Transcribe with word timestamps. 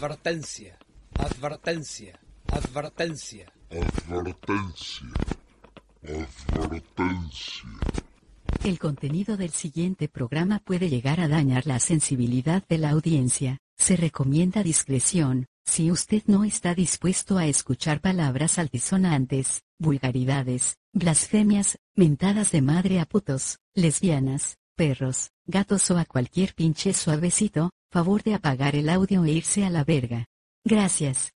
Advertencia, 0.00 0.78
advertencia, 1.18 2.18
advertencia. 2.50 3.52
Advertencia. 4.08 5.06
Advertencia. 6.54 7.68
El 8.64 8.78
contenido 8.78 9.36
del 9.36 9.50
siguiente 9.50 10.08
programa 10.08 10.60
puede 10.60 10.88
llegar 10.88 11.20
a 11.20 11.28
dañar 11.28 11.66
la 11.66 11.80
sensibilidad 11.80 12.66
de 12.66 12.78
la 12.78 12.88
audiencia. 12.92 13.58
Se 13.76 13.94
recomienda 13.94 14.62
discreción, 14.62 15.48
si 15.66 15.90
usted 15.90 16.22
no 16.24 16.44
está 16.44 16.74
dispuesto 16.74 17.36
a 17.36 17.44
escuchar 17.44 18.00
palabras 18.00 18.58
altisonantes, 18.58 19.64
vulgaridades, 19.78 20.78
blasfemias, 20.94 21.78
mentadas 21.94 22.52
de 22.52 22.62
madre 22.62 23.00
a 23.00 23.04
putos, 23.04 23.58
lesbianas, 23.74 24.56
perros, 24.76 25.30
gatos 25.46 25.90
o 25.90 25.98
a 25.98 26.04
cualquier 26.04 26.54
pinche 26.54 26.92
suavecito, 26.92 27.70
favor 27.90 28.22
de 28.22 28.34
apagar 28.34 28.76
el 28.76 28.88
audio 28.88 29.24
e 29.24 29.32
irse 29.32 29.64
a 29.64 29.70
la 29.70 29.84
verga. 29.84 30.26
Gracias. 30.64 31.32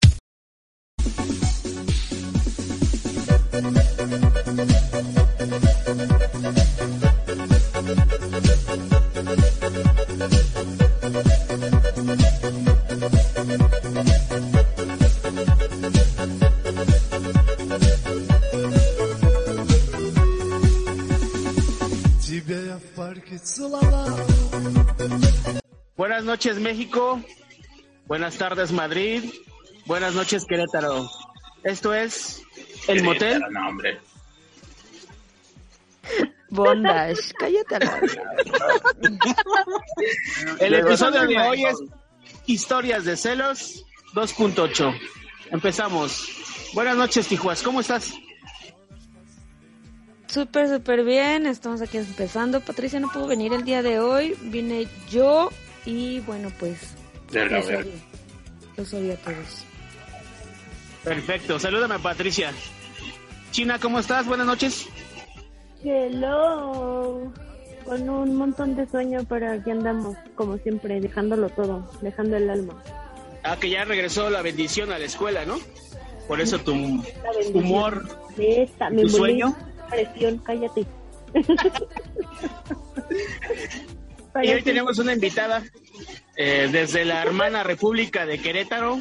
Buenas 25.96 26.24
noches 26.24 26.60
México, 26.60 27.20
buenas 28.06 28.38
tardes 28.38 28.72
Madrid, 28.72 29.24
buenas 29.86 30.14
noches 30.14 30.46
Querétaro. 30.46 31.10
Esto 31.64 31.94
es 31.94 32.44
El 32.88 33.04
Motel. 33.04 33.42
No, 33.50 33.70
hombre. 33.70 34.00
Bondage, 36.50 37.34
cállate 37.40 37.80
la 37.80 38.02
El 40.60 40.74
episodio 40.76 41.26
de 41.26 41.38
hoy 41.40 41.66
es 41.66 41.78
Historias 42.46 43.06
de 43.06 43.18
Celos 43.18 43.84
2.8. 44.14 44.96
Empezamos. 45.50 46.30
Buenas 46.74 46.98
noches 46.98 47.28
Tijuas, 47.28 47.64
¿cómo 47.64 47.80
estás? 47.82 48.14
Súper, 50.34 50.68
súper 50.68 51.04
bien. 51.04 51.46
Estamos 51.46 51.82
aquí 51.82 51.98
empezando. 51.98 52.60
Patricia 52.60 53.00
no 53.00 53.08
pudo 53.12 53.28
venir 53.28 53.54
el 53.54 53.64
día 53.64 53.84
de 53.84 54.00
hoy. 54.00 54.36
Vine 54.42 54.88
yo 55.12 55.50
y 55.86 56.22
bueno, 56.22 56.52
pues. 56.58 56.96
De 57.32 57.46
la 57.46 57.58
los 57.58 57.68
verga. 57.68 57.84
odio. 57.84 57.92
Los 58.78 58.94
odio 58.96 59.14
a 59.14 59.18
todos. 59.18 59.66
Perfecto, 61.04 61.60
salúdame 61.60 62.00
Patricia. 62.00 62.52
China, 63.52 63.78
¿cómo 63.80 64.00
estás? 64.00 64.26
Buenas 64.26 64.48
noches. 64.48 64.88
Hello. 65.84 67.32
Con 67.86 68.10
un 68.10 68.36
montón 68.36 68.76
de 68.76 68.88
sueño, 68.88 69.20
pero 69.30 69.52
aquí 69.52 69.70
andamos, 69.70 70.18
como 70.34 70.58
siempre, 70.58 71.00
dejándolo 71.00 71.50
todo, 71.50 71.92
dejando 72.02 72.38
el 72.38 72.50
alma. 72.50 72.82
Ah, 73.44 73.58
que 73.60 73.70
ya 73.70 73.84
regresó 73.84 74.30
la 74.32 74.42
bendición 74.42 74.92
a 74.92 74.98
la 74.98 75.06
escuela, 75.06 75.46
¿no? 75.46 75.60
Por 76.28 76.40
eso 76.42 76.58
tu 76.60 76.74
humor. 77.54 78.08
de 78.38 78.64
esta, 78.64 78.90
me 78.90 79.04
¿Tu 79.04 79.10
sueño? 79.10 79.56
Presión, 79.90 80.38
cállate. 80.40 80.86
Y 84.42 84.50
hoy 84.50 84.64
tenemos 84.64 84.98
una 84.98 85.14
invitada 85.14 85.64
eh, 86.36 86.68
desde 86.72 87.06
la 87.06 87.22
hermana 87.22 87.64
República 87.64 88.26
de 88.26 88.40
Querétaro. 88.40 88.98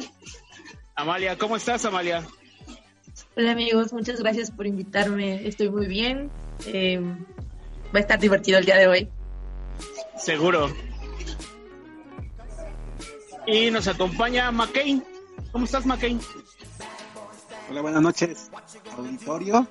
Amalia, 0.95 1.37
¿cómo 1.37 1.55
estás, 1.55 1.85
Amalia? 1.85 2.23
Hola 3.35 3.53
amigos, 3.53 3.93
muchas 3.93 4.19
gracias 4.19 4.51
por 4.51 4.67
invitarme. 4.67 5.47
Estoy 5.47 5.69
muy 5.69 5.87
bien. 5.87 6.29
Eh, 6.67 6.99
va 6.99 7.97
a 7.97 7.99
estar 7.99 8.19
divertido 8.19 8.59
el 8.59 8.65
día 8.65 8.77
de 8.77 8.87
hoy. 8.87 9.09
Seguro. 10.17 10.71
Y 13.47 13.71
nos 13.71 13.87
acompaña 13.87 14.51
McCain. 14.51 15.03
¿Cómo 15.51 15.65
estás, 15.65 15.85
McCain? 15.85 16.19
Hola, 17.69 17.81
buenas 17.81 18.01
noches, 18.01 18.51
auditorio. 18.95 19.67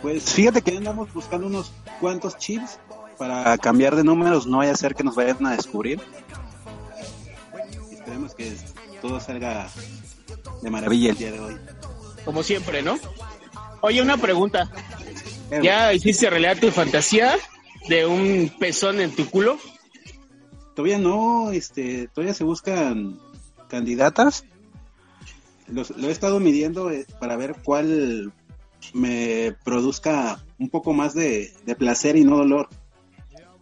Pues 0.00 0.24
fíjate 0.32 0.62
que 0.62 0.76
andamos 0.76 1.12
buscando 1.12 1.46
unos 1.46 1.72
cuantos 2.00 2.36
chips 2.38 2.78
para 3.18 3.56
cambiar 3.58 3.94
de 3.96 4.02
números, 4.04 4.46
no 4.46 4.58
vaya 4.58 4.72
a 4.72 4.76
ser 4.76 4.94
que 4.94 5.04
nos 5.04 5.14
vayan 5.14 5.46
a 5.46 5.52
descubrir. 5.56 6.00
Esperemos 7.92 8.34
que 8.34 8.52
todo 9.00 9.20
salga 9.20 9.68
de 10.62 10.70
maravilla 10.70 11.10
el 11.10 11.16
día 11.18 11.32
de 11.32 11.40
hoy. 11.40 11.56
Como 12.24 12.42
siempre, 12.42 12.82
¿no? 12.82 12.98
Oye, 13.80 14.02
una 14.02 14.16
pregunta. 14.16 14.70
¿Ya 15.62 15.92
hiciste 15.92 16.30
realidad 16.30 16.56
tu 16.58 16.70
fantasía 16.70 17.34
de 17.88 18.06
un 18.06 18.50
pezón 18.58 19.00
en 19.00 19.14
tu 19.14 19.28
culo? 19.28 19.58
Todavía 20.74 20.98
no, 20.98 21.50
este, 21.52 22.08
todavía 22.08 22.32
se 22.34 22.44
buscan 22.44 23.18
candidatas. 23.68 24.44
Los- 25.68 25.90
lo 25.90 26.08
he 26.08 26.12
estado 26.12 26.40
midiendo 26.40 26.90
eh, 26.90 27.06
para 27.20 27.36
ver 27.36 27.56
cuál 27.62 28.32
me 28.92 29.54
produzca 29.64 30.44
un 30.58 30.68
poco 30.68 30.92
más 30.92 31.14
de, 31.14 31.52
de 31.64 31.74
placer 31.74 32.16
y 32.16 32.24
no 32.24 32.36
dolor. 32.36 32.68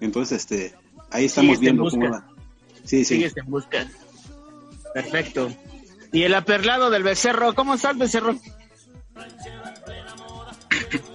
Entonces, 0.00 0.38
este, 0.41 0.75
ahí 1.10 1.26
estamos 1.26 1.60
viendo 1.60 1.84
cómo 1.88 2.10
va. 2.10 2.26
Sí, 2.84 3.04
sí. 3.04 3.16
Sigues 3.16 3.36
en 3.36 3.47
busca. 3.50 3.86
Perfecto. 4.94 5.53
Y 6.12 6.25
el 6.25 6.34
aperlado 6.34 6.91
del 6.91 7.04
becerro, 7.04 7.54
¿cómo 7.54 7.75
estás, 7.75 7.97
becerro? 7.97 8.34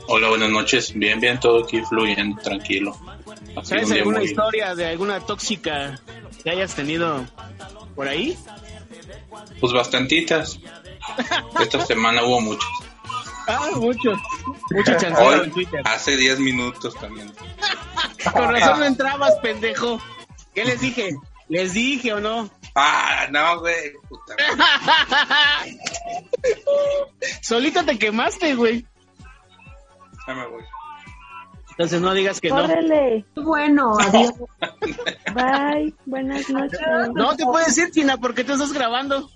Hola, 0.08 0.30
buenas 0.30 0.50
noches. 0.50 0.94
Bien, 0.94 1.20
bien, 1.20 1.40
todo 1.40 1.64
aquí 1.64 1.82
fluyendo, 1.82 2.42
tranquilo. 2.42 2.96
Así 3.58 3.70
¿Sabes 3.70 3.92
alguna 3.92 4.20
muy- 4.20 4.28
historia 4.28 4.76
de 4.76 4.86
alguna 4.86 5.20
tóxica 5.20 6.00
que 6.44 6.50
hayas 6.52 6.76
tenido 6.76 7.26
por 7.96 8.08
ahí? 8.08 8.38
Pues 9.60 9.74
bastantitas. 9.74 10.60
Esta 11.60 11.86
semana 11.86 12.24
hubo 12.24 12.40
muchas. 12.42 12.70
Ah, 13.48 13.70
muchos. 13.76 14.20
Mucho 14.72 14.98
chanceo 14.98 15.44
en 15.44 15.52
Twitter. 15.52 15.82
hace 15.86 16.18
10 16.18 16.40
minutos 16.40 16.96
también. 16.96 17.32
Con 18.34 18.52
razón 18.52 18.80
no 18.80 18.86
entrabas, 18.86 19.36
pendejo. 19.42 20.02
¿Qué 20.54 20.66
les 20.66 20.82
dije? 20.82 21.16
¿Les 21.48 21.74
dije 21.74 22.14
o 22.14 22.20
no? 22.20 22.50
Ah, 22.76 23.28
no, 23.32 23.60
güey. 23.60 23.94
Puta. 24.10 24.36
Solito 27.42 27.86
te 27.86 27.98
quemaste, 27.98 28.56
güey. 28.56 28.86
Ya 30.28 30.34
me 30.34 30.48
voy. 30.48 30.64
Entonces 31.72 32.02
no 32.02 32.14
digas 32.14 32.40
que 32.40 32.50
no. 32.50 32.56
Córrele. 32.56 33.26
Bueno, 33.36 33.98
adiós. 34.00 34.34
Bye. 35.34 35.94
Buenas 36.06 36.50
noches. 36.50 36.80
No 37.14 37.36
te 37.36 37.44
puedes 37.44 37.78
ir, 37.78 37.92
Tina, 37.92 38.18
porque 38.18 38.44
tú 38.44 38.54
estás 38.54 38.72
grabando. 38.72 39.30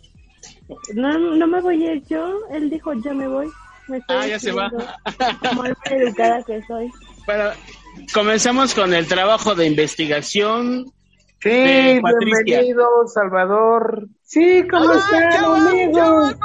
No, 0.95 1.17
no 1.17 1.47
me 1.47 1.61
voy 1.61 1.85
a 1.85 1.93
ir 1.93 2.05
yo. 2.07 2.47
Él 2.51 2.69
dijo, 2.69 2.93
ya 2.93 3.13
me 3.13 3.27
voy. 3.27 3.51
Me 3.89 3.97
estoy 3.97 4.17
Ah, 4.17 4.27
ya 4.27 4.39
se 4.39 4.51
va. 4.51 4.69
la 5.19 5.95
educada 5.95 6.43
que 6.43 6.61
soy. 6.67 6.91
Bueno, 7.25 7.49
comenzamos 8.13 8.73
con 8.73 8.93
el 8.93 9.07
trabajo 9.07 9.55
de 9.55 9.65
investigación. 9.65 10.85
Sí, 11.41 11.49
de 11.49 12.01
bienvenido, 12.19 12.85
Salvador. 13.13 14.07
Sí, 14.23 14.63
¿cómo 14.69 14.93
están, 14.93 15.43
amigos? 15.45 16.35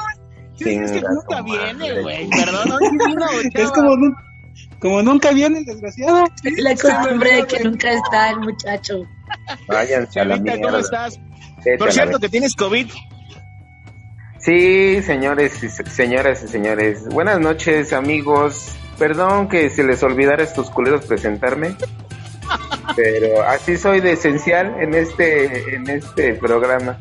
Sí, 0.56 0.70
es 0.70 0.92
que 0.92 1.00
nunca 1.00 1.42
viene, 1.42 2.00
güey. 2.00 2.28
Perdón, 2.30 2.78
sí 2.78 2.96
vino, 3.06 3.26
Es 3.54 3.70
como, 3.72 3.96
como 4.78 5.02
nunca 5.02 5.32
viene 5.32 5.58
el 5.58 5.64
desgraciado. 5.64 6.24
La 6.58 6.76
costumbre 6.76 7.34
de 7.36 7.46
que 7.46 7.64
nunca 7.64 7.92
está 7.92 8.30
el 8.30 8.40
muchacho. 8.40 9.02
Váyanse 9.66 10.20
a 10.20 10.24
la 10.24 10.36
Chavita, 10.36 10.54
mierda. 10.56 10.70
¿cómo 10.70 10.78
estás? 10.78 11.20
Por 11.78 11.92
cierto, 11.92 12.18
que 12.20 12.28
tienes 12.28 12.54
COVID. 12.54 12.88
Sí, 14.44 15.00
señores 15.02 15.62
y 15.62 15.68
se- 15.68 15.86
señoras 15.86 16.42
y 16.44 16.48
señores. 16.48 17.04
Buenas 17.08 17.40
noches, 17.40 17.92
amigos. 17.92 18.66
Perdón 18.98 19.48
que 19.48 19.70
se 19.70 19.82
les 19.84 20.02
olvidara 20.02 20.42
estos 20.42 20.70
culeros 20.70 21.04
presentarme. 21.06 21.74
Pero 22.94 23.42
así 23.44 23.76
soy 23.78 24.00
de 24.00 24.12
esencial 24.12 24.74
en 24.80 24.94
este 24.94 25.74
en 25.74 25.88
este 25.88 26.34
programa. 26.34 26.98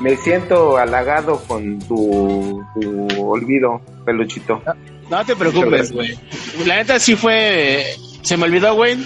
Me 0.00 0.16
siento 0.16 0.76
halagado 0.78 1.42
con 1.46 1.78
tu, 1.80 2.64
tu 2.80 3.06
olvido, 3.30 3.80
peluchito. 4.06 4.62
No 5.10 5.24
te 5.24 5.36
preocupes, 5.36 5.92
güey. 5.92 6.18
La 6.64 6.76
neta 6.76 6.98
sí 6.98 7.14
fue. 7.14 7.84
Se 8.22 8.36
me 8.38 8.44
olvidó, 8.44 8.74
güey. 8.74 8.96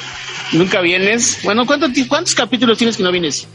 Nunca 0.52 0.81
vienes. 0.81 1.40
Bueno, 1.43 1.66
¿cuánto 1.66 1.88
¿cuántos 2.08 2.34
capítulos 2.34 2.78
tienes 2.78 2.96
que 2.96 3.02
no 3.02 3.11
vienes? 3.11 3.49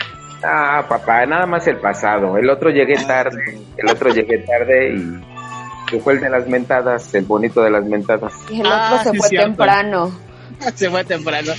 Ah, 0.45 0.85
papá, 0.89 1.25
nada 1.25 1.45
más 1.45 1.65
el 1.67 1.77
pasado. 1.77 2.37
El 2.37 2.49
otro 2.49 2.69
llegué 2.69 2.95
tarde. 3.05 3.59
El 3.77 3.89
otro 3.89 4.09
llegué 4.09 4.39
tarde 4.39 4.93
y 4.95 5.89
que 5.89 5.99
fue 5.99 6.13
el 6.13 6.19
de 6.21 6.29
las 6.29 6.47
mentadas, 6.47 7.13
el 7.15 7.23
bonito 7.25 7.61
de 7.61 7.69
las 7.71 7.85
mentadas. 7.85 8.33
Y 8.49 8.59
el 8.61 8.67
Ah, 8.67 8.89
otro 8.99 9.03
se 9.03 9.11
sí, 9.11 9.17
fue 9.17 9.27
cierto. 9.29 9.47
temprano. 9.47 10.11
Se 10.75 10.89
fue 10.89 11.03
temprano. 11.03 11.51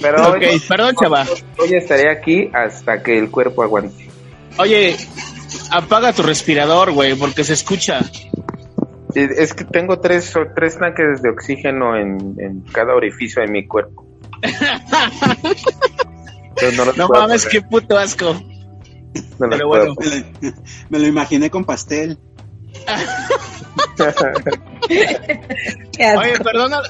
Pero 0.00 0.28
Ok, 0.28 0.36
hoy, 0.36 0.60
perdón, 0.68 0.94
chava. 1.00 1.24
hoy 1.58 1.74
estaré 1.74 2.08
aquí 2.10 2.50
hasta 2.52 3.02
que 3.02 3.18
el 3.18 3.30
cuerpo 3.30 3.62
aguante. 3.64 4.08
Oye, 4.58 4.96
apaga 5.72 6.12
tu 6.12 6.22
respirador, 6.22 6.92
güey, 6.92 7.14
porque 7.16 7.42
se 7.42 7.54
escucha. 7.54 8.00
Es 9.14 9.54
que 9.54 9.64
tengo 9.64 9.98
tres, 10.00 10.34
o- 10.36 10.46
tres 10.54 10.78
tanques 10.78 11.22
de 11.22 11.30
oxígeno 11.30 11.96
en, 11.96 12.34
en 12.38 12.60
cada 12.72 12.94
orificio 12.94 13.42
de 13.42 13.48
mi 13.48 13.66
cuerpo. 13.66 14.04
No 16.96 17.08
mames, 17.08 17.44
poner, 17.44 17.48
qué 17.50 17.62
puto 17.62 17.98
asco. 17.98 18.34
no 19.38 19.48
pero 19.48 19.68
bueno. 19.68 19.94
Me 19.98 20.06
lo, 20.06 20.24
me 20.90 20.98
lo 20.98 21.06
imaginé 21.06 21.50
con 21.50 21.64
pastel. 21.64 22.18
Oye, 26.18 26.38
perdona 26.42 26.82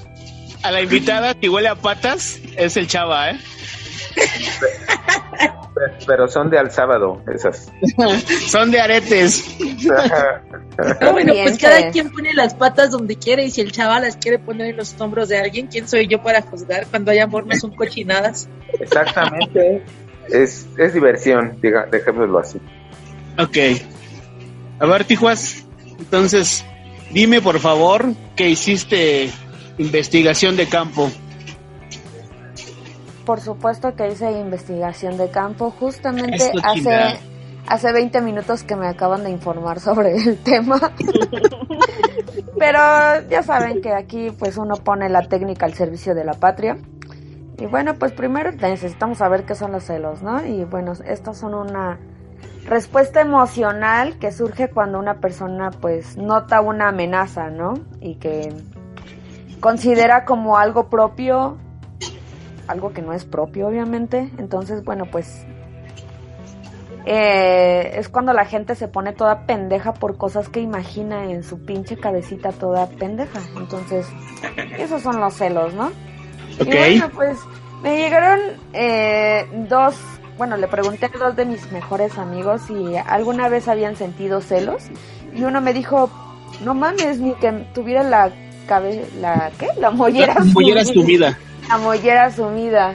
a 0.63 0.71
la 0.71 0.81
invitada 0.81 1.35
que 1.35 1.49
huele 1.49 1.69
a 1.69 1.75
patas, 1.75 2.39
es 2.57 2.77
el 2.77 2.87
chava, 2.87 3.31
¿eh? 3.31 3.39
Pero 6.07 6.29
son 6.29 6.51
de 6.51 6.59
al 6.59 6.71
sábado, 6.71 7.21
esas. 7.33 7.73
Son 8.47 8.71
de 8.71 8.81
aretes. 8.81 9.57
Bueno, 11.13 11.33
pues 11.33 11.59
cada 11.59 11.91
quien 11.91 12.13
pone 12.13 12.33
las 12.33 12.55
patas 12.55 12.93
donde 12.93 13.17
quiere 13.17 13.45
y 13.45 13.51
si 13.51 13.61
el 13.61 13.73
chaval 13.73 14.03
las 14.03 14.17
quiere 14.17 14.39
poner 14.39 14.69
en 14.69 14.77
los 14.77 15.01
hombros 15.01 15.29
de 15.29 15.39
alguien, 15.39 15.67
¿quién 15.67 15.89
soy 15.89 16.07
yo 16.07 16.23
para 16.23 16.43
juzgar? 16.43 16.87
Cuando 16.87 17.11
hay 17.11 17.19
amor 17.19 17.47
no 17.47 17.57
son 17.57 17.75
cochinadas. 17.75 18.49
Exactamente. 18.79 19.83
Es, 20.29 20.67
es 20.79 20.95
diversión, 20.95 21.59
diga, 21.61 21.87
dejémoslo 21.91 22.39
así. 22.39 22.59
Ok. 23.39 23.59
A 24.79 24.87
ver, 24.87 25.05
Tijuas, 25.05 25.65
entonces, 25.99 26.65
dime 27.11 27.41
por 27.41 27.59
favor 27.59 28.13
que 28.37 28.49
hiciste 28.49 29.31
investigación 29.79 30.57
de 30.57 30.67
campo. 30.67 31.11
Por 33.25 33.41
supuesto 33.41 33.95
que 33.97 34.09
hice 34.09 34.31
investigación 34.33 35.17
de 35.17 35.31
campo. 35.31 35.71
Justamente 35.71 36.53
hace, 36.63 37.19
hace 37.67 37.93
20 37.93 38.21
minutos 38.21 38.65
que 38.65 38.77
me 38.77 38.87
acaban 38.87 39.25
de 39.25 39.31
informar 39.31 39.81
sobre 39.81 40.17
el 40.17 40.39
tema. 40.45 40.79
Pero 42.59 42.79
ya 43.29 43.43
saben 43.43 43.81
que 43.81 43.93
aquí 43.93 44.31
pues 44.31 44.57
uno 44.57 44.77
pone 44.77 45.09
la 45.09 45.23
técnica 45.23 45.67
al 45.67 45.75
servicio 45.75 46.15
de 46.15 46.25
la 46.25 46.35
patria. 46.35 46.77
Y 47.59 47.67
bueno, 47.67 47.95
pues 47.95 48.13
primero 48.13 48.53
necesitamos 48.53 49.19
saber 49.19 49.45
qué 49.45 49.55
son 49.55 49.73
los 49.73 49.85
celos, 49.85 50.23
¿no? 50.23 50.45
Y 50.45 50.65
bueno, 50.65 50.93
estos 51.07 51.39
son 51.39 51.55
una 51.55 51.99
respuesta 52.67 53.21
emocional 53.21 54.19
que 54.19 54.33
surge 54.33 54.69
cuando 54.71 54.99
una 54.99 55.21
persona 55.21 55.71
pues 55.71 56.17
nota 56.17 56.61
una 56.61 56.89
amenaza, 56.89 57.51
¿no? 57.51 57.75
Y 58.01 58.17
que 58.17 58.53
considera 59.61 60.25
como 60.25 60.59
algo 60.59 60.89
propio 60.91 61.59
algo 62.67 62.93
que 62.93 63.03
no 63.03 63.13
es 63.13 63.25
propio, 63.25 63.69
obviamente. 63.69 64.31
Entonces, 64.39 64.85
bueno, 64.85 65.07
pues 65.11 65.45
eh, 67.07 67.93
es 67.97 68.09
cuando 68.09 68.33
la 68.33 68.47
gente 68.47 68.75
se 68.75 68.89
pone 68.89 69.13
toda 69.13 69.47
pendeja 69.47 69.93
por 69.93 70.17
cosas 70.17 70.49
que 70.49 70.61
imagina 70.61 71.31
en 71.31 71.45
su 71.45 71.59
pinche 71.65 71.97
cabecita 71.97 72.53
toda 72.53 72.89
pendeja. 72.89 73.41
Entonces, 73.57 74.07
esos 74.79 75.03
son 75.03 75.21
los 75.21 75.35
celos, 75.35 75.75
¿no? 75.75 75.89
Ok. 76.61 76.67
Y 76.67 76.71
bueno, 76.71 77.11
pues 77.15 77.39
me 77.83 77.99
llegaron 77.99 78.41
eh, 78.73 79.47
dos, 79.69 79.97
bueno, 80.39 80.57
le 80.57 80.67
pregunté 80.67 81.07
a 81.07 81.19
dos 81.19 81.37
de 81.37 81.45
mis 81.45 81.71
mejores 81.73 82.17
amigos 82.17 82.63
si 82.67 82.97
alguna 82.97 83.49
vez 83.49 83.69
habían 83.69 83.97
sentido 83.97 84.41
celos. 84.41 84.85
Y 85.35 85.43
uno 85.45 85.61
me 85.61 85.75
dijo, 85.75 86.09
no 86.65 86.73
mames, 86.75 87.19
ni 87.19 87.35
que 87.35 87.53
tuviera 87.75 88.03
la 88.03 88.31
cabeza, 88.67 89.07
la, 89.21 89.53
¿qué? 89.59 89.69
La 89.79 89.91
mollera 89.91 90.35
La 90.35 90.45
mollera 90.45 90.85
sumida. 90.85 91.39
La 91.69 91.79
mollera 91.79 92.31
sumida. 92.31 92.95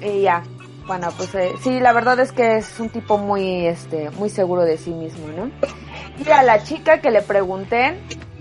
Y 0.00 0.22
ya. 0.22 0.42
Bueno, 0.86 1.08
pues 1.16 1.34
eh, 1.34 1.52
sí, 1.62 1.78
la 1.78 1.92
verdad 1.92 2.18
es 2.18 2.32
que 2.32 2.56
es 2.56 2.80
un 2.80 2.88
tipo 2.88 3.16
muy, 3.16 3.66
este, 3.66 4.10
muy 4.10 4.28
seguro 4.28 4.62
de 4.62 4.76
sí 4.76 4.90
mismo, 4.90 5.28
¿no? 5.28 5.50
Y 6.18 6.28
a 6.30 6.42
la 6.42 6.64
chica 6.64 7.00
que 7.00 7.10
le 7.10 7.22
pregunté, 7.22 7.96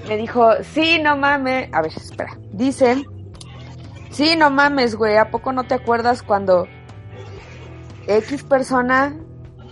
me 0.07 0.17
dijo, 0.17 0.49
sí, 0.73 0.99
no 0.99 1.15
mames. 1.15 1.69
A 1.73 1.81
ver, 1.81 1.91
espera. 1.95 2.37
Dice, 2.51 3.03
sí, 4.09 4.35
no 4.35 4.49
mames, 4.49 4.95
güey, 4.95 5.17
¿a 5.17 5.29
poco 5.29 5.53
no 5.53 5.65
te 5.65 5.75
acuerdas 5.75 6.23
cuando 6.23 6.65
X 8.07 8.43
persona 8.43 9.15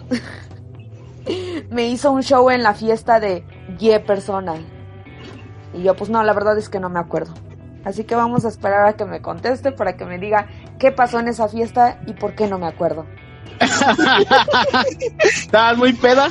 me 1.71 1.87
hizo 1.87 2.11
un 2.11 2.21
show 2.21 2.51
en 2.51 2.61
la 2.61 2.75
fiesta 2.75 3.19
de 3.19 3.43
Y 3.79 3.97
persona? 3.99 4.55
Y 5.73 5.81
yo, 5.81 5.95
pues 5.95 6.11
no, 6.11 6.21
la 6.23 6.33
verdad 6.33 6.57
es 6.57 6.69
que 6.69 6.79
no 6.79 6.89
me 6.89 6.99
acuerdo. 6.99 7.33
Así 7.85 8.03
que 8.03 8.15
vamos 8.15 8.43
a 8.45 8.49
esperar 8.49 8.85
a 8.85 8.93
que 8.93 9.05
me 9.05 9.21
conteste 9.21 9.71
para 9.71 9.95
que 9.95 10.05
me 10.05 10.17
diga 10.19 10.47
qué 10.79 10.91
pasó 10.91 11.19
en 11.19 11.27
esa 11.29 11.47
fiesta 11.47 11.99
y 12.05 12.13
por 12.13 12.35
qué 12.35 12.47
no 12.47 12.59
me 12.59 12.67
acuerdo. 12.67 13.05
¿Estabas 15.19 15.77
muy 15.77 15.93
peda? 15.93 16.29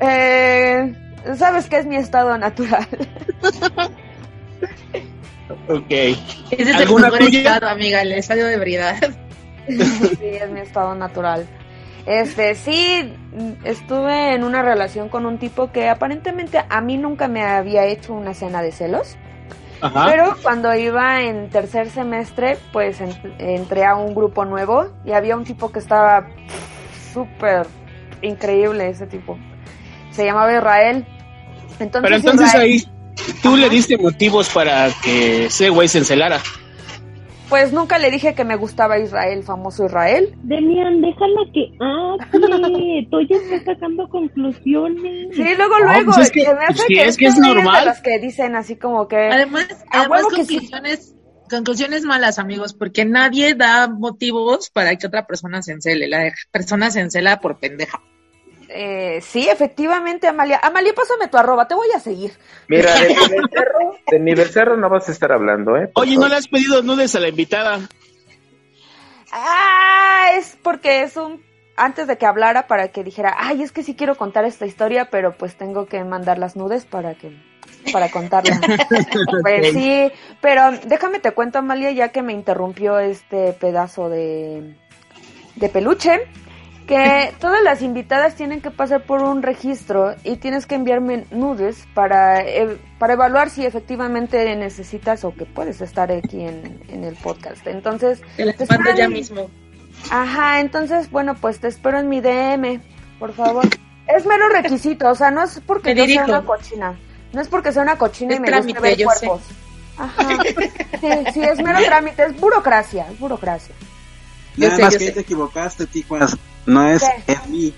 Eh, 0.00 0.94
Sabes 1.36 1.68
que 1.68 1.78
es 1.78 1.86
mi 1.86 1.96
estado 1.96 2.36
natural. 2.38 2.86
Ok. 5.68 5.90
Ese 5.90 6.16
es 6.50 6.68
el 6.68 6.74
¿Alguna 6.74 7.06
mejor 7.10 7.26
tuya? 7.26 7.40
estado, 7.54 7.68
amiga, 7.72 8.00
el 8.02 8.12
estadio 8.12 8.46
de 8.46 8.54
ebriedad. 8.54 8.96
sí, 9.68 9.76
es 10.22 10.50
mi 10.50 10.60
estado 10.60 10.94
natural. 10.94 11.46
Este, 12.06 12.54
sí, 12.54 13.12
estuve 13.64 14.34
en 14.34 14.44
una 14.44 14.62
relación 14.62 15.08
con 15.08 15.26
un 15.26 15.38
tipo 15.38 15.70
que 15.70 15.88
aparentemente 15.88 16.64
a 16.68 16.80
mí 16.80 16.96
nunca 16.96 17.28
me 17.28 17.42
había 17.42 17.84
hecho 17.86 18.14
una 18.14 18.34
cena 18.34 18.62
de 18.62 18.72
celos. 18.72 19.16
Ajá. 19.82 20.06
Pero 20.06 20.36
cuando 20.42 20.74
iba 20.74 21.22
en 21.22 21.50
tercer 21.50 21.90
semestre, 21.90 22.56
pues 22.72 23.00
en- 23.00 23.34
entré 23.38 23.84
a 23.84 23.94
un 23.96 24.14
grupo 24.14 24.44
nuevo 24.44 24.88
y 25.04 25.12
había 25.12 25.36
un 25.36 25.44
tipo 25.44 25.70
que 25.72 25.80
estaba 25.80 26.26
súper 27.12 27.66
increíble, 28.22 28.88
ese 28.88 29.06
tipo. 29.06 29.36
Se 30.12 30.24
llamaba 30.24 30.52
Israel. 30.56 31.04
Entonces, 31.80 32.02
Pero 32.02 32.16
entonces 32.16 32.46
Israel- 32.48 32.70
ahí 32.70 33.34
tú 33.42 33.56
le 33.56 33.68
diste 33.68 33.98
motivos 33.98 34.48
para 34.50 34.88
que 35.02 35.46
ese 35.46 35.68
güey 35.68 35.88
se 35.88 35.98
encelara. 35.98 36.40
Pues 37.52 37.70
nunca 37.70 37.98
le 37.98 38.10
dije 38.10 38.34
que 38.34 38.44
me 38.44 38.56
gustaba 38.56 38.98
Israel, 38.98 39.42
famoso 39.42 39.84
Israel. 39.84 40.34
Demian, 40.42 41.02
déjala 41.02 41.40
que 41.52 41.70
hable. 41.80 43.06
Tú 43.10 43.20
ya 43.28 43.36
estás 43.36 43.64
sacando 43.66 44.08
conclusiones. 44.08 45.36
Sí, 45.36 45.44
luego, 45.58 45.78
No, 45.80 45.84
luego. 45.84 46.12
pues 46.14 46.28
es 46.28 46.30
que- 46.30 46.46
se 46.46 46.54
me 46.54 46.64
hace 46.64 46.82
sí, 46.86 46.94
es 46.98 47.16
que 47.18 47.26
es 47.26 47.36
normal. 47.36 47.84
los 47.84 48.00
que 48.00 48.18
dicen 48.20 48.56
así 48.56 48.76
como 48.76 49.06
que. 49.06 49.16
Además, 49.30 49.68
A 49.90 50.00
además 50.00 50.22
que 50.34 50.46
sí. 50.46 50.54
conclusiones, 50.54 51.14
conclusiones 51.50 52.04
malas, 52.04 52.38
amigos, 52.38 52.72
porque 52.72 53.04
nadie 53.04 53.52
da 53.52 53.86
motivos 53.86 54.70
para 54.70 54.96
que 54.96 55.06
otra 55.06 55.26
persona 55.26 55.60
se 55.60 55.72
encele. 55.72 56.08
La 56.08 56.32
persona 56.50 56.90
se 56.90 57.00
encela 57.00 57.38
por 57.38 57.58
pendeja. 57.58 58.00
Eh, 58.74 59.20
sí, 59.20 59.48
efectivamente, 59.48 60.26
Amalia. 60.26 60.60
Amalia, 60.62 60.94
pásame 60.94 61.28
tu 61.28 61.36
arroba, 61.36 61.68
te 61.68 61.74
voy 61.74 61.88
a 61.94 62.00
seguir. 62.00 62.32
Mira, 62.68 62.94
de 62.94 63.08
mi 63.08 63.14
becerro, 63.14 63.96
de 64.10 64.18
mi 64.18 64.34
becerro 64.34 64.76
no 64.76 64.88
vas 64.88 65.08
a 65.08 65.12
estar 65.12 65.32
hablando, 65.32 65.76
¿eh? 65.76 65.88
Por 65.88 66.04
Oye, 66.04 66.16
¿no 66.16 66.28
le 66.28 66.36
has 66.36 66.48
pedido 66.48 66.82
nudes 66.82 67.14
a 67.14 67.20
la 67.20 67.28
invitada? 67.28 67.80
Ah, 69.30 70.30
es 70.34 70.56
porque 70.62 71.02
es 71.02 71.16
un 71.16 71.42
antes 71.76 72.06
de 72.06 72.18
que 72.18 72.26
hablara 72.26 72.66
para 72.66 72.88
que 72.88 73.02
dijera, 73.02 73.34
ay, 73.38 73.62
es 73.62 73.72
que 73.72 73.82
sí 73.82 73.94
quiero 73.94 74.16
contar 74.16 74.44
esta 74.44 74.66
historia, 74.66 75.08
pero 75.10 75.32
pues 75.32 75.56
tengo 75.56 75.86
que 75.86 76.04
mandar 76.04 76.38
las 76.38 76.54
nudes 76.54 76.84
para 76.84 77.14
que 77.14 77.32
para 77.92 78.10
contarla. 78.10 78.60
pues 79.42 79.72
sí, 79.72 80.10
pero 80.40 80.70
déjame 80.86 81.18
te 81.18 81.32
cuento, 81.32 81.58
Amalia, 81.58 81.90
ya 81.90 82.08
que 82.08 82.22
me 82.22 82.32
interrumpió 82.32 82.98
este 82.98 83.52
pedazo 83.54 84.08
de 84.08 84.74
de 85.56 85.68
peluche, 85.68 86.28
que 86.86 87.32
todas 87.40 87.62
las 87.62 87.82
invitadas 87.82 88.34
tienen 88.34 88.60
que 88.60 88.70
pasar 88.70 89.04
por 89.04 89.22
un 89.22 89.42
registro 89.42 90.14
y 90.24 90.36
tienes 90.36 90.66
que 90.66 90.74
enviarme 90.74 91.26
nudes 91.30 91.86
para, 91.94 92.40
eh, 92.42 92.76
para 92.98 93.14
evaluar 93.14 93.50
si 93.50 93.64
efectivamente 93.64 94.54
necesitas 94.56 95.24
o 95.24 95.34
que 95.34 95.44
puedes 95.46 95.80
estar 95.80 96.10
aquí 96.12 96.42
en, 96.42 96.80
en 96.88 97.04
el 97.04 97.14
podcast. 97.16 97.66
Entonces, 97.66 98.20
Te 98.36 98.44
las 98.44 98.68
mando 98.68 98.94
ya 98.96 99.08
mismo. 99.08 99.50
Ajá, 100.10 100.60
entonces, 100.60 101.10
bueno, 101.10 101.34
pues 101.34 101.60
te 101.60 101.68
espero 101.68 101.98
en 101.98 102.08
mi 102.08 102.20
DM, 102.20 102.80
por 103.18 103.32
favor. 103.32 103.64
Es 104.08 104.26
mero 104.26 104.48
requisito, 104.48 105.08
o 105.10 105.14
sea, 105.14 105.30
no 105.30 105.42
es 105.44 105.60
porque 105.64 105.94
yo 105.94 106.04
sea 106.06 106.24
una 106.24 106.42
cochina. 106.42 106.98
No 107.32 107.40
es 107.40 107.48
porque 107.48 107.72
sea 107.72 107.82
una 107.82 107.96
cochina 107.96 108.32
Es 108.34 108.38
y 108.38 108.42
me 108.42 108.50
guste 108.60 108.80
ver 108.80 108.96
yo 108.98 109.08
sé. 109.10 109.26
cuerpos. 109.26 109.42
Ajá. 109.96 110.38
Sí, 111.00 111.08
sí, 111.34 111.42
es 111.42 111.62
mero 111.62 111.78
trámite, 111.84 112.24
es 112.24 112.40
burocracia, 112.40 113.06
es 113.10 113.18
burocracia. 113.18 113.74
Yo 114.56 114.66
Nada 114.66 114.76
sé, 114.76 114.82
más 114.82 114.92
yo 114.94 114.98
que 114.98 115.06
sé. 115.06 115.12
te 115.12 115.20
equivocaste, 115.20 115.86
Tijuas. 115.86 116.36
No 116.66 116.86
es 116.86 117.02
¿Qué? 117.26 117.32
en 117.32 117.50
mi, 117.52 117.74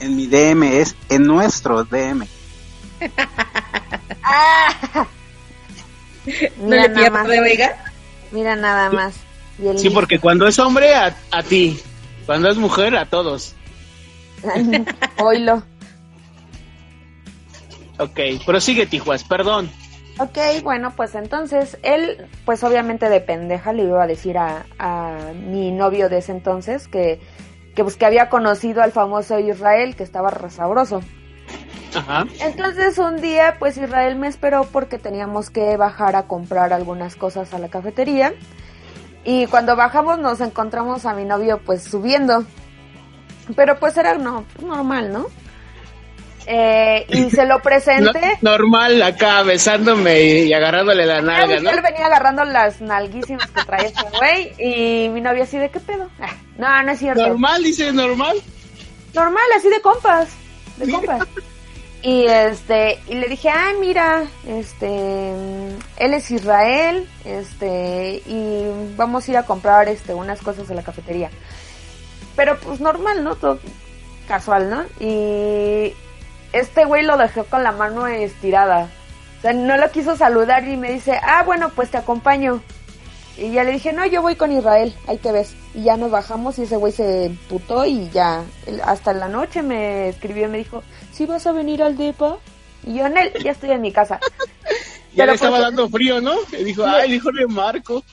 en 0.00 0.16
mi 0.16 0.26
DM, 0.26 0.62
es 0.80 0.94
en 1.08 1.24
nuestro 1.24 1.84
DM. 1.84 2.26
¡Ah! 4.22 5.06
No 6.58 6.66
Mira 6.66 6.82
le 6.82 6.88
nada 6.88 7.10
más, 7.10 7.28
de 7.28 7.40
oiga. 7.40 7.76
mira 8.30 8.54
nada 8.56 8.90
más. 8.90 9.14
Y 9.58 9.68
el 9.68 9.78
Sí, 9.78 9.90
porque 9.90 10.18
cuando 10.18 10.46
es 10.46 10.58
hombre, 10.58 10.94
a, 10.94 11.16
a 11.30 11.42
ti. 11.42 11.80
Cuando 12.26 12.48
es 12.50 12.56
mujer, 12.58 12.96
a 12.96 13.06
todos. 13.06 13.54
Oilo. 15.18 15.62
Ok, 17.98 18.20
prosigue, 18.46 18.86
Tijuas, 18.86 19.24
perdón. 19.24 19.70
Ok, 20.18 20.38
bueno, 20.62 20.92
pues 20.96 21.14
entonces 21.14 21.78
él, 21.82 22.26
pues 22.44 22.62
obviamente 22.64 23.08
de 23.08 23.20
pendeja 23.20 23.72
le 23.72 23.84
iba 23.84 24.02
a 24.02 24.06
decir 24.06 24.36
a, 24.36 24.66
a 24.78 25.32
mi 25.34 25.70
novio 25.70 26.08
de 26.08 26.18
ese 26.18 26.32
entonces 26.32 26.88
que, 26.88 27.20
que 27.78 27.84
pues 27.84 27.96
que 27.96 28.06
había 28.06 28.28
conocido 28.28 28.82
al 28.82 28.90
famoso 28.90 29.38
Israel 29.38 29.94
que 29.94 30.02
estaba 30.02 30.30
resabroso. 30.30 31.00
Ajá. 31.94 32.26
Entonces 32.40 32.98
un 32.98 33.20
día 33.20 33.54
pues 33.60 33.76
Israel 33.76 34.16
me 34.16 34.26
esperó 34.26 34.64
porque 34.64 34.98
teníamos 34.98 35.48
que 35.48 35.76
bajar 35.76 36.16
a 36.16 36.24
comprar 36.24 36.72
algunas 36.72 37.14
cosas 37.14 37.54
a 37.54 37.60
la 37.60 37.68
cafetería 37.68 38.34
y 39.22 39.46
cuando 39.46 39.76
bajamos 39.76 40.18
nos 40.18 40.40
encontramos 40.40 41.06
a 41.06 41.14
mi 41.14 41.24
novio 41.24 41.60
pues 41.64 41.84
subiendo. 41.84 42.42
Pero 43.54 43.78
pues 43.78 43.96
era 43.96 44.18
no, 44.18 44.44
normal, 44.60 45.12
¿no? 45.12 45.26
Eh, 46.50 47.04
y 47.10 47.30
se 47.30 47.44
lo 47.44 47.60
presenté. 47.60 48.38
No- 48.40 48.52
normal 48.52 49.02
acá 49.02 49.42
besándome 49.42 50.22
y, 50.22 50.42
y 50.44 50.52
agarrándole 50.54 51.04
la 51.04 51.20
nalga, 51.20 51.60
¿no? 51.60 51.68
Él 51.68 51.82
venía 51.82 52.06
agarrando 52.06 52.42
las 52.44 52.80
nalguísimas 52.80 53.46
que 53.50 53.64
traía 53.64 53.88
ese 53.88 54.04
güey 54.18 54.52
y 54.58 55.10
mi 55.10 55.20
novio 55.20 55.42
así 55.42 55.58
de 55.58 55.68
qué 55.70 55.78
pedo. 55.78 56.08
Ah, 56.18 56.32
no, 56.56 56.82
no 56.84 56.92
es 56.92 56.98
cierto. 57.00 57.26
Normal, 57.26 57.62
dice 57.62 57.92
normal. 57.92 58.38
Normal, 59.12 59.42
así 59.58 59.68
de 59.68 59.80
compas, 59.82 60.28
de 60.78 60.90
compas. 60.90 61.20
Y 62.00 62.24
este, 62.26 62.98
y 63.08 63.14
le 63.16 63.28
dije, 63.28 63.50
ay 63.50 63.74
mira, 63.80 64.22
este, 64.46 65.32
él 65.98 66.14
es 66.14 66.30
Israel, 66.30 67.06
este, 67.26 68.22
y 68.24 68.64
vamos 68.96 69.26
a 69.28 69.30
ir 69.32 69.36
a 69.36 69.42
comprar 69.42 69.88
este 69.88 70.14
unas 70.14 70.40
cosas 70.40 70.70
a 70.70 70.74
la 70.74 70.82
cafetería. 70.82 71.28
Pero 72.36 72.58
pues 72.60 72.80
normal, 72.80 73.22
¿no? 73.24 73.34
Todo 73.36 73.58
casual, 74.28 74.70
¿no? 74.70 74.84
Y 75.00 75.92
este 76.52 76.84
güey 76.84 77.04
lo 77.04 77.16
dejó 77.16 77.44
con 77.44 77.62
la 77.62 77.72
mano 77.72 78.06
estirada. 78.06 78.88
O 79.38 79.40
sea, 79.42 79.52
no 79.52 79.76
lo 79.76 79.90
quiso 79.90 80.16
saludar 80.16 80.66
y 80.66 80.76
me 80.76 80.92
dice, 80.92 81.18
ah, 81.22 81.42
bueno, 81.44 81.70
pues 81.74 81.90
te 81.90 81.96
acompaño. 81.98 82.62
Y 83.36 83.52
ya 83.52 83.62
le 83.62 83.70
dije, 83.70 83.92
no, 83.92 84.04
yo 84.04 84.20
voy 84.20 84.34
con 84.34 84.50
Israel, 84.50 84.92
ahí 85.06 85.16
te 85.18 85.30
ves. 85.30 85.54
Y 85.74 85.84
ya 85.84 85.96
nos 85.96 86.10
bajamos 86.10 86.58
y 86.58 86.62
ese 86.62 86.76
güey 86.76 86.92
se 86.92 87.26
emputó 87.26 87.84
y 87.84 88.10
ya, 88.10 88.42
hasta 88.84 89.12
la 89.12 89.28
noche 89.28 89.62
me 89.62 90.08
escribió 90.08 90.46
y 90.46 90.50
me 90.50 90.58
dijo, 90.58 90.82
¿sí 91.12 91.24
vas 91.24 91.46
a 91.46 91.52
venir 91.52 91.82
al 91.84 91.96
depa? 91.96 92.38
Y 92.84 92.94
yo, 92.94 93.06
en 93.06 93.16
él, 93.16 93.32
ya 93.44 93.52
estoy 93.52 93.70
en 93.70 93.80
mi 93.80 93.92
casa. 93.92 94.18
Ya 95.14 95.22
Pero 95.24 95.32
le 95.32 95.34
estaba 95.36 95.56
pues- 95.56 95.62
dando 95.62 95.88
frío, 95.88 96.20
¿no? 96.20 96.34
Y 96.52 96.62
dijo, 96.64 96.84
ay, 96.86 97.06
el 97.08 97.14
hijo 97.14 97.32
de 97.32 97.46
Marco. 97.48 98.04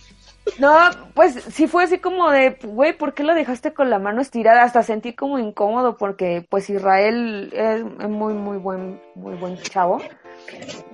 No, 0.59 0.71
pues 1.13 1.33
sí 1.51 1.67
fue 1.67 1.83
así 1.83 1.99
como 1.99 2.29
de, 2.29 2.57
güey, 2.63 2.97
¿por 2.97 3.13
qué 3.13 3.23
lo 3.23 3.33
dejaste 3.33 3.73
con 3.73 3.89
la 3.89 3.99
mano 3.99 4.21
estirada? 4.21 4.63
Hasta 4.63 4.83
sentí 4.83 5.13
como 5.13 5.39
incómodo 5.39 5.97
porque 5.97 6.45
pues 6.49 6.69
Israel 6.69 7.51
es 7.53 7.83
muy, 7.83 8.33
muy 8.33 8.57
buen, 8.57 9.01
muy 9.15 9.35
buen 9.35 9.57
chavo. 9.57 10.01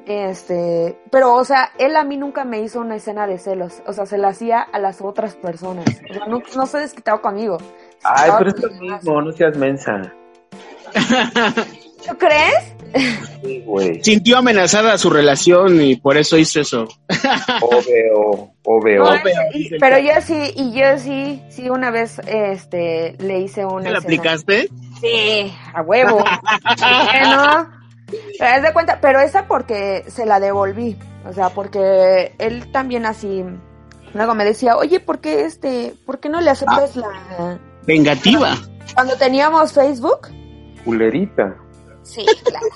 Este, 0.05 0.97
pero 1.11 1.33
o 1.35 1.45
sea, 1.45 1.71
él 1.77 1.95
a 1.95 2.03
mí 2.03 2.17
nunca 2.17 2.43
me 2.43 2.61
hizo 2.61 2.79
una 2.79 2.95
escena 2.95 3.27
de 3.27 3.37
celos, 3.37 3.81
o 3.85 3.93
sea, 3.93 4.05
se 4.05 4.17
la 4.17 4.29
hacía 4.29 4.61
a 4.61 4.79
las 4.79 5.01
otras 5.01 5.35
personas. 5.35 5.85
O 6.09 6.13
sea, 6.13 6.25
no, 6.27 6.41
no 6.55 6.65
se 6.65 6.79
desquitaba 6.79 7.21
conmigo. 7.21 7.59
Se 7.59 7.65
Ay, 8.03 8.31
pero 8.37 8.49
es 8.49 8.61
lo 8.61 8.69
mismo, 8.71 9.21
no 9.21 9.31
seas 9.31 9.57
mensa. 9.57 10.13
¿Tú 12.07 12.17
crees? 12.17 12.70
Sí, 13.43 13.63
güey. 13.65 14.03
Sintió 14.03 14.37
amenazada 14.37 14.97
su 14.97 15.09
relación 15.09 15.81
y 15.81 15.95
por 15.95 16.17
eso 16.17 16.37
hizo 16.37 16.59
eso. 16.61 16.87
Obvio, 17.61 18.51
obvio. 18.63 19.03
No, 19.03 19.11
pero- 19.23 19.41
y- 19.53 19.69
pero 19.79 19.99
yo 19.99 20.11
sí, 20.21 20.51
y 20.55 20.73
yo 20.73 20.97
sí, 20.97 21.41
sí 21.49 21.69
una 21.69 21.89
vez, 21.91 22.19
este, 22.27 23.15
le 23.19 23.39
hice 23.39 23.65
una 23.65 23.83
¿Te 23.83 23.91
la 23.91 23.97
escena. 23.99 24.13
aplicaste? 24.15 24.69
Sí, 24.99 25.53
a 25.73 25.81
huevo. 25.81 26.23
bueno, 26.85 27.69
te 28.37 28.43
das 28.43 28.61
de 28.63 28.73
cuenta, 28.73 28.99
pero 29.01 29.19
esa 29.19 29.47
porque 29.47 30.03
se 30.07 30.25
la 30.25 30.39
devolví. 30.39 30.97
O 31.27 31.33
sea, 31.33 31.49
porque 31.49 32.33
él 32.39 32.71
también 32.71 33.05
así. 33.05 33.43
Luego 34.13 34.35
me 34.35 34.43
decía, 34.43 34.75
oye, 34.75 34.99
¿por 34.99 35.19
qué 35.19 35.45
este, 35.45 35.93
por 36.05 36.19
qué 36.19 36.27
no 36.29 36.41
le 36.41 36.49
aceptas 36.49 36.95
la. 36.97 37.57
Vengativa. 37.87 38.57
Cuando 38.93 39.15
teníamos 39.15 39.71
Facebook? 39.71 40.27
Culerita. 40.83 41.55
Sí, 42.03 42.25
claro. 42.43 42.67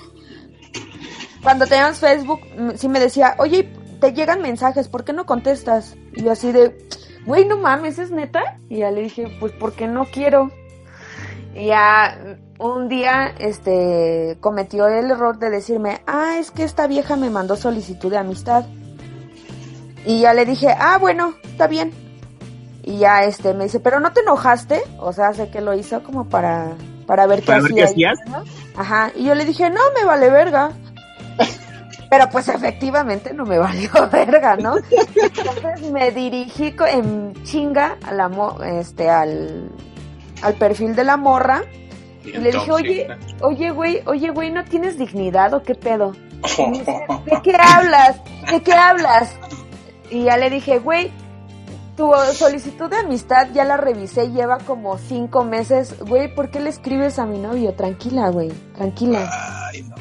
Cuando 1.42 1.66
teníamos 1.66 1.98
Facebook, 1.98 2.40
sí 2.76 2.88
me 2.88 3.00
decía, 3.00 3.36
oye, 3.38 3.72
te 4.00 4.12
llegan 4.12 4.42
mensajes, 4.42 4.88
¿por 4.88 5.04
qué 5.04 5.12
no 5.12 5.26
contestas? 5.26 5.96
Y 6.12 6.24
yo 6.24 6.32
así 6.32 6.52
de, 6.52 6.88
güey, 7.24 7.44
no 7.44 7.56
mames, 7.56 7.98
¿es 7.98 8.10
neta? 8.10 8.58
Y 8.68 8.78
ya 8.78 8.90
le 8.90 9.02
dije, 9.02 9.28
pues 9.40 9.52
porque 9.52 9.86
no 9.86 10.06
quiero. 10.06 10.50
Y 11.54 11.66
ya 11.66 12.38
un 12.58 12.88
día, 12.88 13.34
este, 13.38 14.38
cometió 14.40 14.86
el 14.88 15.10
error 15.10 15.38
de 15.38 15.50
decirme, 15.50 16.00
ah, 16.06 16.36
es 16.38 16.50
que 16.50 16.64
esta 16.64 16.86
vieja 16.86 17.16
me 17.16 17.30
mandó 17.30 17.56
solicitud 17.56 18.10
de 18.10 18.18
amistad. 18.18 18.66
Y 20.04 20.20
ya 20.20 20.34
le 20.34 20.46
dije, 20.46 20.68
ah, 20.78 20.98
bueno, 20.98 21.34
está 21.44 21.66
bien. 21.66 21.92
Y 22.82 22.98
ya, 22.98 23.24
este, 23.24 23.54
me 23.54 23.64
dice, 23.64 23.80
pero 23.80 24.00
no 24.00 24.12
te 24.12 24.20
enojaste? 24.20 24.80
O 24.98 25.12
sea, 25.12 25.32
sé 25.32 25.50
que 25.50 25.60
lo 25.60 25.74
hizo 25.74 26.02
como 26.02 26.28
para, 26.28 26.76
para 27.06 27.26
ver 27.26 27.40
qué 27.40 27.46
¿Para 27.46 27.62
ver 27.62 27.72
qué 27.74 27.84
hacía. 27.84 28.10
hacías? 28.12 28.28
¿no? 28.30 28.44
Ajá, 28.80 29.10
y 29.14 29.24
yo 29.24 29.34
le 29.34 29.44
dije, 29.44 29.70
no, 29.70 29.80
me 29.98 30.04
vale 30.04 30.28
verga. 30.30 30.70
Pero 32.10 32.28
pues 32.30 32.48
efectivamente 32.48 33.32
no 33.34 33.44
me 33.44 33.58
valió 33.66 33.90
verga, 34.12 34.56
¿no? 34.56 34.76
Entonces 34.76 35.90
me 35.90 36.10
dirigí 36.10 36.74
en 36.88 37.32
chinga 37.44 37.96
a 38.06 38.12
la 38.14 38.28
mo- 38.28 38.62
este, 38.62 39.08
al, 39.10 39.70
al 40.42 40.54
perfil 40.54 40.94
de 40.94 41.04
la 41.04 41.16
morra 41.16 41.62
y 42.24 42.32
le 42.38 42.50
dije, 42.52 42.70
oye, 42.72 43.08
oye, 43.40 43.70
güey, 43.70 44.02
oye, 44.06 44.30
güey, 44.30 44.50
¿no 44.50 44.64
tienes 44.64 44.98
dignidad 44.98 45.54
o 45.54 45.62
qué 45.62 45.74
pedo? 45.74 46.12
Y 46.58 46.62
me 46.70 46.78
dice, 46.78 46.92
¿De 47.24 47.40
qué 47.42 47.56
hablas? 47.58 48.20
¿De 48.50 48.62
qué 48.62 48.72
hablas? 48.72 49.34
Y 50.10 50.24
ya 50.24 50.36
le 50.36 50.48
dije, 50.50 50.78
güey, 50.78 51.10
tu 51.96 52.12
solicitud 52.34 52.90
de 52.90 52.98
amistad 52.98 53.48
ya 53.52 53.64
la 53.64 53.76
revisé, 53.76 54.30
lleva 54.30 54.58
como 54.58 54.98
cinco 54.98 55.44
meses. 55.44 55.98
Güey, 56.00 56.34
¿por 56.34 56.50
qué 56.50 56.60
le 56.60 56.68
escribes 56.70 57.18
a 57.18 57.26
mi 57.26 57.38
novio? 57.38 57.72
Tranquila, 57.72 58.28
güey, 58.28 58.52
tranquila. 58.76 59.28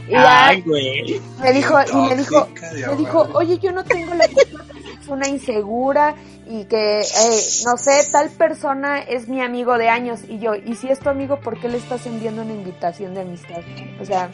Y 0.07 0.11
ya 0.11 0.47
Ay, 0.47 0.61
güey. 0.61 1.21
me 1.41 1.53
dijo, 1.53 1.73
y 1.93 2.09
me 2.09 2.15
dijo, 2.15 2.47
me 2.89 2.95
dijo, 2.97 3.27
oye, 3.33 3.57
yo 3.59 3.71
no 3.71 3.83
tengo 3.83 4.13
la 4.13 4.27
culpa 4.27 4.65
que 4.73 5.01
es 5.01 5.07
una 5.07 5.27
insegura 5.27 6.15
y 6.47 6.65
que, 6.65 6.99
eh, 6.99 7.39
no 7.65 7.77
sé, 7.77 8.01
tal 8.11 8.29
persona 8.29 8.99
es 8.99 9.27
mi 9.27 9.41
amigo 9.41 9.77
de 9.77 9.89
años. 9.89 10.19
Y 10.27 10.39
yo, 10.39 10.55
y 10.55 10.75
si 10.75 10.89
es 10.89 10.99
tu 10.99 11.09
amigo, 11.09 11.39
¿por 11.39 11.59
qué 11.59 11.69
le 11.69 11.77
estás 11.77 12.05
enviando 12.05 12.41
una 12.41 12.53
invitación 12.53 13.13
de 13.13 13.21
amistad? 13.21 13.61
O 14.01 14.05
sea, 14.05 14.29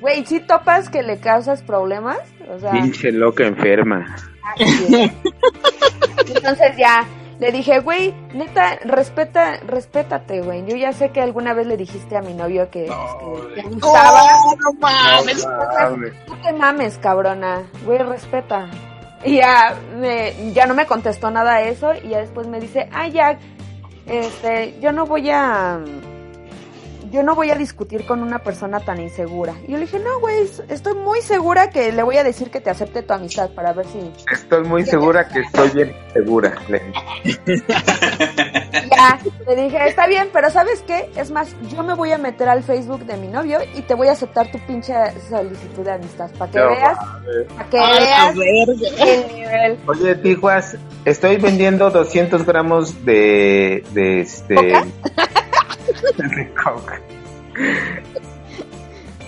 güey, 0.00 0.24
si 0.24 0.40
topas 0.40 0.88
que 0.88 1.02
le 1.02 1.18
causas 1.18 1.62
problemas? 1.62 2.18
O 2.48 2.58
sea, 2.58 2.70
Pinche 2.72 3.12
loca 3.12 3.44
enferma. 3.44 4.16
Entonces 6.26 6.76
ya 6.76 7.06
le 7.42 7.50
dije, 7.50 7.80
güey, 7.80 8.14
neta, 8.34 8.78
respeta, 8.84 9.58
respétate, 9.66 10.42
güey. 10.42 10.64
Yo 10.64 10.76
ya 10.76 10.92
sé 10.92 11.10
que 11.10 11.20
alguna 11.20 11.54
vez 11.54 11.66
le 11.66 11.76
dijiste 11.76 12.16
a 12.16 12.22
mi 12.22 12.34
novio 12.34 12.70
que, 12.70 12.84
que 13.54 13.62
te 13.62 13.68
gustaba. 13.68 14.22
no 14.60 14.72
mames. 14.80 15.44
No 16.28 16.36
te 16.40 16.52
mames, 16.52 16.98
cabrona. 16.98 17.64
Güey, 17.84 17.98
respeta. 17.98 18.68
Y 19.24 19.38
ya, 19.38 19.74
me, 19.98 20.52
ya 20.52 20.66
no 20.66 20.74
me 20.74 20.86
contestó 20.86 21.32
nada 21.32 21.54
a 21.54 21.62
eso. 21.62 21.92
Y 21.94 22.10
ya 22.10 22.18
después 22.20 22.46
me 22.46 22.60
dice, 22.60 22.88
ah, 22.92 23.08
ya, 23.08 23.36
este, 24.06 24.78
yo 24.80 24.92
no 24.92 25.06
voy 25.06 25.30
a. 25.30 25.80
Yo 27.12 27.22
no 27.22 27.34
voy 27.34 27.50
a 27.50 27.54
discutir 27.56 28.06
con 28.06 28.22
una 28.22 28.38
persona 28.38 28.80
tan 28.80 28.98
insegura. 29.00 29.52
Y 29.68 29.72
yo 29.72 29.76
le 29.78 29.84
dije, 29.84 29.98
no, 29.98 30.18
güey, 30.18 30.48
estoy 30.68 30.94
muy 30.94 31.20
segura 31.20 31.68
que 31.70 31.92
le 31.92 32.02
voy 32.02 32.16
a 32.16 32.24
decir 32.24 32.50
que 32.50 32.60
te 32.60 32.70
acepte 32.70 33.02
tu 33.02 33.12
amistad 33.12 33.50
para 33.50 33.72
ver 33.74 33.86
si. 33.86 33.98
Estoy 34.32 34.64
muy 34.64 34.84
segura 34.84 35.28
que 35.28 35.40
estoy 35.40 35.68
bien 35.70 35.94
segura. 36.14 36.54
Le- 36.68 36.92
Ya, 38.94 39.18
le 39.46 39.56
dije, 39.56 39.88
está 39.88 40.06
bien, 40.06 40.28
pero 40.32 40.50
¿sabes 40.50 40.82
qué? 40.86 41.10
Es 41.16 41.30
más, 41.30 41.54
yo 41.70 41.82
me 41.82 41.94
voy 41.94 42.12
a 42.12 42.18
meter 42.18 42.48
al 42.48 42.62
Facebook 42.62 43.04
de 43.06 43.16
mi 43.16 43.28
novio 43.28 43.58
y 43.74 43.82
te 43.82 43.94
voy 43.94 44.08
a 44.08 44.12
aceptar 44.12 44.50
tu 44.50 44.58
pinche 44.66 44.92
solicitud 45.30 45.82
de 45.84 45.92
amistad. 45.92 46.30
Para 46.38 46.50
que 46.50 46.58
No 46.58 46.68
veas, 46.68 46.98
para 47.56 47.70
que 47.70 47.78
A 47.78 47.90
la 47.90 48.32
veas 48.34 48.36
el 48.98 49.34
nivel. 49.34 49.78
Oye, 49.86 50.14
Tijuas, 50.16 50.76
estoy 51.04 51.36
vendiendo 51.36 51.90
200 51.90 52.44
gramos 52.44 53.04
de, 53.04 53.84
de 53.92 54.20
este... 54.20 54.72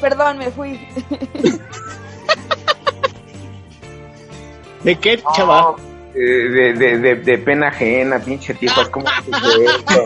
Perdón, 0.01 0.39
me 0.39 0.51
fui. 0.51 0.81
¿De 4.83 4.97
qué, 4.97 5.23
chaval? 5.35 5.75
Eh, 6.15 6.19
De, 6.19 6.73
de, 6.75 6.99
de, 6.99 7.15
de 7.17 7.39
pena 7.39 7.69
ajena, 7.69 8.19
pinche 8.19 8.55
Tijuas, 8.55 8.89
¿cómo 8.91 9.07
haces 9.09 9.35
eso? 9.35 10.05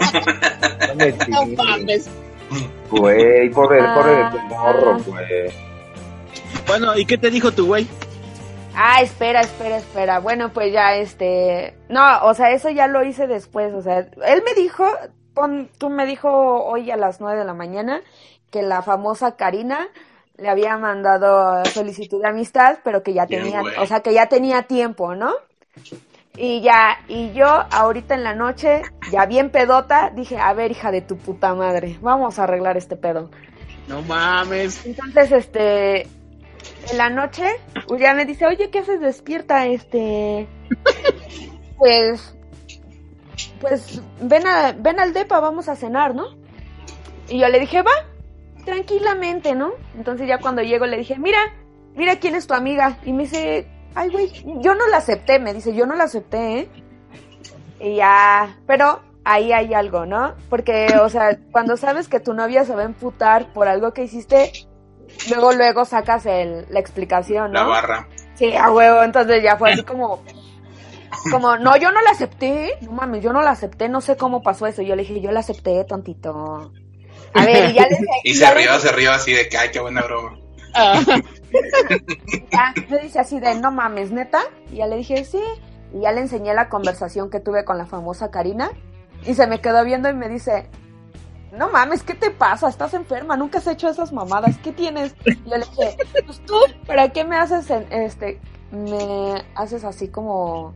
No 0.88 0.94
me 0.94 1.12
No 1.28 1.46
mames. 1.62 2.08
Güey, 2.90 3.50
pobre, 3.50 3.82
pobre 3.94 4.10
de 4.16 4.30
tu 4.30 4.38
Ah. 4.38 4.48
morro, 4.48 4.98
güey. 5.04 5.50
Bueno, 6.66 6.96
¿y 6.96 7.04
qué 7.04 7.18
te 7.18 7.30
dijo 7.30 7.50
tu 7.52 7.66
güey? 7.66 7.86
Ah, 8.74 9.02
espera, 9.02 9.40
espera, 9.40 9.76
espera. 9.78 10.20
Bueno, 10.20 10.50
pues 10.52 10.72
ya, 10.72 10.94
este... 10.96 11.74
No, 11.88 12.20
o 12.22 12.32
sea, 12.34 12.52
eso 12.52 12.70
ya 12.70 12.86
lo 12.86 13.04
hice 13.04 13.26
después. 13.26 13.74
O 13.74 13.82
sea, 13.82 13.98
él 13.98 14.42
me 14.46 14.54
dijo, 14.54 14.86
pon, 15.38 15.68
tú 15.78 15.88
me 15.88 16.04
dijo 16.04 16.28
hoy 16.64 16.90
a 16.90 16.96
las 16.96 17.20
nueve 17.20 17.38
de 17.38 17.44
la 17.44 17.54
mañana 17.54 18.00
que 18.50 18.62
la 18.62 18.82
famosa 18.82 19.36
Karina 19.36 19.88
le 20.36 20.48
había 20.48 20.76
mandado 20.78 21.64
solicitud 21.66 22.20
de 22.20 22.28
amistad, 22.28 22.78
pero 22.82 23.02
que 23.02 23.12
ya 23.12 23.26
Bien, 23.26 23.42
tenía, 23.42 23.60
güey. 23.60 23.76
o 23.78 23.86
sea, 23.86 24.00
que 24.00 24.12
ya 24.12 24.26
tenía 24.26 24.62
tiempo, 24.64 25.14
¿no? 25.14 25.32
Y 26.36 26.60
ya, 26.60 26.98
y 27.08 27.32
yo 27.32 27.46
ahorita 27.46 28.14
en 28.14 28.24
la 28.24 28.34
noche, 28.34 28.82
ya 29.12 29.26
bien 29.26 29.50
pedota, 29.50 30.10
dije, 30.14 30.38
a 30.38 30.52
ver, 30.54 30.70
hija 30.70 30.90
de 30.90 31.02
tu 31.02 31.16
puta 31.16 31.54
madre, 31.54 31.98
vamos 32.00 32.38
a 32.38 32.44
arreglar 32.44 32.76
este 32.76 32.96
pedo. 32.96 33.30
No 33.88 34.02
mames. 34.02 34.86
Entonces, 34.86 35.32
este, 35.32 36.02
en 36.02 36.96
la 36.96 37.10
noche, 37.10 37.44
pues 37.86 38.00
ya 38.00 38.14
me 38.14 38.24
dice, 38.24 38.46
oye, 38.46 38.70
¿qué 38.70 38.80
haces 38.80 39.00
despierta? 39.00 39.66
Este, 39.66 40.48
pues, 41.78 42.34
pues, 43.60 44.00
ven, 44.20 44.46
a, 44.46 44.72
ven 44.72 45.00
al 45.00 45.12
depa, 45.12 45.40
vamos 45.40 45.68
a 45.68 45.76
cenar, 45.76 46.14
¿no? 46.14 46.26
Y 47.28 47.38
yo 47.38 47.48
le 47.48 47.60
dije, 47.60 47.82
va, 47.82 47.92
tranquilamente, 48.64 49.54
¿no? 49.54 49.72
Entonces 49.96 50.28
ya 50.28 50.38
cuando 50.38 50.62
llego 50.62 50.86
le 50.86 50.98
dije, 50.98 51.18
mira, 51.18 51.38
mira 51.94 52.16
quién 52.16 52.34
es 52.34 52.46
tu 52.46 52.54
amiga. 52.54 52.98
Y 53.04 53.12
me 53.12 53.24
dice, 53.24 53.68
ay, 53.94 54.10
güey, 54.10 54.30
yo 54.60 54.74
no 54.74 54.86
la 54.88 54.98
acepté, 54.98 55.38
me 55.38 55.54
dice, 55.54 55.74
yo 55.74 55.86
no 55.86 55.94
la 55.94 56.04
acepté, 56.04 56.60
¿eh? 56.60 56.68
Y 57.80 57.96
ya, 57.96 58.58
pero 58.66 59.00
ahí 59.24 59.52
hay 59.52 59.74
algo, 59.74 60.06
¿no? 60.06 60.34
Porque, 60.48 60.96
o 61.00 61.08
sea, 61.08 61.38
cuando 61.52 61.76
sabes 61.76 62.08
que 62.08 62.20
tu 62.20 62.34
novia 62.34 62.64
se 62.64 62.74
va 62.74 62.82
a 62.82 62.86
emputar 62.86 63.52
por 63.52 63.68
algo 63.68 63.92
que 63.92 64.04
hiciste, 64.04 64.52
luego, 65.28 65.52
luego 65.52 65.84
sacas 65.84 66.26
el, 66.26 66.66
la 66.70 66.80
explicación, 66.80 67.52
¿no? 67.52 67.60
La 67.60 67.66
barra. 67.66 68.08
Sí, 68.34 68.54
a 68.54 68.70
huevo, 68.70 69.02
entonces 69.02 69.42
ya 69.42 69.56
fue 69.56 69.72
así 69.72 69.82
como, 69.82 70.22
como, 71.30 71.56
no, 71.58 71.76
yo 71.76 71.90
no 71.92 72.00
la 72.02 72.10
acepté, 72.10 72.78
no 72.82 72.92
mames, 72.92 73.22
yo 73.22 73.32
no 73.32 73.42
la 73.42 73.50
acepté, 73.50 73.88
no 73.88 74.00
sé 74.00 74.16
cómo 74.16 74.42
pasó 74.42 74.66
eso. 74.66 74.82
Yo 74.82 74.94
le 74.96 75.02
dije, 75.02 75.20
yo 75.20 75.30
la 75.32 75.40
acepté, 75.40 75.84
tontito. 75.84 76.72
A 77.34 77.44
ver, 77.44 77.70
y 77.70 77.74
ya 77.74 77.82
le 77.82 77.88
dije, 77.90 78.06
Y 78.24 78.34
ya 78.34 78.48
se 78.48 78.54
le- 78.54 78.60
rió, 78.62 78.78
se 78.78 78.92
rió 78.92 79.12
así 79.12 79.32
de 79.32 79.48
que, 79.48 79.58
ay, 79.58 79.70
qué 79.70 79.80
buena 79.80 80.02
broma. 80.02 80.38
ya, 82.52 82.74
me 82.88 82.98
dice 82.98 83.18
así 83.20 83.40
de, 83.40 83.54
no 83.56 83.70
mames, 83.70 84.10
neta. 84.10 84.40
Y 84.72 84.76
ya 84.76 84.86
le 84.86 84.96
dije, 84.96 85.24
sí. 85.24 85.40
Y 85.94 86.00
ya 86.02 86.12
le 86.12 86.20
enseñé 86.20 86.54
la 86.54 86.68
conversación 86.68 87.30
que 87.30 87.40
tuve 87.40 87.64
con 87.64 87.78
la 87.78 87.86
famosa 87.86 88.30
Karina. 88.30 88.70
Y 89.26 89.34
se 89.34 89.46
me 89.46 89.60
quedó 89.60 89.84
viendo 89.84 90.08
y 90.08 90.14
me 90.14 90.28
dice, 90.28 90.68
no 91.52 91.70
mames, 91.70 92.02
¿qué 92.02 92.14
te 92.14 92.30
pasa? 92.30 92.68
Estás 92.68 92.94
enferma, 92.94 93.36
nunca 93.36 93.58
has 93.58 93.66
hecho 93.66 93.88
esas 93.88 94.12
mamadas, 94.12 94.56
¿qué 94.58 94.72
tienes? 94.72 95.14
Y 95.24 95.34
yo 95.50 95.56
le 95.56 95.64
dije, 95.66 95.96
pues 96.26 96.40
tú, 96.46 96.54
¿para 96.86 97.08
qué 97.10 97.24
me 97.24 97.36
haces, 97.36 97.68
en- 97.70 97.90
este, 97.92 98.38
me 98.70 99.42
haces 99.54 99.82
así 99.84 100.08
como 100.08 100.74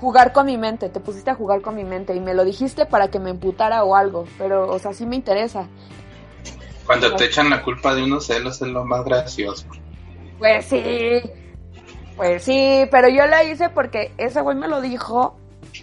jugar 0.00 0.32
con 0.32 0.46
mi 0.46 0.56
mente? 0.56 0.88
Te 0.88 1.00
pusiste 1.00 1.30
a 1.30 1.34
jugar 1.34 1.60
con 1.60 1.76
mi 1.76 1.84
mente 1.84 2.14
y 2.14 2.20
me 2.20 2.34
lo 2.34 2.44
dijiste 2.44 2.86
para 2.86 3.08
que 3.08 3.18
me 3.18 3.30
emputara 3.30 3.84
o 3.84 3.94
algo, 3.94 4.26
pero, 4.38 4.70
o 4.70 4.78
sea, 4.78 4.92
sí 4.94 5.06
me 5.06 5.16
interesa. 5.16 5.68
Cuando 6.86 7.14
te 7.14 7.26
echan 7.26 7.50
la 7.50 7.62
culpa 7.62 7.94
de 7.94 8.02
unos 8.02 8.26
celos 8.26 8.60
es 8.62 8.68
lo 8.68 8.84
más 8.84 9.04
gracioso. 9.04 9.66
Pues 10.38 10.64
sí, 10.64 11.20
pues 12.16 12.42
sí, 12.42 12.84
pero 12.90 13.08
yo 13.08 13.26
la 13.26 13.44
hice 13.44 13.68
porque 13.68 14.12
ese 14.16 14.40
güey 14.40 14.56
me 14.56 14.68
lo 14.68 14.80
dijo 14.80 15.36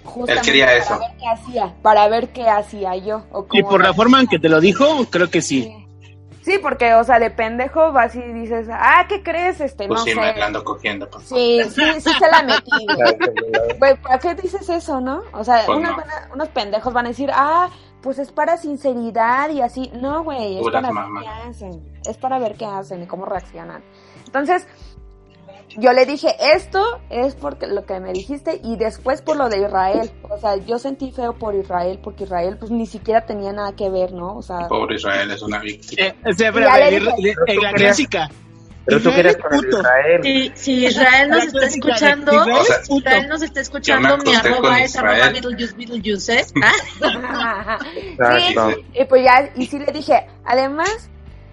justamente 0.03 0.47
quería 0.47 0.65
para 0.65 0.77
eso. 0.77 0.99
ver 0.99 1.11
qué 1.17 1.27
hacía, 1.27 1.75
para 1.81 2.07
ver 2.09 2.29
qué 2.29 2.49
hacía 2.49 2.95
yo. 2.97 3.23
O 3.31 3.45
Y 3.51 3.63
por 3.63 3.81
la 3.81 3.93
forma 3.93 4.19
en 4.19 4.27
que 4.27 4.39
te 4.39 4.49
lo 4.49 4.59
dijo, 4.59 5.05
creo 5.09 5.29
que 5.29 5.41
sí. 5.41 5.63
Sí, 5.63 5.86
porque, 6.61 6.93
o 6.93 7.03
sea, 7.03 7.19
de 7.19 7.29
pendejo 7.31 7.91
vas 7.91 8.15
y 8.15 8.21
dices, 8.21 8.67
ah, 8.71 9.05
¿qué 9.09 9.21
crees? 9.23 9.59
Este, 9.61 9.87
Pues 9.87 9.99
no 9.99 10.03
sí, 10.05 10.11
sé. 10.11 10.19
me 10.19 10.35
la 10.35 10.45
ando 10.47 10.63
cogiendo. 10.63 11.09
Pues. 11.09 11.25
Sí, 11.27 11.59
sí, 11.69 11.83
sí 11.99 12.09
se 12.17 12.27
la 12.31 12.43
metí. 12.43 12.85
güey. 13.79 13.95
¿para 13.97 14.19
qué 14.19 14.35
dices 14.35 14.69
eso, 14.69 15.01
no? 15.01 15.23
O 15.33 15.43
sea, 15.43 15.63
Pues 15.65 15.77
unos, 15.77 15.91
no. 15.91 15.97
van 15.97 16.09
a- 16.09 16.29
unos 16.33 16.47
pendejos 16.49 16.93
van 16.93 17.05
a 17.05 17.09
decir, 17.09 17.29
ah, 17.33 17.69
pues 18.01 18.19
es 18.19 18.31
para 18.31 18.57
sinceridad 18.57 19.49
y 19.49 19.61
así. 19.61 19.91
No, 19.95 20.23
güey, 20.23 20.55
es 20.57 20.61
Puras 20.61 20.81
para 20.83 20.93
ver 21.09 21.23
qué 21.23 21.27
hacen. 21.49 21.99
Es 22.05 22.17
para 22.17 22.39
ver 22.39 22.55
qué 22.55 22.65
hacen 22.65 23.03
y 23.03 23.07
cómo 23.07 23.25
reaccionan. 23.25 23.83
Entonces, 24.25 24.67
yo 25.77 25.93
le 25.93 26.05
dije, 26.07 26.35
esto 26.55 26.83
es 27.09 27.35
porque 27.35 27.67
lo 27.67 27.85
que 27.85 27.99
me 27.99 28.11
dijiste 28.11 28.59
y 28.63 28.77
después 28.77 29.21
por 29.21 29.37
lo 29.37 29.47
de 29.47 29.59
Israel. 29.61 30.11
O 30.23 30.37
sea, 30.39 30.57
yo 30.57 30.79
sentí 30.79 31.11
feo 31.11 31.33
por 31.33 31.53
Israel 31.53 31.99
porque 32.03 32.23
Israel 32.23 32.57
pues 32.59 32.71
ni 32.71 32.87
siquiera 32.87 33.25
tenía 33.25 33.53
nada 33.53 33.75
que 33.75 33.89
ver, 33.89 34.11
¿no? 34.11 34.35
O 34.35 34.41
sea, 34.41 34.67
Pobre 34.67 34.95
Israel 34.95 35.29
es 35.29 35.41
una 35.43 35.59
víctima. 35.59 36.07
Eh, 36.07 36.15
o 36.25 36.33
sea, 36.33 36.51
pero, 36.51 36.65
la- 36.65 37.73
clásica. 37.73 38.29
Pero 38.85 39.01
tú 39.01 39.09
Israel 39.09 39.15
querías 39.15 39.35
es 39.35 39.41
con 39.41 39.53
el. 39.53 39.69
Israel. 39.69 40.21
Si, 40.23 40.51
si 40.55 40.85
Israel 40.85 41.29
nos 41.29 41.43
está 41.43 41.59
de 41.59 41.65
escuchando, 41.67 42.31
Israel 42.33 42.57
O 42.57 42.63
sea, 42.63 42.83
si 42.83 42.97
Israel 42.97 43.29
nos 43.29 43.41
está 43.43 43.59
escuchando, 43.61 44.17
mi 44.17 44.33
arroba 44.33 44.79
es 44.79 44.95
arroba. 44.95 45.29
Beetlejuice, 45.29 45.75
Beetlejuice, 45.75 46.39
¿eh? 46.39 46.45
Ah, 48.19 48.39
sí, 48.39 48.55
y 48.93 49.05
pues 49.05 49.23
ya, 49.23 49.51
y 49.55 49.65
sí 49.67 49.77
le 49.77 49.91
dije, 49.91 50.25
además, 50.43 51.09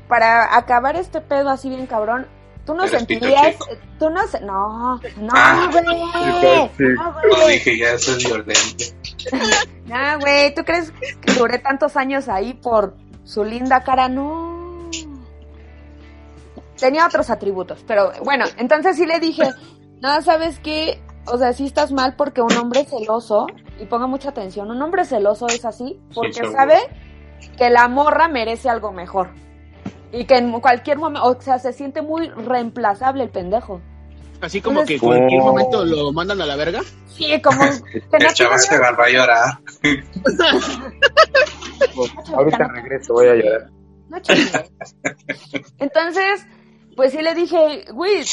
para 0.08 0.56
acabar 0.56 0.96
este 0.96 1.20
pedo 1.20 1.50
así 1.50 1.68
bien 1.68 1.86
cabrón, 1.86 2.26
tú 2.66 2.74
no 2.74 2.86
sentirías, 2.88 3.56
tú 3.98 4.10
no, 4.10 4.20
no, 4.42 5.00
no, 5.16 5.32
Ah. 5.34 5.70
güey, 5.70 6.70
Sí. 6.76 6.84
no, 6.96 7.14
Lo 7.38 7.46
dije, 7.48 7.78
ya 7.78 7.92
eso 7.92 8.12
es 8.12 8.24
violento. 8.24 8.84
no, 9.86 10.18
güey, 10.20 10.54
¿tú 10.54 10.64
crees 10.64 10.92
que 11.20 11.32
duré 11.34 11.58
tantos 11.58 11.96
años 11.96 12.28
ahí 12.28 12.54
por 12.54 12.96
su 13.24 13.44
linda 13.44 13.82
cara? 13.82 14.08
No. 14.08 14.90
Tenía 16.78 17.06
otros 17.06 17.30
atributos, 17.30 17.84
pero 17.86 18.12
bueno, 18.24 18.44
entonces 18.58 18.96
sí 18.96 19.06
le 19.06 19.20
dije, 19.20 19.44
no, 20.00 20.20
¿sabes 20.22 20.58
qué? 20.58 21.00
O 21.26 21.38
sea, 21.38 21.52
sí 21.52 21.64
estás 21.66 21.92
mal 21.92 22.16
porque 22.16 22.42
un 22.42 22.52
hombre 22.56 22.84
celoso, 22.84 23.46
y 23.80 23.86
ponga 23.86 24.06
mucha 24.06 24.30
atención, 24.30 24.70
un 24.70 24.82
hombre 24.82 25.04
celoso 25.04 25.46
es 25.46 25.64
así 25.64 25.98
porque 26.14 26.44
sabe 26.52 26.78
que 27.56 27.70
la 27.70 27.88
morra 27.88 28.28
merece 28.28 28.68
algo 28.68 28.92
mejor. 28.92 29.30
Y 30.16 30.26
que 30.26 30.36
en 30.36 30.60
cualquier 30.60 30.98
momento, 30.98 31.26
o 31.26 31.40
sea, 31.40 31.58
se 31.58 31.72
siente 31.72 32.02
muy 32.02 32.28
reemplazable 32.28 33.24
el 33.24 33.30
pendejo. 33.30 33.80
Así 34.40 34.60
como 34.60 34.80
Entonces- 34.80 35.00
que 35.00 35.06
en 35.06 35.12
cualquier 35.12 35.40
Oh. 35.40 35.44
momento 35.44 35.84
lo 35.84 36.12
mandan 36.12 36.40
a 36.40 36.46
la 36.46 36.56
verga. 36.56 36.80
Sí, 37.08 37.40
como 37.42 37.62
El 38.12 38.34
chaval 38.34 38.58
se 38.60 38.74
agarró 38.74 39.04
a 39.04 39.08
llorar. 39.10 39.58
Ahorita 42.34 42.68
regreso, 42.68 43.14
voy 43.14 43.28
a 43.28 43.34
llorar. 43.34 43.70
No. 44.08 44.18
Entonces, 45.78 46.46
pues 46.96 47.12
sí 47.12 47.22
le 47.22 47.34
dije, 47.34 47.86
güey, 47.92 48.24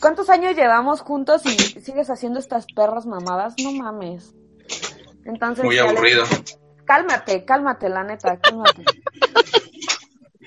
¿cuántos 0.00 0.28
años 0.30 0.54
llevamos 0.56 1.00
juntos 1.00 1.42
y 1.46 1.50
sigues 1.80 2.10
haciendo 2.10 2.38
estas 2.38 2.66
perras 2.74 3.06
mamadas? 3.06 3.54
No 3.62 3.72
mames. 3.72 4.34
Entonces, 5.24 5.64
Muy 5.64 5.78
aburrido. 5.78 6.24
dije, 6.24 6.44
cálmate, 6.84 7.44
cálmate, 7.44 7.88
la 7.88 8.04
neta, 8.04 8.38
cálmate. 8.38 8.84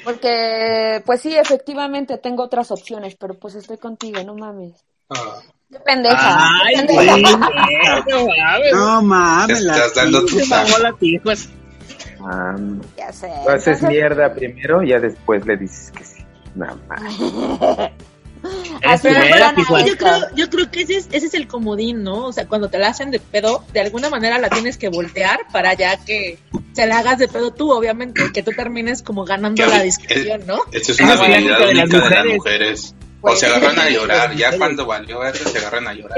Porque, 0.06 1.02
pues 1.06 1.20
sí, 1.22 1.36
efectivamente 1.36 2.18
tengo 2.20 2.44
otras 2.44 2.72
opciones, 2.72 3.16
pero 3.20 3.34
pues 3.38 3.56
estoy 3.56 3.78
contigo, 3.78 4.24
no 4.24 4.36
mames. 4.36 4.74
Ah, 5.10 5.40
Qué 5.72 5.80
pendeja. 5.80 6.38
Ay, 6.64 6.76
qué 6.88 6.94
güey. 6.94 7.08
pendeja. 7.08 7.38
No 8.08 8.26
mames. 8.28 8.74
No 8.74 9.02
mames, 9.02 9.60
estás 9.60 9.96
dando 9.96 10.26
tu. 10.26 10.38
Ah, 12.28 12.56
Ya 12.98 13.12
sé. 13.12 13.32
tú 13.44 13.50
haces 13.50 13.82
mierda 13.84 14.34
primero 14.34 14.82
y 14.84 14.90
ya 14.90 15.00
después 15.00 15.46
le 15.46 15.58
dices 15.58 15.92
que 15.92 16.04
sí. 16.04 16.24
Nada 16.56 16.78
más. 16.88 17.02
yo 19.86 19.94
esto. 19.94 19.98
creo, 19.98 20.36
yo 20.36 20.50
creo 20.50 20.72
que 20.72 20.82
ese 20.82 20.98
es, 20.98 21.08
ese 21.12 21.28
es 21.28 21.34
el 21.34 21.48
comodín, 21.48 22.04
¿no? 22.04 22.26
O 22.26 22.34
sea, 22.34 22.48
cuando 22.48 22.70
te 22.70 22.78
la 22.78 22.90
hacen 22.90 23.12
de 23.12 23.20
pedo, 23.20 23.64
de 23.74 23.82
alguna 23.82 24.10
manera 24.10 24.38
la 24.38 24.50
tienes 24.50 24.78
que 24.78 24.90
voltear 24.90 25.40
para 25.52 25.74
ya 25.74 25.98
que 26.04 26.40
se 26.74 26.86
la 26.86 27.00
hagas 27.00 27.20
de 27.20 27.28
pedo 27.28 27.52
tú, 27.54 27.72
obviamente, 27.72 28.32
que 28.34 28.44
tú 28.44 28.52
termines 28.52 29.02
como 29.02 29.26
ganando 29.26 29.66
la 29.66 29.82
discusión, 29.82 30.46
¿no? 30.46 30.60
Esta 30.72 30.92
es 30.92 31.00
una 31.00 31.14
es 31.14 31.20
habilidad 31.20 31.60
única 31.62 31.68
de 31.68 31.74
las 31.74 31.90
única 31.90 32.10
de 32.10 32.16
las 32.16 32.36
mujeres. 32.36 32.96
O 33.22 33.28
Pues 33.30 33.40
se 33.40 33.48
agarran 33.48 33.80
a 33.80 33.90
llorar. 33.90 34.36
Ya 34.36 34.56
cuando 34.58 34.86
valió 34.86 35.24
eso, 35.24 35.50
se 35.50 35.58
agarran 35.58 35.88
a 35.88 35.94
llorar. 35.94 36.18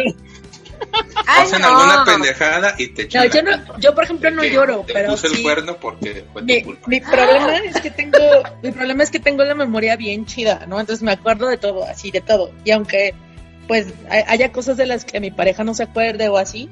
Hacen 1.27 1.61
no. 1.61 1.67
alguna 1.67 2.03
pendejada 2.05 2.75
y 2.77 2.87
te 2.87 3.03
echan 3.03 3.27
No, 3.27 3.33
yo, 3.33 3.41
no, 3.43 3.79
yo, 3.79 3.95
por 3.95 4.03
ejemplo, 4.05 4.31
no 4.31 4.43
lloro, 4.43 4.83
te 4.87 4.93
pero 4.93 5.09
puse 5.11 5.27
el 5.27 5.35
sí. 5.35 5.43
cuerno 5.43 5.77
porque 5.77 6.25
fue 6.31 6.41
tu 6.41 6.45
Mi, 6.47 6.63
culpa. 6.63 6.87
mi 6.87 6.99
problema 7.01 7.57
es 7.57 7.81
que 7.81 7.91
tengo 7.91 8.17
mi 8.63 8.71
problema 8.71 9.03
es 9.03 9.11
que 9.11 9.19
tengo 9.19 9.43
la 9.43 9.55
memoria 9.55 9.95
bien 9.95 10.25
chida, 10.25 10.65
¿no? 10.67 10.79
Entonces 10.79 11.03
me 11.03 11.11
acuerdo 11.11 11.47
de 11.47 11.57
todo, 11.57 11.83
así 11.85 12.11
de 12.11 12.21
todo. 12.21 12.51
Y 12.63 12.71
aunque 12.71 13.13
pues 13.67 13.87
hay- 14.09 14.23
haya 14.27 14.51
cosas 14.51 14.77
de 14.77 14.85
las 14.85 15.03
que 15.05 15.19
mi 15.19 15.31
pareja 15.31 15.63
no 15.63 15.73
se 15.73 15.83
acuerde 15.83 16.29
o 16.29 16.37
así, 16.37 16.69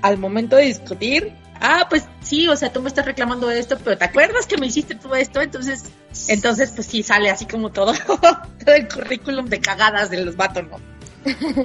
al 0.00 0.16
momento 0.18 0.56
de 0.56 0.64
discutir, 0.64 1.32
ah, 1.60 1.86
pues 1.90 2.04
sí, 2.22 2.48
o 2.48 2.56
sea, 2.56 2.72
tú 2.72 2.80
me 2.82 2.88
estás 2.88 3.04
reclamando 3.04 3.50
esto, 3.50 3.78
pero 3.84 3.98
¿te 3.98 4.04
acuerdas 4.06 4.46
que 4.46 4.56
me 4.56 4.66
hiciste 4.66 4.94
todo 4.94 5.14
esto? 5.14 5.40
Entonces, 5.42 5.84
entonces 6.28 6.72
pues 6.74 6.86
sí 6.86 7.02
sale 7.02 7.28
así 7.30 7.44
como 7.46 7.70
todo, 7.70 7.92
todo 8.64 8.74
el 8.74 8.88
currículum 8.88 9.46
de 9.46 9.60
cagadas 9.60 10.08
de 10.10 10.24
los 10.24 10.36
vatos, 10.36 10.64
¿no? 10.68 10.91
Y 11.24 11.30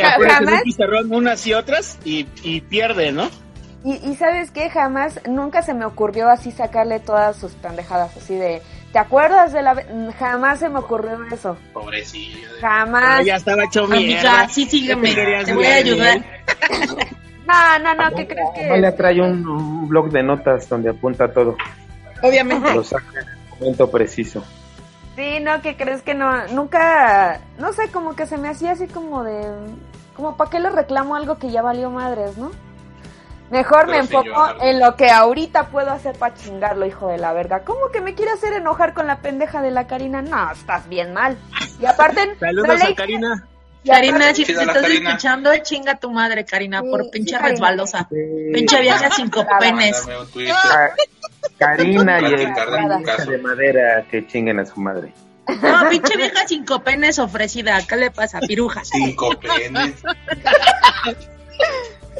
acuérdate 0.00 0.22
en 0.22 0.28
Jamás. 0.28 0.54
un 0.54 0.62
pizarrón 0.62 1.12
unas 1.14 1.46
y 1.46 1.54
otras 1.54 1.98
y, 2.04 2.26
y 2.42 2.60
pierde, 2.60 3.12
¿no? 3.12 3.28
Y, 3.84 3.94
y 4.10 4.14
sabes 4.16 4.50
qué, 4.50 4.68
jamás, 4.70 5.20
nunca 5.28 5.62
se 5.62 5.72
me 5.74 5.84
ocurrió 5.86 6.28
así 6.28 6.50
sacarle 6.52 7.00
todas 7.00 7.36
sus 7.36 7.52
pendejadas, 7.52 8.14
así 8.16 8.34
de, 8.34 8.60
¿te 8.92 8.98
acuerdas 8.98 9.52
de 9.54 9.62
la... 9.62 9.72
ve-?" 9.74 9.86
Jamás 10.18 10.58
se 10.58 10.68
me 10.68 10.80
ocurrió 10.80 11.18
eso, 11.32 11.56
Pobrecillo. 11.72 12.46
jamás. 12.60 13.24
Ya 13.24 13.36
estaba 13.36 13.64
hecho 13.64 13.84
Amiga, 13.84 14.00
mierda. 14.22 14.48
sí, 14.50 14.66
sígueme, 14.66 15.14
te 15.14 15.54
voy 15.54 15.64
a 15.66 15.74
ayudar. 15.76 16.24
No, 17.50 17.78
no, 17.80 17.94
no, 17.94 18.14
¿qué 18.14 18.28
crees 18.28 18.48
que...? 18.54 18.64
Amalia 18.66 18.94
trae 18.94 19.20
un, 19.20 19.44
un 19.48 19.88
blog 19.88 20.08
de 20.12 20.22
notas 20.22 20.68
donde 20.68 20.90
apunta 20.90 21.32
todo. 21.32 21.56
Obviamente. 22.22 22.72
Lo 22.72 22.84
saca 22.84 23.04
en 23.22 23.26
el 23.28 23.58
momento 23.58 23.90
preciso. 23.90 24.44
Sí, 25.20 25.38
no, 25.40 25.60
¿qué 25.60 25.76
crees 25.76 26.00
que 26.00 26.14
no? 26.14 26.46
Nunca, 26.48 27.40
no 27.58 27.74
sé, 27.74 27.90
como 27.90 28.16
que 28.16 28.24
se 28.24 28.38
me 28.38 28.48
hacía 28.48 28.72
así 28.72 28.86
como 28.86 29.22
de... 29.22 29.46
como 30.16 30.34
para 30.38 30.48
qué 30.48 30.58
le 30.60 30.70
reclamo 30.70 31.14
algo 31.14 31.36
que 31.38 31.50
ya 31.50 31.60
valió 31.60 31.90
madres, 31.90 32.38
¿no? 32.38 32.50
Mejor 33.50 33.86
me 33.88 33.92
Pero 33.94 34.06
sí, 34.06 34.16
enfoco 34.16 34.24
yo- 34.54 34.62
en 34.62 34.80
lo 34.80 34.96
que 34.96 35.10
ahorita 35.10 35.66
puedo 35.68 35.90
hacer 35.90 36.16
para 36.16 36.34
chingarlo, 36.34 36.86
hijo 36.86 37.08
de 37.08 37.18
la 37.18 37.34
verga. 37.34 37.64
¿Cómo 37.64 37.90
que 37.92 38.00
me 38.00 38.14
quiere 38.14 38.30
hacer 38.32 38.54
enojar 38.54 38.94
con 38.94 39.06
la 39.06 39.18
pendeja 39.18 39.60
de 39.60 39.70
la 39.72 39.86
Karina? 39.86 40.22
No, 40.22 40.52
estás 40.52 40.88
bien 40.88 41.12
mal. 41.12 41.36
Y 41.78 41.84
aparte, 41.84 42.36
Saludos 42.40 42.82
a 42.82 42.94
Karina. 42.94 43.46
Karina, 43.84 44.34
si 44.34 44.44
te 44.46 44.52
estás 44.52 44.68
Karina. 44.78 45.10
escuchando, 45.10 45.50
chinga 45.62 45.96
tu 45.96 46.10
madre, 46.10 46.46
Karina, 46.46 46.80
por 46.82 47.02
Sí, 47.04 47.10
pinche 47.12 47.36
sí, 47.36 47.42
resbalosa. 47.42 48.08
Pinche 48.08 48.80
vieja 48.80 49.10
cinco 49.14 49.44
penes. 49.58 50.02
Karina 51.58 52.20
y 52.20 52.24
el 52.26 52.54
de 53.26 53.38
madera 53.38 54.04
que 54.10 54.26
chinguen 54.26 54.58
a 54.60 54.66
su 54.66 54.80
madre. 54.80 55.12
No, 55.62 55.88
pinche 55.88 56.16
vieja 56.16 56.46
cinco 56.46 56.82
penes 56.82 57.18
ofrecida. 57.18 57.78
¿Qué 57.86 57.96
le 57.96 58.10
pasa, 58.10 58.40
piruja? 58.40 58.84
Cinco 58.84 59.30
penes. 59.40 60.02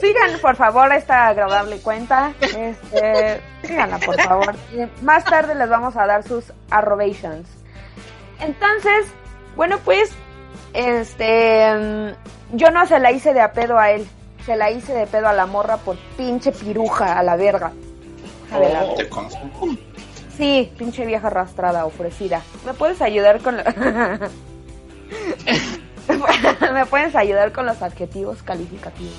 Sigan, 0.01 0.39
por 0.41 0.57
favor, 0.57 0.93
esta 0.93 1.29
agradable 1.29 1.79
cuenta. 1.79 2.33
Este, 2.41 3.41
síganla, 3.63 3.99
por 3.99 4.21
favor. 4.21 4.55
Y 4.73 5.05
más 5.05 5.25
tarde 5.25 5.55
les 5.55 5.69
vamos 5.69 5.97
a 5.97 6.07
dar 6.07 6.23
sus 6.23 6.53
arrobations. 6.71 7.49
Entonces, 8.41 9.07
bueno, 9.57 9.79
pues, 9.85 10.11
este, 10.73 11.75
mm, 11.75 12.57
yo 12.57 12.71
no 12.71 12.87
se 12.87 12.99
la 12.99 13.13
hice 13.13 13.35
de 13.35 13.43
a 13.43 13.53
pedo 13.53 13.79
a 13.79 13.91
él. 13.91 14.07
Se 14.47 14.57
la 14.57 14.71
hice 14.71 14.95
de 14.95 15.07
pedo 15.07 15.29
a 15.29 15.35
la 15.35 15.47
morra 15.47 15.77
por 15.77 15.99
pinche 16.17 16.51
piruja, 16.51 17.19
a 17.19 17.23
la 17.23 17.37
verga. 17.37 17.73
A 18.53 18.59
ver, 18.59 18.77
a 18.77 18.81
ver. 18.85 18.97
Te. 18.97 19.11
Sí, 20.37 20.73
pinche 20.79 21.05
vieja 21.07 21.27
arrastrada, 21.27 21.85
ofrecida. 21.87 22.43
¿Me 22.65 22.73
puedes 22.75 23.01
ayudar 23.03 23.41
con 23.41 23.57
la- 23.59 24.31
¿Me 26.73 26.87
puedes 26.87 27.15
ayudar 27.15 27.53
con 27.53 27.67
los 27.67 27.83
adjetivos 27.83 28.43
calificativos? 28.43 29.15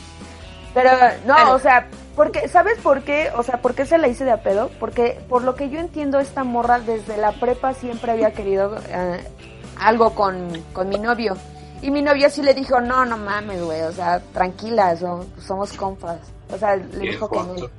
Pero 0.74 0.89
no, 1.26 1.52
o 1.54 1.60
sea, 1.60 1.88
porque 2.15 2.48
¿sabes 2.48 2.78
por 2.80 3.02
qué? 3.04 3.30
O 3.36 3.44
sea, 3.44 3.62
¿por 3.62 3.76
qué 3.76 3.86
se 3.86 3.98
la 3.98 4.08
hice 4.08 4.24
de 4.26 4.32
a 4.32 4.41
pedo? 4.41 4.70
Porque 4.80 5.20
por 5.30 5.44
lo 5.44 5.56
que 5.56 5.70
yo 5.70 5.80
entiendo 5.80 6.20
esta 6.20 6.44
morra 6.44 6.80
desde 6.80 7.17
la 7.17 7.34
prepa 7.34 7.74
siempre 7.74 8.12
había 8.13 8.32
querido 8.32 8.78
eh, 8.89 9.20
algo 9.80 10.15
con, 10.15 10.50
con 10.74 10.88
mi 10.89 10.98
novio. 10.98 11.36
Y 11.82 11.91
mi 11.91 12.02
novio 12.02 12.30
sí 12.30 12.41
le 12.41 12.54
dijo, 12.54 12.80
"No, 12.80 13.06
no 13.06 13.17
mames, 13.17 13.62
güey, 13.62 13.82
o 13.82 13.91
sea, 13.91 14.22
tranquila, 14.34 14.96
so- 14.96 15.26
somos 15.39 15.74
compas." 15.74 16.20
O 16.54 16.58
sea, 16.58 16.76
le 16.78 16.84
dijo 17.12 17.30
que. 17.30 17.70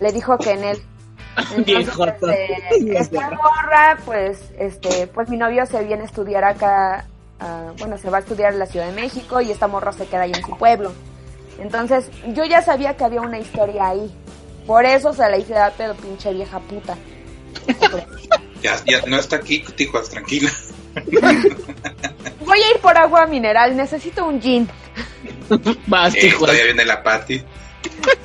Le 0.00 0.12
dijo 0.12 0.36
que 0.38 0.50
en 0.50 0.64
él. 0.64 0.82
Entonces, 1.56 1.94
este, 1.98 2.96
esta 2.98 3.30
morra, 3.30 3.98
pues, 4.04 4.50
este, 4.58 5.06
pues 5.06 5.28
mi 5.28 5.36
novio 5.36 5.64
se 5.66 5.82
viene 5.84 6.02
a 6.02 6.06
estudiar 6.06 6.44
acá, 6.44 7.06
ah, 7.38 7.72
bueno, 7.78 7.96
se 7.98 8.10
va 8.10 8.18
a 8.18 8.20
estudiar 8.20 8.52
en 8.52 8.58
la 8.58 8.66
Ciudad 8.66 8.86
de 8.86 9.00
México 9.00 9.40
y 9.40 9.50
esta 9.50 9.68
morra 9.68 9.92
se 9.92 10.06
queda 10.06 10.22
ahí 10.22 10.32
en 10.34 10.44
su 10.44 10.56
pueblo. 10.56 10.92
Entonces, 11.58 12.10
yo 12.28 12.44
ya 12.44 12.62
sabía 12.62 12.96
que 12.96 13.04
había 13.04 13.20
una 13.20 13.38
historia 13.38 13.88
ahí. 13.88 14.10
Por 14.66 14.84
eso 14.84 15.12
se 15.12 15.28
la 15.28 15.36
hice 15.36 15.54
de 15.54 15.70
pedo, 15.76 15.94
pinche 15.94 16.32
vieja 16.32 16.58
puta. 16.60 16.96
Ya, 18.62 18.76
ya 18.84 19.00
no 19.06 19.18
está 19.18 19.36
aquí, 19.36 19.64
Tijuas, 19.74 20.10
tranquila. 20.10 20.50
Voy 22.44 22.60
a 22.60 22.70
ir 22.74 22.80
por 22.82 22.96
agua 22.98 23.26
mineral, 23.26 23.74
necesito 23.74 24.26
un 24.26 24.38
gin. 24.38 24.68
Vas, 25.86 26.14
Eh, 26.14 26.34
todavía 26.38 26.64
viene 26.64 26.84
la 26.84 27.02
Pati. 27.02 27.42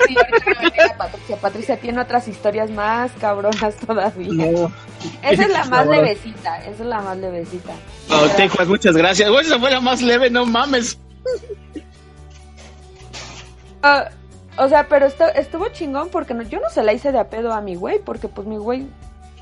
Sí, 0.07 0.15
ahorita 0.17 0.61
me 0.61 0.69
llega 0.69 0.97
Patricia. 0.97 1.37
Patricia 1.37 1.77
tiene 1.77 2.01
otras 2.01 2.27
historias 2.27 2.69
más 2.71 3.11
cabronas 3.19 3.75
todavía. 3.75 4.51
No. 4.51 4.71
Esa 5.23 5.43
es 5.43 5.49
la 5.49 5.65
más 5.69 5.87
levecita, 5.87 6.57
esa 6.59 6.69
es 6.71 6.79
la 6.79 7.01
más 7.01 7.17
levecita. 7.17 7.73
Oh, 8.11 8.27
Tejuas, 8.35 8.67
muchas 8.67 8.95
gracias. 8.95 9.29
Güey, 9.29 9.45
esa 9.45 9.59
fue 9.59 9.71
la 9.71 9.79
más 9.81 10.01
leve, 10.01 10.29
no 10.29 10.45
mames. 10.45 10.97
Ah, 13.81 14.09
o 14.57 14.67
sea, 14.67 14.87
pero 14.87 15.05
esto, 15.05 15.25
estuvo 15.35 15.67
chingón 15.69 16.09
porque 16.09 16.33
no- 16.33 16.43
yo 16.43 16.59
no 16.59 16.69
se 16.69 16.83
la 16.83 16.93
hice 16.93 17.11
de 17.11 17.19
a 17.19 17.29
pedo 17.29 17.53
a 17.53 17.61
mi 17.61 17.75
güey, 17.75 17.99
porque 17.99 18.27
pues 18.27 18.47
mi 18.47 18.57
güey, 18.57 18.87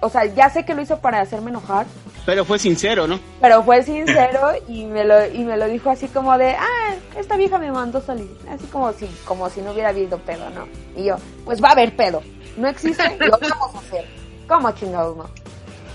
o 0.04 0.10
sea, 0.10 0.26
ya 0.26 0.50
sé 0.50 0.66
que 0.66 0.76
lo 0.76 0.82
hizo 0.82 1.00
para 1.00 1.22
hacerme 1.22 1.50
enojar, 1.50 1.86
Pero 2.26 2.44
fue 2.44 2.60
sincero, 2.60 3.08
¿no? 3.08 3.20
pero 3.40 3.64
fue 3.64 3.84
sincero 3.84 4.52
y 4.68 4.86
me 4.86 5.06
lo, 5.06 5.26
y 5.32 5.44
me 5.46 5.56
lo 5.56 5.68
dijo 5.68 5.90
así 5.90 6.08
como 6.08 6.38
de, 6.38 6.52
ah, 6.52 6.96
esta 7.18 7.38
vieja 7.38 7.58
me 7.58 7.72
mandó 7.72 8.02
salir, 8.02 8.30
así 8.50 8.66
como 8.68 8.92
si, 8.92 9.08
como 9.26 9.50
si 9.50 9.62
no 9.62 9.72
hubiera 9.72 9.90
habido 9.90 10.18
pedo, 10.20 10.50
¿no? 10.50 10.68
Y 10.96 11.06
yo, 11.06 11.16
pues 11.46 11.64
va 11.64 11.70
a 11.70 11.72
haber 11.72 11.96
pedo, 11.96 12.22
no 12.58 12.68
existe, 12.68 13.18
lo 13.20 13.32
vamos 13.32 13.76
a 13.76 13.80
hacer. 13.80 14.06
¿Cómo 14.48 14.72
chingados 14.72 15.16
no? 15.16 15.30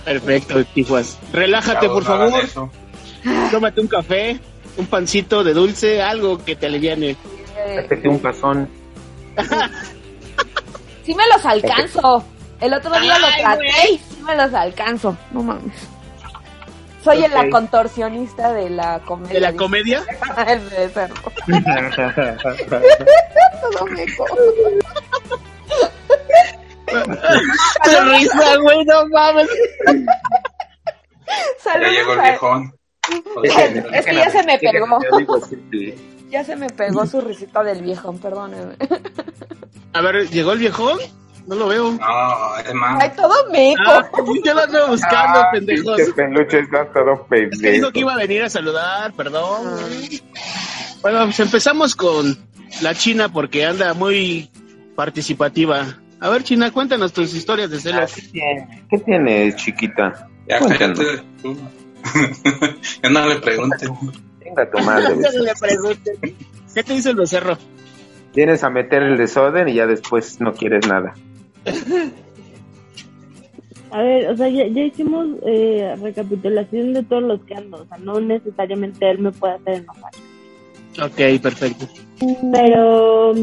Perfecto, 0.06 0.64
Tijuas. 0.64 1.18
Relájate, 1.32 1.86
por 1.88 2.02
favor. 2.02 2.42
Tómate 3.50 3.80
un 3.82 3.88
café, 3.88 4.40
un 4.78 4.86
pancito 4.86 5.44
de 5.44 5.52
dulce, 5.52 6.00
algo 6.00 6.42
que 6.42 6.56
te 6.56 6.64
aliviane. 6.64 7.14
Eh, 7.58 8.08
un 8.08 8.18
pasón. 8.20 8.70
sí 11.04 11.14
me 11.14 11.26
los 11.28 11.44
alcanzo. 11.44 12.24
El 12.60 12.74
otro 12.74 12.98
día 13.00 13.18
lo 13.18 13.28
traté 13.38 13.92
y 13.92 13.98
sí 13.98 14.22
me 14.22 14.34
los 14.36 14.52
alcanzo. 14.52 15.16
No 15.30 15.42
mames. 15.42 15.88
Soy 17.04 17.26
la 17.28 17.48
contorsionista 17.48 18.52
de 18.52 18.70
la 18.70 19.00
comedia. 19.00 19.34
¿De 19.34 19.40
la 19.40 19.52
comedia? 19.54 20.02
El 20.46 20.68
de 20.70 20.88
cerdo. 20.88 21.14
Todo 23.62 23.86
meco. 23.86 24.26
¡Qué 27.84 28.00
risa, 28.00 28.56
güey! 28.62 28.84
¡No 28.84 29.08
mames! 29.08 29.48
Ya 31.64 31.88
llegó 31.88 32.12
el 32.14 32.20
viejón. 32.20 32.74
Es 33.92 34.04
que 34.06 34.14
ya 34.14 34.30
se 34.30 34.42
me 34.42 34.58
pegó. 34.58 34.98
Ya 36.28 36.44
se 36.44 36.56
me 36.56 36.68
pegó 36.68 37.06
su 37.06 37.20
risita 37.20 37.62
del 37.62 37.82
viejo, 37.82 38.12
perdóneme. 38.14 38.74
A 39.94 40.00
ver, 40.02 40.28
¿llegó 40.28 40.52
el 40.52 40.58
viejón? 40.58 40.98
No 41.48 41.54
lo 41.54 41.68
veo. 41.68 41.92
No, 41.92 42.56
es 42.58 42.74
más. 42.74 43.02
Ay, 43.02 43.10
todo 43.16 43.50
meco. 43.50 43.82
Ah, 43.86 44.08
yo 44.44 44.54
lo 44.54 44.60
ando 44.62 44.88
buscando, 44.88 45.40
Ah, 45.40 45.48
pendejos. 45.50 45.96
pinche 45.96 46.12
peluche 46.12 46.58
está 46.60 46.92
todo 46.92 47.12
Es 47.12 47.18
que 47.28 47.36
dijo 47.40 47.50
pendejo. 47.62 47.92
que 47.92 48.00
iba 48.00 48.12
a 48.12 48.16
venir 48.16 48.42
a 48.42 48.50
saludar, 48.50 49.12
perdón. 49.14 49.66
Bueno, 51.00 51.24
pues 51.24 51.40
empezamos 51.40 51.94
con 51.96 52.36
la 52.82 52.94
China 52.94 53.30
porque 53.32 53.64
anda 53.64 53.94
muy 53.94 54.50
participativa. 54.94 55.86
A 56.20 56.28
ver, 56.28 56.42
China, 56.42 56.70
cuéntanos 56.70 57.12
tus 57.12 57.32
historias 57.34 57.70
de 57.70 57.76
Ah, 57.78 57.80
celos. 57.80 58.12
¿Qué 58.14 58.22
tiene? 58.30 58.84
¿Qué 58.90 58.98
tiene, 58.98 59.56
chiquita? 59.56 60.28
Ya 60.48 60.58
Cuéntanos. 60.58 60.98
cállate 60.98 61.22
ya 63.02 63.10
no 63.10 63.26
le 63.26 63.36
pregunten. 63.36 63.90
Venga 64.40 64.70
tu 64.70 64.78
madre. 64.80 65.14
No 65.16 65.42
le 65.42 65.54
pregunten. 65.58 66.14
¿Qué 66.74 66.82
te 66.82 66.92
dice 66.92 67.10
el 67.10 67.16
becerro? 67.16 67.56
Vienes 68.34 68.62
a 68.64 68.70
meter 68.70 69.02
el 69.02 69.16
desorden 69.16 69.68
y 69.68 69.74
ya 69.74 69.86
después 69.86 70.40
no 70.40 70.52
quieres 70.52 70.86
nada. 70.86 71.14
A 73.90 74.02
ver, 74.02 74.28
o 74.28 74.36
sea, 74.36 74.48
ya, 74.48 74.66
ya 74.66 74.82
hicimos 74.82 75.28
eh, 75.46 75.96
recapitulación 76.00 76.92
de 76.92 77.02
todos 77.02 77.22
los 77.22 77.40
que 77.44 77.54
ando. 77.54 77.78
O 77.82 77.86
sea, 77.86 77.96
no 77.98 78.20
necesariamente 78.20 79.10
él 79.10 79.18
me 79.18 79.32
puede 79.32 79.54
hacer 79.54 79.74
enojar. 79.76 80.12
Ok, 81.02 81.40
perfecto. 81.40 81.88
Pero 82.52 83.34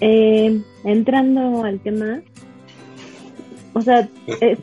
eh, 0.00 0.60
entrando 0.84 1.64
al 1.64 1.80
tema, 1.80 2.20
o 3.74 3.82
sea, 3.82 4.08
eh, 4.40 4.56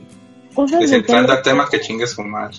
cosas 0.53 0.83
Es 0.83 0.91
entrando 0.91 1.33
al 1.33 1.41
tema 1.41 1.67
que 1.69 1.81
chingue 1.81 2.07
su 2.07 2.23
madre. 2.23 2.57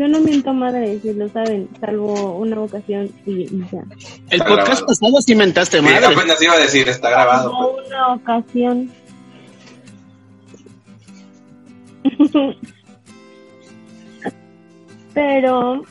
Yo 0.00 0.08
no 0.08 0.18
miento 0.20 0.52
madre, 0.54 0.98
si 1.00 1.12
lo 1.12 1.28
saben, 1.28 1.68
salvo 1.78 2.36
una 2.38 2.58
ocasión 2.60 3.10
y, 3.26 3.42
y 3.42 3.64
ya. 3.70 3.82
El 4.30 4.40
Está 4.40 4.46
podcast 4.46 4.66
grabado. 4.68 4.86
pasado 4.86 5.20
sí 5.20 5.34
mentaste 5.34 5.76
Sí, 5.78 5.84
madre. 5.84 6.06
apenas 6.06 6.42
iba 6.42 6.54
a 6.54 6.58
decir, 6.58 6.88
está 6.88 7.10
grabado. 7.10 7.50
Salvo 7.52 7.74
pues. 7.76 7.86
una 7.88 8.14
ocasión. 8.14 8.90
Pero 15.14 15.82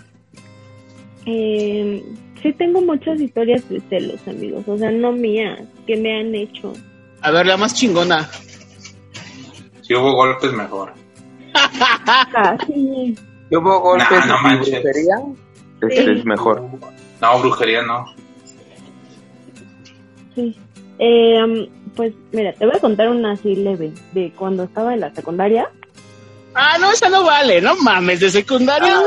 eh, 1.25 2.03
sí 2.41 2.53
tengo 2.53 2.81
muchas 2.81 3.19
historias 3.19 3.67
de 3.69 3.81
celos, 3.89 4.19
amigos. 4.27 4.63
O 4.67 4.77
sea, 4.77 4.91
no 4.91 5.11
mías, 5.11 5.61
que 5.85 5.97
me 5.97 6.19
han 6.19 6.33
hecho. 6.33 6.73
A 7.21 7.31
ver, 7.31 7.45
la 7.45 7.57
más 7.57 7.73
chingona. 7.75 8.29
Si 9.81 9.93
hubo 9.93 10.13
golpes, 10.13 10.53
mejor. 10.53 10.93
Casi. 12.31 13.15
¿Y 13.51 13.55
hubo 13.55 13.79
golpes 13.81 14.07
Nah, 14.11 14.25
no 14.25 14.37
y 14.39 14.43
manches. 14.43 14.81
brujería? 14.83 15.15
Este 15.81 16.03
Sí. 16.05 16.11
es 16.19 16.25
mejor. 16.25 16.61
No, 17.21 17.39
brujería 17.39 17.81
no. 17.83 18.05
Sí. 20.35 20.55
Eh, 20.99 21.69
pues 21.95 22.13
mira, 22.31 22.53
te 22.53 22.65
voy 22.65 22.75
a 22.75 22.79
contar 22.79 23.09
una 23.09 23.31
así 23.33 23.55
leve 23.55 23.93
de 24.13 24.31
cuando 24.33 24.63
estaba 24.63 24.93
en 24.93 24.99
la 25.01 25.13
secundaria. 25.13 25.69
Ah, 26.53 26.77
no, 26.79 26.91
esa 26.91 27.09
no 27.09 27.23
vale, 27.23 27.61
no 27.61 27.75
mames, 27.77 28.19
de 28.19 28.29
secundaria. 28.29 28.99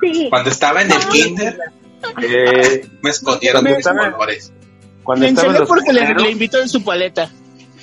Sí. 0.00 0.26
Cuando 0.30 0.50
estaba 0.50 0.82
en 0.82 0.90
el 0.92 0.98
kinder, 1.08 1.58
Eh, 2.22 2.86
me 3.02 3.10
escondieron 3.10 3.64
¿Dónde 3.64 3.70
de 3.70 3.76
mis 3.78 3.86
colores. 4.12 4.52
cuando 5.02 5.26
los 5.26 5.68
porque 5.68 5.92
le, 5.92 6.14
le 6.14 6.30
invitó 6.30 6.60
en 6.60 6.68
su 6.68 6.82
paleta. 6.84 7.28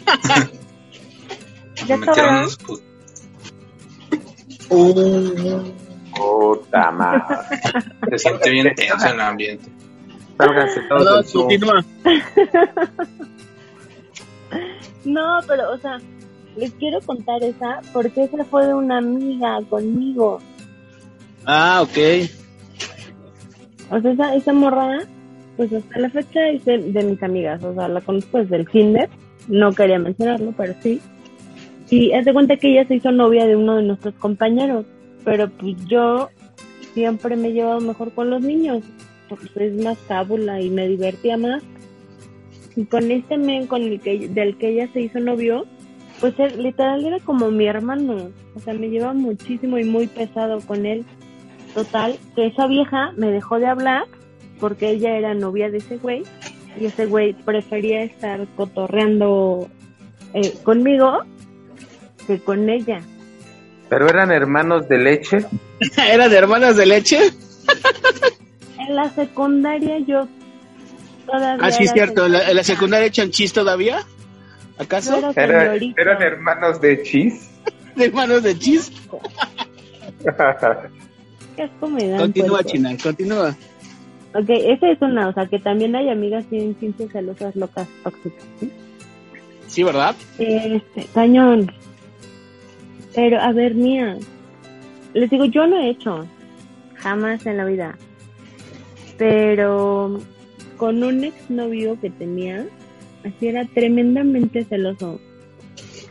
Ya 1.88 1.98
Me 1.98 2.06
metieron 2.06 2.10
estaba. 2.10 2.40
unos 2.42 2.58
put- 2.60 2.82
Puta 6.16 6.92
madre. 6.92 7.24
Se 8.10 8.20
siente 8.20 8.50
bien 8.50 8.74
tenso 8.76 9.08
en 9.08 9.14
el 9.14 9.22
ambiente. 9.22 9.70
Sálganse 10.38 10.82
todos 10.90 11.34
No, 11.34 11.42
continúa. 11.42 11.86
No, 15.06 15.40
pero, 15.48 15.74
o 15.74 15.78
sea, 15.80 15.98
les 16.56 16.72
quiero 16.74 17.02
contar 17.02 17.44
esa 17.44 17.82
porque 17.92 18.24
esa 18.24 18.44
fue 18.46 18.68
de 18.68 18.74
una 18.74 19.00
amiga 19.00 19.60
conmigo. 19.70 20.40
Ah, 21.46 21.82
ok. 21.82 21.98
O 23.92 24.00
sea, 24.00 24.12
esa, 24.12 24.36
esa 24.36 24.54
morra, 24.54 25.00
pues 25.58 25.74
hasta 25.74 26.00
la 26.00 26.10
fecha 26.10 26.48
es 26.48 26.64
de, 26.66 26.78
de 26.78 27.04
mis 27.04 27.22
amigas. 27.22 27.64
O 27.64 27.74
sea, 27.74 27.88
la 27.88 28.02
conozco 28.02 28.38
desde 28.38 28.56
el 28.56 28.68
kinder. 28.68 29.10
No 29.48 29.74
quería 29.74 30.00
mencionarlo, 30.00 30.54
pero 30.56 30.74
sí. 30.82 31.02
Y 31.90 32.14
haz 32.14 32.26
de 32.26 32.34
cuenta 32.34 32.56
que 32.56 32.72
ella 32.72 32.88
se 32.88 32.96
hizo 32.96 33.12
novia 33.12 33.46
de 33.46 33.56
uno 33.56 33.76
de 33.76 33.84
nuestros 33.84 34.14
compañeros. 34.16 34.86
Pero 35.24 35.50
pues 35.50 35.76
yo 35.86 36.30
siempre 36.94 37.36
me 37.36 37.50
he 37.50 37.54
llevado 37.54 37.80
mejor 37.80 38.14
con 38.14 38.30
los 38.30 38.42
niños. 38.42 38.84
Porque 39.30 39.68
es 39.68 39.84
más 39.84 39.98
cábula 40.08 40.62
y 40.62 40.70
me 40.70 40.88
divertía 40.88 41.38
más. 41.38 41.64
Y 42.76 42.86
con 42.86 43.12
este 43.12 43.38
men 43.38 43.68
con 43.68 43.82
el 43.84 44.00
que, 44.00 44.28
del 44.30 44.58
que 44.58 44.70
ella 44.70 44.90
se 44.94 45.02
hizo 45.02 45.20
novio, 45.20 45.66
pues 46.20 46.38
él, 46.40 46.62
literal 46.62 47.06
era 47.06 47.20
como 47.20 47.52
mi 47.52 47.68
hermano. 47.68 48.32
O 48.56 48.60
sea, 48.60 48.74
me 48.74 48.90
lleva 48.90 49.14
muchísimo 49.14 49.78
y 49.78 49.84
muy 49.84 50.08
pesado 50.08 50.60
con 50.62 50.86
él. 50.86 51.06
Total, 51.74 52.18
que 52.36 52.48
esa 52.48 52.68
vieja 52.68 53.12
me 53.18 53.32
dejó 53.32 53.60
de 53.60 53.68
hablar 53.68 54.06
porque 54.60 54.92
ella 54.92 55.18
era 55.18 55.34
novia 55.34 55.70
de 55.70 55.80
ese 55.80 55.98
güey 55.98 56.24
y 56.80 56.86
ese 56.86 57.06
güey 57.06 57.34
prefería 57.34 58.04
estar 58.04 58.48
cotorreando 58.56 59.68
eh, 60.34 60.54
conmigo 60.64 61.20
que 62.26 62.40
con 62.40 62.70
ella. 62.70 63.02
Pero 63.90 64.08
eran 64.10 64.32
hermanos 64.32 64.88
de 64.90 64.98
leche. 64.98 65.46
¿Eran 66.10 66.32
hermanas 66.34 66.76
de 66.78 66.86
leche? 66.86 67.20
En 68.80 68.96
la 68.96 69.10
secundaria 69.12 70.00
yo 70.00 70.28
todavía 71.26 71.66
Ah, 71.68 71.72
sí, 71.72 71.84
es 71.84 71.92
cierto. 71.92 72.26
¿En 72.26 72.32
la, 72.34 72.50
en 72.50 72.56
la 72.56 72.64
secundaria 72.64 73.08
echan 73.08 73.30
chis 73.32 73.54
todavía? 73.54 74.00
¿Acaso? 74.78 75.18
era 75.18 75.32
Era- 75.44 75.62
señorita. 75.74 76.02
eran 76.02 76.22
hermanos 76.22 76.82
de 76.82 77.04
chis. 77.04 77.50
¿Hermanos 77.96 78.44
de 78.44 78.58
chis? 78.58 78.92
Qué 81.56 81.64
asco 81.64 81.88
me 81.90 82.08
dan, 82.08 82.20
Continúa. 82.20 82.64
China, 82.64 82.90
continúa. 83.02 83.56
Ok, 84.34 84.50
esa 84.50 84.90
es 84.90 85.00
una, 85.02 85.28
o 85.30 85.34
sea, 85.34 85.46
que 85.46 85.60
también 85.60 85.96
hay 85.96 86.10
amigas 86.10 86.50
bien 86.50 86.76
ciencias 86.80 87.12
celosas 87.12 87.56
locas 87.56 87.88
tóxicas. 88.04 88.44
¿sí? 88.60 88.72
Sí, 89.68 89.84
¿verdad? 89.84 90.16
Este, 90.40 91.06
cañón. 91.14 91.72
Pero, 93.16 93.40
a 93.40 93.52
ver, 93.52 93.76
mía. 93.76 94.18
Les 95.14 95.30
digo, 95.30 95.46
yo 95.46 95.68
no 95.68 95.78
he 95.80 95.90
hecho. 95.90 96.26
Jamás 96.96 97.46
en 97.46 97.58
la 97.58 97.66
vida. 97.66 97.98
Pero 99.18 100.20
con 100.78 101.04
un 101.04 101.24
exnovio 101.24 102.00
que 102.02 102.10
tenía, 102.10 102.66
así 103.24 103.48
era 103.48 103.66
tremendamente 103.66 104.64
celoso. 104.66 105.20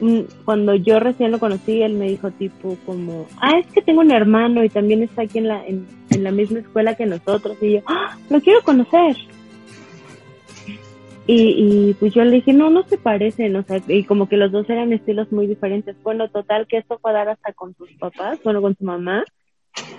Mm, 0.00 0.20
Cuando 0.44 0.74
yo 0.74 0.98
recién 1.00 1.30
lo 1.30 1.38
conocí, 1.38 1.82
él 1.82 1.94
me 1.94 2.08
dijo 2.08 2.30
tipo 2.30 2.76
como, 2.86 3.26
ah, 3.40 3.58
es 3.58 3.66
que 3.68 3.82
tengo 3.82 4.00
un 4.00 4.10
hermano 4.10 4.64
y 4.64 4.68
también 4.68 5.02
está 5.02 5.22
aquí 5.22 5.38
en 5.38 5.48
la, 5.48 5.66
en, 5.66 5.86
en 6.10 6.24
la 6.24 6.30
misma 6.30 6.60
escuela 6.60 6.94
que 6.94 7.06
nosotros. 7.06 7.56
Y 7.60 7.72
yo, 7.74 7.80
ah, 7.86 8.16
lo 8.30 8.40
quiero 8.40 8.62
conocer. 8.62 9.16
Y, 11.26 11.90
y 11.90 11.94
pues 11.94 12.12
yo 12.14 12.24
le 12.24 12.32
dije, 12.32 12.52
no, 12.52 12.68
no 12.70 12.82
se 12.88 12.98
parecen, 12.98 13.54
o 13.54 13.62
sea, 13.62 13.80
y 13.86 14.04
como 14.04 14.28
que 14.28 14.36
los 14.36 14.50
dos 14.50 14.68
eran 14.68 14.92
estilos 14.92 15.30
muy 15.30 15.46
diferentes. 15.46 15.96
Bueno, 16.02 16.28
total, 16.28 16.66
que 16.66 16.78
esto 16.78 16.98
fue 17.00 17.12
a 17.12 17.14
dar 17.14 17.28
hasta 17.28 17.52
con 17.52 17.74
sus 17.76 17.90
papás, 17.92 18.40
bueno, 18.42 18.60
con 18.60 18.76
su 18.76 18.84
mamá. 18.84 19.24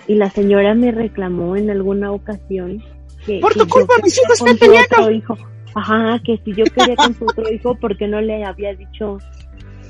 Y 0.06 0.14
la 0.16 0.30
señora 0.30 0.74
me 0.74 0.92
reclamó 0.92 1.56
en 1.56 1.70
alguna 1.70 2.12
ocasión 2.12 2.82
que, 3.24 3.40
Por 3.40 3.54
que 3.54 3.60
tu 3.60 3.64
yo 3.66 3.70
culpa, 3.70 3.94
mis 4.02 4.18
hijos 4.18 4.38
con 4.38 4.48
están 4.48 4.58
su 4.58 4.66
peleando. 4.66 4.96
otro 4.98 5.10
hijo. 5.10 5.36
Ajá, 5.74 6.20
que 6.24 6.38
si 6.44 6.52
yo 6.54 6.64
quería 6.66 6.94
con 6.94 7.14
su 7.14 7.24
otro 7.24 7.50
hijo, 7.52 7.74
porque 7.80 8.06
no 8.06 8.20
le 8.20 8.44
había 8.44 8.74
dicho? 8.74 9.18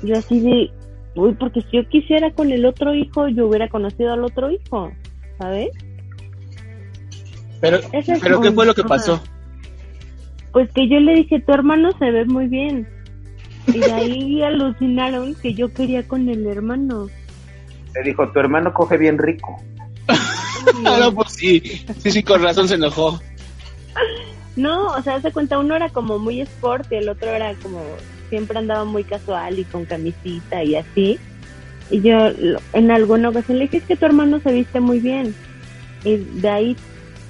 Yo 0.03 0.15
así 0.17 0.39
de, 0.39 0.71
uy, 1.15 1.33
porque 1.33 1.61
si 1.61 1.77
yo 1.77 1.89
quisiera 1.89 2.31
con 2.31 2.51
el 2.51 2.65
otro 2.65 2.95
hijo, 2.95 3.27
yo 3.27 3.47
hubiera 3.47 3.67
conocido 3.67 4.13
al 4.13 4.23
otro 4.23 4.49
hijo, 4.49 4.91
¿sabes? 5.37 5.69
Pero, 7.59 7.77
Ese 7.91 8.17
pero 8.21 8.41
¿qué 8.41 8.51
fue 8.51 8.65
lo 8.65 8.73
que 8.73 8.81
ajá. 8.81 9.21
Pues 10.55 10.71
que 10.71 10.87
yo 10.87 11.01
le 11.01 11.15
dije, 11.15 11.41
tu 11.41 11.51
hermano 11.51 11.91
se 11.99 12.11
ve 12.11 12.23
muy 12.23 12.47
bien. 12.47 12.87
Y 13.67 13.81
de 13.81 13.91
ahí 13.91 14.41
alucinaron 14.41 15.35
que 15.35 15.53
yo 15.53 15.67
quería 15.73 16.01
con 16.07 16.29
el 16.29 16.47
hermano. 16.47 17.09
Le 17.93 18.03
dijo, 18.03 18.31
tu 18.31 18.39
hermano 18.39 18.73
coge 18.73 18.97
bien 18.97 19.17
rico. 19.17 19.61
Ah, 20.85 20.97
no, 20.99 21.13
pues 21.13 21.31
sí. 21.33 21.59
Sí, 21.99 22.11
sí, 22.11 22.23
con 22.23 22.41
razón 22.41 22.69
se 22.69 22.75
enojó. 22.75 23.19
No, 24.55 24.87
o 24.93 25.01
sea, 25.03 25.19
se 25.21 25.33
cuenta, 25.33 25.59
uno 25.59 25.75
era 25.75 25.89
como 25.89 26.17
muy 26.17 26.39
sport 26.39 26.89
y 26.89 26.95
el 26.95 27.09
otro 27.09 27.29
era 27.29 27.53
como, 27.55 27.81
siempre 28.29 28.57
andaba 28.57 28.85
muy 28.85 29.03
casual 29.03 29.59
y 29.59 29.65
con 29.65 29.83
camisita 29.83 30.63
y 30.63 30.75
así. 30.75 31.19
Y 31.91 31.99
yo 32.01 32.29
lo- 32.29 32.59
en 32.71 32.89
alguna 32.91 33.27
ocasión 33.29 33.57
le 33.57 33.65
dije, 33.65 33.77
es 33.77 33.83
que 33.83 33.97
tu 33.97 34.05
hermano 34.05 34.39
se 34.39 34.53
viste 34.53 34.79
muy 34.79 34.99
bien. 35.01 35.35
Y 36.05 36.15
de 36.39 36.49
ahí 36.49 36.77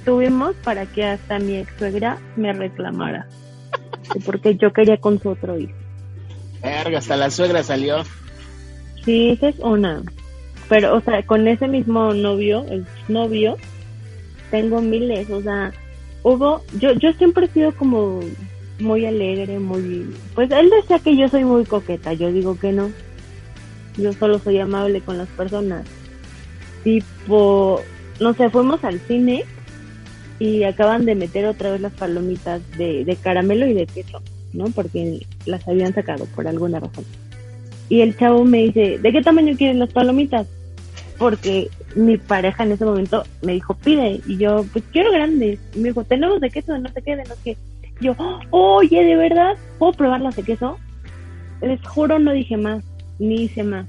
tuvimos 0.06 0.54
para 0.62 0.86
que 0.86 1.04
hasta 1.04 1.38
mi 1.38 1.58
ex 1.58 1.70
suegra 1.78 2.18
me 2.36 2.52
reclamara. 2.52 3.26
Que 4.12 4.20
Porque 4.20 4.56
yo 4.56 4.72
quería 4.72 4.96
con 4.96 5.20
su 5.20 5.30
otro 5.30 5.58
hijo. 5.58 5.74
Verga, 6.62 6.98
hasta 6.98 7.16
la 7.16 7.30
suegra 7.30 7.62
salió. 7.62 8.04
Sí, 9.04 9.30
esa 9.30 9.48
es 9.48 9.58
una. 9.58 10.02
Pero, 10.68 10.96
o 10.96 11.00
sea, 11.00 11.22
con 11.24 11.46
ese 11.46 11.68
mismo 11.68 12.14
novio, 12.14 12.64
el 12.70 12.86
novio, 13.08 13.56
tengo 14.50 14.80
miles, 14.80 15.28
o 15.30 15.42
sea, 15.42 15.72
hubo, 16.22 16.62
yo, 16.78 16.92
yo 16.94 17.12
siempre 17.12 17.46
he 17.46 17.50
sido 17.50 17.72
como 17.72 18.20
muy 18.80 19.06
alegre, 19.06 19.58
muy, 19.58 20.12
pues 20.34 20.50
él 20.50 20.70
decía 20.70 20.98
que 20.98 21.16
yo 21.16 21.28
soy 21.28 21.44
muy 21.44 21.64
coqueta, 21.64 22.12
yo 22.12 22.32
digo 22.32 22.58
que 22.58 22.72
no, 22.72 22.90
yo 23.96 24.12
solo 24.12 24.38
soy 24.40 24.58
amable 24.58 25.00
con 25.00 25.18
las 25.18 25.28
personas. 25.28 25.86
Tipo, 26.82 27.80
no 28.20 28.34
sé, 28.34 28.50
fuimos 28.50 28.82
al 28.82 28.98
cine 29.00 29.44
y 30.38 30.64
acaban 30.64 31.06
de 31.06 31.14
meter 31.14 31.46
otra 31.46 31.70
vez 31.72 31.80
las 31.80 31.92
palomitas 31.92 32.60
de, 32.76 33.04
de 33.04 33.16
caramelo 33.16 33.66
y 33.66 33.74
de 33.74 33.86
queso, 33.86 34.22
¿no? 34.52 34.66
Porque 34.66 35.26
las 35.46 35.66
habían 35.66 35.94
sacado 35.94 36.26
por 36.34 36.46
alguna 36.46 36.80
razón. 36.80 37.04
Y 37.88 38.00
el 38.00 38.16
chavo 38.16 38.44
me 38.44 38.64
dice, 38.64 38.98
¿de 38.98 39.12
qué 39.12 39.22
tamaño 39.22 39.56
quieren 39.56 39.78
las 39.78 39.92
palomitas? 39.92 40.46
Porque 41.18 41.68
mi 41.94 42.18
pareja 42.18 42.64
en 42.64 42.72
ese 42.72 42.84
momento 42.84 43.24
me 43.42 43.52
dijo, 43.52 43.74
pide. 43.74 44.20
Y 44.26 44.36
yo, 44.38 44.64
pues 44.72 44.84
quiero 44.92 45.12
grandes. 45.12 45.58
Y 45.74 45.78
me 45.78 45.88
dijo, 45.88 46.04
tenemos 46.04 46.40
de 46.40 46.50
queso, 46.50 46.76
no 46.78 46.88
sé 46.90 47.02
qué, 47.02 47.16
de 47.16 47.24
no 47.24 47.34
sé 47.42 47.56
yo, 48.00 48.14
oye, 48.50 49.04
¿de 49.04 49.16
verdad? 49.16 49.56
¿Puedo 49.78 49.92
probar 49.92 50.20
las 50.20 50.36
de 50.36 50.42
queso? 50.42 50.78
Les 51.62 51.80
juro, 51.86 52.18
no 52.18 52.32
dije 52.32 52.56
más, 52.56 52.84
ni 53.18 53.44
hice 53.44 53.62
más. 53.62 53.86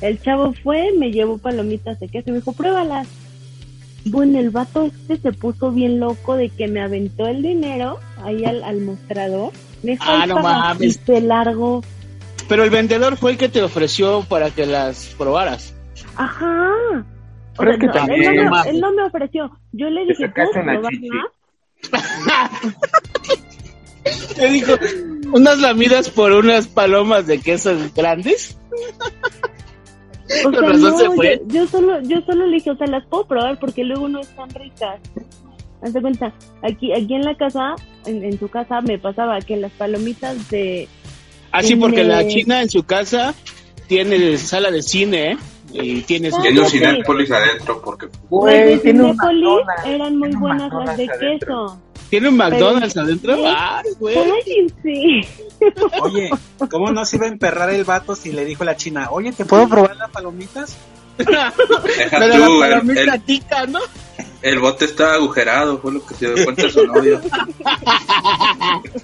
El 0.00 0.20
chavo 0.20 0.54
fue, 0.62 0.90
me 0.98 1.12
llevó 1.12 1.38
palomitas 1.38 2.00
de 2.00 2.08
queso 2.08 2.30
y 2.30 2.32
me 2.32 2.38
dijo, 2.38 2.52
pruébalas. 2.52 3.06
Bueno, 4.06 4.38
el 4.38 4.50
vato 4.50 4.84
este 4.84 5.16
se 5.16 5.32
puso 5.32 5.70
bien 5.70 5.98
loco 6.00 6.36
de 6.36 6.50
que 6.50 6.68
me 6.68 6.82
aventó 6.82 7.26
el 7.26 7.42
dinero 7.42 7.98
ahí 8.22 8.44
al, 8.44 8.62
al 8.62 8.80
mostrador. 8.82 9.52
Me 9.82 9.96
Ah, 10.00 10.22
"Ahí 10.22 10.28
no 10.28 10.34
pagas", 10.36 10.58
mames. 10.74 10.82
Y 10.82 10.92
se 10.92 11.20
largó. 11.20 11.82
Pero 12.48 12.64
el 12.64 12.70
vendedor 12.70 13.16
fue 13.16 13.32
el 13.32 13.38
que 13.38 13.48
te 13.48 13.62
ofreció 13.62 14.22
para 14.28 14.50
que 14.50 14.66
las 14.66 15.14
probaras. 15.16 15.74
Ajá. 16.16 16.70
O 17.56 17.56
Pero 17.58 17.70
sea, 17.70 17.72
es 17.72 17.80
que 17.80 17.86
no, 17.86 17.92
también- 17.92 18.22
él, 18.22 18.36
no 18.36 18.42
me, 18.44 18.50
Mames. 18.50 18.66
él 18.74 18.80
no 18.80 18.92
me 18.92 19.02
ofreció. 19.04 19.58
Yo 19.72 19.88
le 19.88 20.04
dije, 20.06 20.28
¿puedo 20.28 20.50
una 20.50 20.72
probarla? 20.74 20.90
Te 24.36 24.48
dijo, 24.50 24.72
unas 25.32 25.58
lamidas 25.60 26.10
por 26.10 26.32
unas 26.32 26.66
palomas 26.66 27.26
de 27.26 27.40
queso 27.40 27.74
grandes. 27.96 28.58
O 30.46 30.50
sea, 30.50 30.72
no, 30.72 30.98
se 30.98 31.10
fue. 31.10 31.42
Yo, 31.46 31.54
yo 31.60 31.66
solo, 31.66 32.00
yo 32.02 32.20
solo 32.22 32.46
le 32.46 32.54
dije, 32.56 32.70
o 32.70 32.76
sea, 32.76 32.86
las 32.86 33.04
puedo 33.06 33.26
probar 33.26 33.58
porque 33.58 33.84
luego 33.84 34.08
no 34.08 34.20
están 34.20 34.48
ricas. 34.50 35.00
Haz 35.82 35.92
de 35.92 36.00
cuenta, 36.00 36.32
aquí, 36.62 36.92
aquí 36.92 37.14
en 37.14 37.24
la 37.24 37.34
casa, 37.36 37.74
en, 38.06 38.24
en 38.24 38.38
su 38.38 38.48
casa, 38.48 38.80
me 38.80 38.98
pasaba 38.98 39.38
que 39.40 39.56
las 39.56 39.70
palomitas 39.72 40.48
de... 40.50 40.88
Así 41.52 41.76
porque 41.76 41.96
Tiene- 41.96 42.08
la 42.08 42.26
china 42.26 42.62
en 42.62 42.70
su 42.70 42.82
casa 42.84 43.34
tiene 43.86 44.38
sala 44.38 44.70
de 44.70 44.82
cine, 44.82 45.32
¿eh? 45.32 45.36
Y 45.74 46.02
tiene 46.02 46.30
su... 46.30 46.40
Tiene 46.40 46.60
un 46.60 46.66
sí. 46.66 46.78
Cinépolis 46.78 47.30
adentro 47.30 47.82
porque 47.82 48.08
Güey, 48.30 48.78
tiene 48.80 49.02
un 49.02 49.10
Cinépolis 49.10 49.42
McDonald's. 49.42 49.86
eran 49.86 50.16
muy 50.18 50.30
buenas 50.36 50.72
las 50.72 50.96
de 50.96 51.08
adentro. 51.10 51.66
queso. 51.66 51.80
¿Tiene 52.10 52.28
un 52.28 52.36
McDonald's 52.36 52.94
Pero- 52.94 53.04
adentro? 53.06 53.34
¿Sí? 53.36 53.42
Ay, 53.46 53.90
güey. 53.98 54.14
Cállense. 54.14 55.28
Oye, 56.02 56.30
¿cómo 56.70 56.92
no 56.92 57.04
se 57.04 57.16
iba 57.16 57.26
a 57.26 57.28
emperrar 57.28 57.70
el 57.70 57.84
vato 57.84 58.14
si 58.14 58.30
le 58.32 58.44
dijo 58.44 58.62
la 58.64 58.76
china, 58.76 59.08
oye, 59.10 59.32
¿te 59.32 59.44
puedo 59.44 59.68
probar 59.68 59.96
las 59.96 60.10
palomitas? 60.10 60.76
deja 61.18 61.42
Pero 62.10 62.34
tú, 62.46 62.60
la 62.60 62.66
el, 62.66 62.72
palomita 62.72 63.14
el, 63.14 63.22
tica, 63.22 63.66
¿no? 63.66 63.78
El 64.44 64.58
bote 64.58 64.84
estaba 64.84 65.14
agujerado, 65.14 65.78
fue 65.78 65.90
lo 65.92 66.04
que 66.04 66.14
se 66.14 66.30
dio 66.30 66.44
cuenta 66.44 66.68
su 66.68 66.86
novio. 66.86 67.18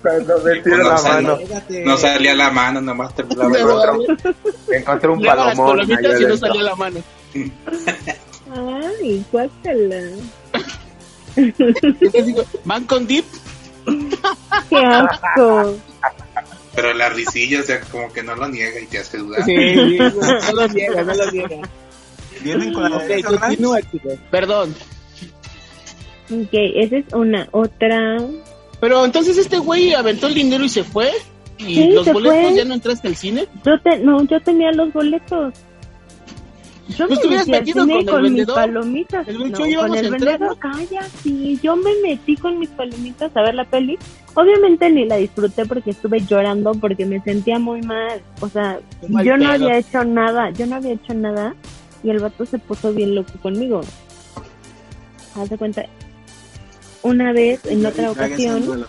Cuando 0.02 0.38
metió 0.44 0.76
No 0.76 0.84
la 0.84 1.00
mano. 1.00 1.38
No 1.82 1.96
salía 1.96 2.34
la 2.34 2.50
mano, 2.50 2.82
nomás 2.82 3.14
temblaba 3.14 3.56
el 3.56 3.64
bote. 3.64 4.34
encontré 4.70 5.08
un 5.08 5.22
palomón. 5.22 5.80
y 5.80 5.86
no 5.86 5.94
adentro. 5.94 6.36
salía 6.36 6.62
la 6.62 6.76
mano. 6.76 7.02
Ay, 8.54 9.24
digo, 12.26 12.44
¿van 12.64 12.84
con 12.84 13.06
dip? 13.06 13.24
¡Qué 14.68 14.76
asco! 14.76 15.74
Pero 16.74 16.92
la 16.92 17.08
risilla, 17.08 17.60
o 17.60 17.62
sea, 17.62 17.80
como 17.80 18.12
que 18.12 18.22
no 18.22 18.36
lo 18.36 18.46
niega 18.48 18.78
y 18.78 18.86
te 18.86 18.98
hace 18.98 19.16
dudar. 19.16 19.42
Sí, 19.44 19.96
no 19.98 20.52
lo 20.52 20.68
niega, 20.68 21.02
no 21.02 21.14
lo 21.14 21.30
niega. 21.30 21.62
Vienen 22.42 22.74
con 22.74 22.90
la 22.90 22.96
Ok, 22.98 23.24
continúa, 23.24 23.80
chicos. 23.90 24.18
Perdón. 24.30 24.74
Ok, 26.30 26.48
esa 26.52 26.96
es 26.96 27.04
una. 27.12 27.48
Otra. 27.50 28.18
Pero 28.80 29.04
entonces 29.04 29.36
este 29.36 29.58
güey 29.58 29.92
aventó 29.94 30.26
el 30.28 30.34
dinero 30.34 30.64
y 30.64 30.68
se 30.68 30.84
fue. 30.84 31.10
¿Y 31.58 31.74
Sí, 31.74 31.92
los 31.92 32.10
boletos 32.10 32.40
fue. 32.40 32.56
ya 32.56 32.64
no 32.64 32.74
entraste 32.74 33.08
al 33.08 33.16
cine? 33.16 33.46
Yo 33.64 33.78
te, 33.80 33.98
no, 33.98 34.24
yo 34.24 34.40
tenía 34.40 34.72
los 34.72 34.92
boletos. 34.92 35.54
Yo 36.96 37.06
Pues 37.06 37.20
me 37.24 37.36
metí 37.36 37.52
al 37.52 37.60
metido 37.60 37.84
cine 37.84 38.04
con 38.04 38.32
mis 38.32 38.46
palomitas. 38.46 39.28
El 39.28 39.38
No, 39.38 39.58
con 39.58 39.94
el 39.94 40.10
vendedor, 40.10 40.58
cállate. 40.58 41.56
Yo 41.62 41.76
me 41.76 41.90
metí 42.02 42.36
con 42.36 42.58
mis 42.58 42.70
palomitas 42.70 43.36
a 43.36 43.42
ver 43.42 43.54
la 43.54 43.64
peli. 43.64 43.98
Obviamente 44.34 44.90
ni 44.90 45.04
la 45.04 45.16
disfruté 45.16 45.66
porque 45.66 45.90
estuve 45.90 46.20
llorando 46.20 46.72
porque 46.72 47.06
me 47.06 47.20
sentía 47.20 47.58
muy 47.58 47.82
mal. 47.82 48.20
O 48.40 48.48
sea, 48.48 48.80
mal 49.08 49.24
yo 49.24 49.36
no 49.36 49.50
había 49.50 49.78
hecho 49.78 50.04
nada. 50.04 50.50
Yo 50.50 50.66
no 50.66 50.76
había 50.76 50.94
hecho 50.94 51.14
nada 51.14 51.54
y 52.02 52.10
el 52.10 52.18
vato 52.18 52.44
se 52.46 52.58
puso 52.58 52.92
bien 52.92 53.14
loco 53.14 53.32
conmigo. 53.42 53.82
Haz 55.36 55.50
de 55.50 55.58
cuenta. 55.58 55.84
Una 57.02 57.32
vez, 57.32 57.60
en 57.66 57.84
otra 57.86 58.10
ocasión, 58.10 58.86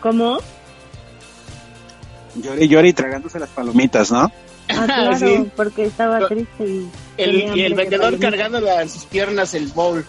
¿cómo? 0.00 0.38
Llore 2.36 2.64
y 2.64 2.68
llore 2.68 2.88
y 2.88 2.92
tragándose 2.92 3.38
las 3.40 3.50
palomitas, 3.50 4.10
¿no? 4.12 4.30
Ah, 4.68 4.84
claro, 4.86 5.16
Sí. 5.18 5.50
porque 5.56 5.84
estaba 5.86 6.26
triste 6.28 6.64
y... 6.64 6.88
El, 7.16 7.58
y 7.58 7.72
vendedor 7.74 8.18
cargando 8.18 8.58
a 8.70 8.86
sus 8.88 9.04
piernas 9.06 9.52
el 9.54 9.66
bowl. 9.68 10.04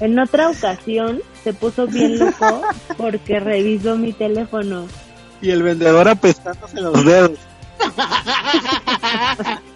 En 0.00 0.18
otra 0.18 0.50
ocasión 0.50 1.20
se 1.42 1.52
puso 1.52 1.86
bien 1.86 2.18
loco 2.18 2.62
porque 2.96 3.40
revisó 3.40 3.96
mi 3.96 4.12
teléfono. 4.12 4.86
Y 5.40 5.50
el 5.50 5.62
vendedor 5.62 6.08
apestándose 6.08 6.80
los 6.80 7.04
dedos. 7.04 7.38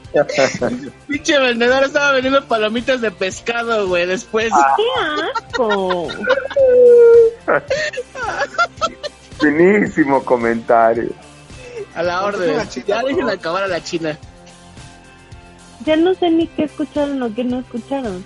Pinche 1.08 1.38
vendedor 1.38 1.84
estaba 1.84 2.12
vendiendo 2.12 2.44
palomitas 2.46 3.00
de 3.00 3.10
pescado, 3.10 3.88
güey, 3.88 4.06
después. 4.06 4.52
¡Qué 4.76 5.42
asco! 5.48 6.08
Finísimo 9.40 10.22
comentario. 10.24 11.10
A 11.94 12.02
la 12.02 12.24
orden. 12.24 12.56
Ya 12.86 13.02
dejen 13.02 13.28
acabar 13.28 13.64
a 13.64 13.68
la 13.68 13.82
china. 13.82 14.16
Ya 15.84 15.96
no 15.96 16.14
sé 16.14 16.30
ni 16.30 16.46
qué 16.46 16.64
escucharon 16.64 17.20
o 17.22 17.34
qué 17.34 17.44
no 17.44 17.60
escucharon. 17.60 18.24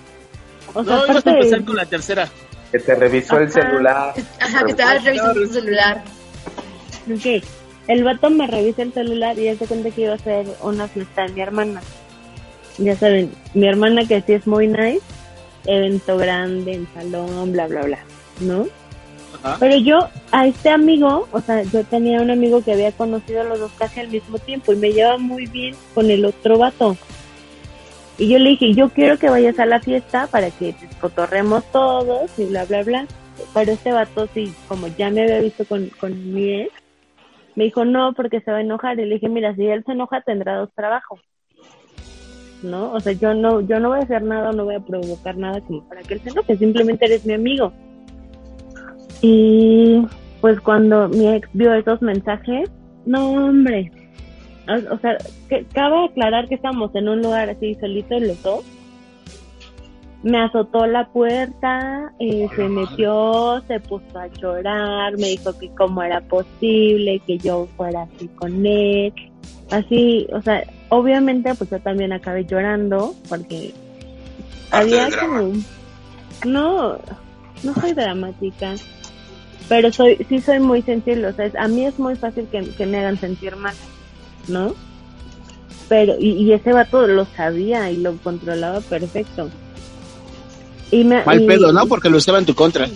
O 0.73 0.83
sea, 0.83 0.95
No, 0.97 1.05
ibas 1.07 1.25
a 1.25 1.31
empezar 1.31 1.59
de- 1.59 1.65
con 1.65 1.75
la 1.75 1.85
tercera. 1.85 2.29
Que 2.71 2.79
te 2.79 2.95
revisó 2.95 3.37
el 3.37 3.47
Ajá. 3.47 3.53
celular. 3.61 4.13
Ajá, 4.41 4.65
que 4.65 4.71
estabas 4.71 5.03
revisando 5.03 5.33
tu 5.41 5.53
celular. 5.53 6.03
Ok, 7.11 7.43
el 7.87 8.03
vato 8.03 8.29
me 8.29 8.47
revisa 8.47 8.81
el 8.81 8.93
celular 8.93 9.37
y 9.39 9.45
ya 9.45 9.55
se 9.55 9.65
cuenta 9.65 9.91
que 9.91 10.01
iba 10.01 10.11
a 10.11 10.15
hacer 10.15 10.45
una 10.61 10.87
fiesta 10.87 11.23
de 11.23 11.33
mi 11.33 11.41
hermana. 11.41 11.81
Ya 12.77 12.95
saben, 12.95 13.31
mi 13.53 13.67
hermana 13.67 14.05
que 14.05 14.21
sí 14.21 14.33
es 14.33 14.45
muy 14.45 14.67
nice, 14.67 15.01
evento 15.65 16.17
grande, 16.17 16.73
en 16.73 16.87
salón, 16.93 17.53
bla, 17.53 17.67
bla, 17.67 17.83
bla, 17.83 17.99
¿no? 18.41 18.67
Ajá. 19.41 19.57
Pero 19.59 19.77
yo, 19.77 19.99
a 20.31 20.47
este 20.47 20.69
amigo, 20.69 21.27
o 21.31 21.41
sea, 21.41 21.63
yo 21.63 21.83
tenía 21.85 22.21
un 22.21 22.29
amigo 22.29 22.63
que 22.63 22.73
había 22.73 22.91
conocido 22.91 23.41
a 23.41 23.45
los 23.45 23.59
dos 23.59 23.71
casi 23.77 24.01
al 24.01 24.09
mismo 24.09 24.37
tiempo 24.37 24.73
y 24.73 24.75
me 24.75 24.91
llevaba 24.91 25.17
muy 25.17 25.47
bien 25.47 25.75
con 25.95 26.11
el 26.11 26.25
otro 26.25 26.57
vato. 26.57 26.97
Y 28.17 28.29
yo 28.29 28.39
le 28.39 28.51
dije, 28.51 28.73
yo 28.73 28.89
quiero 28.89 29.17
que 29.17 29.29
vayas 29.29 29.59
a 29.59 29.65
la 29.65 29.79
fiesta 29.79 30.27
para 30.27 30.49
que 30.49 30.75
cotorremos 30.99 31.63
todos 31.71 32.31
y 32.37 32.45
bla, 32.45 32.65
bla, 32.65 32.83
bla. 32.83 33.07
Pero 33.53 33.71
este 33.71 33.91
vato, 33.91 34.27
sí, 34.33 34.51
como 34.67 34.87
ya 34.87 35.09
me 35.09 35.21
había 35.21 35.39
visto 35.39 35.65
con, 35.65 35.89
con 35.99 36.33
mi 36.33 36.61
ex, 36.61 36.71
me 37.57 37.63
dijo, 37.63 37.85
no, 37.85 38.13
porque 38.13 38.39
se 38.41 38.51
va 38.51 38.57
a 38.57 38.61
enojar. 38.61 38.99
Y 38.99 39.05
le 39.05 39.15
dije, 39.15 39.29
mira, 39.29 39.55
si 39.55 39.65
él 39.65 39.83
se 39.83 39.93
enoja, 39.93 40.21
tendrá 40.21 40.57
dos 40.57 40.69
trabajos. 40.75 41.19
¿No? 42.61 42.91
O 42.91 42.99
sea, 42.99 43.13
yo 43.13 43.33
no, 43.33 43.61
yo 43.61 43.79
no 43.79 43.89
voy 43.89 43.99
a 43.99 44.03
hacer 44.03 44.21
nada, 44.21 44.51
no 44.51 44.65
voy 44.65 44.75
a 44.75 44.79
provocar 44.79 45.35
nada 45.37 45.59
como 45.61 45.87
para 45.89 46.03
que 46.03 46.13
él 46.13 46.19
se 46.21 46.29
enoje, 46.29 46.55
simplemente 46.55 47.05
eres 47.05 47.25
mi 47.25 47.33
amigo. 47.33 47.73
Y 49.23 50.05
pues 50.39 50.61
cuando 50.61 51.09
mi 51.09 51.29
ex 51.29 51.49
vio 51.53 51.73
esos 51.73 51.99
mensajes, 52.03 52.69
no, 53.07 53.31
hombre. 53.31 53.91
O, 54.91 54.97
sea, 54.99 55.17
cabe 55.73 56.05
aclarar 56.05 56.47
que 56.47 56.55
estamos 56.55 56.93
en 56.93 57.09
un 57.09 57.23
lugar 57.23 57.49
así 57.49 57.73
solito 57.75 58.19
los 58.19 58.39
dos. 58.43 58.65
Me 60.29 60.39
azotó 60.41 60.85
la 60.87 61.07
puerta, 61.07 62.11
eh, 62.19 62.47
se 62.53 62.67
metió, 62.67 63.63
se 63.67 63.79
puso 63.79 64.19
a 64.19 64.27
llorar, 64.27 65.13
me 65.17 65.29
dijo 65.29 65.57
que 65.57 65.69
cómo 65.69 66.03
era 66.03 66.19
posible 66.21 67.21
que 67.25 67.37
yo 67.37 67.67
fuera 67.77 68.01
así 68.03 68.27
con 68.35 68.65
él. 68.65 69.13
Así, 69.71 70.27
o 70.33 70.41
sea, 70.41 70.63
obviamente 70.89 71.53
pues 71.55 71.69
yo 71.69 71.79
también 71.79 72.11
acabé 72.11 72.43
llorando 72.45 73.15
porque 73.29 73.73
Parte 74.69 74.99
había 74.99 75.09
como... 75.19 75.53
No, 76.45 76.97
no 77.63 77.73
soy 77.75 77.93
dramática, 77.93 78.75
pero 79.69 79.91
soy 79.93 80.17
sí 80.27 80.41
soy 80.41 80.59
muy 80.59 80.81
sensible, 80.81 81.27
o 81.27 81.33
sea, 81.33 81.45
es- 81.45 81.55
a 81.55 81.67
mí 81.69 81.85
es 81.85 81.97
muy 81.99 82.15
fácil 82.15 82.47
que, 82.51 82.67
que 82.77 82.85
me 82.85 82.97
hagan 82.99 83.17
sentir 83.17 83.55
mal, 83.55 83.75
¿no? 84.49 84.73
Pero, 85.87 86.15
y, 86.19 86.31
y 86.31 86.51
ese 86.51 86.73
vato 86.73 87.07
lo 87.07 87.23
sabía 87.25 87.89
y 87.91 87.97
lo 87.97 88.17
controlaba 88.17 88.81
perfecto. 88.81 89.49
Y 90.91 91.03
me, 91.03 91.23
Mal 91.25 91.41
y- 91.41 91.47
pedo, 91.47 91.71
¿no? 91.73 91.85
Porque 91.87 92.09
lo 92.09 92.17
usaba 92.17 92.39
en 92.39 92.45
tu 92.45 92.55
contra. 92.55 92.87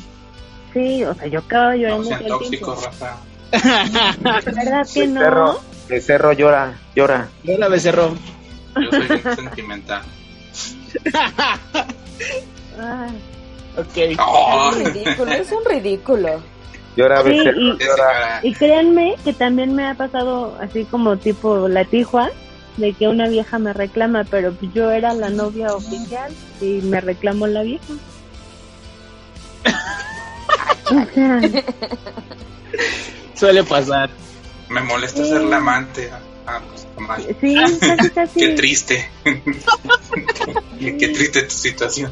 Sí, 0.74 1.04
o 1.04 1.14
sea, 1.14 1.28
yo 1.28 1.40
acabo 1.40 1.72
No 1.72 1.76
llorando 1.76 2.04
sean 2.06 2.20
el 2.22 2.26
tiempo. 2.28 2.40
tóxicos, 2.40 2.84
Rafa. 2.86 3.18
¿Verdad 4.56 4.88
que 4.94 5.08
no? 5.08 5.20
Becerro, 5.20 5.60
becerro 5.90 6.32
llora, 6.34 6.80
llora. 6.96 7.28
Yo 7.44 7.58
la 7.58 7.68
becerró. 7.68 8.16
Yo 8.76 8.90
soy 8.90 9.36
sentimental. 9.36 10.02
Ok. 13.78 14.20
Oh, 14.20 14.72
Es 14.72 14.78
un 14.78 14.86
ridículo, 14.94 15.32
es 15.32 15.52
un 15.52 15.66
ridículo. 15.66 16.30
Llora, 16.96 17.24
Sí, 17.24 17.30
becerro, 17.30 17.60
y- 17.60 17.78
llora. 17.80 18.40
Y 18.44 18.54
créanme 18.54 19.16
que 19.24 19.34
también 19.34 19.74
me 19.76 19.86
ha 19.88 19.94
pasado 19.96 20.58
así 20.62 20.84
como 20.86 21.18
tipo 21.18 21.68
la 21.68 21.86
tijua, 21.86 22.30
de 22.78 22.94
que 22.94 23.08
una 23.08 23.28
vieja 23.28 23.60
me 23.60 23.74
reclama, 23.74 24.24
pero 24.24 24.56
yo 24.74 24.92
era 24.92 25.14
la 25.14 25.30
novia 25.30 25.74
oficial 25.74 26.32
y 26.62 26.82
me 26.82 27.02
reclamó 27.02 27.48
la 27.48 27.64
vieja. 27.64 27.94
O 30.86 31.06
sea, 31.14 31.42
Suele 33.36 33.64
pasar. 33.64 34.10
Me 34.70 34.82
molesta 34.82 35.26
ser 35.26 35.42
la 35.42 35.58
amante. 35.58 36.10
Ah, 36.48 36.62
pues 36.70 36.88
mal. 36.98 37.24
sí, 37.42 37.56
casi, 37.56 38.10
casi. 38.16 38.40
Qué 38.40 38.50
triste. 38.50 39.10
Qué 40.80 41.08
triste 41.10 41.44
tu 41.44 41.54
situación. 41.54 42.12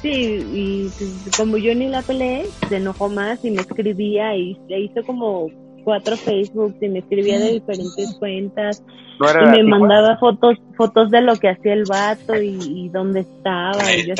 Sí, 0.00 0.10
y 0.10 0.90
pues, 0.98 1.36
como 1.36 1.58
yo 1.58 1.74
ni 1.74 1.88
la 1.88 2.02
peleé, 2.02 2.46
se 2.68 2.76
enojó 2.76 3.08
más 3.08 3.38
y 3.44 3.50
me 3.50 3.60
escribía 3.60 4.36
y 4.36 4.58
le 4.68 4.80
hizo 4.80 5.02
como 5.04 5.48
cuatro 5.82 6.16
Facebook 6.16 6.76
y 6.80 6.88
me 6.88 7.00
escribía 7.00 7.38
de 7.38 7.52
diferentes 7.52 8.14
cuentas 8.18 8.82
No 9.18 9.56
y 9.56 9.62
me 9.62 9.62
mandaba 9.64 10.16
fotos 10.18 10.58
fotos 10.76 11.10
de 11.10 11.20
lo 11.20 11.36
que 11.36 11.50
hacía 11.50 11.72
el 11.74 11.84
vato 11.84 12.34
y, 12.40 12.56
y 12.60 12.88
dónde 12.88 13.20
estaba. 13.20 13.92
Y 13.94 14.06
yo. 14.06 14.14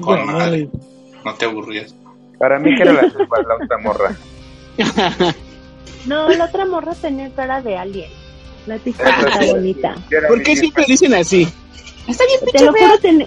Con 0.00 0.26
madre. 0.26 0.68
No 1.24 1.34
te 1.34 1.44
aburrías. 1.46 1.94
Para 2.38 2.58
mí 2.58 2.74
que 2.76 2.82
era 2.82 2.92
la 2.92 3.06
otra 3.06 3.78
morra. 3.82 4.16
No, 6.06 6.28
la 6.28 6.44
otra 6.44 6.64
morra 6.66 6.94
tenía 6.94 7.28
cara 7.30 7.60
de 7.62 7.76
alien. 7.76 8.10
La 8.66 8.78
tijua 8.78 9.08
Eso 9.08 9.26
está 9.26 9.42
sí. 9.42 9.50
bonita. 9.50 9.94
¿Por 10.28 10.42
qué 10.42 10.56
siempre 10.56 10.84
dicen 10.86 11.14
así? 11.14 11.48
Te 12.52 12.64
lo 12.64 12.72
juro, 12.72 12.98
ten- 13.00 13.26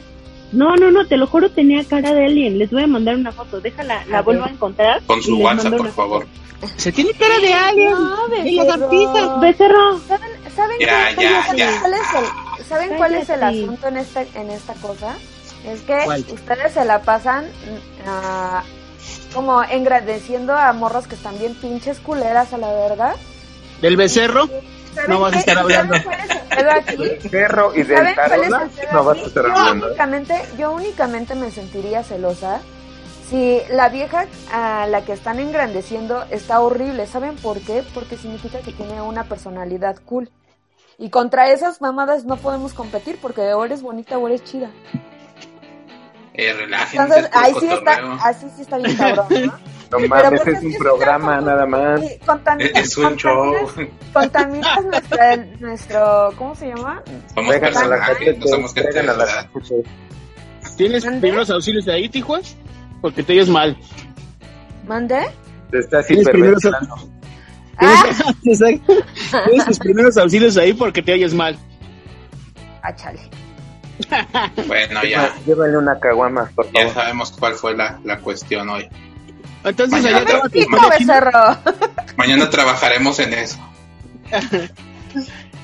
no, 0.51 0.75
no, 0.77 0.89
no, 0.89 1.05
te 1.05 1.17
lo 1.17 1.27
juro, 1.27 1.49
tenía 1.51 1.83
cara 1.83 2.13
de 2.13 2.25
alien. 2.25 2.57
Les 2.57 2.71
voy 2.71 2.83
a 2.83 2.87
mandar 2.87 3.15
una 3.15 3.31
foto. 3.31 3.59
Déjala, 3.59 4.05
la 4.09 4.21
vuelvo 4.21 4.45
a 4.45 4.49
encontrar. 4.49 5.01
Con 5.05 5.21
su 5.21 5.37
WhatsApp, 5.37 5.75
por 5.75 5.91
favor. 5.91 6.27
Se 6.77 6.91
tiene 6.91 7.11
cara 7.13 7.39
de 7.39 7.53
alien. 7.53 7.91
No, 7.93 8.27
de 8.27 8.43
becerro. 8.43 8.63
lagartija. 8.65 9.35
Becerro, 9.39 9.99
¿Saben, 10.07 10.29
saben 10.55 10.77
Ya, 10.79 11.15
qué- 11.15 11.23
ya, 11.23 11.43
¿saben 11.45 11.57
ya. 11.57 11.79
cuál 11.79 11.93
es 11.93 11.99
el, 12.59 12.65
¿saben 12.65 12.89
cuál 12.97 13.15
es 13.15 13.29
el 13.29 13.43
asunto 13.43 13.87
en 13.87 13.97
esta, 13.97 14.21
en 14.21 14.49
esta 14.49 14.73
cosa? 14.75 15.15
Es 15.65 15.81
que 15.81 15.97
¿Cuál? 16.05 16.25
ustedes 16.31 16.73
se 16.73 16.85
la 16.85 17.01
pasan 17.01 17.49
ah, 18.07 18.63
como 19.33 19.61
engrandeciendo 19.63 20.53
a 20.53 20.71
morros 20.73 21.07
que 21.07 21.15
están 21.15 21.37
bien 21.39 21.53
pinches 21.55 21.99
culeras 21.99 22.53
a 22.53 22.57
la 22.57 22.71
verga. 22.73 23.15
Del 23.81 23.95
becerro. 23.97 24.49
¿Saben 24.95 25.09
No 25.11 25.19
vas 25.19 25.33
a 25.35 25.39
estar 25.39 25.55
¿Saben 25.55 25.75
hablando. 25.77 26.03
cuál 26.03 26.19
es 26.19 26.29
el 26.31 26.39
pedo 26.57 26.71
aquí? 26.71 27.27
Becerro 27.29 27.73
y 27.75 27.83
del 27.83 27.97
¿Saben 27.97 28.15
cuál 28.15 28.31
es 28.31 28.49
tarola 28.49 28.69
no 28.91 29.03
vas 29.03 29.17
a 29.17 29.21
estar 29.21 29.45
Yo 29.45 29.51
hablando. 29.55 29.87
únicamente, 29.87 30.41
yo 30.57 30.71
únicamente 30.71 31.35
me 31.35 31.51
sentiría 31.51 32.03
celosa 32.03 32.59
si 33.29 33.59
la 33.69 33.89
vieja 33.89 34.25
a 34.51 34.87
la 34.87 35.03
que 35.03 35.13
están 35.13 35.39
engrandeciendo 35.39 36.23
está 36.31 36.59
horrible. 36.61 37.05
¿Saben 37.07 37.35
por 37.35 37.59
qué? 37.59 37.83
Porque 37.93 38.17
significa 38.17 38.59
que 38.59 38.71
tiene 38.71 39.01
una 39.01 39.25
personalidad 39.25 39.97
cool. 40.05 40.29
Y 40.97 41.09
contra 41.09 41.49
esas 41.51 41.79
mamadas 41.81 42.25
no 42.25 42.35
podemos 42.37 42.73
competir 42.73 43.17
porque 43.21 43.53
o 43.53 43.63
eres 43.63 43.81
bonita 43.81 44.17
o 44.17 44.27
eres 44.27 44.43
chida. 44.43 44.69
Eh, 46.33 46.53
relájense. 46.53 46.97
Entonces, 46.97 47.29
ahí 47.33 47.53
sí 47.59 47.67
está, 47.69 48.13
así 48.23 48.47
sí 48.55 48.61
está 48.63 48.77
bien 48.77 48.95
cabrón, 48.97 49.27
¿no? 49.45 49.53
No 49.91 49.97
mames, 50.07 50.41
pues 50.43 50.57
es 50.59 50.63
un 50.65 50.73
programa 50.77 51.41
nada 51.41 51.65
más. 51.65 51.99
Es, 52.59 52.71
es 52.75 52.97
un 52.97 53.15
show. 53.15 53.55
contaminas 54.13 54.85
nuestra- 54.85 55.35
nuestro, 55.59 56.29
¿cómo 56.37 56.53
se 56.53 56.67
llama? 56.67 57.01
Somos 57.33 57.55
a 57.55 57.59
la 57.87 58.15
somos 58.45 58.73
gente 58.75 58.93
de 58.93 59.03
la. 59.03 59.49
¿Tienes 60.77 61.03
primeros 61.05 61.49
auxilios 61.49 61.85
de 61.85 61.93
ahí, 61.93 62.07
Tijuas? 62.07 62.55
Porque 63.01 63.23
te 63.23 63.33
oyes 63.33 63.49
mal. 63.49 63.77
¿Mande? 64.87 65.29
Te 65.71 65.79
estás 65.79 66.07
¿Tienes 66.07 66.27
primeros, 66.29 66.63
hiperventilando. 66.63 67.09
¿Tienes, 68.41 68.81
tienes 69.45 69.65
tus 69.65 69.79
primeros 69.79 70.17
auxilios 70.17 70.57
ahí 70.57 70.73
porque 70.73 71.01
te 71.01 71.13
oyes 71.13 71.33
mal. 71.33 71.57
Ah, 72.81 72.93
chale. 72.95 73.19
Bueno, 74.67 75.03
ya, 75.03 75.33
Llévale 75.45 75.77
una 75.77 75.99
caguama, 75.99 76.49
por 76.55 76.65
ya 76.71 76.79
favor. 76.87 76.93
sabemos 76.93 77.31
cuál 77.37 77.53
fue 77.55 77.75
la, 77.75 77.99
la 78.05 78.19
cuestión 78.19 78.69
hoy. 78.69 78.87
Entonces, 79.63 80.01
Mañana, 80.01 80.17
allá 80.19 80.41
China. 80.49 80.89
becerro. 80.97 81.57
mañana 82.17 82.49
trabajaremos 82.49 83.19
en 83.19 83.33
eso. 83.33 83.57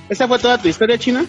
¿Esa 0.10 0.28
fue 0.28 0.38
toda 0.40 0.58
tu 0.58 0.68
historia, 0.68 0.98
China? 0.98 1.26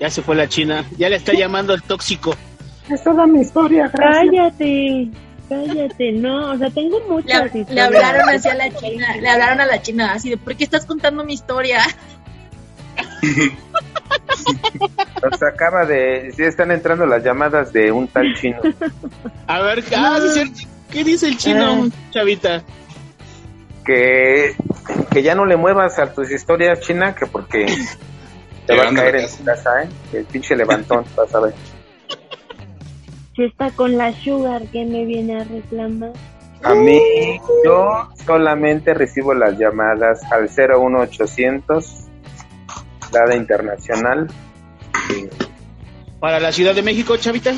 Ya 0.00 0.10
se 0.10 0.22
fue 0.22 0.34
la 0.34 0.48
China. 0.48 0.84
Ya 0.98 1.08
le 1.08 1.16
está 1.16 1.32
llamando 1.32 1.72
el 1.72 1.82
tóxico. 1.82 2.34
Es 2.88 3.02
toda 3.02 3.26
mi 3.26 3.40
historia, 3.40 3.90
Cállate, 3.96 5.08
cállate, 5.48 6.12
no, 6.12 6.52
o 6.52 6.58
sea, 6.58 6.68
tengo 6.70 6.98
Le, 6.98 7.04
muchas 7.06 7.54
le 7.54 7.60
historias. 7.60 7.86
hablaron 7.86 8.28
así 8.28 8.48
a 8.48 8.54
la 8.54 8.70
china, 8.74 9.16
le 9.20 9.28
hablaron 9.28 9.60
a 9.60 9.66
la 9.66 9.80
china 9.80 10.12
así 10.12 10.30
de, 10.30 10.36
¿por 10.36 10.54
qué 10.54 10.64
estás 10.64 10.84
contando 10.84 11.24
mi 11.24 11.32
historia? 11.34 11.80
Nos 15.22 15.42
acaba 15.42 15.86
de... 15.86 16.32
Sí, 16.36 16.42
están 16.42 16.70
entrando 16.70 17.06
las 17.06 17.24
llamadas 17.24 17.72
de 17.72 17.90
un 17.90 18.06
tal 18.08 18.34
chino. 18.34 18.58
A 19.46 19.62
ver, 19.62 19.82
ah. 19.96 20.18
¿qué 20.90 21.04
dice 21.04 21.28
el 21.28 21.36
chino, 21.38 21.88
chavita? 22.10 22.62
Que, 23.84 24.54
que 25.10 25.22
ya 25.22 25.34
no 25.34 25.44
le 25.46 25.56
muevas 25.56 25.98
a 25.98 26.12
tus 26.12 26.30
historias, 26.30 26.80
China, 26.80 27.14
que 27.14 27.26
porque 27.26 27.66
te 28.66 28.76
va 28.76 28.88
a 28.90 28.94
caer 28.94 29.16
en 29.16 29.28
tu 29.28 29.44
casa, 29.44 29.82
¿eh? 29.82 29.88
El 30.12 30.24
pinche 30.24 30.54
levantón, 30.56 31.04
vas 31.16 31.34
a 31.34 31.40
ver. 31.40 31.54
Si 33.36 33.44
está 33.44 33.70
con 33.70 33.96
la 33.96 34.12
sugar 34.12 34.62
que 34.68 34.84
me 34.84 35.04
viene 35.04 35.40
a 35.40 35.44
reclamar. 35.44 36.12
A 36.62 36.74
mí, 36.74 36.98
yo 37.64 38.08
solamente 38.26 38.94
recibo 38.94 39.34
las 39.34 39.58
llamadas 39.58 40.22
al 40.32 40.48
01800, 40.48 42.06
dada 43.12 43.36
internacional, 43.36 44.28
Para 46.20 46.40
la 46.40 46.52
Ciudad 46.52 46.74
de 46.74 46.82
México, 46.82 47.16
chavita. 47.18 47.52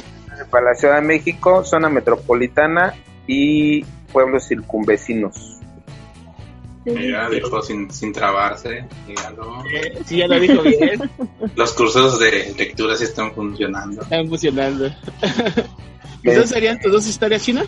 para 0.50 0.70
la 0.70 0.74
Ciudad 0.74 0.96
de 0.96 1.02
México, 1.06 1.62
zona 1.62 1.88
metropolitana 1.88 2.94
y 3.28 3.84
pueblos 4.12 4.48
circunvecinos. 4.48 5.55
Ya 6.86 7.28
dijo 7.28 7.60
sin, 7.62 7.90
sin 7.90 8.12
trabarse. 8.12 8.84
dígalo. 9.08 9.62
Sí, 10.04 10.18
ya 10.18 10.28
lo 10.28 10.38
dijo 10.38 10.62
bien. 10.62 11.10
Los 11.56 11.72
cursos 11.72 12.20
de 12.20 12.54
lectura 12.56 12.94
sí 12.96 13.04
están 13.04 13.32
funcionando. 13.32 14.02
Están 14.02 14.28
funcionando. 14.28 14.86
¿Esas 16.22 16.48
serían 16.50 16.78
tus 16.80 16.92
dos 16.92 17.06
historias, 17.08 17.42
China? 17.42 17.64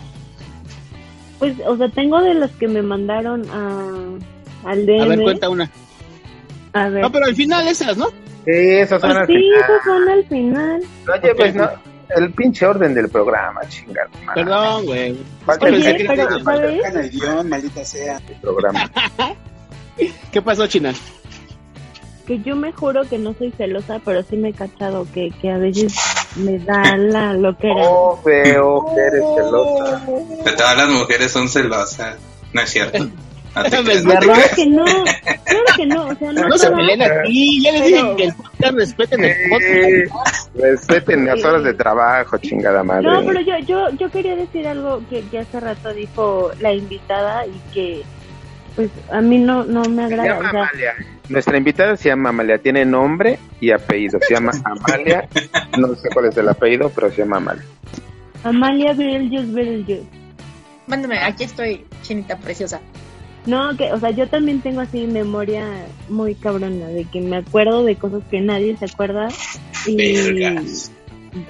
Pues, 1.37 1.55
o 1.65 1.77
sea, 1.77 1.89
tengo 1.89 2.21
de 2.21 2.33
los 2.33 2.51
que 2.51 2.67
me 2.67 2.81
mandaron 2.81 3.45
a, 3.49 4.69
al 4.69 4.85
DM. 4.85 5.01
A 5.01 5.05
ver, 5.07 5.21
cuenta 5.21 5.49
una. 5.49 5.69
A 6.73 6.89
ver. 6.89 7.01
No, 7.01 7.11
pero 7.11 7.25
al 7.25 7.35
final 7.35 7.67
esas, 7.67 7.97
¿no? 7.97 8.07
Sí, 8.45 8.51
esas 8.53 9.01
son 9.01 9.09
Pues 9.11 9.21
al 9.21 9.27
sí, 9.27 9.33
final. 9.33 9.59
esos 9.61 9.83
son 9.85 10.09
al 10.09 10.25
final. 10.25 10.83
No 11.05 11.15
lleves, 11.21 11.55
no, 11.55 11.69
el 12.15 12.33
pinche 12.33 12.65
orden 12.65 12.93
del 12.93 13.09
programa, 13.09 13.61
chingada. 13.67 14.09
Perdón, 14.33 14.85
güey. 14.85 15.17
Falta 15.45 15.67
el 15.67 15.85
el 15.85 17.09
guion, 17.11 17.49
maldita 17.49 17.85
sea. 17.85 18.19
programa. 18.41 18.89
¿Qué 20.31 20.41
pasó, 20.41 20.67
China? 20.67 20.93
Que 22.25 22.39
yo 22.39 22.55
me 22.55 22.71
juro 22.71 23.03
que 23.09 23.17
no 23.17 23.33
soy 23.33 23.51
celosa, 23.51 23.99
pero 24.05 24.23
sí 24.23 24.37
me 24.37 24.49
he 24.49 24.53
cachado 24.53 25.07
que, 25.13 25.31
que 25.41 25.51
a 25.51 25.57
veces 25.57 25.93
me 26.35 26.59
da 26.59 26.95
la 26.95 27.33
loquera. 27.33 27.73
Oh, 27.77 28.21
veo 28.23 28.85
que 28.93 29.01
eres 29.01 29.23
celosa. 29.35 30.05
Todas 30.57 30.77
las 30.77 30.89
mujeres 30.89 31.31
son 31.31 31.49
celosas. 31.49 32.17
No 32.53 32.61
es 32.61 32.69
cierto. 32.69 33.09
No 33.55 33.63
te 33.63 33.83
Me 33.83 33.83
creas, 33.83 34.03
no 34.05 34.11
te 34.11 34.17
agarró. 34.17 34.19
Claro 34.19 34.33
creas. 34.33 34.55
que 34.55 34.65
no, 34.67 34.85
claro 34.85 35.65
que 35.75 35.85
no, 35.85 36.05
o 36.07 36.15
sea, 36.15 36.31
no, 36.33 36.47
No 36.47 36.57
se 36.57 36.71
peleen 36.71 37.01
aquí. 37.01 37.63
Ya 37.63 37.71
les 37.71 37.85
dije 37.85 38.15
que 38.17 38.23
el 38.25 38.33
podcast 38.33 38.73
respeten 38.75 39.23
el 39.23 39.35
podcast. 39.49 40.55
Respeten 40.55 41.25
las 41.25 41.43
horas 41.43 41.63
de 41.63 41.73
trabajo, 41.73 42.37
chingada 42.37 42.83
madre. 42.83 43.03
No, 43.07 43.25
pero 43.25 43.41
yo, 43.41 43.57
yo, 43.59 43.89
yo 43.97 44.09
quería 44.11 44.35
decir 44.35 44.67
algo 44.67 45.01
que, 45.09 45.21
que 45.29 45.39
hace 45.39 45.59
rato 45.59 45.93
dijo 45.93 46.51
la 46.59 46.73
invitada 46.73 47.45
y 47.45 47.59
que 47.73 48.03
pues 48.75 48.89
a 49.11 49.19
mí 49.21 49.37
no, 49.39 49.63
no 49.65 49.81
me 49.83 50.07
Se 50.07 50.13
agrada. 50.13 50.29
llama 50.35 50.47
O 50.47 50.51
sea, 50.51 50.61
Amalia. 50.63 50.93
Nuestra 51.27 51.57
invitada 51.57 51.97
se 51.97 52.09
llama 52.09 52.29
Amalia, 52.29 52.57
tiene 52.59 52.85
nombre 52.85 53.39
y 53.59 53.71
apellido. 53.71 54.19
Se 54.25 54.33
llama 54.33 54.51
Amalia. 54.63 55.27
No 55.77 55.93
sé 55.95 56.09
cuál 56.13 56.25
es 56.25 56.37
el 56.37 56.47
apellido, 56.49 56.89
pero 56.93 57.09
se 57.11 57.17
llama 57.23 57.37
Amalia. 57.37 57.63
Amalia 58.43 58.93
Betelgeuse 58.93 59.51
Betelgeuse. 59.51 60.07
Mándame, 60.87 61.19
aquí 61.19 61.43
estoy, 61.43 61.85
chinita 62.03 62.37
preciosa. 62.37 62.79
No, 63.45 63.75
que, 63.77 63.91
o 63.91 63.99
sea, 63.99 64.11
yo 64.11 64.27
también 64.27 64.61
tengo 64.61 64.81
así 64.81 65.07
memoria 65.07 65.65
muy 66.09 66.35
cabrona, 66.35 66.87
de 66.87 67.05
que 67.05 67.21
me 67.21 67.37
acuerdo 67.37 67.83
de 67.83 67.95
cosas 67.95 68.21
que 68.29 68.41
nadie 68.41 68.75
se 68.77 68.85
acuerda 68.85 69.29
y, 69.87 69.95
Vergas. 69.95 70.91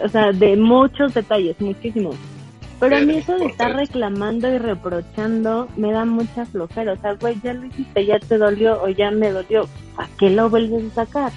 o 0.03 0.07
sea, 0.07 0.31
de 0.31 0.55
muchos 0.55 1.13
detalles, 1.13 1.59
muchísimos. 1.59 2.15
Pero 2.79 2.95
a 2.95 3.01
mí 3.01 3.17
eso 3.17 3.37
de 3.37 3.47
estar 3.47 3.75
reclamando 3.75 4.53
y 4.53 4.57
reprochando 4.57 5.67
me 5.75 5.91
da 5.91 6.05
mucha 6.05 6.45
flojera. 6.45 6.93
O 6.93 6.97
sea, 6.97 7.13
güey, 7.13 7.35
ya 7.43 7.53
lo 7.53 7.65
hiciste, 7.65 8.05
ya 8.05 8.19
te 8.19 8.37
dolió 8.37 8.81
o 8.81 8.87
ya 8.87 9.11
me 9.11 9.31
dolió. 9.31 9.67
¿Para 9.97 10.07
qué 10.17 10.29
lo 10.29 10.49
vuelves 10.49 10.85
a 10.91 11.05
sacar? 11.05 11.31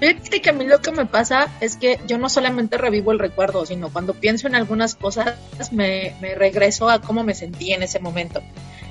Fíjate 0.00 0.40
que 0.40 0.50
a 0.50 0.52
mí 0.54 0.64
lo 0.66 0.80
que 0.80 0.92
me 0.92 1.04
pasa 1.06 1.48
es 1.60 1.76
que 1.76 2.00
yo 2.06 2.16
no 2.18 2.28
solamente 2.30 2.78
revivo 2.78 3.12
el 3.12 3.18
recuerdo, 3.18 3.66
sino 3.66 3.90
cuando 3.92 4.14
pienso 4.14 4.48
en 4.48 4.54
algunas 4.54 4.94
cosas 4.94 5.36
me, 5.72 6.14
me 6.22 6.34
regreso 6.34 6.88
a 6.88 7.00
cómo 7.02 7.22
me 7.22 7.34
sentí 7.34 7.72
en 7.72 7.82
ese 7.82 8.00
momento. 8.00 8.40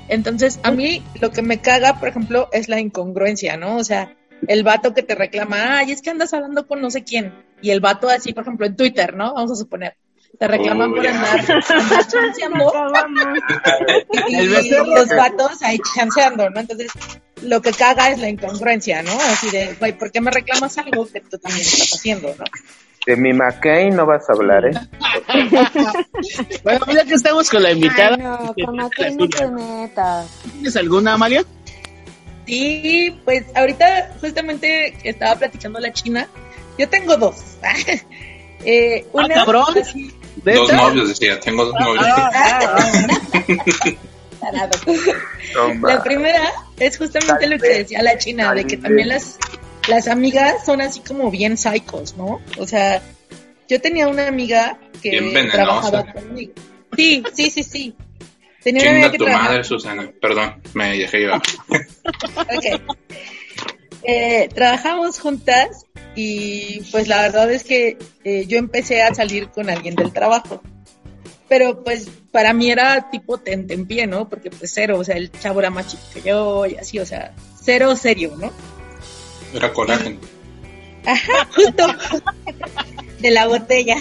Entonces, 0.08 0.60
a 0.62 0.70
mí 0.70 1.02
lo 1.20 1.30
que 1.30 1.42
me 1.42 1.58
caga, 1.58 1.98
por 1.98 2.08
ejemplo, 2.08 2.48
es 2.52 2.68
la 2.68 2.80
incongruencia, 2.80 3.56
¿no? 3.56 3.76
O 3.76 3.84
sea, 3.84 4.16
el 4.48 4.62
vato 4.62 4.94
que 4.94 5.02
te 5.02 5.14
reclama, 5.14 5.78
ay, 5.78 5.92
es 5.92 6.00
que 6.02 6.10
andas 6.10 6.32
hablando 6.32 6.66
con 6.66 6.80
no 6.80 6.90
sé 6.90 7.04
quién. 7.04 7.34
Y 7.60 7.70
el 7.70 7.80
vato 7.80 8.08
así, 8.08 8.32
por 8.32 8.42
ejemplo, 8.44 8.66
en 8.66 8.76
Twitter, 8.76 9.14
¿no? 9.14 9.34
Vamos 9.34 9.52
a 9.52 9.56
suponer. 9.56 9.96
Te 10.38 10.46
reclaman 10.48 10.90
Oh, 10.90 10.94
por 10.94 11.04
ya. 11.04 11.10
andar, 11.10 11.40
andar 11.40 12.06
chanceando 12.06 12.72
y 14.28 14.70
los 14.70 15.08
vatos 15.08 15.60
ahí 15.62 15.78
chanceando, 15.94 16.48
¿no? 16.50 16.60
Entonces, 16.60 16.90
lo 17.42 17.62
que 17.62 17.72
caga 17.72 18.10
es 18.10 18.18
la 18.18 18.28
incongruencia, 18.28 19.02
¿no? 19.02 19.12
Así 19.12 19.50
de, 19.50 19.74
güey, 19.78 19.96
¿por 19.96 20.10
qué 20.12 20.20
me 20.20 20.30
reclamas 20.30 20.78
algo 20.78 21.06
que 21.06 21.20
tú 21.20 21.38
también 21.38 21.62
estás 21.66 21.94
haciendo, 21.94 22.34
no? 22.38 22.44
De 23.06 23.16
mi 23.16 23.32
McCain 23.32 23.96
no 23.96 24.04
vas 24.04 24.28
a 24.28 24.34
hablar, 24.34 24.66
¿eh? 24.66 24.72
Bueno, 26.64 26.86
ya 26.92 27.04
que 27.04 27.14
estamos 27.14 27.48
con 27.48 27.62
la 27.62 27.72
invitada, 27.72 28.14
Ay, 28.16 28.22
no, 28.22 28.52
¿qué 28.54 28.64
con 28.64 28.76
la 28.76 28.82
no 28.82 28.90
te 28.90 29.10
metas. 29.50 30.28
¿tienes 30.52 30.76
alguna, 30.76 31.14
Amalia? 31.14 31.44
Sí, 32.46 33.18
pues 33.24 33.44
ahorita 33.54 34.16
justamente 34.20 34.96
estaba 35.04 35.36
platicando 35.36 35.78
la 35.80 35.92
china. 35.92 36.28
Yo 36.78 36.88
tengo 36.88 37.16
dos. 37.16 37.36
eh, 38.64 39.04
Ah, 39.06 39.10
una, 39.12 39.34
cabrón. 39.34 39.78
así, 39.80 40.12
¿De 40.36 40.54
Dos 40.54 40.72
novios, 40.72 41.08
decía. 41.08 41.40
Tengo 41.40 41.64
dos 41.66 41.74
novios. 41.78 42.04
tarado. 44.40 44.78
Toma. 45.52 45.94
La 45.94 46.02
primera 46.02 46.52
es 46.78 46.98
justamente 46.98 47.46
lo 47.46 47.58
que 47.58 47.68
decía 47.68 48.02
la 48.02 48.18
china, 48.18 48.54
de 48.54 48.64
que 48.64 48.76
también 48.76 49.08
las, 49.08 49.38
las 49.88 50.08
amigas 50.08 50.64
son 50.64 50.80
así 50.80 51.00
como 51.00 51.30
bien 51.30 51.56
psicos, 51.56 52.16
¿no? 52.16 52.40
O 52.58 52.66
sea, 52.66 53.02
yo 53.68 53.80
tenía 53.80 54.08
una 54.08 54.26
amiga 54.26 54.78
que 55.02 55.20
Bien 55.20 55.48
trabajaba 55.48 56.12
conmigo. 56.12 56.52
Sí, 56.96 57.22
sí, 57.34 57.50
sí, 57.50 57.62
sí. 57.62 57.94
Tenía 58.62 58.82
una 58.82 58.90
amiga 58.90 59.10
que 59.12 59.18
tu 59.18 59.24
trabajaba 59.24 59.50
madre, 59.52 59.64
Susana. 59.64 60.10
Perdón, 60.20 60.62
me 60.74 60.98
dejé 60.98 61.18
llevar. 61.18 61.42
Ok. 62.36 62.96
Eh, 64.02 64.48
trabajamos 64.54 65.20
juntas 65.20 65.84
y 66.14 66.80
pues 66.90 67.06
la 67.06 67.22
verdad 67.22 67.50
es 67.52 67.64
que 67.64 67.98
eh, 68.24 68.46
yo 68.46 68.58
empecé 68.58 69.02
a 69.02 69.14
salir 69.14 69.48
con 69.50 69.68
alguien 69.70 69.94
del 69.94 70.12
trabajo. 70.12 70.62
Pero 71.48 71.84
pues 71.84 72.08
para 72.30 72.52
mí 72.52 72.70
era 72.70 73.10
tipo 73.10 73.38
tentempié, 73.38 74.06
¿no? 74.06 74.28
Porque 74.28 74.50
pues 74.50 74.70
cero, 74.72 74.98
o 74.98 75.04
sea, 75.04 75.16
el 75.16 75.30
chavo 75.32 75.60
era 75.60 75.70
más 75.70 75.88
chico 75.88 76.02
que 76.14 76.22
yo 76.22 76.66
y 76.66 76.76
así, 76.76 76.98
o 76.98 77.06
sea, 77.06 77.34
cero 77.62 77.96
serio, 77.96 78.34
¿no? 78.36 78.52
Era 79.54 79.72
colágeno. 79.72 80.18
Ajá, 81.04 81.48
justo. 81.54 81.86
De 83.18 83.30
la 83.30 83.46
botella. 83.46 83.96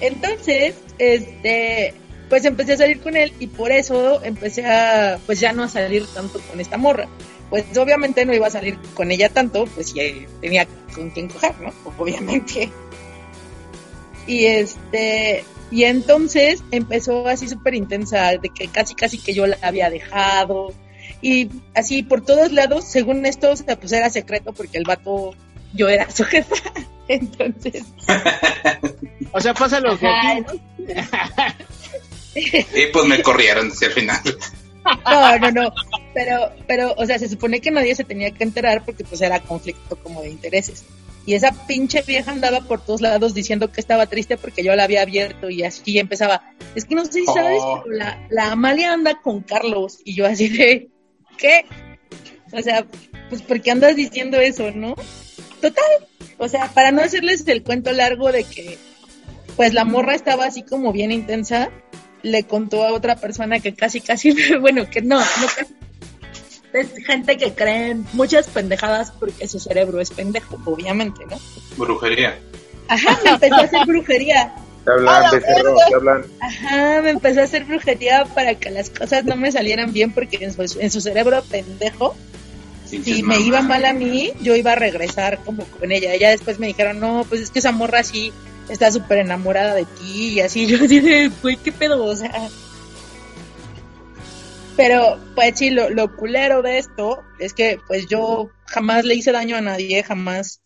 Entonces, 0.00 0.74
este, 0.98 1.94
pues 2.28 2.44
empecé 2.44 2.72
a 2.74 2.76
salir 2.78 3.00
con 3.00 3.16
él 3.16 3.32
y 3.38 3.46
por 3.48 3.72
eso 3.72 4.22
empecé 4.24 4.66
a, 4.66 5.18
pues 5.26 5.40
ya 5.40 5.52
no 5.52 5.64
a 5.64 5.68
salir 5.68 6.06
tanto 6.06 6.40
con 6.40 6.60
esta 6.60 6.76
morra. 6.76 7.08
Pues 7.50 7.76
obviamente 7.76 8.24
no 8.24 8.34
iba 8.34 8.46
a 8.46 8.50
salir 8.50 8.78
con 8.94 9.10
ella 9.10 9.28
tanto, 9.28 9.66
pues 9.66 9.90
si 9.90 10.26
tenía 10.40 10.66
con 10.94 11.10
quien 11.10 11.28
coger, 11.28 11.54
¿no? 11.60 11.72
Obviamente. 11.98 12.70
Y 14.26 14.46
este, 14.46 15.44
y 15.72 15.84
entonces 15.84 16.62
empezó 16.70 17.26
así 17.26 17.48
súper 17.48 17.74
intensa, 17.74 18.32
de 18.32 18.50
que 18.54 18.68
casi 18.68 18.94
casi 18.94 19.16
que 19.16 19.32
yo 19.32 19.46
la 19.46 19.56
había 19.62 19.88
dejado. 19.88 20.74
Y 21.22 21.48
así 21.74 22.02
por 22.02 22.22
todos 22.22 22.52
lados, 22.52 22.84
según 22.84 23.24
esto, 23.24 23.50
o 23.52 23.56
sea, 23.56 23.80
pues 23.80 23.90
era 23.92 24.10
secreto 24.10 24.52
porque 24.52 24.76
el 24.76 24.84
vato, 24.84 25.34
yo 25.72 25.88
era 25.88 26.10
su 26.10 26.24
jefa. 26.24 26.56
Entonces. 27.08 27.84
o 29.32 29.40
sea, 29.40 29.54
pasa 29.54 29.80
lo 29.80 29.98
que 29.98 30.06
Ajá. 30.06 30.32
aquí, 30.32 30.44
¿no? 30.46 30.60
Y 32.34 32.86
pues 32.92 33.06
me 33.06 33.22
corrieron 33.22 33.68
hacia 33.68 33.88
el 33.88 33.94
final. 33.94 34.20
No, 35.04 35.38
no, 35.38 35.50
no. 35.50 35.72
Pero, 36.12 36.52
pero, 36.66 36.94
o 36.96 37.06
sea, 37.06 37.18
se 37.18 37.28
supone 37.28 37.60
que 37.60 37.70
nadie 37.70 37.94
se 37.94 38.04
tenía 38.04 38.30
que 38.30 38.44
enterar 38.44 38.84
porque 38.84 39.04
pues 39.04 39.20
era 39.20 39.40
conflicto 39.40 39.96
como 39.96 40.20
de 40.22 40.30
intereses. 40.30 40.84
Y 41.24 41.34
esa 41.34 41.52
pinche 41.66 42.02
vieja 42.02 42.32
andaba 42.32 42.60
por 42.62 42.84
todos 42.84 43.00
lados 43.00 43.32
diciendo 43.34 43.70
que 43.70 43.80
estaba 43.80 44.06
triste 44.06 44.36
porque 44.36 44.64
yo 44.64 44.74
la 44.74 44.84
había 44.84 45.02
abierto 45.02 45.50
y 45.50 45.62
así 45.62 45.98
empezaba. 45.98 46.42
Es 46.74 46.84
que 46.84 46.94
no 46.94 47.04
sé 47.04 47.12
si 47.12 47.26
sabes, 47.26 47.60
Oh. 47.62 47.82
pero 47.84 47.96
la, 47.96 48.26
la 48.30 48.52
Amalia 48.52 48.92
anda 48.92 49.20
con 49.22 49.42
Carlos. 49.42 49.98
Y 50.04 50.14
yo 50.14 50.26
así 50.26 50.48
de, 50.48 50.88
¿qué? 51.38 51.64
O 52.52 52.60
sea, 52.60 52.84
pues 53.28 53.42
¿por 53.42 53.60
qué 53.60 53.70
andas 53.70 53.94
diciendo 53.96 54.38
eso, 54.40 54.70
no? 54.72 54.94
Total. 55.60 55.84
O 56.38 56.48
sea, 56.48 56.68
para 56.74 56.90
no 56.90 57.02
hacerles 57.02 57.46
el 57.46 57.62
cuento 57.62 57.92
largo 57.92 58.32
de 58.32 58.42
que, 58.44 58.78
pues 59.56 59.74
la 59.74 59.84
morra 59.84 60.14
estaba 60.14 60.44
así 60.46 60.62
como 60.62 60.92
bien 60.92 61.12
intensa, 61.12 61.70
le 62.22 62.44
contó 62.44 62.84
a 62.84 62.92
otra 62.92 63.16
persona 63.16 63.60
que 63.60 63.74
casi, 63.74 64.00
casi, 64.00 64.34
bueno, 64.60 64.90
que 64.90 65.02
no, 65.02 65.18
no 65.20 65.46
casi. 65.56 65.72
Es 66.72 66.88
gente 67.04 67.36
que 67.36 67.52
cree 67.52 67.90
en 67.90 68.06
muchas 68.12 68.46
pendejadas 68.48 69.10
porque 69.12 69.46
su 69.48 69.60
cerebro 69.60 70.00
es 70.00 70.10
pendejo, 70.10 70.58
obviamente, 70.64 71.24
¿no? 71.26 71.38
Brujería. 71.76 72.38
Ajá, 72.88 73.18
me 73.24 73.30
empezó 73.30 73.54
a 73.54 73.60
hacer 73.60 73.86
brujería. 73.86 74.54
Te 74.84 74.90
hablan, 74.90 75.30
becerro, 75.30 75.76
te 75.88 75.94
hablan. 75.94 76.24
Ajá, 76.40 77.02
me 77.02 77.10
empezó 77.10 77.40
a 77.40 77.44
hacer 77.44 77.64
brujería 77.64 78.24
para 78.34 78.54
que 78.54 78.70
las 78.70 78.90
cosas 78.90 79.24
no 79.24 79.36
me 79.36 79.52
salieran 79.52 79.92
bien 79.92 80.12
porque 80.12 80.38
en 80.40 80.52
su, 80.52 80.80
en 80.80 80.90
su 80.90 81.00
cerebro 81.00 81.42
pendejo, 81.42 82.16
si 82.86 83.22
me 83.22 83.38
iba 83.40 83.62
mal 83.62 83.84
a 83.84 83.92
mí, 83.92 84.32
yo 84.42 84.54
iba 84.54 84.72
a 84.72 84.76
regresar 84.76 85.38
como 85.44 85.64
con 85.64 85.92
ella. 85.92 86.12
Ella 86.12 86.30
después 86.30 86.58
me 86.58 86.66
dijeron, 86.66 87.00
no, 87.00 87.24
pues 87.28 87.40
es 87.40 87.50
que 87.50 87.60
esa 87.60 87.72
morra 87.72 88.02
sí 88.02 88.32
está 88.68 88.90
súper 88.90 89.18
enamorada 89.18 89.74
de 89.74 89.84
ti 89.84 90.28
y 90.34 90.40
así. 90.40 90.66
Yo 90.68 90.82
así 90.84 91.00
de, 91.00 91.30
güey, 91.42 91.56
qué 91.56 91.72
pedo, 91.72 92.04
o 92.04 92.16
sea. 92.16 92.48
Pero, 94.76 95.18
pues 95.34 95.58
sí, 95.58 95.70
lo, 95.70 95.90
lo 95.90 96.16
culero 96.16 96.62
de 96.62 96.78
esto 96.78 97.22
es 97.38 97.52
que, 97.52 97.78
pues 97.86 98.06
yo 98.08 98.50
jamás 98.66 99.04
le 99.04 99.14
hice 99.14 99.32
daño 99.32 99.56
a 99.56 99.60
nadie, 99.60 100.02
jamás 100.02 100.62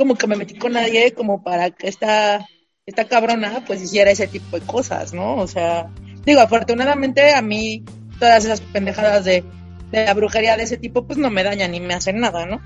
como 0.00 0.14
que 0.16 0.26
me 0.26 0.36
metí 0.36 0.54
con 0.56 0.72
nadie 0.72 1.12
como 1.12 1.42
para 1.42 1.70
que 1.70 1.86
esta, 1.86 2.46
esta 2.86 3.04
cabrona 3.06 3.64
pues 3.66 3.82
hiciera 3.82 4.10
ese 4.10 4.26
tipo 4.26 4.58
de 4.58 4.66
cosas, 4.66 5.12
¿no? 5.12 5.36
O 5.36 5.46
sea, 5.46 5.90
digo, 6.24 6.40
afortunadamente 6.40 7.34
a 7.34 7.42
mí 7.42 7.84
todas 8.18 8.46
esas 8.46 8.62
pendejadas 8.62 9.26
de, 9.26 9.44
de 9.90 10.04
la 10.06 10.14
brujería 10.14 10.56
de 10.56 10.62
ese 10.62 10.78
tipo 10.78 11.06
pues 11.06 11.18
no 11.18 11.28
me 11.28 11.44
dañan 11.44 11.72
ni 11.72 11.80
me 11.80 11.92
hacen 11.92 12.18
nada, 12.18 12.46
¿no? 12.46 12.62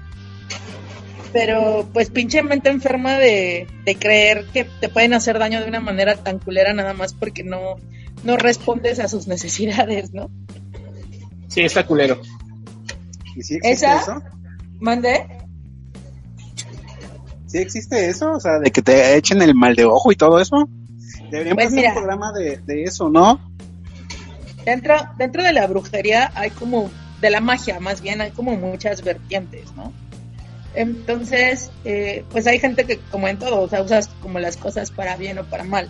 Pero 1.33 1.89
pues 1.93 2.11
pinche 2.11 2.43
mente 2.45 2.71
enferma 2.71 3.19
de, 3.19 3.67
de 3.85 3.97
creer 3.97 4.47
que 4.53 4.65
te 4.65 4.89
pueden 4.89 5.15
hacer 5.15 5.41
daño 5.41 5.61
de 5.61 5.67
una 5.67 5.81
manera 5.81 6.15
tan 6.15 6.39
culera 6.39 6.73
nada 6.73 6.93
más 6.93 7.15
porque 7.15 7.43
no, 7.43 7.77
no 8.23 8.37
respondes 8.37 9.01
a 9.01 9.09
sus 9.09 9.27
necesidades, 9.27 10.13
¿no? 10.13 10.31
Sí, 11.49 11.61
está 11.63 11.87
culero. 11.87 12.21
¿Y 13.37 13.43
sí 13.43 13.55
existe 13.57 13.73
¿Esa? 13.73 13.97
eso? 13.97 14.23
¿Mande? 14.81 15.27
¿Sí 17.47 17.59
existe 17.59 18.09
eso? 18.09 18.33
O 18.33 18.41
sea, 18.41 18.59
de 18.59 18.71
que 18.71 18.83
te 18.83 19.17
echen 19.17 19.41
el 19.43 19.55
mal 19.55 19.77
de 19.77 19.85
ojo 19.85 20.11
y 20.11 20.17
todo 20.17 20.41
eso. 20.41 20.69
Deberíamos 21.31 21.57
Pues 21.57 21.67
hacer 21.69 21.77
mira. 21.77 21.89
un 21.91 21.95
programa 21.97 22.33
de, 22.33 22.59
de 22.59 22.83
eso, 22.85 23.09
¿no? 23.09 23.41
Dentro, 24.65 24.95
dentro 25.19 25.43
de 25.43 25.53
la 25.53 25.67
brujería 25.67 26.33
hay 26.35 26.51
como, 26.51 26.91
de 27.21 27.31
la 27.31 27.41
magia 27.41 27.81
más 27.81 28.01
bien, 28.01 28.21
hay 28.21 28.31
como 28.31 28.57
muchas 28.57 29.03
vertientes, 29.03 29.73
¿no? 29.77 29.93
Entonces, 30.75 31.71
eh, 31.85 32.25
pues 32.31 32.47
hay 32.47 32.59
gente 32.59 32.85
que, 32.85 32.99
como 33.11 33.29
en 33.29 33.39
todo, 33.39 33.61
o 33.63 33.69
sea, 33.69 33.83
usas 33.83 34.09
como 34.21 34.41
las 34.41 34.57
cosas 34.57 34.91
para 34.91 35.17
bien 35.17 35.39
o 35.39 35.45
para 35.45 35.65
mal. 35.65 35.89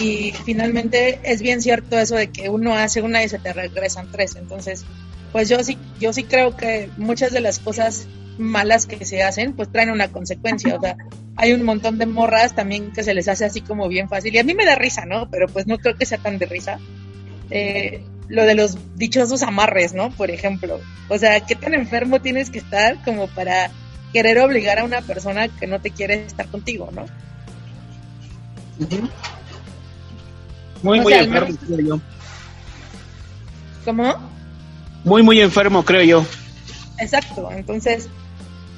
Y 0.00 0.32
finalmente 0.44 1.18
es 1.24 1.42
bien 1.42 1.60
cierto 1.60 1.98
eso 1.98 2.14
de 2.14 2.30
que 2.30 2.48
uno 2.48 2.74
hace 2.74 3.02
una 3.02 3.24
y 3.24 3.28
se 3.28 3.38
te 3.38 3.52
regresan 3.52 4.10
tres. 4.12 4.36
Entonces, 4.36 4.84
pues 5.32 5.48
yo 5.48 5.62
sí, 5.64 5.76
yo 6.00 6.12
sí 6.12 6.24
creo 6.24 6.56
que 6.56 6.90
muchas 6.96 7.32
de 7.32 7.40
las 7.40 7.58
cosas 7.58 8.06
malas 8.38 8.86
que 8.86 9.04
se 9.04 9.22
hacen, 9.22 9.54
pues 9.54 9.70
traen 9.70 9.90
una 9.90 10.08
consecuencia. 10.08 10.76
O 10.76 10.80
sea, 10.80 10.96
hay 11.36 11.52
un 11.52 11.64
montón 11.64 11.98
de 11.98 12.06
morras 12.06 12.54
también 12.54 12.92
que 12.92 13.02
se 13.02 13.14
les 13.14 13.28
hace 13.28 13.44
así 13.44 13.60
como 13.60 13.88
bien 13.88 14.08
fácil. 14.08 14.34
Y 14.34 14.38
a 14.38 14.44
mí 14.44 14.54
me 14.54 14.64
da 14.64 14.76
risa, 14.76 15.04
¿no? 15.04 15.28
Pero 15.30 15.48
pues 15.48 15.66
no 15.66 15.78
creo 15.78 15.96
que 15.96 16.06
sea 16.06 16.18
tan 16.18 16.38
de 16.38 16.46
risa. 16.46 16.78
Eh, 17.50 18.02
lo 18.28 18.44
de 18.44 18.54
los 18.54 18.78
dichosos 18.96 19.42
amarres, 19.42 19.94
¿no? 19.94 20.10
Por 20.10 20.30
ejemplo. 20.30 20.80
O 21.08 21.18
sea, 21.18 21.40
¿qué 21.40 21.54
tan 21.54 21.74
enfermo 21.74 22.20
tienes 22.20 22.50
que 22.50 22.58
estar 22.58 23.02
como 23.04 23.26
para 23.28 23.70
querer 24.12 24.38
obligar 24.38 24.78
a 24.78 24.84
una 24.84 25.02
persona 25.02 25.48
que 25.48 25.66
no 25.66 25.80
te 25.80 25.90
quiere 25.90 26.24
estar 26.24 26.46
contigo, 26.48 26.90
¿no? 26.92 27.06
Muy, 30.82 30.98
O 31.00 31.02
muy 31.02 31.12
sea, 31.12 31.22
enfermo, 31.22 31.46
menos- 31.48 31.60
creo 31.66 31.86
yo. 31.96 32.00
¿Cómo? 33.84 34.14
Muy, 35.04 35.22
muy 35.22 35.40
enfermo, 35.40 35.84
creo 35.84 36.02
yo. 36.02 36.24
Exacto, 36.98 37.48
entonces, 37.52 38.08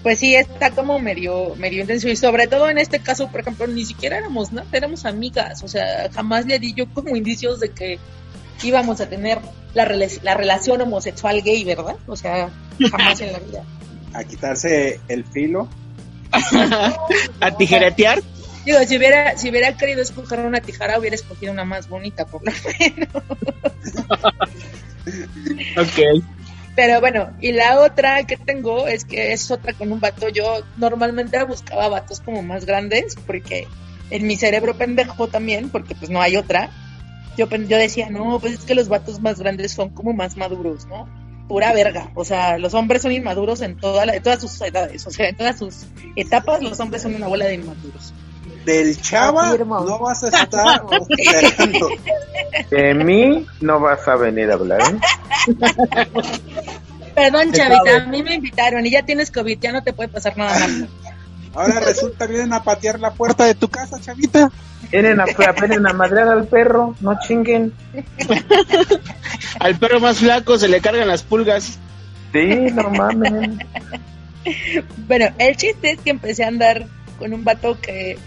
pues 0.03 0.19
sí, 0.19 0.35
está 0.35 0.71
como 0.71 0.99
medio, 0.99 1.55
medio 1.57 1.81
intenso 1.81 2.09
y 2.09 2.17
sobre 2.17 2.47
todo 2.47 2.69
en 2.69 2.79
este 2.79 3.01
caso, 3.01 3.29
por 3.29 3.41
ejemplo, 3.41 3.67
ni 3.67 3.85
siquiera 3.87 4.19
éramos 4.19 4.53
nada, 4.53 4.69
éramos 4.73 5.05
amigas, 5.07 5.63
o 5.63 5.69
sea, 5.69 6.11
jamás 6.13 6.47
le 6.47 6.59
di 6.59 6.75
yo 6.75 6.87
como 6.93 7.17
indicios 7.17 7.61
de 7.61 7.71
que 7.71 7.99
íbamos 8.63 9.01
a 9.01 9.09
tener 9.09 9.39
la, 9.75 9.87
rela- 9.89 10.21
la 10.23 10.35
relación 10.35 10.81
homosexual 10.83 11.41
gay, 11.43 11.65
¿verdad? 11.65 11.97
O 12.07 12.15
sea, 12.17 12.51
jamás 12.91 13.21
en 13.21 13.33
la 13.33 13.39
vida. 13.39 13.63
A 14.13 14.25
quitarse 14.25 15.01
el 15.09 15.25
filo. 15.25 15.69
a 17.41 17.51
tijeretear. 17.57 18.21
Digo, 18.65 18.79
si 18.87 18.97
hubiera, 18.97 19.37
si 19.37 19.51
hubiera 19.51 19.77
querido 19.77 20.03
escoger 20.03 20.41
una 20.41 20.61
tijara, 20.61 20.99
hubiera 20.99 21.17
escogido 21.17 21.53
una 21.53 21.65
más 21.65 21.89
bonita, 21.89 22.27
por 22.27 22.43
lo 22.45 22.53
menos. 22.79 23.09
Ok. 25.77 26.25
Pero 26.77 27.01
bueno, 27.01 27.31
y 27.41 27.53
la 27.53 27.81
otra 27.81 28.25
que 28.25 28.37
tengo 28.37 28.87
es 28.87 29.05
que 29.05 29.33
es 29.33 29.51
otra 29.51 29.73
con 29.73 29.93
un 29.93 30.01
vato. 30.01 30.29
Yo 30.29 30.63
normalmente 30.77 31.43
buscaba 31.45 31.89
vatos 31.89 32.21
como 32.21 32.43
más 32.43 32.65
grandes, 32.65 33.17
porque 33.27 33.67
en 34.11 34.27
mi 34.27 34.37
cerebro 34.37 34.77
pendejo 34.77 35.29
también, 35.29 35.71
porque 35.71 35.95
pues 35.95 36.11
no 36.11 36.21
hay 36.21 36.37
otra. 36.37 36.71
Yo, 37.37 37.49
yo 37.49 37.77
decía, 37.77 38.11
no, 38.11 38.39
pues 38.41 38.55
es 38.55 38.61
que 38.61 38.75
los 38.75 38.89
vatos 38.89 39.21
más 39.21 39.39
grandes 39.41 39.73
son 39.73 39.91
como 39.91 40.13
más 40.13 40.37
maduros, 40.37 40.87
¿no? 40.87 41.09
Pura 41.49 41.73
verga. 41.73 42.11
O 42.15 42.25
sea, 42.25 42.59
los 42.59 42.75
hombres 42.75 43.03
son 43.03 43.13
inmaduros 43.13 43.61
en, 43.63 43.77
toda 43.77 44.07
la, 44.07 44.15
en 44.15 44.23
todas 44.23 44.41
sus 44.41 44.61
edades. 44.61 45.07
O 45.07 45.11
sea, 45.11 45.29
en 45.29 45.37
todas 45.37 45.59
sus 45.59 45.87
etapas, 46.15 46.63
los 46.63 46.79
hombres 46.79 47.03
son 47.03 47.15
una 47.15 47.27
bola 47.27 47.47
de 47.47 47.55
inmaduros. 47.55 48.13
Del 48.65 49.01
chava 49.01 49.49
Afirmo. 49.49 49.81
no 49.81 49.99
vas 49.99 50.23
a 50.25 50.29
estar 50.29 50.83
esperando. 51.09 51.89
De 52.71 52.95
mí 52.95 53.47
no 53.61 53.81
vas 53.81 54.07
a 54.07 54.17
venir 54.17 54.51
a 54.51 54.55
hablar, 54.55 54.81
¿eh? 54.83 54.99
Perdón, 57.15 57.53
chavita, 57.53 57.97
a 57.97 58.07
mí 58.07 58.23
me 58.23 58.35
invitaron 58.35 58.87
y 58.87 58.91
ya 58.91 59.03
tienes 59.03 59.31
COVID, 59.31 59.59
ya 59.59 59.73
no 59.73 59.83
te 59.83 59.93
puede 59.93 60.09
pasar 60.09 60.37
nada 60.37 60.59
mal. 60.59 60.89
Ahora 61.55 61.81
resulta 61.81 62.27
vienen 62.27 62.53
a 62.53 62.63
patear 62.63 63.01
la 63.01 63.11
puerta 63.11 63.45
de 63.45 63.55
tu 63.55 63.69
casa, 63.69 64.01
chavita. 64.01 64.51
Vienen 64.91 65.21
a, 65.21 65.25
vienen 65.25 65.87
a 65.87 65.93
madrear 65.93 66.29
al 66.29 66.47
perro, 66.47 66.95
no 67.01 67.19
chinguen. 67.21 67.73
Al 69.59 69.79
perro 69.79 70.01
más 70.01 70.19
flaco 70.19 70.59
se 70.59 70.69
le 70.69 70.81
cargan 70.81 71.09
las 71.09 71.23
pulgas. 71.23 71.79
Sí, 72.33 72.47
no 72.73 72.91
mames. 72.91 73.51
Bueno, 75.09 75.27
el 75.39 75.57
chiste 75.57 75.93
es 75.93 76.01
que 76.01 76.11
empecé 76.11 76.45
a 76.45 76.49
andar 76.49 76.87
con 77.19 77.35
un 77.35 77.45
vato 77.45 77.79
que, 77.81 78.19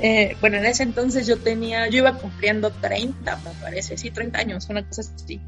eh, 0.00 0.36
bueno, 0.40 0.58
en 0.58 0.66
ese 0.66 0.82
entonces 0.84 1.26
yo 1.26 1.36
tenía, 1.38 1.88
yo 1.88 1.98
iba 1.98 2.14
cumpliendo 2.18 2.70
30, 2.70 3.36
me 3.36 3.50
parece, 3.60 3.96
sí, 3.96 4.10
30 4.10 4.38
años, 4.40 4.68
una 4.68 4.86
cosa 4.86 5.02
así. 5.14 5.40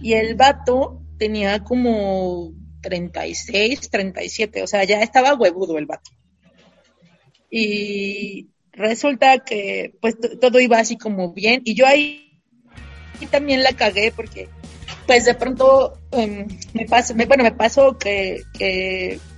Y 0.00 0.14
el 0.14 0.34
vato 0.34 1.02
tenía 1.18 1.62
como 1.62 2.52
36, 2.80 3.90
37, 3.90 4.62
o 4.62 4.66
sea, 4.66 4.84
ya 4.84 5.02
estaba 5.02 5.34
huevudo 5.34 5.76
el 5.78 5.86
vato. 5.86 6.10
Y 7.50 8.48
resulta 8.72 9.40
que 9.40 9.94
pues 10.00 10.16
todo 10.40 10.60
iba 10.60 10.78
así 10.78 10.96
como 10.96 11.32
bien 11.32 11.60
y 11.64 11.74
yo 11.74 11.86
ahí 11.86 12.40
y 13.20 13.26
también 13.26 13.62
la 13.62 13.72
cagué 13.72 14.12
porque 14.14 14.48
pues 15.06 15.24
de 15.24 15.34
pronto 15.34 15.98
em, 16.12 16.46
me 16.72 16.86
pasó, 16.86 17.14
me- 17.14 17.26
bueno, 17.26 17.42
me 17.42 17.52
pasó 17.52 17.98
que 17.98 18.42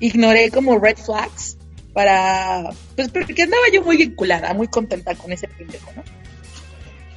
ignoré 0.01 0.51
como 0.51 0.79
red 0.79 0.99
flags 0.99 1.57
para, 1.93 2.71
pues 2.97 3.09
porque 3.11 3.43
andaba 3.43 3.65
yo 3.73 3.83
muy 3.83 3.97
vinculada, 3.97 4.55
muy 4.55 4.69
contenta 4.69 5.15
con 5.15 5.33
ese 5.33 5.49
pendejo, 5.49 5.91
¿no? 5.95 6.03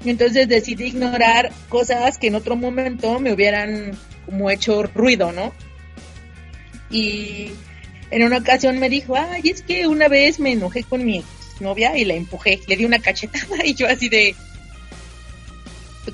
Entonces 0.05 0.47
decidí 0.47 0.86
ignorar 0.86 1.51
cosas 1.69 2.17
que 2.17 2.28
en 2.28 2.36
otro 2.36 2.55
momento 2.55 3.19
me 3.19 3.34
hubieran 3.34 3.97
como 4.26 4.49
hecho 4.49 4.84
ruido, 4.84 5.32
¿no? 5.32 5.53
Y 6.89 7.51
en 8.11 8.23
una 8.23 8.38
ocasión 8.38 8.78
me 8.80 8.89
dijo, 8.89 9.15
ay, 9.15 9.49
es 9.49 9.61
que 9.61 9.88
una 9.88 10.07
vez 10.07 10.39
me 10.39 10.51
enojé 10.51 10.84
con 10.84 11.03
mi 11.03 11.23
novia 11.59 11.97
y 11.97 12.05
la 12.05 12.13
empujé, 12.13 12.61
le 12.67 12.76
di 12.76 12.86
una 12.86 12.99
cachetada 12.99 13.57
y 13.65 13.73
yo 13.73 13.88
así 13.88 14.09
de, 14.09 14.36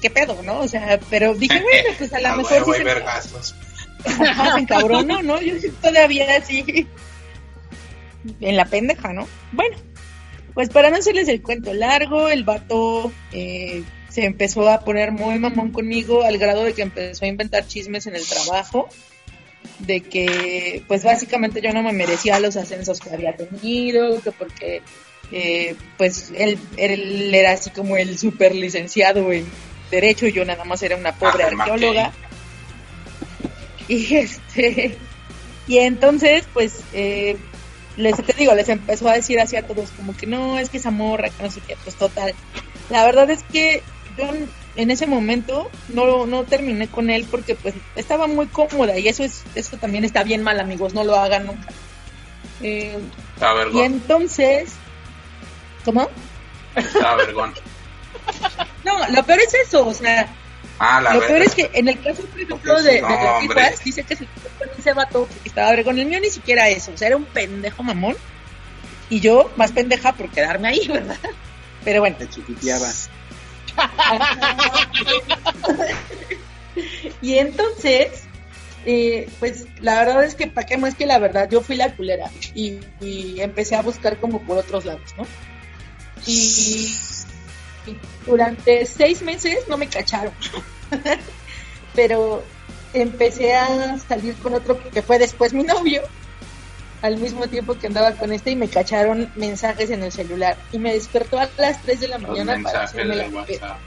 ¿qué 0.02 0.10
pedo, 0.10 0.42
no? 0.44 0.60
O 0.60 0.68
sea, 0.68 1.00
pero 1.10 1.34
dije, 1.34 1.62
bueno, 1.62 1.90
pues 1.98 2.14
a 2.14 2.22
lo 2.22 2.28
Ah, 2.30 2.36
mejor 2.38 2.66
sí 2.66 2.72
se, 2.78 2.84
vergazos. 2.84 3.56
Ajá, 4.06 4.54
se 4.54 4.60
encabronó, 4.62 5.22
¿no? 5.22 5.42
Yo 5.42 5.54
todavía 5.82 6.38
así 6.38 6.88
en 8.40 8.56
la 8.56 8.66
pendeja, 8.66 9.14
¿no? 9.14 9.28
Bueno, 9.52 9.78
pues 10.54 10.70
para 10.70 10.90
no 10.90 10.98
hacerles 10.98 11.28
el 11.28 11.42
cuento 11.42 11.74
largo, 11.74 12.30
el 12.30 12.44
vato 12.44 13.12
eh, 13.32 13.84
se 14.10 14.26
empezó 14.26 14.70
a 14.70 14.82
poner 14.82 15.12
muy 15.12 15.40
mamón 15.40 15.72
conmigo 15.72 16.24
al 16.24 16.38
grado 16.38 16.64
de 16.64 16.74
que 16.74 16.82
empezó 16.82 17.26
a 17.26 17.30
inventar 17.30 17.68
chismes 17.68 18.08
en 18.08 18.16
el 18.16 18.28
trabajo, 18.28 18.90
de 19.80 20.02
que 20.02 20.84
pues 20.88 21.04
básicamente 21.04 21.62
yo 21.62 21.72
no 21.74 21.84
me 21.84 21.94
merecía 21.94 22.40
los 22.40 22.58
ascensos 22.58 23.00
que 23.00 23.12
había 23.12 23.36
tenido, 23.36 24.22
que 24.22 24.32
porque 24.32 24.82
eh, 25.32 25.76
pues 25.98 26.32
él, 26.36 26.60
él 26.78 27.34
era 27.34 27.52
así 27.52 27.70
como 27.70 27.96
el 27.96 28.18
super 28.18 28.54
licenciado 28.54 29.32
en 29.32 29.46
derecho 29.90 30.28
y 30.28 30.34
yo 30.34 30.44
nada 30.44 30.66
más 30.66 30.84
era 30.84 30.96
una 30.98 31.14
pobre 31.14 31.44
Ah, 31.44 31.48
arqueóloga. 31.48 32.12
Y 33.88 34.16
este 34.16 34.98
y 35.68 35.78
entonces 35.80 36.46
pues 36.54 36.82
eh, 36.94 37.38
les 37.98 38.16
te 38.18 38.34
digo, 38.34 38.54
les 38.54 38.70
empezó 38.70 39.10
a 39.10 39.14
decir 39.14 39.40
así 39.40 39.56
a 39.56 39.66
todos 39.66 39.92
como 39.92 40.16
que 40.16 40.28
no, 40.28 40.60
es 40.60 40.70
que 40.70 40.78
esa 40.78 40.92
morra, 40.92 41.30
que 41.30 41.44
no 41.44 41.52
sé 41.52 41.62
qué, 41.66 41.78
pues 41.84 41.96
total. 41.96 42.34
La 42.90 43.06
verdad 43.06 43.30
es 43.30 43.44
que 43.44 43.84
yo 44.18 44.26
en 44.76 44.92
ese 44.92 45.08
momento 45.08 45.70
no, 45.90 46.26
no 46.26 46.44
terminé 46.44 46.88
con 46.88 47.10
él 47.10 47.28
porque 47.30 47.56
pues 47.56 47.76
estaba 47.96 48.28
muy 48.28 48.48
cómoda 48.48 48.98
y 48.98 49.08
eso 49.08 49.24
es 49.24 49.44
eso 49.56 49.78
también 49.78 50.06
está 50.06 50.24
bien 50.24 50.44
mal 50.44 50.60
amigos, 50.60 50.94
no 50.94 51.04
lo 51.04 51.16
hagan 51.16 51.48
nunca. 51.48 51.70
Eh, 52.62 52.98
Está 53.36 53.54
y 53.74 53.80
entonces, 53.80 54.74
¿cómo? 55.84 56.10
Está 56.76 57.16
vergón. 57.16 57.54
No, 58.84 58.98
lo 59.10 59.24
peor 59.24 59.40
es 59.40 59.54
eso, 59.54 59.88
o 59.88 59.94
sea, 59.94 60.28
Ah, 60.84 61.00
la 61.00 61.14
lo 61.14 61.28
peor 61.28 61.44
es 61.44 61.54
que 61.54 61.70
en 61.76 61.90
el 61.90 62.02
caso, 62.02 62.24
por 62.24 62.42
ejemplo, 62.42 62.80
sí, 62.80 62.86
de, 62.86 63.02
no, 63.02 63.10
los. 63.10 63.40
Tijuas, 63.42 63.84
dice 63.84 64.04
que 64.04 64.16
se 64.16 64.28
ese 64.80 64.94
vato 64.94 65.30
que 65.44 65.50
estaba 65.50 65.70
vergón. 65.70 66.00
El 66.00 66.08
mío 66.08 66.20
ni 66.20 66.32
siquiera 66.32 66.70
eso, 66.70 66.92
o 66.92 66.98
sea, 66.98 67.10
era 67.10 67.18
un 67.18 67.26
pendejo 67.26 67.84
mamón. 67.84 68.16
Y 69.08 69.20
yo, 69.20 69.52
más 69.58 69.74
pendeja 69.74 70.14
por 70.14 70.32
quedarme 70.32 70.70
ahí, 70.70 70.88
¿verdad? 70.88 71.20
Pero 71.86 72.00
bueno. 72.00 72.16
Te 72.18 72.28
chiquiteaba. 72.28 72.90
y 77.22 77.38
entonces, 77.38 78.24
eh, 78.88 79.30
pues 79.40 79.68
la 79.82 80.04
verdad 80.04 80.24
es 80.24 80.34
que, 80.34 80.48
¿para 80.48 80.66
qué 80.66 80.78
más 80.78 80.96
que 80.96 81.06
la 81.06 81.20
verdad? 81.20 81.48
Yo 81.48 81.62
fui 81.62 81.76
la 81.76 81.96
culera 81.96 82.32
y, 82.56 82.80
y 83.02 83.40
empecé 83.40 83.76
a 83.76 83.84
buscar 83.84 84.18
como 84.18 84.42
por 84.42 84.58
otros 84.58 84.86
lados, 84.86 85.14
¿no? 85.16 85.28
Y 86.26 86.92
durante 88.26 88.86
seis 88.86 89.22
meses 89.22 89.68
no 89.68 89.78
me 89.78 89.88
cacharon, 89.88 90.34
pero 91.96 92.44
empecé 92.94 93.56
a 93.56 93.98
salir 93.98 94.36
con 94.36 94.54
otro 94.54 94.80
que 94.92 95.02
fue 95.02 95.18
después 95.20 95.54
mi 95.54 95.64
novio, 95.64 96.02
al 97.02 97.18
mismo 97.18 97.48
tiempo 97.48 97.78
que 97.78 97.88
andaba 97.88 98.12
con 98.14 98.32
este 98.32 98.52
y 98.52 98.56
me 98.56 98.68
cacharon 98.68 99.32
mensajes 99.36 99.90
en 99.90 100.04
el 100.04 100.12
celular 100.12 100.58
y 100.72 100.80
me 100.80 100.94
despertó 100.94 101.40
a 101.40 101.50
las 101.58 101.82
3 101.82 102.00
de 102.00 102.08
la 102.08 102.18
Los 102.18 102.30
mañana 102.30 102.52
para 102.54 102.58
mensajes 102.64 102.90
hacerme 102.90 103.16
de 103.16 103.24
la 103.24 103.36
WhatsApp. 103.36 103.78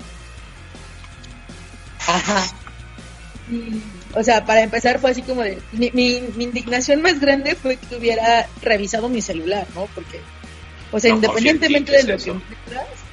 Ajá. 2.06 2.44
Y, 3.50 3.80
o 4.14 4.22
sea, 4.22 4.44
para 4.44 4.62
empezar 4.62 4.98
fue 4.98 5.10
así 5.10 5.22
como 5.22 5.42
de... 5.42 5.58
Mi, 5.72 5.90
mi, 5.92 6.20
mi 6.34 6.44
indignación 6.44 7.02
más 7.02 7.20
grande 7.20 7.54
fue 7.54 7.76
que 7.76 7.96
hubiera 7.96 8.48
revisado 8.62 9.08
mi 9.08 9.20
celular, 9.20 9.66
¿no? 9.74 9.86
Porque, 9.94 10.20
o 10.92 10.98
sea, 10.98 11.10
No, 11.10 11.16
independientemente 11.16 11.92
¿qué 11.92 11.98
de 11.98 12.04
lo 12.04 12.14
eso? 12.14 12.24
que 12.24 12.30
encuentras... 12.30 13.03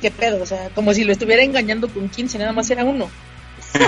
Qué 0.00 0.10
pedo, 0.10 0.42
o 0.42 0.46
sea, 0.46 0.70
como 0.70 0.94
si 0.94 1.04
lo 1.04 1.12
estuviera 1.12 1.42
engañando 1.42 1.88
con 1.88 2.08
15, 2.08 2.38
nada 2.38 2.52
más 2.52 2.70
era 2.70 2.84
uno. 2.84 3.10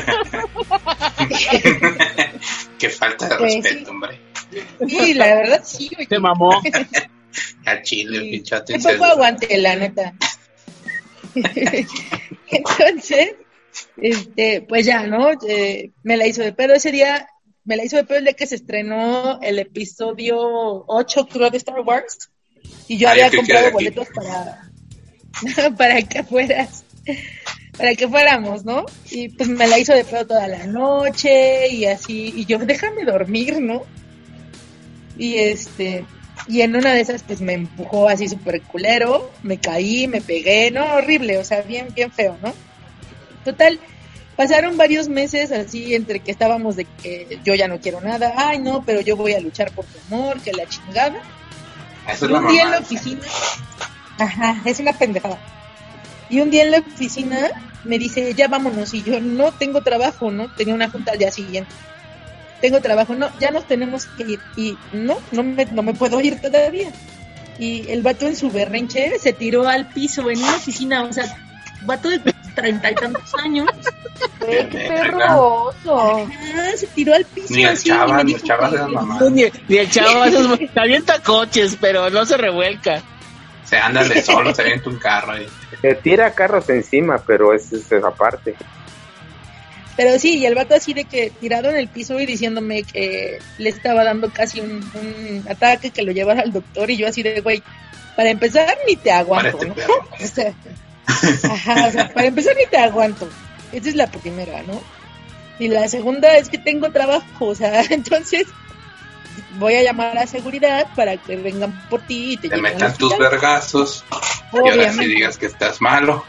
Qué 2.79 2.89
falta 2.91 3.29
de 3.29 3.51
Sí, 3.51 3.61
respeto, 3.63 3.91
hombre. 3.91 4.21
Sí, 4.89 5.15
la 5.15 5.27
verdad 5.35 5.63
sí, 5.65 5.91
güey. 5.95 6.07
Se 6.07 6.19
mamó. 6.19 6.61
A 7.65 7.81
Chile, 7.83 8.21
pinche 8.31 8.51
Qué 8.51 8.57
atención. 8.57 8.95
poco 8.99 9.05
aguante, 9.07 9.57
la 9.59 9.75
neta. 9.77 10.13
Entonces, 12.51 13.35
este, 13.97 14.61
pues 14.69 14.85
ya, 14.85 15.07
¿no? 15.07 15.31
Eh, 15.49 15.93
me 16.03 16.19
la 16.19 16.27
hizo 16.27 16.43
de 16.43 16.53
pedo 16.53 16.75
ese 16.75 16.93
día, 16.93 17.27
me 17.65 17.77
la 17.77 17.85
hizo 17.85 17.97
de 17.97 18.05
pedo 18.05 18.19
el 18.19 18.25
día 18.25 18.35
que 18.35 18.47
se 18.47 18.57
estrenó 18.57 19.41
el 19.41 19.59
episodio 19.59 20.37
8, 20.87 21.29
creo, 21.33 21.49
de 21.49 21.57
Star 21.57 21.81
Wars. 21.81 22.31
Y 22.89 22.99
yo 22.99 23.09
Ah, 23.09 23.13
había 23.13 23.31
comprado 23.31 23.71
boletos 23.73 24.09
para, 24.15 24.71
para 25.76 26.03
que 26.03 26.22
fueras, 26.22 26.85
para 27.76 27.95
que 27.95 28.09
fuéramos, 28.09 28.64
¿no? 28.64 28.85
Y 29.11 29.28
pues 29.30 29.49
me 29.49 29.66
la 29.66 29.78
hizo 29.78 29.95
de 29.95 30.05
pedo 30.05 30.26
toda 30.26 30.49
la 30.49 30.66
noche 30.66 31.68
y 31.68 31.87
así, 31.87 32.33
y 32.37 32.45
yo, 32.45 32.59
déjame 32.59 33.05
dormir, 33.05 33.61
¿no? 33.61 33.83
Y 35.16 35.37
este, 35.37 36.05
y 36.49 36.62
en 36.62 36.76
una 36.76 36.93
de 36.93 37.01
esas 37.01 37.22
pues 37.22 37.41
me 37.41 37.55
empujó 37.55 38.09
así 38.09 38.28
súper 38.28 38.61
culero, 38.62 39.30
me 39.43 39.59
caí, 39.59 40.07
me 40.07 40.20
pegué, 40.20 40.70
no, 40.70 40.85
horrible, 40.95 41.39
o 41.39 41.45
sea, 41.45 41.62
bien, 41.62 41.89
bien 41.95 42.11
feo, 42.11 42.37
¿no? 42.43 42.53
Total, 43.45 43.78
pasaron 44.37 44.76
varios 44.76 45.09
meses 45.09 45.53
así 45.53 45.95
entre 45.95 46.20
que 46.20 46.30
estábamos 46.30 46.76
de 46.76 46.85
que 46.85 47.39
yo 47.45 47.55
ya 47.55 47.68
no 47.68 47.80
quiero 47.80 48.01
nada, 48.01 48.35
ay 48.37 48.59
no, 48.59 48.85
pero 48.85 49.01
yo 49.01 49.16
voy 49.16 49.35
a 49.35 49.41
luchar 49.41 49.72
por 49.72 49.85
tu 49.85 49.99
amor, 50.09 50.41
que 50.41 50.53
la 50.53 50.66
chingada. 50.66 51.20
Eso 52.09 52.26
es 52.26 52.33
un 52.33 52.49
día 52.49 52.62
en 52.62 52.70
la 52.72 52.78
oficina, 52.80 53.20
ajá, 54.19 54.57
es 54.65 54.81
una 54.81 54.93
pendejada. 54.93 55.39
Y 56.29 56.41
un 56.41 56.51
día 56.51 56.63
en 56.65 56.71
la 56.71 56.79
oficina 56.79 57.51
me 57.85 57.99
dice, 57.99 58.33
ya 58.35 58.49
vámonos, 58.49 58.95
y 58.95 59.03
yo 59.03 59.21
no 59.21 59.53
tengo 59.53 59.83
trabajo, 59.83 60.31
¿no? 60.31 60.49
Tenía 60.55 60.75
una 60.75 60.89
junta 60.89 61.13
al 61.13 61.19
día 61.19 61.31
siguiente. 61.31 61.71
Tengo 62.61 62.81
trabajo, 62.81 63.15
no, 63.15 63.29
ya 63.41 63.51
nos 63.51 63.67
tenemos 63.67 64.07
que 64.07 64.23
ir. 64.23 64.41
Y 64.57 64.79
no, 64.93 65.19
no 65.33 65.43
me, 65.43 65.65
no 65.67 65.83
me 65.83 65.95
puedo 65.95 66.21
ir 66.21 66.41
todavía. 66.41 66.91
Y 67.59 67.89
el 67.91 68.03
vato 68.03 68.27
en 68.27 68.37
su 68.37 68.51
berrinche 68.51 69.19
se 69.19 69.33
tiró 69.33 69.69
al 69.69 69.89
piso 69.89 70.31
en 70.31 70.39
una 70.39 70.57
oficina, 70.57 71.03
o 71.03 71.13
sea, 71.13 71.25
vato 71.83 72.09
de 72.09 72.21
treinta 72.55 72.91
y 72.91 72.95
tantos 72.95 73.35
años. 73.45 73.69
Qué 74.39 74.69
perro 74.89 75.73
se 76.77 76.87
tiró 76.89 77.15
al 77.15 77.25
piso 77.25 77.55
Ni 77.55 77.65
el 77.65 77.71
así 77.71 77.91
y 77.91 78.25
ni 78.25 78.33
el 78.35 78.43
chava 78.43 78.69
que- 78.71 78.77
eran 78.77 78.93
mamá. 78.93 79.19
No, 79.21 79.31
ni, 79.31 79.45
ni 79.69 79.77
el 79.77 79.91
chavo, 79.91 80.25
esos, 80.25 80.59
se 80.73 80.81
avienta 80.81 81.19
coches, 81.21 81.77
pero 81.81 82.11
no 82.11 82.25
se 82.25 82.37
revuelca. 82.37 83.03
Se 83.73 83.79
anda 83.79 84.05
de 84.05 84.20
solo, 84.20 84.55
se 84.55 84.61
avienta 84.61 84.91
un 84.91 84.99
carro. 84.99 85.33
Se 85.81 85.95
tira 85.95 86.35
carros 86.35 86.68
encima, 86.68 87.16
pero 87.27 87.55
es, 87.55 87.73
es 87.73 87.91
esa 87.91 88.11
parte. 88.11 88.55
Pero 89.97 90.18
sí, 90.18 90.37
y 90.37 90.45
el 90.45 90.55
vato 90.55 90.75
así 90.75 90.93
de 90.93 91.07
que 91.07 91.31
tirado 91.31 91.70
en 91.70 91.77
el 91.77 91.89
piso 91.89 92.20
y 92.20 92.27
diciéndome 92.27 92.83
que 92.83 93.39
le 93.57 93.70
estaba 93.70 94.05
dando 94.05 94.31
casi 94.31 94.61
un, 94.61 94.73
un 94.73 95.45
ataque, 95.49 95.89
que 95.89 96.03
lo 96.03 96.12
llevara 96.12 96.43
al 96.43 96.53
doctor, 96.53 96.91
y 96.91 96.99
yo 96.99 97.09
así 97.09 97.23
de, 97.23 97.41
güey, 97.41 97.62
para 98.14 98.29
empezar 98.29 98.77
ni 98.87 98.95
te 98.97 99.11
aguanto, 99.11 99.64
¿no? 99.64 99.75
perro. 99.75 100.07
O 100.23 100.27
sea, 100.27 100.53
ajá, 101.51 101.87
o 101.89 101.91
sea, 101.93 102.12
para 102.12 102.27
empezar 102.27 102.55
ni 102.55 102.66
te 102.66 102.77
aguanto. 102.77 103.27
Esa 103.73 103.89
es 103.89 103.95
la 103.95 104.07
primera, 104.09 104.62
¿no? 104.64 104.83
Y 105.59 105.68
la 105.68 105.89
segunda 105.89 106.37
es 106.37 106.51
que 106.51 106.59
tengo 106.59 106.91
trabajo, 106.91 107.47
o 107.47 107.55
sea, 107.55 107.81
entonces 107.89 108.49
voy 109.59 109.75
a 109.75 109.83
llamar 109.83 110.19
a 110.19 110.27
seguridad 110.27 110.89
para 110.95 111.17
que 111.17 111.37
vengan 111.37 111.73
por 111.89 112.03
ti 112.03 112.33
y 112.33 112.37
te, 112.37 112.49
Te 112.49 112.57
metan 112.57 112.97
tus 112.97 113.17
vergazos. 113.19 114.05
Y 114.53 114.69
ahora 114.69 114.93
sí 114.93 115.07
digas 115.07 115.39
que 115.39 115.47
estás 115.47 115.81
malo. 115.81 116.25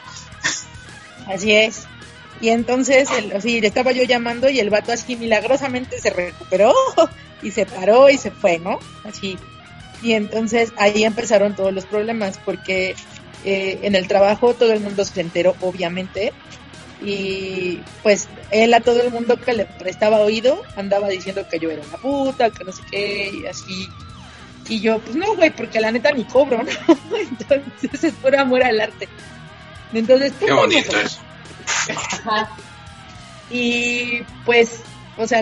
Así 1.28 1.54
es. 1.54 1.88
Y 2.42 2.50
entonces, 2.50 3.10
el, 3.12 3.30
le 3.30 3.68
estaba 3.68 3.92
yo 3.92 4.04
llamando 4.04 4.50
y 4.50 4.60
el 4.60 4.70
vato 4.70 4.92
así 4.92 5.16
milagrosamente 5.16 6.00
se 6.00 6.10
recuperó 6.10 6.74
y 7.42 7.52
se 7.52 7.66
paró 7.66 8.10
y 8.10 8.18
se 8.18 8.32
fue, 8.32 8.60
¿no? 8.60 8.80
Así. 9.06 9.38
Y 10.02 10.14
entonces 10.14 10.74
ahí 10.78 11.06
empezaron 11.06 11.56
todos 11.56 11.74
los 11.74 11.86
problemas 11.86 12.38
porque 12.44 12.96
eh, 13.46 13.80
en 13.84 13.96
el 13.96 14.08
trabajo 14.08 14.54
todo 14.54 14.74
el 14.74 14.82
mundo 14.82 15.06
se 15.06 15.22
enteró, 15.22 15.56
obviamente. 15.62 16.34
Y 17.04 17.82
pues 18.01 18.30
él 18.51 18.74
a 18.74 18.80
todo 18.80 19.01
el 19.01 19.12
mundo 19.12 19.38
que 19.38 19.54
le 19.54 19.66
prestaba 19.66 20.20
oído 20.20 20.62
andaba 20.78 21.10
diciendo 21.10 21.45
que 21.49 21.60
yo 21.60 21.70
era 21.70 21.82
una 21.82 21.97
puta, 21.97 22.49
que 22.49 22.64
no 22.64 22.72
sé 22.72 22.82
qué, 22.89 23.32
y 23.34 23.45
así. 23.45 23.88
Y 24.70 24.80
yo, 24.80 24.99
pues 24.99 25.16
no, 25.16 25.36
güey, 25.36 25.49
porque 25.49 25.82
la 25.82 25.91
neta 25.91 26.12
ni 26.12 26.24
cobro, 26.24 26.64
¿no? 26.64 26.97
Entonces 27.18 28.04
es 28.04 28.14
por 28.14 28.36
amor 28.36 28.64
al 28.64 28.80
arte. 28.80 29.10
Entonces, 29.93 30.34
Qué 30.39 30.51
bonito 30.54 30.97
eso. 30.97 31.20
Y 33.49 34.22
pues, 34.45 34.82
o 35.18 35.28
sea, 35.28 35.41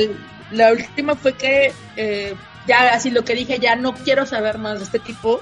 la 0.51 0.71
última 0.71 1.15
fue 1.15 1.33
que 1.33 1.71
eh, 1.95 2.33
ya 2.67 2.93
así 2.93 3.11
lo 3.11 3.23
que 3.23 3.35
dije, 3.35 3.59
ya 3.59 3.75
no 3.75 3.93
quiero 3.93 4.25
saber 4.25 4.57
más 4.57 4.79
de 4.79 4.85
este 4.85 4.99
tipo, 4.99 5.39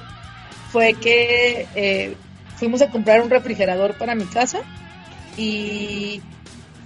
fue 0.72 0.94
que 0.94 1.68
eh, 1.76 2.16
fuimos 2.58 2.82
a 2.82 2.90
comprar 2.90 3.22
un 3.22 3.30
refrigerador 3.30 3.96
para 3.96 4.16
mi 4.16 4.26
casa 4.26 4.62
y 5.40 6.22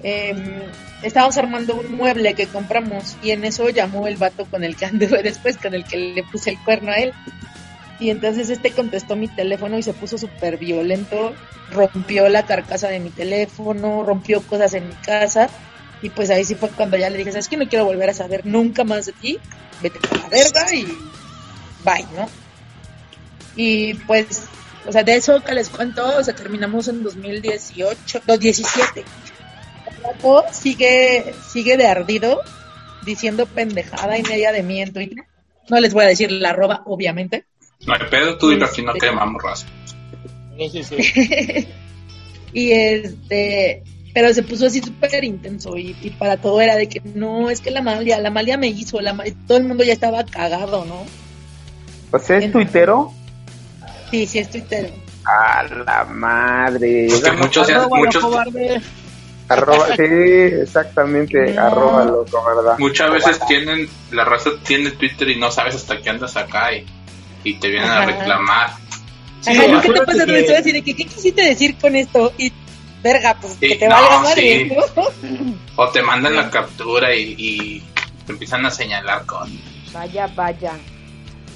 em, 0.03 0.61
estábamos 1.01 1.37
armando 1.37 1.75
un 1.75 1.95
mueble 1.95 2.35
que 2.35 2.45
compramos 2.45 3.17
y 3.23 3.31
en 3.31 3.43
eso 3.45 3.69
llamó 3.69 4.07
el 4.07 4.17
vato 4.17 4.45
con 4.45 4.63
el 4.63 4.75
que 4.75 4.85
anduve 4.85 5.23
después, 5.23 5.57
con 5.57 5.73
el 5.73 5.83
que 5.83 5.97
le 5.97 6.23
puse 6.23 6.51
el 6.51 6.59
cuerno 6.59 6.91
a 6.91 6.97
él. 6.97 7.13
Y 7.99 8.09
entonces 8.09 8.49
este 8.49 8.71
contestó 8.71 9.15
mi 9.15 9.27
teléfono 9.27 9.77
y 9.77 9.83
se 9.83 9.93
puso 9.93 10.17
súper 10.17 10.57
violento, 10.57 11.33
rompió 11.71 12.29
la 12.29 12.45
carcasa 12.45 12.89
de 12.89 12.99
mi 12.99 13.09
teléfono, 13.09 14.03
rompió 14.03 14.41
cosas 14.41 14.73
en 14.73 14.87
mi 14.87 14.95
casa. 14.95 15.49
Y 16.01 16.09
pues 16.09 16.29
ahí 16.29 16.43
sí 16.43 16.55
fue 16.55 16.69
cuando 16.69 16.97
ya 16.97 17.09
le 17.09 17.17
dije, 17.17 17.31
¿sabes 17.31 17.47
que 17.47 17.57
No 17.57 17.67
quiero 17.67 17.85
volver 17.85 18.09
a 18.09 18.13
saber 18.13 18.45
nunca 18.45 18.83
más 18.83 19.05
de 19.05 19.13
ti, 19.13 19.39
vete 19.81 19.99
a 20.11 20.15
la 20.17 20.27
verga 20.27 20.73
y 20.73 20.85
bye, 21.85 22.05
¿no? 22.15 22.27
Y 23.55 23.93
pues, 23.93 24.43
o 24.85 24.91
sea, 24.91 25.03
de 25.03 25.15
eso 25.15 25.41
que 25.41 25.53
les 25.53 25.69
cuento, 25.69 26.05
o 26.17 26.23
sea, 26.23 26.35
terminamos 26.35 26.87
en 26.87 27.03
2018, 27.03 28.21
2017. 28.25 28.99
El 28.99 30.01
vato 30.03 30.43
sigue, 30.51 31.33
sigue 31.47 31.77
de 31.77 31.87
ardido, 31.87 32.41
diciendo 33.05 33.45
pendejada 33.45 34.17
y 34.17 34.23
media 34.23 34.51
de 34.51 34.63
mí 34.63 34.81
en 34.81 34.93
Twitter. 34.93 35.25
No 35.69 35.79
les 35.79 35.93
voy 35.93 36.05
a 36.05 36.09
decir 36.09 36.31
la 36.31 36.49
arroba, 36.49 36.83
obviamente. 36.85 37.45
No 37.85 37.93
hay 37.93 38.01
pedo, 38.09 38.37
tú 38.37 38.49
dilo 38.49 38.65
aquí, 38.65 38.81
no 38.81 38.93
quemamos 38.93 39.41
raza. 39.41 39.67
y 42.53 42.71
este, 42.71 43.83
pero 44.13 44.33
se 44.33 44.43
puso 44.43 44.67
así 44.67 44.81
súper 44.81 45.23
intenso 45.23 45.77
y, 45.77 45.95
y 46.01 46.11
para 46.11 46.37
todo 46.37 46.61
era 46.61 46.75
de 46.75 46.87
que 46.87 47.01
no, 47.15 47.49
es 47.49 47.59
que 47.61 47.71
la 47.71 47.81
Malia, 47.81 48.19
la 48.19 48.29
Malia 48.29 48.57
me 48.57 48.67
hizo, 48.67 49.01
la 49.01 49.15
todo 49.47 49.57
el 49.57 49.63
mundo 49.63 49.83
ya 49.83 49.93
estaba 49.93 50.23
cagado, 50.25 50.85
¿no? 50.85 51.05
Sea, 52.19 52.37
¿es 52.37 52.51
tuitero? 52.51 53.11
Sí, 54.13 54.27
sí, 54.27 54.37
es 54.37 54.49
Twitter. 54.51 54.93
A 55.25 55.63
la 55.63 56.03
madre. 56.03 57.07
Porque 57.09 57.31
muchos, 57.31 57.67
Arroba 57.67 57.97
muchos. 57.97 58.23
Arroba, 59.49 59.87
sí, 59.97 60.03
exactamente, 60.61 61.57
arroba 61.57 62.05
loco, 62.05 62.45
¿verdad? 62.45 62.75
muchas 62.77 63.11
veces 63.11 63.39
tienen, 63.47 63.89
la 64.11 64.23
raza 64.23 64.51
tiene 64.67 64.91
Twitter 64.91 65.29
y 65.31 65.39
no 65.39 65.49
sabes 65.49 65.73
hasta 65.73 65.99
qué 65.99 66.11
andas 66.11 66.37
acá 66.37 66.73
y, 66.73 66.85
y 67.43 67.55
te 67.55 67.69
vienen 67.69 67.89
a 67.89 68.05
reclamar. 68.05 68.67
Ajá, 69.47 69.67
¿no? 69.67 69.81
¿qué 69.81 69.89
te 69.93 70.01
pasa? 70.01 70.25
que- 70.27 70.43
Tú 70.43 70.53
así 70.59 70.71
de 70.71 70.83
que, 70.83 70.95
¿qué 70.95 71.05
quisiste 71.05 71.41
decir 71.41 71.75
con 71.79 71.95
esto? 71.95 72.31
Y, 72.37 72.53
verga, 73.01 73.35
pues 73.41 73.53
Sí, 73.59 73.67
que 73.69 73.75
te 73.77 73.87
no, 73.87 73.95
valga 73.95 74.19
madre, 74.19 74.69
sí. 74.69 74.75
¿no? 74.95 75.55
O 75.83 75.89
te 75.89 76.03
mandan 76.03 76.35
la 76.35 76.51
captura 76.51 77.15
y, 77.15 77.33
y 77.35 77.83
te 78.27 78.33
empiezan 78.33 78.63
a 78.67 78.69
señalar 78.69 79.25
con... 79.25 79.49
Vaya, 79.91 80.27
vaya. 80.35 80.73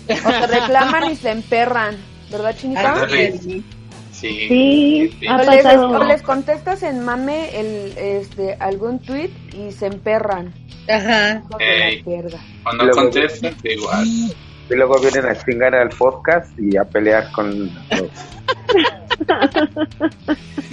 O 0.09 0.29
te 0.29 0.47
reclaman 0.47 1.11
y 1.11 1.15
se 1.15 1.29
emperran, 1.29 1.97
¿verdad, 2.31 2.55
Chinita? 2.57 2.93
Ándale. 2.93 3.37
Sí. 3.37 3.63
Sí, 4.11 5.11
ha 5.29 5.35
O 5.35 5.37
les, 5.51 5.63
pasado. 5.63 6.03
les 6.05 6.21
contestas 6.23 6.81
en 6.81 7.05
mame 7.05 7.59
el, 7.59 7.95
este, 7.97 8.55
algún 8.59 8.97
tweet 8.99 9.29
y 9.53 9.71
se 9.71 9.85
emperran. 9.85 10.51
Ajá. 10.89 11.43
Ey. 11.59 12.01
Cuando 12.63 12.85
Luego- 12.85 13.01
contestan, 13.03 13.55
igual. 13.63 14.07
Y 14.07 14.73
luego 14.75 14.99
vienen 14.99 15.25
a 15.27 15.35
chingar 15.45 15.75
al 15.75 15.89
podcast 15.89 16.49
y 16.59 16.75
a 16.77 16.83
pelear 16.83 17.31
con... 17.31 17.69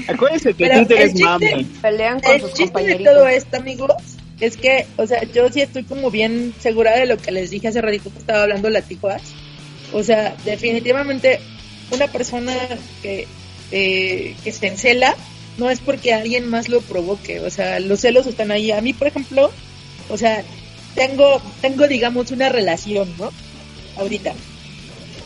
Acuérdense 0.09 0.55
que 0.55 0.67
Pero 0.67 0.79
Twitter 0.87 0.99
es 1.03 1.13
chiste- 1.15 1.25
mame. 1.25 1.67
Pelean 1.83 2.21
con 2.21 2.33
El 2.33 2.41
sus 2.41 2.51
chiste 2.51 2.65
de 2.65 2.73
compañeritos. 2.73 3.15
todo 3.15 3.29
esto, 3.29 3.57
amigos, 3.57 3.93
es 4.41 4.57
que, 4.57 4.87
o 4.97 5.07
sea, 5.07 5.23
yo 5.25 5.49
sí 5.51 5.61
estoy 5.61 5.85
como 5.85 6.11
bien 6.11 6.55
segura 6.59 6.97
de 6.99 7.07
lo 7.07 7.17
que 7.19 7.31
les 7.31 7.51
dije 7.51 7.69
hace 7.69 7.81
ratito 7.81 8.11
que 8.13 8.19
estaba 8.19 8.43
hablando 8.43 8.69
la 8.71 8.83
Tijuas. 8.83 9.23
O 9.95 10.03
sea, 10.03 10.37
definitivamente 10.45 11.41
una 11.93 12.09
persona 12.09 12.53
que, 13.01 13.27
eh, 13.71 14.35
que 14.43 14.53
se 14.53 14.67
encela 14.67 15.17
no 15.57 15.71
es 15.71 15.79
porque 15.79 16.13
alguien 16.13 16.49
más 16.49 16.69
lo 16.69 16.81
provoque. 16.81 17.41
O 17.41 17.49
sea, 17.49 17.79
los 17.79 18.01
celos 18.01 18.27
están 18.27 18.51
ahí. 18.51 18.73
A 18.73 18.81
mí, 18.81 18.93
por 18.93 19.07
ejemplo, 19.07 19.53
o 20.09 20.19
sea, 20.19 20.43
tengo, 20.95 21.41
tengo, 21.61 21.87
digamos, 21.87 22.33
una 22.33 22.49
relación, 22.49 23.15
¿no? 23.19 23.31
Ahorita. 23.97 24.35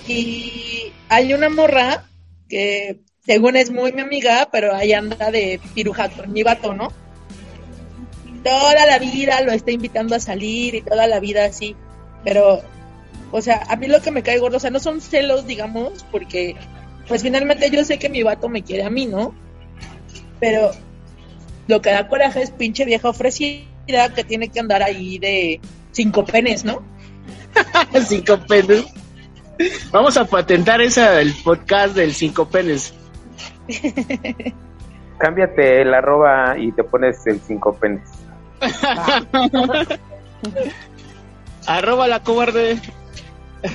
Y 0.06 0.92
hay 1.08 1.32
una 1.32 1.48
morra 1.48 2.04
que, 2.48 2.98
según 3.24 3.56
es 3.56 3.70
muy 3.70 3.92
mi 3.92 4.02
amiga, 4.02 4.48
pero 4.52 4.74
ahí 4.74 4.92
anda 4.92 5.30
de 5.30 5.60
piruja 5.74 6.10
con 6.10 6.32
mi 6.32 6.42
vato, 6.42 6.74
¿no? 6.74 6.92
Toda 8.44 8.86
la 8.86 8.98
vida 8.98 9.40
lo 9.40 9.52
está 9.52 9.70
invitando 9.70 10.14
a 10.14 10.20
salir 10.20 10.74
y 10.74 10.82
toda 10.82 11.06
la 11.06 11.20
vida 11.20 11.46
así. 11.46 11.74
Pero, 12.22 12.62
o 13.30 13.40
sea, 13.42 13.62
a 13.68 13.76
mí 13.76 13.86
lo 13.86 14.00
que 14.00 14.10
me 14.10 14.22
cae 14.22 14.38
gordo, 14.38 14.56
o 14.56 14.60
sea, 14.60 14.70
no 14.70 14.80
son 14.80 15.00
celos, 15.00 15.46
digamos, 15.46 16.04
porque, 16.10 16.56
pues 17.06 17.22
finalmente 17.22 17.70
yo 17.70 17.84
sé 17.84 17.98
que 17.98 18.08
mi 18.08 18.22
vato 18.22 18.48
me 18.48 18.62
quiere 18.62 18.84
a 18.84 18.90
mí, 18.90 19.06
¿no? 19.06 19.34
Pero 20.40 20.70
lo 21.66 21.82
que 21.82 21.90
da 21.90 22.08
coraje 22.08 22.42
es 22.42 22.50
pinche 22.50 22.84
vieja 22.84 23.08
ofrecida 23.08 23.66
que 24.14 24.24
tiene 24.24 24.48
que 24.48 24.60
andar 24.60 24.82
ahí 24.82 25.18
de 25.18 25.60
cinco 25.92 26.24
penes, 26.24 26.64
¿no? 26.64 26.82
Cinco 28.06 28.38
penes. 28.46 28.86
Vamos 29.90 30.16
a 30.16 30.24
patentar 30.24 30.80
esa 30.80 31.20
el 31.20 31.34
podcast 31.42 31.94
del 31.94 32.14
cinco 32.14 32.48
penes. 32.48 32.94
Cámbiate 35.18 35.82
el 35.82 35.92
arroba 35.92 36.56
y 36.58 36.70
te 36.72 36.84
pones 36.84 37.26
el 37.26 37.40
cinco 37.40 37.74
penes. 37.74 38.08
Arroba 41.66 42.06
la 42.08 42.22
cobarde. 42.22 42.78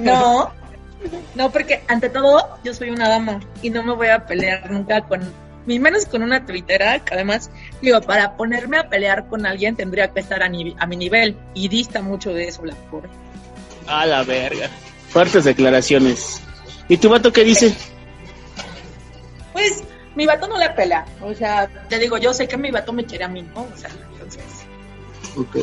No, 0.01 0.51
no, 1.35 1.51
porque 1.51 1.83
ante 1.87 2.09
todo 2.09 2.57
yo 2.63 2.73
soy 2.73 2.89
una 2.89 3.09
dama 3.09 3.39
y 3.61 3.69
no 3.69 3.83
me 3.83 3.93
voy 3.93 4.07
a 4.07 4.25
pelear 4.25 4.69
nunca 4.71 5.01
con, 5.01 5.21
ni 5.65 5.79
menos 5.79 6.05
con 6.05 6.23
una 6.23 6.45
twittera, 6.45 6.99
que 6.99 7.13
además, 7.13 7.49
digo, 7.81 8.01
para 8.01 8.35
ponerme 8.37 8.77
a 8.77 8.89
pelear 8.89 9.27
con 9.27 9.45
alguien 9.45 9.75
tendría 9.75 10.09
que 10.09 10.19
estar 10.21 10.41
a, 10.43 10.49
ni- 10.49 10.75
a 10.79 10.85
mi 10.85 10.95
nivel 10.95 11.37
y 11.53 11.67
dista 11.67 12.01
mucho 12.01 12.33
de 12.33 12.47
eso 12.47 12.65
la 12.65 12.75
pobre. 12.89 13.09
A 13.87 14.05
la 14.05 14.23
verga. 14.23 14.69
Fuertes 15.09 15.43
declaraciones. 15.43 16.41
¿Y 16.87 16.97
tu 16.97 17.09
vato 17.09 17.31
qué 17.31 17.43
dice? 17.43 17.75
Pues 19.51 19.83
mi 20.15 20.25
vato 20.25 20.47
no 20.47 20.57
le 20.57 20.69
pela, 20.71 21.05
o 21.21 21.33
sea, 21.33 21.67
te 21.89 21.97
digo, 21.99 22.17
yo 22.17 22.33
sé 22.33 22.47
que 22.47 22.57
mi 22.57 22.71
vato 22.71 22.93
me 22.93 23.05
quiere 23.05 23.23
a 23.25 23.27
mí, 23.27 23.41
¿no? 23.41 23.61
O 23.63 23.77
sea, 23.77 23.89
entonces, 24.13 24.43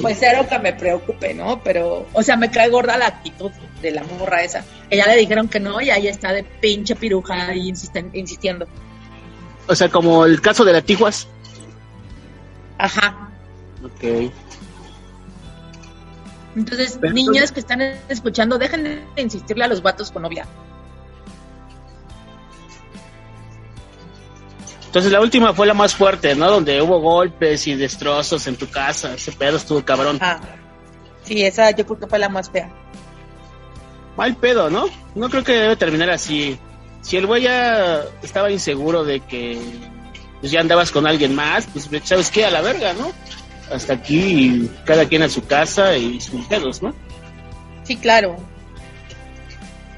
pues 0.00 0.16
cero 0.18 0.46
que 0.48 0.58
me 0.58 0.72
preocupe, 0.72 1.34
¿no? 1.34 1.60
Pero, 1.62 2.06
o 2.12 2.22
sea, 2.22 2.36
me 2.36 2.50
cae 2.50 2.68
gorda 2.68 2.96
la 2.96 3.06
actitud 3.06 3.50
de 3.82 3.90
la 3.92 4.02
morra 4.04 4.42
esa. 4.42 4.64
Ella 4.90 5.06
le 5.06 5.16
dijeron 5.16 5.48
que 5.48 5.60
no 5.60 5.80
y 5.80 5.90
ahí 5.90 6.08
está 6.08 6.32
de 6.32 6.44
pinche 6.44 6.94
piruja 6.96 7.48
ahí 7.48 7.68
insisten- 7.70 8.10
insistiendo. 8.14 8.66
O 9.66 9.74
sea, 9.74 9.88
como 9.88 10.24
el 10.26 10.40
caso 10.40 10.64
de 10.64 10.72
la 10.72 10.82
Tijuas. 10.82 11.28
Ajá. 12.78 13.30
Ok. 13.84 14.32
Entonces, 16.56 16.98
Pero 17.00 17.12
niñas 17.12 17.52
que 17.52 17.60
están 17.60 17.80
escuchando, 18.08 18.58
dejen 18.58 18.82
de 19.14 19.22
insistirle 19.22 19.64
a 19.64 19.68
los 19.68 19.82
vatos 19.82 20.10
con 20.10 20.22
novia. 20.22 20.46
Entonces 24.86 25.12
la 25.12 25.20
última 25.20 25.54
fue 25.54 25.68
la 25.68 25.74
más 25.74 25.94
fuerte, 25.94 26.34
¿no? 26.34 26.50
Donde 26.50 26.82
hubo 26.82 26.98
golpes 27.00 27.64
y 27.68 27.74
destrozos 27.76 28.44
en 28.48 28.56
tu 28.56 28.68
casa. 28.68 29.14
Ese 29.14 29.30
pedo 29.30 29.56
estuvo 29.56 29.84
cabrón. 29.84 30.18
Ah, 30.20 30.40
sí, 31.22 31.42
esa 31.44 31.70
yo 31.70 31.86
creo 31.86 32.00
que 32.00 32.06
fue 32.08 32.18
la 32.18 32.28
más 32.28 32.50
fea. 32.50 32.68
Mal 34.16 34.36
pedo, 34.36 34.70
¿no? 34.70 34.86
No 35.14 35.30
creo 35.30 35.44
que 35.44 35.52
debe 35.52 35.76
terminar 35.76 36.10
así. 36.10 36.58
Si 37.02 37.16
el 37.16 37.26
güey 37.26 37.42
ya 37.42 38.02
estaba 38.22 38.50
inseguro 38.50 39.04
de 39.04 39.20
que 39.20 39.58
pues, 40.40 40.52
ya 40.52 40.60
andabas 40.60 40.90
con 40.90 41.06
alguien 41.06 41.34
más, 41.34 41.66
pues 41.72 41.88
sabes 42.04 42.30
qué, 42.30 42.44
a 42.44 42.50
la 42.50 42.60
verga, 42.60 42.92
¿no? 42.92 43.12
Hasta 43.72 43.94
aquí 43.94 44.68
cada 44.84 45.06
quien 45.06 45.22
a 45.22 45.28
su 45.28 45.46
casa 45.46 45.96
y 45.96 46.20
sus 46.20 46.44
pedos, 46.46 46.82
¿no? 46.82 46.94
Sí, 47.84 47.96
claro. 47.96 48.36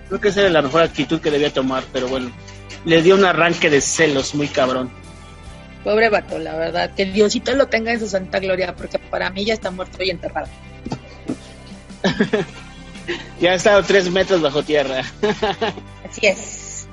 Creo 0.09 0.21
que 0.21 0.29
esa 0.29 0.43
era 0.43 0.51
la 0.51 0.63
mejor 0.63 0.83
actitud 0.83 1.21
que 1.21 1.31
debía 1.31 1.53
tomar, 1.53 1.85
pero 1.93 2.07
bueno, 2.07 2.31
le 2.85 3.03
dio 3.03 3.15
un 3.15 3.25
arranque 3.25 3.71
de 3.71 3.81
celos 3.81 4.35
muy 4.35 4.49
cabrón. 4.49 4.91
Pobre 5.83 6.11
vato, 6.11 6.39
la 6.39 6.55
verdad. 6.57 6.95
Que 6.95 7.07
Diosito 7.07 7.55
lo 7.55 7.67
tenga 7.67 7.93
en 7.93 8.01
su 8.01 8.09
santa 8.09 8.39
gloria, 8.39 8.75
porque 8.77 8.99
para 8.99 9.31
mí 9.31 9.45
ya 9.45 9.55
está 9.55 9.71
muerto 9.71 10.03
y 10.03 10.11
enterrado. 10.11 10.49
Ya 13.41 13.51
ha 13.51 13.55
estado 13.55 13.83
tres 13.83 14.11
metros 14.11 14.41
bajo 14.41 14.63
tierra. 14.63 15.03
Así 16.09 16.27
es. 16.27 16.87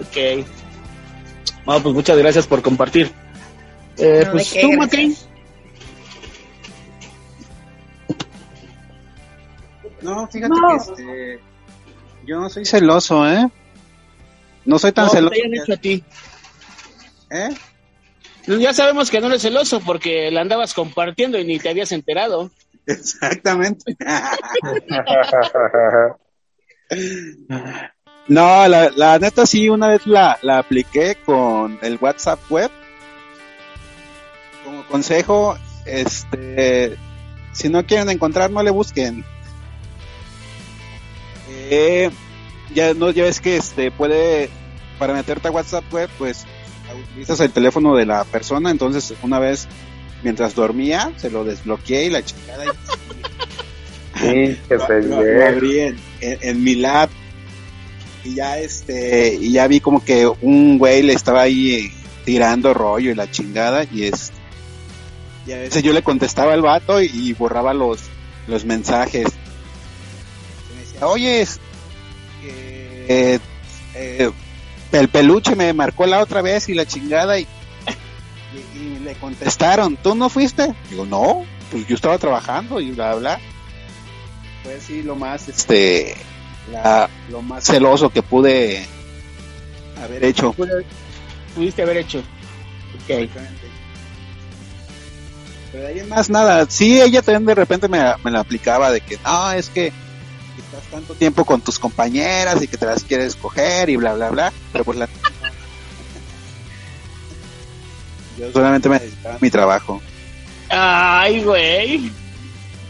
ok. 0.00 0.46
Bueno, 1.64 1.82
pues 1.82 1.94
muchas 1.94 2.16
gracias 2.18 2.46
por 2.46 2.62
compartir. 2.62 3.10
Eh, 3.98 4.22
No, 4.26 4.32
pues 4.32 4.54
tú. 4.60 4.72
Macri. 4.72 5.16
No, 10.02 10.26
fíjate 10.28 10.48
No. 10.54 10.68
que 10.68 10.76
este, 10.76 11.40
yo 12.26 12.40
no 12.40 12.48
soy 12.48 12.64
celoso, 12.64 13.28
¿eh? 13.30 13.46
No 14.64 14.78
soy 14.78 14.92
tan 14.92 15.06
No, 15.06 15.10
celoso. 15.10 15.34
te 15.34 15.40
hayan 15.42 15.54
hecho 15.62 15.72
a 15.72 15.76
ti. 15.76 16.04
¿Eh? 17.30 17.48
Ya 18.58 18.72
sabemos 18.72 19.10
que 19.10 19.20
no 19.20 19.26
eres 19.28 19.42
celoso 19.42 19.80
porque 19.80 20.30
la 20.30 20.40
andabas 20.40 20.72
compartiendo 20.74 21.38
y 21.38 21.44
ni 21.44 21.58
te 21.58 21.68
habías 21.68 21.92
enterado. 21.92 22.50
Exactamente. 22.86 23.96
No, 28.28 28.68
la, 28.68 28.90
la 28.94 29.18
neta 29.18 29.44
sí, 29.44 29.68
una 29.68 29.88
vez 29.88 30.06
la, 30.06 30.38
la 30.42 30.58
apliqué 30.58 31.16
con 31.24 31.78
el 31.82 31.98
WhatsApp 32.00 32.38
web. 32.48 32.70
Como 34.64 34.86
consejo, 34.86 35.56
este, 35.84 36.96
si 37.52 37.68
no 37.68 37.84
quieren 37.84 38.10
encontrar, 38.10 38.50
no 38.50 38.62
le 38.62 38.70
busquen. 38.70 39.24
Eh, 41.48 42.10
ya 42.74 42.94
no, 42.94 43.10
ya 43.10 43.24
ves 43.24 43.40
que 43.40 43.56
este 43.56 43.90
puede, 43.90 44.50
para 44.98 45.14
meterte 45.14 45.48
a 45.48 45.52
WhatsApp 45.52 45.92
web, 45.92 46.08
pues 46.16 46.46
utilizas 47.10 47.40
el 47.40 47.50
teléfono 47.50 47.96
de 47.96 48.06
la 48.06 48.24
persona, 48.24 48.70
entonces 48.70 49.14
una 49.22 49.38
vez 49.38 49.68
mientras 50.22 50.54
dormía, 50.54 51.12
se 51.16 51.30
lo 51.30 51.44
desbloqueé 51.44 52.06
y 52.06 52.10
la 52.10 52.22
chingada 52.24 52.64
Sí, 54.18 54.58
qué 54.68 54.74
lo, 54.76 54.88
lo- 55.00 55.22
lo 55.22 55.46
abrí 55.46 55.78
en, 55.80 55.96
en- 56.20 56.38
en 56.42 56.64
mi 56.64 56.74
lab. 56.76 57.08
Y 58.22 58.34
ya 58.34 58.58
este 58.58 59.34
y 59.40 59.52
ya 59.52 59.66
vi 59.66 59.80
como 59.80 60.04
que 60.04 60.26
un 60.42 60.76
güey 60.78 61.02
le 61.02 61.14
estaba 61.14 61.40
ahí 61.42 61.72
eh, 61.74 61.92
tirando 62.26 62.74
rollo 62.74 63.10
y 63.10 63.14
la 63.14 63.30
chingada 63.30 63.84
y 63.90 64.04
es 64.04 64.30
y 65.46 65.52
a 65.52 65.56
veces 65.56 65.82
yo 65.82 65.94
le 65.94 66.02
contestaba 66.02 66.52
al 66.52 66.60
vato 66.60 67.00
y, 67.00 67.06
y 67.06 67.32
borraba 67.32 67.72
los 67.72 68.00
los 68.46 68.66
mensajes. 68.66 69.26
Y 69.26 70.74
me 70.74 70.80
decía 70.82 71.06
oye 71.06 71.46
eh, 73.08 73.38
eh, 73.94 74.30
el 74.92 75.08
peluche 75.08 75.56
me 75.56 75.72
marcó 75.72 76.04
la 76.06 76.20
otra 76.20 76.42
vez 76.42 76.68
y 76.68 76.74
la 76.74 76.84
chingada 76.84 77.38
y, 77.38 77.46
y, 78.54 78.78
y 78.78 78.98
le 79.00 79.14
contestaron 79.14 79.96
¿tú 79.96 80.14
no 80.14 80.28
fuiste? 80.28 80.74
digo 80.90 81.06
no 81.06 81.44
pues 81.70 81.86
yo 81.86 81.94
estaba 81.94 82.18
trabajando 82.18 82.80
y 82.80 82.90
bla 82.92 83.14
bla 83.14 83.40
fue 84.62 84.74
así 84.74 85.02
lo 85.02 85.14
más 85.16 85.48
este 85.48 86.16
la, 86.70 87.08
lo 87.30 87.42
más 87.42 87.64
celoso 87.64 88.10
que 88.10 88.22
pude 88.22 88.86
haber 90.02 90.24
hecho 90.24 90.54
Pudiste 91.54 91.82
haber 91.82 91.96
hecho. 91.96 92.18
Ok. 92.20 93.28
pero 95.72 95.82
de 95.84 95.88
ahí 95.88 95.98
en 96.00 96.08
más 96.08 96.30
nada 96.30 96.66
sí 96.68 97.00
ella 97.00 97.22
también 97.22 97.44
de 97.46 97.54
repente 97.54 97.88
me, 97.88 98.00
me 98.24 98.30
la 98.30 98.40
aplicaba 98.40 98.90
de 98.90 99.00
que 99.00 99.18
no 99.24 99.52
es 99.52 99.68
que 99.68 99.86
estás 100.58 100.82
tanto 100.90 101.14
tiempo 101.14 101.44
con 101.44 101.60
tus 101.60 101.78
compañeras 101.78 102.60
y 102.62 102.68
que 102.68 102.76
te 102.76 102.86
las 102.86 103.04
quieres 103.04 103.34
coger 103.36 103.88
y 103.90 103.96
bla 103.96 104.14
bla 104.14 104.30
bla 104.30 104.52
pero 104.72 104.84
pues 104.84 104.98
la 104.98 105.08
yo 108.38 108.52
solamente 108.52 108.88
me 108.88 108.98
dedicaba 108.98 109.34
a 109.36 109.38
mi 109.40 109.50
trabajo 109.50 110.00
Ay, 110.72 111.42
güey. 111.42 112.12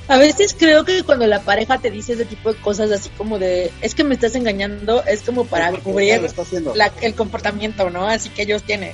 A 0.06 0.18
veces 0.18 0.54
creo 0.58 0.84
que 0.84 1.02
cuando 1.02 1.26
la 1.26 1.40
pareja 1.40 1.78
te 1.78 1.90
dice 1.90 2.12
ese 2.12 2.24
tipo 2.26 2.52
de 2.52 2.60
cosas 2.60 2.90
así 2.90 3.08
como 3.16 3.38
de, 3.38 3.72
es 3.80 3.94
que 3.94 4.04
me 4.04 4.14
estás 4.14 4.34
engañando, 4.34 5.02
es 5.04 5.22
como 5.22 5.46
para 5.46 5.70
cubrir 5.72 6.20
la- 6.74 6.92
el 7.00 7.14
comportamiento, 7.14 7.88
¿no? 7.88 8.06
Así 8.06 8.28
que 8.28 8.42
ellos 8.42 8.64
tienen. 8.64 8.92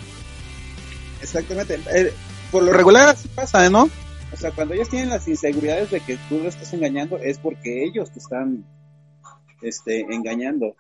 Exactamente. 1.21 1.81
Eh, 1.93 2.13
por 2.53 2.63
lo 2.63 2.73
regular 2.73 3.09
así 3.09 3.27
pasa, 3.29 3.69
¿no? 3.71 3.89
O 4.33 4.37
sea, 4.37 4.51
cuando 4.53 4.75
ellos 4.75 4.89
tienen 4.89 5.09
las 5.09 5.27
inseguridades 5.27 5.91
de 5.91 6.01
que 6.01 6.17
tú 6.29 6.39
lo 6.39 6.49
estás 6.49 6.73
engañando 6.75 7.19
es 7.19 7.39
porque 7.39 7.85
ellos 7.85 8.13
te 8.13 8.19
están 8.19 8.65
este, 9.63 10.03
engañando. 10.03 10.77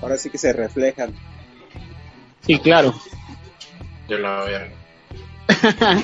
Ahora 0.00 0.16
sí 0.16 0.30
que 0.30 0.38
se 0.38 0.52
reflejan. 0.52 1.14
Sí, 2.46 2.58
claro. 2.58 2.94
Yo 4.08 4.18
la 4.18 4.42
veo. 4.44 4.80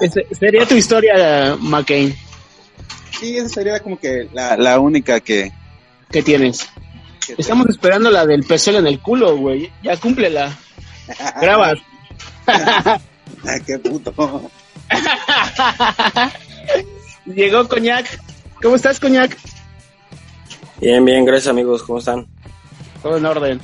Ese- 0.00 0.26
sería 0.38 0.66
tu 0.66 0.74
historia, 0.74 1.56
McCain. 1.60 2.14
Sí, 3.18 3.36
esa 3.36 3.48
sería 3.48 3.80
como 3.80 3.98
que 3.98 4.28
la, 4.32 4.56
la 4.56 4.78
única 4.78 5.20
que... 5.20 5.52
¿Qué 6.10 6.22
tienes? 6.22 6.68
que 7.26 7.34
te- 7.34 7.42
Estamos 7.42 7.66
esperando 7.68 8.10
la 8.10 8.24
del 8.26 8.44
pecel 8.44 8.76
en 8.76 8.86
el 8.86 9.00
culo, 9.00 9.36
güey. 9.36 9.70
Ya 9.82 9.96
cúmplela. 9.96 10.56
Grabas. 11.40 11.78
Qué 13.66 13.78
puto. 13.78 14.50
Llegó 17.26 17.68
Coñac. 17.68 18.06
¿Cómo 18.62 18.76
estás, 18.76 18.98
Coñac? 18.98 19.36
Bien, 20.80 21.04
bien, 21.04 21.24
gracias 21.24 21.48
amigos, 21.48 21.82
¿cómo 21.82 21.98
están? 21.98 22.26
Todo 23.02 23.16
en 23.18 23.26
orden. 23.26 23.60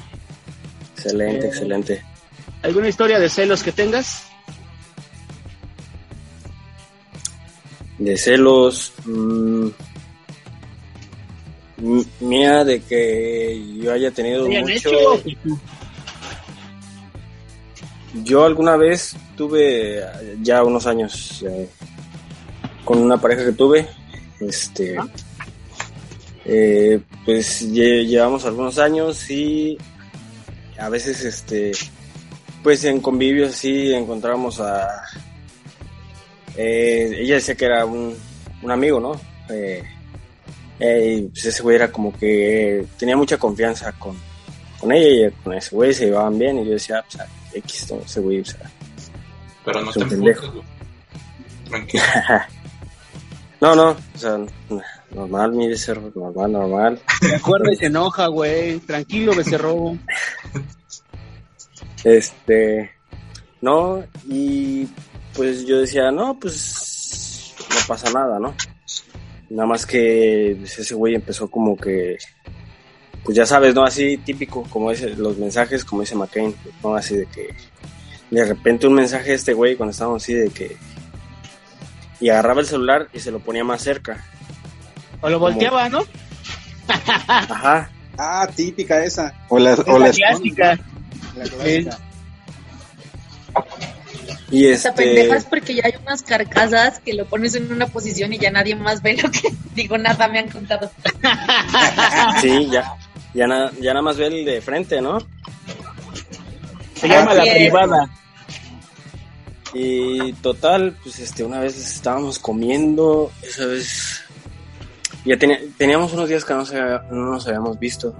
Excelente, 1.04 1.46
Eh, 1.46 1.48
excelente. 1.48 2.04
¿Alguna 2.62 2.88
historia 2.88 3.18
de 3.18 3.28
celos 3.28 3.62
que 3.62 3.72
tengas? 3.72 4.24
De 7.98 8.16
celos, 8.16 8.92
mm, 9.04 9.68
m- 11.78 12.04
mía 12.20 12.64
de 12.64 12.80
que 12.80 13.62
yo 13.80 13.92
haya 13.92 14.10
tenido 14.10 14.46
¿Hayan 14.46 14.62
mucho... 14.62 14.90
hecho? 15.14 15.22
Yo 18.24 18.44
alguna 18.44 18.76
vez 18.76 19.16
tuve, 19.36 20.00
ya 20.40 20.62
unos 20.62 20.86
años, 20.86 21.42
eh, 21.46 21.68
con 22.84 22.98
una 22.98 23.20
pareja 23.20 23.44
que 23.44 23.52
tuve, 23.52 23.88
este, 24.40 24.96
eh, 26.44 27.00
pues 27.24 27.62
lle- 27.72 28.06
llevamos 28.06 28.44
algunos 28.44 28.78
años 28.78 29.28
y 29.30 29.76
a 30.78 30.88
veces, 30.88 31.24
este, 31.24 31.72
pues 32.62 32.84
en 32.84 33.00
convivios 33.00 33.54
así 33.54 33.92
encontramos 33.92 34.60
a, 34.60 34.88
eh, 36.56 37.16
ella 37.18 37.34
decía 37.36 37.54
que 37.54 37.64
era 37.64 37.84
un, 37.84 38.16
un 38.62 38.70
amigo, 38.70 39.00
¿no? 39.00 39.20
Eh, 39.50 39.82
eh, 40.78 41.16
y 41.18 41.22
pues 41.28 41.44
ese 41.46 41.62
güey 41.62 41.76
era 41.76 41.90
como 41.90 42.12
que 42.16 42.84
tenía 42.98 43.16
mucha 43.16 43.38
confianza 43.38 43.92
con, 43.92 44.16
con 44.78 44.92
ella 44.92 45.28
y 45.28 45.30
con 45.42 45.54
ese 45.54 45.74
güey 45.74 45.92
se 45.94 46.06
llevaban 46.06 46.38
bien 46.38 46.58
y 46.58 46.64
yo 46.64 46.72
decía, 46.72 47.02
pues, 47.02 47.22
ah, 47.22 47.28
X, 47.54 47.90
¿no? 47.90 48.00
ese 48.04 48.20
güey, 48.20 48.40
o 48.40 48.44
sea, 48.44 48.70
Pero 49.64 49.80
no 49.82 49.92
te 49.92 50.16
güey. 50.16 50.34
Tranquilo. 51.68 52.02
no, 53.60 53.74
no, 53.74 53.90
o 53.90 54.18
sea, 54.18 54.38
normal, 55.10 55.52
mire, 55.52 55.76
ser 55.76 56.00
normal, 56.14 56.52
normal. 56.52 57.00
Se 57.20 57.34
acuerda 57.34 57.72
y 57.72 57.76
se 57.76 57.86
enoja, 57.86 58.26
güey. 58.26 58.78
Tranquilo, 58.80 59.34
becerro. 59.34 59.96
Este, 62.04 62.90
no, 63.62 64.04
y 64.28 64.86
pues 65.34 65.66
yo 65.66 65.80
decía, 65.80 66.10
no, 66.10 66.38
pues 66.38 67.54
no 67.70 67.76
pasa 67.88 68.12
nada, 68.12 68.38
¿no? 68.38 68.54
Nada 69.48 69.66
más 69.66 69.86
que 69.86 70.54
pues, 70.58 70.78
ese 70.78 70.94
güey 70.94 71.14
empezó 71.14 71.50
como 71.50 71.76
que, 71.76 72.18
pues 73.24 73.36
ya 73.36 73.46
sabes, 73.46 73.74
¿no? 73.74 73.84
Así 73.84 74.18
típico, 74.18 74.64
como 74.64 74.90
ese, 74.90 75.16
los 75.16 75.38
mensajes, 75.38 75.84
como 75.84 76.02
dice 76.02 76.14
McCain, 76.14 76.54
¿no? 76.82 76.94
Así 76.94 77.16
de 77.16 77.26
que 77.26 77.54
de 78.30 78.44
repente 78.44 78.86
un 78.86 78.94
mensaje 78.94 79.30
de 79.30 79.36
este 79.36 79.54
güey 79.54 79.76
cuando 79.76 79.92
estábamos 79.92 80.22
así 80.22 80.34
de 80.34 80.50
que, 80.50 80.76
y 82.20 82.28
agarraba 82.28 82.60
el 82.60 82.66
celular 82.66 83.08
y 83.12 83.20
se 83.20 83.30
lo 83.30 83.40
ponía 83.40 83.64
más 83.64 83.82
cerca. 83.82 84.24
O 85.22 85.30
lo 85.30 85.38
volteaba, 85.38 85.88
¿no? 85.88 86.04
Ajá. 86.88 87.90
Ah, 88.16 88.48
típica 88.54 89.02
esa. 89.04 89.32
O 89.48 89.58
la, 89.58 89.72
Es 89.72 89.78
o 89.80 89.98
la 89.98 90.06
la 90.08 90.12
clásica. 90.12 90.78
La 91.36 91.44
clásica. 91.44 91.98
Y 94.50 94.66
Esta 94.68 94.90
este, 94.90 95.04
pendeja 95.04 95.36
es 95.36 95.44
porque 95.44 95.74
ya 95.74 95.82
hay 95.86 95.94
unas 96.00 96.22
carcasas 96.22 97.00
que 97.00 97.14
lo 97.14 97.24
pones 97.26 97.54
en 97.54 97.72
una 97.72 97.86
posición 97.86 98.32
y 98.32 98.38
ya 98.38 98.50
nadie 98.50 98.76
más 98.76 99.02
ve 99.02 99.16
lo 99.20 99.30
que 99.30 99.40
digo, 99.74 99.98
nada 99.98 100.28
me 100.28 100.38
han 100.38 100.48
contado. 100.48 100.90
sí, 102.40 102.68
ya, 102.70 102.94
ya, 103.32 103.46
na- 103.46 103.72
ya 103.80 103.90
nada 103.92 104.02
más 104.02 104.16
ve 104.16 104.26
el 104.26 104.44
de 104.44 104.60
frente, 104.60 105.00
¿no? 105.00 105.18
Se 106.94 107.08
llama 107.08 107.34
la 107.34 107.42
privada. 107.42 108.10
Y 109.72 110.32
total, 110.34 110.96
pues 111.02 111.18
este, 111.18 111.42
una 111.42 111.58
vez 111.58 111.76
estábamos 111.76 112.38
comiendo, 112.38 113.32
esa 113.42 113.66
vez 113.66 114.22
ya 115.24 115.38
tenía, 115.38 115.58
teníamos 115.76 116.12
unos 116.12 116.28
días 116.28 116.44
que 116.44 116.54
no, 116.54 116.64
se, 116.64 116.80
no 116.80 117.30
nos 117.30 117.46
habíamos 117.46 117.78
visto. 117.78 118.14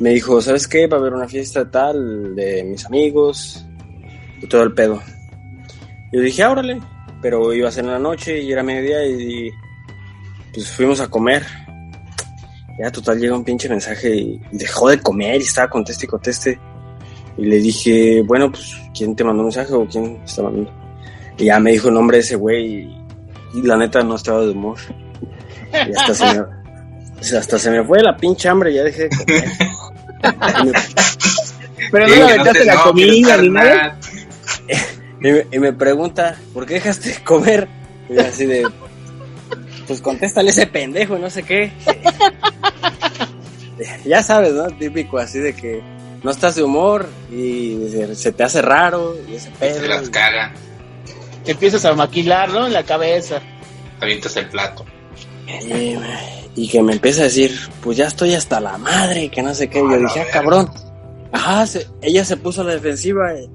Me 0.00 0.10
dijo, 0.10 0.40
¿sabes 0.40 0.66
qué? 0.66 0.86
Va 0.86 0.96
a 0.96 1.00
haber 1.00 1.12
una 1.12 1.28
fiesta 1.28 1.70
tal 1.70 2.34
de 2.34 2.64
mis 2.64 2.84
amigos 2.86 3.64
y 4.40 4.46
todo 4.46 4.62
el 4.62 4.72
pedo. 4.72 5.00
Yo 6.12 6.20
dije, 6.20 6.42
"Ah, 6.42 6.50
órale, 6.50 6.80
pero 7.22 7.52
iba 7.52 7.68
a 7.68 7.72
ser 7.72 7.84
en 7.84 7.90
la 7.92 7.98
noche 7.98 8.40
y 8.40 8.52
era 8.52 8.62
mediodía 8.62 9.04
y 9.06 9.50
pues 10.52 10.70
fuimos 10.70 11.00
a 11.00 11.08
comer. 11.08 11.44
Ya 12.78 12.90
total 12.90 13.18
llega 13.18 13.36
un 13.36 13.44
pinche 13.44 13.68
mensaje 13.68 14.14
y 14.14 14.40
dejó 14.52 14.88
de 14.88 15.00
comer 15.00 15.40
y 15.40 15.44
estaba 15.44 15.68
conteste 15.70 16.06
y 16.06 16.08
conteste. 16.08 16.58
Y 17.36 17.46
le 17.46 17.58
dije, 17.58 18.22
bueno, 18.22 18.50
pues, 18.50 18.76
¿quién 18.96 19.14
te 19.16 19.24
mandó 19.24 19.40
un 19.42 19.46
mensaje 19.46 19.72
o 19.72 19.86
quién 19.86 20.20
está 20.24 20.42
mandando? 20.42 20.72
Y 21.36 21.46
ya 21.46 21.58
me 21.58 21.72
dijo 21.72 21.88
el 21.88 21.94
nombre 21.94 22.18
de 22.18 22.22
ese 22.22 22.36
güey 22.36 22.82
y, 22.82 23.04
y 23.54 23.62
la 23.62 23.76
neta 23.76 24.02
no 24.02 24.14
estaba 24.16 24.40
de 24.42 24.50
humor. 24.50 24.78
Y 25.88 25.92
hasta 25.96 26.14
se 26.14 26.40
me, 26.40 26.44
sea, 27.22 27.38
hasta 27.40 27.58
se 27.58 27.70
me 27.70 27.84
fue 27.84 28.02
la 28.02 28.16
pinche 28.16 28.48
hambre, 28.48 28.72
ya 28.74 28.82
dejé 28.82 29.04
de 29.04 29.10
comer. 29.16 29.44
Y 30.62 30.66
me- 30.66 30.72
Pero 31.90 32.08
no 32.08 32.14
le 32.14 32.16
que 32.16 32.22
aventaste 32.22 32.58
te- 32.60 32.64
la 32.64 32.76
comida 32.82 33.36
ni 33.38 33.48
nada. 33.50 33.98
Y 35.20 35.32
me, 35.32 35.46
y 35.52 35.58
me 35.58 35.72
pregunta, 35.72 36.36
¿por 36.52 36.66
qué 36.66 36.74
dejaste 36.74 37.10
de 37.10 37.24
comer? 37.24 37.66
Y 38.10 38.18
así 38.18 38.44
de, 38.46 38.66
pues 39.86 40.00
contéstale 40.02 40.50
ese 40.50 40.66
pendejo, 40.66 41.16
y 41.16 41.20
no 41.20 41.30
sé 41.30 41.42
qué. 41.42 41.72
ya 44.04 44.22
sabes, 44.22 44.52
¿no? 44.52 44.66
Típico 44.68 45.18
así 45.18 45.38
de 45.38 45.54
que 45.54 45.82
no 46.22 46.30
estás 46.30 46.54
de 46.56 46.62
humor 46.62 47.08
y 47.30 47.88
se, 47.90 48.14
se 48.14 48.32
te 48.32 48.44
hace 48.44 48.62
raro 48.62 49.16
y 49.28 49.34
ese 49.36 49.50
pedo. 49.50 49.80
Se 49.80 49.88
las 49.88 50.08
y- 50.08 50.10
cagan. 50.10 50.52
Empiezas 51.46 51.84
a 51.84 51.92
maquilar, 51.94 52.50
¿no? 52.50 52.66
En 52.66 52.72
la 52.72 52.84
cabeza. 52.84 53.40
Avientas 54.00 54.36
el 54.36 54.48
plato. 54.48 54.84
Y, 55.46 55.96
y 56.62 56.68
que 56.68 56.82
me 56.82 56.92
empieza 56.92 57.20
a 57.22 57.24
decir, 57.24 57.52
pues 57.82 57.96
ya 57.96 58.06
estoy 58.06 58.34
hasta 58.34 58.60
la 58.60 58.78
madre, 58.78 59.28
que 59.28 59.42
no 59.42 59.54
sé 59.54 59.68
qué. 59.68 59.78
Y 59.78 59.82
yo 59.82 59.98
dije, 59.98 60.20
ah, 60.20 60.26
cabrón. 60.32 60.70
Ajá, 61.32 61.66
se- 61.66 61.86
ella 62.00 62.24
se 62.24 62.36
puso 62.36 62.60
a 62.60 62.64
la 62.64 62.72
defensiva. 62.72 63.32
eh. 63.34 63.48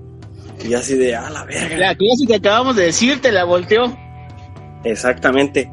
Y 0.67 0.73
así 0.73 0.95
de, 0.95 1.15
ah, 1.15 1.29
la 1.29 1.45
verga. 1.45 1.77
La 1.77 1.95
clase 1.95 2.25
que 2.27 2.35
acabamos 2.35 2.75
de 2.75 2.83
decir 2.85 3.21
te 3.21 3.31
la 3.31 3.45
volteó. 3.45 3.95
Exactamente. 4.83 5.71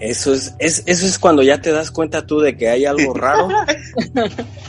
Eso 0.00 0.34
es, 0.34 0.54
es, 0.58 0.82
eso 0.86 1.06
es 1.06 1.18
cuando 1.20 1.42
ya 1.42 1.60
te 1.60 1.70
das 1.70 1.90
cuenta 1.92 2.26
tú 2.26 2.40
de 2.40 2.56
que 2.56 2.68
hay 2.68 2.84
algo 2.84 3.14
raro, 3.14 3.48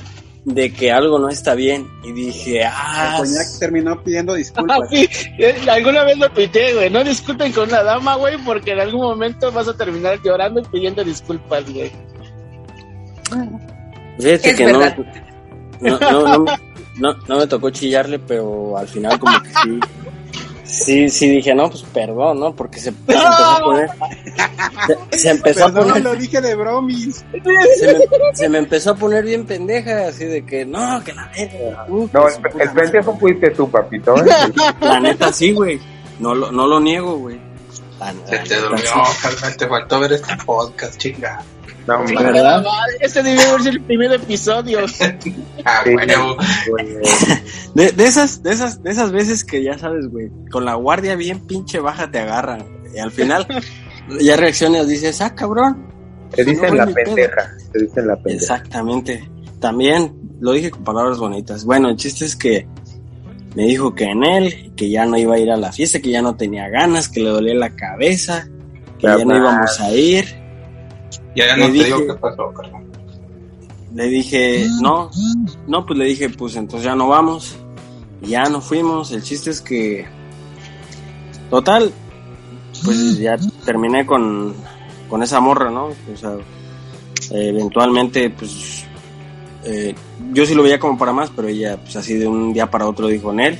de 0.46 0.72
que 0.72 0.92
algo 0.92 1.20
no 1.20 1.30
está 1.30 1.56
bien. 1.56 1.88
Y 2.04 2.12
dije, 2.14 2.64
ah, 2.64 3.18
El 3.18 3.26
coñac 3.26 3.60
terminó 3.60 4.02
pidiendo 4.02 4.34
disculpas. 4.36 4.80
Sí, 4.90 5.08
alguna 5.70 6.04
vez 6.04 6.18
lo 6.18 6.30
tuiteé, 6.30 6.74
güey. 6.74 6.90
No 6.90 7.04
disculpen 7.04 7.52
con 7.52 7.68
una 7.68 7.84
dama, 7.84 8.16
güey, 8.16 8.38
porque 8.46 8.72
en 8.72 8.80
algún 8.80 9.02
momento 9.02 9.52
vas 9.52 9.68
a 9.68 9.76
terminar 9.76 10.20
llorando 10.24 10.62
y 10.62 10.64
pidiendo 10.66 11.04
disculpas, 11.04 11.66
güey. 11.72 11.92
fíjate 14.20 14.50
Es 14.50 14.56
que 14.56 14.66
no, 14.72 14.80
no, 15.82 16.00
no, 16.00 16.46
no, 16.98 17.14
no 17.28 17.38
me 17.38 17.48
tocó 17.48 17.70
chillarle, 17.72 18.20
pero 18.20 18.78
al 18.78 18.88
final 18.88 19.20
como 19.20 19.42
que 19.42 19.50
sí. 19.50 19.80
Sí, 20.84 21.10
sí 21.10 21.30
dije, 21.30 21.56
no, 21.56 21.70
pues 21.70 21.84
perdón, 21.84 22.40
¿no? 22.40 22.54
Porque 22.56 22.80
se, 22.80 22.86
se 22.86 22.90
empezó 23.08 23.28
a 23.28 23.60
poner. 23.62 23.90
Se, 25.12 25.18
se 25.18 25.30
empezó 25.30 25.66
Perdón, 25.66 25.84
a 25.84 25.94
poner. 25.94 26.04
lo 26.04 26.16
dije 26.16 26.42
de 26.42 26.56
bromis. 26.56 27.24
Se 27.32 27.94
me, 27.94 28.34
se 28.34 28.50
me 28.50 28.58
empezó 28.58 28.92
a 28.92 28.96
poner 28.96 29.24
bien 29.24 29.46
pendeja, 29.46 30.08
así 30.08 30.26
de 30.26 30.46
que 30.46 30.66
no, 30.66 31.02
que 31.04 31.14
la 31.14 31.32
verga. 31.36 31.86
uh, 31.88 32.10
No, 32.12 32.28
el, 32.28 32.72
pendejo 32.72 33.18
fuiste 33.18 33.52
tú, 33.52 33.70
papito. 33.70 34.16
¿eh? 34.18 34.30
La 34.82 35.00
neta 35.00 35.32
sí, 35.32 35.52
güey. 35.54 35.80
No 36.20 36.36
lo, 36.36 36.52
no 36.52 36.68
lo 36.68 36.80
niego, 36.80 37.18
güey. 37.18 37.40
Se 38.28 38.38
te 38.40 38.56
durmió. 38.60 38.84
Carmen, 39.22 39.58
te 39.58 39.68
faltó 39.68 40.00
ver 40.02 40.14
este 40.14 40.36
podcast, 40.46 40.98
chinga. 40.98 41.42
No, 41.88 42.04
¿Verdad? 42.04 42.64
Este 43.00 43.22
debió 43.22 43.42
haber 43.50 43.62
sido 43.62 43.72
el 43.74 43.82
primer 43.84 44.12
episodio. 44.14 44.80
Ah, 45.68 45.82
bueno. 45.84 46.38
De, 47.74 47.92
de 47.92 48.06
esas, 48.06 48.44
de 48.44 48.52
esas, 48.52 48.84
de 48.84 48.92
esas 48.92 49.12
veces 49.12 49.44
que 49.44 49.64
ya 49.64 49.76
sabes, 49.80 50.08
güey, 50.10 50.30
con 50.52 50.64
la 50.64 50.76
guardia 50.76 51.16
bien 51.16 51.40
pinche 51.48 51.80
baja 51.80 52.12
te 52.12 52.20
agarran. 52.20 52.64
Y 52.94 53.00
al 53.00 53.10
final 53.10 53.48
ya 54.22 54.38
reaccionas, 54.38 54.88
dices, 54.88 55.22
ah, 55.22 55.34
cabrón. 55.34 55.88
Te 56.36 56.44
dicen 56.46 56.70
No, 56.70 56.76
la 56.76 56.86
pedo. 56.86 56.96
pendeja. 57.16 57.52
Te 57.74 57.80
dicen 57.80 58.06
la 58.08 58.16
pendeja. 58.16 58.36
Exactamente. 58.56 59.28
También 59.60 60.14
lo 60.40 60.52
dije 60.52 60.70
con 60.70 60.84
palabras 60.84 61.18
bonitas. 61.18 61.66
Bueno, 61.66 61.90
el 61.90 61.96
chiste 61.96 62.26
es 62.26 62.36
que 62.36 62.68
me 63.56 63.64
dijo 63.66 63.96
que 63.96 64.04
en 64.06 64.24
él, 64.24 64.72
que 64.76 64.92
ya 64.92 65.08
no 65.08 65.18
iba 65.18 65.34
a 65.34 65.40
ir 65.40 65.50
a 65.50 65.58
la 65.58 65.72
fiesta, 65.72 66.00
que 66.00 66.12
ya 66.12 66.22
no 66.22 66.36
tenía 66.36 66.70
ganas, 66.70 67.10
que 67.10 67.22
le 67.22 67.30
dolía 67.30 67.56
la 67.56 67.72
cabeza, 67.76 68.48
que 69.00 69.08
ya 69.08 69.16
no 69.26 69.34
Jamás. 69.34 69.38
íbamos 69.40 69.80
a 69.82 69.92
ir. 69.94 70.45
Ya 71.36 71.56
no 71.58 71.68
Le 71.68 71.80
te 71.80 71.84
digo 71.86 71.98
dije- 72.00 72.08
qué 72.08 72.14
pasó, 72.16 72.54
Carmen. 72.54 72.86
Le 73.94 74.08
dije, 74.08 74.68
no, 74.82 75.10
no, 75.68 75.86
pues 75.86 75.98
le 76.00 76.06
dije, 76.06 76.30
pues 76.30 76.56
entonces 76.56 76.86
ya 76.86 76.96
no 76.96 77.08
vamos. 77.08 77.56
Y 78.22 78.28
ya 78.30 78.44
no 78.50 78.60
fuimos. 78.62 79.12
El 79.12 79.24
chiste 79.24 79.52
es 79.52 79.62
que, 79.62 80.06
total, 81.50 81.92
pues 82.84 83.18
ya 83.18 83.38
terminé 83.66 84.06
con, 84.06 84.54
con 85.10 85.24
esa 85.24 85.40
morra, 85.40 85.70
¿no? 85.72 85.86
O 85.88 86.18
sea, 86.18 86.36
eventualmente, 87.32 88.30
pues, 88.30 88.84
eh, 89.64 89.96
yo 90.34 90.46
sí 90.46 90.54
lo 90.54 90.64
veía 90.64 90.80
como 90.80 90.98
para 90.98 91.14
más, 91.14 91.30
pero 91.36 91.48
ella, 91.48 91.78
pues 91.78 91.96
así 91.96 92.16
de 92.16 92.28
un 92.28 92.54
día 92.54 92.70
para 92.70 92.88
otro 92.88 93.08
dijo 93.08 93.32
en 93.32 93.40
él. 93.40 93.60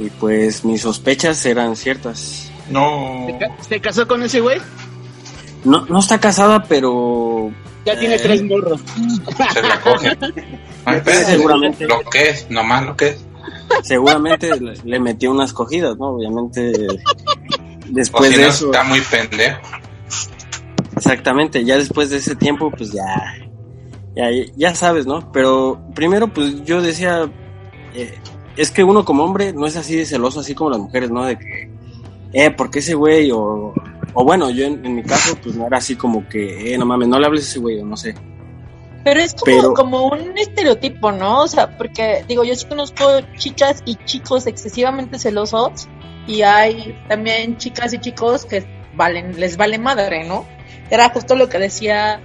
Y 0.00 0.10
pues 0.10 0.64
mis 0.64 0.80
sospechas 0.82 1.44
eran 1.46 1.76
ciertas. 1.76 2.50
No. 2.70 3.26
¿Se, 3.26 3.38
ca- 3.38 3.56
se 3.68 3.80
casó 3.80 4.08
con 4.08 4.22
ese 4.22 4.40
güey? 4.40 4.58
No, 5.64 5.84
no 5.86 5.98
está 6.00 6.18
casada, 6.20 6.62
pero 6.64 7.50
Ya 7.86 7.98
tiene 7.98 8.14
Eh. 8.16 8.20
tres 8.22 8.42
morros. 8.42 8.80
Se 9.52 9.62
la 9.62 9.80
coge. 9.80 10.16
Ay, 10.84 11.00
pero, 11.04 11.26
Seguramente. 11.26 11.86
Lo 11.86 12.00
que 12.10 12.28
es, 12.30 12.50
nomás 12.50 12.84
lo 12.84 12.96
que 12.96 13.08
es. 13.08 13.24
seguramente 13.82 14.50
le, 14.84 15.00
metió 15.00 15.30
unas 15.30 15.52
cogidas, 15.52 15.96
¿no? 15.98 16.08
Obviamente, 16.10 16.72
O 16.88 16.94
después 17.88 18.30
si 18.30 18.36
de 18.36 18.42
no, 18.44 18.48
eso. 18.50 18.66
está 18.66 18.84
muy 18.84 19.00
pendejo. 19.00 19.60
Exactamente, 20.96 21.64
ya 21.64 21.76
después 21.76 22.10
de 22.10 22.18
ese 22.18 22.36
tiempo, 22.36 22.70
pues 22.70 22.92
ya, 22.92 23.04
ya, 24.14 24.28
ya 24.56 24.74
sabes, 24.74 25.06
¿no? 25.06 25.32
Pero 25.32 25.80
primero, 25.94 26.28
pues 26.32 26.64
yo 26.64 26.80
decía, 26.80 27.28
eh, 27.94 28.14
es 28.56 28.70
que 28.70 28.84
uno 28.84 29.04
como 29.04 29.24
hombre 29.24 29.52
no 29.52 29.66
es 29.66 29.76
así 29.76 29.96
de 29.96 30.06
celoso, 30.06 30.40
así 30.40 30.54
como 30.54 30.70
las 30.70 30.78
mujeres, 30.78 31.10
¿no? 31.10 31.24
De 31.24 31.36
que, 31.38 31.70
eh, 32.32 32.50
¿por 32.50 32.70
qué 32.70 32.78
ese 32.78 32.94
güey? 32.94 33.30
O, 33.32 33.74
o 34.14 34.24
bueno, 34.24 34.50
yo 34.50 34.64
en, 34.64 34.84
en 34.86 34.94
mi 34.94 35.02
caso, 35.02 35.36
pues 35.42 35.54
no 35.56 35.66
era 35.66 35.78
así 35.78 35.96
como 35.96 36.28
que, 36.28 36.72
eh, 36.74 36.78
no 36.78 36.86
mames, 36.86 37.08
no 37.08 37.18
le 37.18 37.26
hables 37.26 37.44
a 37.44 37.48
ese 37.50 37.58
güey, 37.58 37.80
o 37.80 37.84
no 37.84 37.96
sé. 37.96 38.14
Pero 39.04 39.20
es 39.20 39.34
como, 39.34 39.44
Pero- 39.44 39.74
como 39.74 40.06
un 40.08 40.38
estereotipo, 40.38 41.12
¿no? 41.12 41.40
O 41.42 41.48
sea, 41.48 41.76
porque 41.76 42.24
digo, 42.26 42.42
yo 42.44 42.54
sí 42.54 42.64
conozco 42.66 43.04
chicas 43.36 43.82
y 43.84 43.96
chicos 44.06 44.46
excesivamente 44.46 45.18
celosos 45.18 45.88
y 46.26 46.40
hay 46.42 46.98
también 47.08 47.58
chicas 47.58 47.92
y 47.92 47.98
chicos 47.98 48.46
que 48.46 48.64
valen, 48.94 49.38
les 49.38 49.56
vale 49.58 49.78
madre, 49.78 50.24
¿no? 50.26 50.46
Era 50.90 51.10
justo 51.10 51.34
lo 51.36 51.48
que 51.50 51.58
decía 51.58 52.20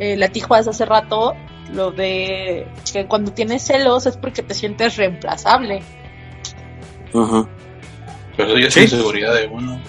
eh, 0.00 0.16
la 0.16 0.28
Tijuas 0.28 0.66
hace 0.66 0.84
rato, 0.84 1.34
lo 1.72 1.92
de 1.92 2.66
que 2.92 3.06
cuando 3.06 3.32
tienes 3.32 3.62
celos 3.62 4.06
es 4.06 4.16
porque 4.16 4.42
te 4.42 4.54
sientes 4.54 4.96
reemplazable. 4.96 5.82
Ujú. 7.12 7.46
Pero 8.36 8.48
eso 8.48 8.58
ya 8.58 8.66
es 8.68 8.74
Sí. 8.74 8.80
inseguridad 8.80 9.34
de 9.34 9.46
uno. 9.46 9.80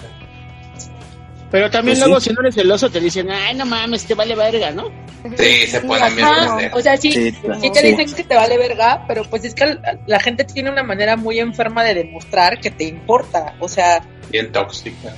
Pero 1.56 1.70
también 1.70 1.96
Pues 1.96 2.06
luego, 2.06 2.20
sí. 2.20 2.28
si 2.28 2.34
no 2.34 2.42
eres 2.42 2.54
celoso, 2.54 2.90
te 2.90 3.00
dicen, 3.00 3.30
ay, 3.30 3.54
no 3.54 3.64
mames, 3.64 4.04
te 4.04 4.12
vale 4.14 4.34
verga, 4.34 4.72
¿no? 4.72 4.90
Sí, 5.38 5.66
se 5.66 5.80
ponen 5.80 6.14
bien 6.14 6.28
o 6.70 6.80
sea, 6.82 6.98
sí, 6.98 7.10
Sí, 7.12 7.30
sí 7.62 7.70
te 7.72 7.80
sí. 7.80 7.86
dicen 7.86 8.14
que 8.14 8.24
te 8.24 8.34
vale 8.34 8.58
verga, 8.58 9.06
pero 9.08 9.24
pues 9.24 9.42
es 9.46 9.54
que 9.54 9.64
la, 9.64 9.98
la 10.06 10.20
gente 10.20 10.44
tiene 10.44 10.68
una 10.70 10.82
manera 10.82 11.16
muy 11.16 11.38
enferma 11.38 11.82
de 11.82 11.94
demostrar 11.94 12.60
que 12.60 12.70
te 12.70 12.84
importa. 12.84 13.54
O 13.58 13.70
sea, 13.70 14.02
Bien 14.30 14.52
tóxica. 14.52 15.14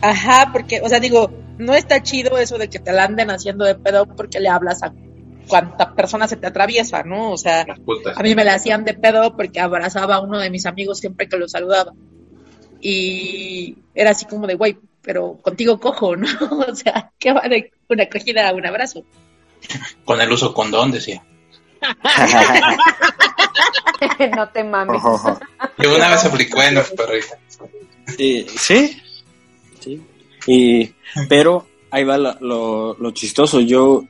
Ajá, 0.00 0.48
porque, 0.54 0.80
o 0.82 0.88
sea, 0.88 1.00
digo, 1.00 1.30
no 1.58 1.74
está 1.74 2.02
chido 2.02 2.38
eso 2.38 2.56
de 2.56 2.70
que 2.70 2.78
te 2.78 2.90
la 2.90 3.04
anden 3.04 3.30
haciendo 3.30 3.66
de 3.66 3.74
pedo 3.74 4.06
porque 4.06 4.40
le 4.40 4.48
hablas 4.48 4.82
a 4.82 4.90
cuánta 5.46 5.94
persona 5.94 6.26
se 6.28 6.36
te 6.36 6.46
atraviesa, 6.46 7.02
¿no? 7.02 7.30
O 7.32 7.36
sea, 7.36 7.66
a 8.16 8.22
mí 8.22 8.34
me 8.34 8.44
la 8.44 8.54
hacían 8.54 8.86
de 8.86 8.94
pedo 8.94 9.36
porque 9.36 9.60
abrazaba 9.60 10.14
a 10.14 10.20
uno 10.22 10.38
de 10.38 10.48
mis 10.48 10.64
amigos 10.64 10.98
siempre 11.00 11.28
que 11.28 11.36
lo 11.36 11.46
saludaba. 11.46 11.92
Y 12.80 13.76
era 13.94 14.12
así 14.12 14.24
como 14.24 14.46
de, 14.46 14.54
güey, 14.54 14.78
pero 15.04 15.36
contigo 15.42 15.78
cojo, 15.78 16.16
¿no? 16.16 16.26
O 16.68 16.74
sea, 16.74 17.10
¿qué 17.18 17.32
va 17.32 17.42
de 17.42 17.72
una 17.88 18.04
acogida 18.04 18.48
a 18.48 18.54
un 18.54 18.66
abrazo? 18.66 19.04
Con 20.04 20.20
el 20.20 20.32
uso 20.32 20.52
condón, 20.54 20.90
decía. 20.90 21.22
no 24.36 24.48
te 24.48 24.64
mames. 24.64 25.02
Yo 25.78 25.94
una 25.94 26.08
vez 26.10 26.24
aplicó 26.24 26.62
en 26.62 26.74
los 26.74 26.90
perritos. 26.90 27.36
Y- 28.18 28.46
sí, 28.48 29.00
sí. 29.80 30.02
Y, 30.46 30.92
pero 31.28 31.66
ahí 31.90 32.04
va 32.04 32.18
lo, 32.18 32.34
lo, 32.40 32.94
lo 32.98 33.10
chistoso. 33.12 33.60
Yo, 33.60 34.04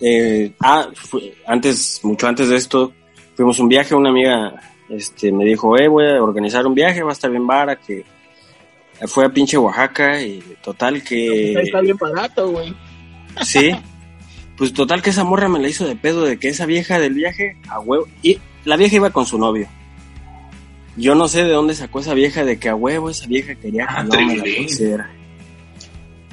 eh, 0.00 0.52
ah, 0.60 0.88
fue- 0.94 1.34
antes, 1.46 2.00
mucho 2.04 2.28
antes 2.28 2.48
de 2.48 2.56
esto, 2.56 2.92
fuimos 3.34 3.58
un 3.58 3.68
viaje. 3.68 3.94
Una 3.94 4.10
amiga, 4.10 4.54
este, 4.88 5.32
me 5.32 5.44
dijo, 5.44 5.76
eh, 5.78 5.88
voy 5.88 6.06
a 6.08 6.22
organizar 6.22 6.66
un 6.66 6.74
viaje, 6.74 7.02
va 7.02 7.10
a 7.10 7.14
estar 7.14 7.30
bien 7.30 7.46
vara, 7.46 7.76
que 7.76 8.04
fue 9.06 9.24
a 9.26 9.28
pinche 9.28 9.58
Oaxaca 9.58 10.20
y 10.22 10.42
total 10.62 11.02
que, 11.02 11.52
Está 11.60 11.80
bien 11.80 11.96
barato, 11.96 12.50
güey. 12.50 12.74
sí. 13.42 13.70
Pues 14.56 14.72
total 14.72 15.02
que 15.02 15.10
esa 15.10 15.22
morra 15.22 15.48
me 15.50 15.58
la 15.58 15.68
hizo 15.68 15.86
de 15.86 15.96
pedo 15.96 16.22
de 16.24 16.38
que 16.38 16.48
esa 16.48 16.64
vieja 16.64 16.98
del 16.98 17.12
viaje, 17.12 17.58
a 17.68 17.78
huevo, 17.78 18.08
y 18.22 18.38
la 18.64 18.78
vieja 18.78 18.96
iba 18.96 19.10
con 19.10 19.26
su 19.26 19.38
novio. 19.38 19.68
Yo 20.96 21.14
no 21.14 21.28
sé 21.28 21.44
de 21.44 21.52
dónde 21.52 21.74
sacó 21.74 22.00
esa 22.00 22.14
vieja 22.14 22.42
de 22.42 22.58
que 22.58 22.70
a 22.70 22.74
huevo 22.74 23.10
esa 23.10 23.26
vieja 23.26 23.54
quería 23.54 23.84
Ah, 23.86 24.02
que 24.10 24.16
no 24.18 24.26
me 24.26 24.36
la 24.38 24.44
pusiera. 24.62 25.10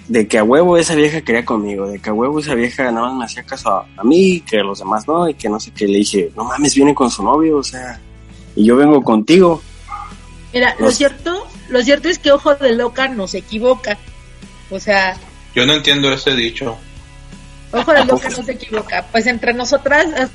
De 0.08 0.26
que 0.26 0.38
a 0.38 0.44
huevo 0.46 0.78
esa 0.78 0.96
vieja 0.96 1.20
quería 1.20 1.44
conmigo, 1.44 1.90
de 1.90 2.00
que 2.00 2.10
a 2.10 2.14
huevo 2.14 2.40
esa 2.40 2.56
vieja 2.56 2.90
nada 2.92 3.08
más 3.08 3.18
me 3.18 3.26
hacía 3.26 3.44
caso 3.44 3.70
a, 3.72 3.88
a 3.98 4.04
mí, 4.06 4.40
que 4.40 4.60
a 4.60 4.64
los 4.64 4.80
demás 4.80 5.06
no, 5.06 5.28
y 5.28 5.34
que 5.34 5.50
no 5.50 5.60
sé 5.60 5.72
qué. 5.72 5.86
Le 5.86 5.98
dije, 5.98 6.32
no 6.38 6.46
mames, 6.46 6.76
viene 6.76 6.96
con 6.96 7.12
su 7.12 7.24
novio, 7.24 7.58
o 7.58 7.64
sea, 7.64 8.00
y 8.56 8.64
yo 8.64 8.78
vengo 8.78 9.02
contigo. 9.02 9.62
Mira, 10.54 10.74
lo 10.80 10.90
cierto, 10.92 11.46
lo 11.74 11.82
cierto 11.84 12.08
es 12.08 12.20
que 12.20 12.32
ojo 12.32 12.56
de 12.56 12.74
loca 12.74 13.08
no 13.10 13.28
se 13.28 13.40
equivoca. 13.40 13.98
O 14.70 14.80
sea, 14.80 15.18
Yo 15.56 15.66
no 15.66 15.74
entiendo 15.74 16.12
ese 16.14 16.36
dicho. 16.36 16.78
Ojo 17.72 17.92
de 17.94 18.06
loca 18.06 18.30
no 18.38 18.44
se 18.44 18.52
equivoca. 18.54 19.06
Pues 19.12 19.28
entre 19.28 19.54
nosotras, 19.54 20.06
eh, 20.18 20.28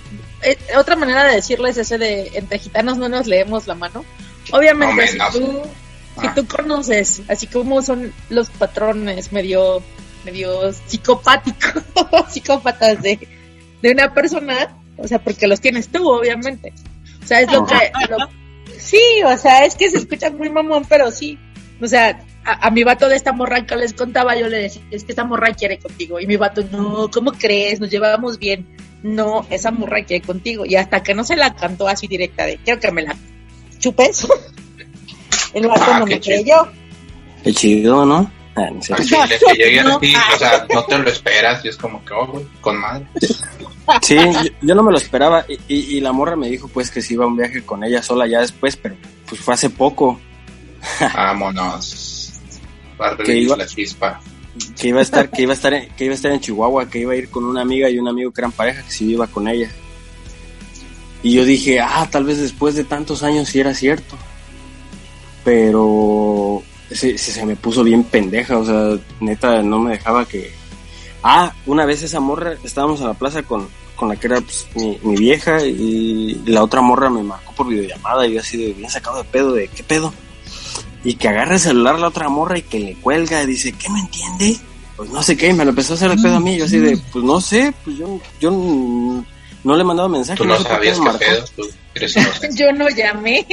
eh, 0.43 0.59
otra 0.76 0.97
manera 0.97 1.24
de 1.24 1.36
decirles 1.36 1.76
ese 1.78 1.97
de 1.99 2.30
entre 2.34 2.59
gitanos 2.59 2.99
no 2.99 3.09
nos 3.09 3.26
leemos 3.26 3.66
la 3.66 3.74
mano. 3.74 4.05
Obviamente, 4.53 5.14
No 5.16 5.30
si 5.32 5.39
tú, 5.39 5.62
si 6.20 6.26
Ah. 6.26 6.32
tú 6.34 6.47
conoces, 6.47 7.22
así 7.28 7.47
como 7.47 7.80
son 7.82 8.12
los 8.28 8.49
patrones 8.51 9.32
medio, 9.32 9.82
medio 10.24 10.72
psicopáticos, 10.72 11.82
psicópatas 12.30 13.01
de, 13.03 13.26
de 13.82 13.91
una 13.93 14.12
persona, 14.12 14.74
O 14.97 15.07
sea, 15.07 15.20
porque 15.22 15.47
los 15.47 15.61
tienes 15.61 15.89
tú, 15.89 16.09
obviamente. 16.11 16.72
O 17.22 17.26
sea, 17.26 17.41
es 17.41 17.53
lo 17.53 17.64
que... 17.64 17.93
lo- 18.11 18.28
sí, 18.79 19.22
o 19.24 19.37
sea, 19.37 19.64
es 19.64 19.74
que 19.74 19.91
se 19.91 19.99
escucha 19.99 20.31
muy 20.31 20.51
mamón, 20.51 20.85
pero 20.89 21.11
sí. 21.11 21.39
O 21.81 21.87
sea, 21.87 22.24
a, 22.45 22.66
a 22.66 22.70
mi 22.70 22.85
vato 22.85 23.09
de 23.09 23.16
esta 23.16 23.33
morra 23.33 23.66
que 23.66 23.76
les 23.76 23.93
contaba, 23.93 24.37
yo 24.37 24.49
le 24.49 24.59
decía, 24.59 24.83
es 24.91 25.05
que 25.05 25.12
esta 25.12 25.24
morra 25.24 25.53
quiere 25.55 25.79
contigo. 25.79 26.18
Y 26.20 26.26
mi 26.26 26.37
vato, 26.37 26.62
no, 26.70 27.11
¿cómo 27.11 27.33
crees? 27.33 27.81
Nos 27.81 27.91
llevábamos 27.91 28.39
bien. 28.39 28.66
No, 29.03 29.47
esa 29.51 29.70
morra 29.70 30.05
quiere 30.05 30.24
contigo. 30.24 30.64
Y 30.66 30.76
hasta 30.76 31.03
que 31.03 31.14
no 31.14 31.24
se 31.24 31.37
la 31.37 31.55
cantó 31.55 31.87
así 31.89 32.07
directa 32.07 32.47
de, 32.47 32.57
quiero 32.59 32.81
que 32.81 32.91
me 32.91 33.03
la 33.03 33.16
chupes. 33.79 34.26
El 35.55 35.66
vato 35.66 35.85
Ah, 35.87 36.01
no 36.01 36.07
me 36.07 36.20
creyó. 36.20 36.68
Qué 37.43 37.53
chido, 37.53 38.05
¿no? 38.05 38.31
Ah, 38.67 38.71
no 38.73 38.83
sé. 38.83 38.95
Así, 38.95 39.15
le- 39.29 39.39
que 39.39 39.55
llegue 39.65 39.83
No. 39.83 39.97
así, 39.97 40.13
o 40.35 40.39
sea, 40.39 40.67
no 40.75 40.85
te 40.85 40.99
lo 40.99 41.09
esperas 41.11 41.65
y 41.65 41.69
es 41.69 41.77
como 41.77 42.05
que, 42.05 42.13
oh, 42.15 42.43
con 42.61 42.77
madre. 42.79 43.07
Sí, 44.03 44.17
yo, 44.17 44.51
yo 44.63 44.75
no 44.75 44.83
me 44.83 44.93
lo 44.93 44.99
esperaba 44.99 45.45
y, 45.49 45.55
y- 45.69 45.97
y 45.97 46.01
la 46.01 46.13
morra 46.13 46.37
me 46.37 46.49
dijo 46.49 46.69
pues 46.69 46.91
que 46.91 47.01
se 47.01 47.15
iba 47.15 47.25
a 47.25 47.29
un 47.29 47.37
viaje 47.37 47.63
con 47.65 47.85
ella 47.85 48.03
sola 48.03 48.27
ya 48.27 48.41
después, 48.41 48.77
pero 48.77 48.97
pues 49.29 49.41
fue 49.41 49.55
hace 49.55 49.71
poco 49.71 50.19
Vámonos. 51.15 52.33
Que 53.25 53.37
iba- 53.39 53.57
la 53.57 53.67
chispa. 53.67 54.21
que 54.79 54.89
iba 54.89 54.99
a 54.99 55.03
estar 55.03 55.31
que 55.31 55.43
iba 55.43 55.53
a 55.53 55.55
estar 55.55 55.73
en, 55.73 55.89
que 55.91 56.05
iba 56.05 56.13
a 56.13 56.17
estar 56.17 56.33
en 56.33 56.41
Chihuahua, 56.41 56.89
que 56.91 56.99
iba 56.99 57.13
a 57.13 57.17
ir 57.17 57.31
con 57.31 57.45
una 57.45 57.61
amiga 57.63 57.89
y 57.89 57.99
un 57.99 58.09
amigo 58.09 58.33
que 58.33 58.41
eran 58.41 58.53
pareja 58.53 58.83
que 58.83 58.91
se 58.91 59.05
iba 59.05 59.27
con 59.29 59.47
ella. 59.49 59.71
Y 61.23 61.33
yo 61.35 61.45
dije, 61.45 61.81
ah, 61.81 62.07
tal 62.11 62.25
vez 62.25 62.39
después 62.39 62.75
de 62.77 62.85
tantos 62.85 63.23
años 63.23 63.49
sí 63.49 63.59
era 63.61 63.75
cierto. 63.75 64.17
Pero 65.45 66.63
se, 66.91 67.18
se, 67.18 67.32
se 67.32 67.47
me 67.47 67.57
puso 67.57 67.84
bien 67.84 68.05
pendeja, 68.05 68.59
o 68.59 68.64
sea, 68.64 68.99
neta 69.20 69.62
no 69.62 69.78
me 69.78 69.93
dejaba 69.93 70.26
que... 70.26 70.53
Ah, 71.22 71.53
una 71.66 71.84
vez 71.84 72.03
esa 72.03 72.20
morra, 72.20 72.55
estábamos 72.62 73.01
en 73.01 73.09
la 73.09 73.14
plaza 73.14 73.43
con, 73.43 73.68
con 73.97 74.09
la 74.09 74.16
que 74.16 74.28
era 74.28 74.41
pues, 74.41 74.66
mi, 74.76 74.99
mi 75.03 75.16
vieja 75.16 75.64
y 75.64 76.41
la 76.47 76.62
otra 76.62 76.80
morra 76.80 77.11
me 77.11 77.22
marcó 77.22 77.53
por 77.53 77.66
videollamada 77.66 78.26
y 78.26 78.34
yo 78.34 78.41
así 78.41 78.57
de 78.57 78.72
bien 78.72 78.89
sacado 78.89 79.18
de 79.18 79.24
pedo, 79.24 79.53
de 79.53 79.68
qué 79.68 79.82
pedo. 79.82 80.14
Y 81.05 81.14
que 81.14 81.28
agarra 81.28 81.55
el 81.55 81.61
celular 81.61 81.99
la 81.99 82.09
otra 82.09 82.28
morra 82.28 82.59
y 82.59 82.62
que 82.62 82.78
le 82.78 82.95
cuelga 82.95 83.43
y 83.43 83.47
dice, 83.47 83.72
¿qué 83.72 83.91
me 83.91 84.01
entiende? 84.01 84.59
Pues 84.97 85.11
no 85.11 85.22
sé 85.22 85.36
qué, 85.36 85.49
y 85.49 85.53
me 85.53 85.64
lo 85.64 85.70
empezó 85.70 85.93
a 85.93 85.97
hacer 85.97 86.11
de 86.11 86.22
pedo 86.22 86.36
a 86.36 86.41
mí. 86.41 86.57
Yo 86.57 86.64
así 86.64 86.78
de, 86.78 86.99
pues 87.12 87.24
no 87.24 87.41
sé, 87.41 87.72
pues 87.84 87.97
yo, 87.97 88.20
yo 88.41 88.51
mm, 88.51 89.24
no 89.64 89.76
le 89.76 89.80
he 89.80 89.84
mandado 89.84 90.09
mensaje. 90.09 90.39
Tú 90.39 90.45
no 90.45 90.59
sabías 90.59 90.99
qué 90.99 91.05
marcó. 91.05 91.18
pedo, 91.18 91.45
tú 91.57 91.68
eres 91.95 92.16
inocente. 92.16 92.57
Yo 92.57 92.72
no 92.72 92.89
llamé. 92.89 93.47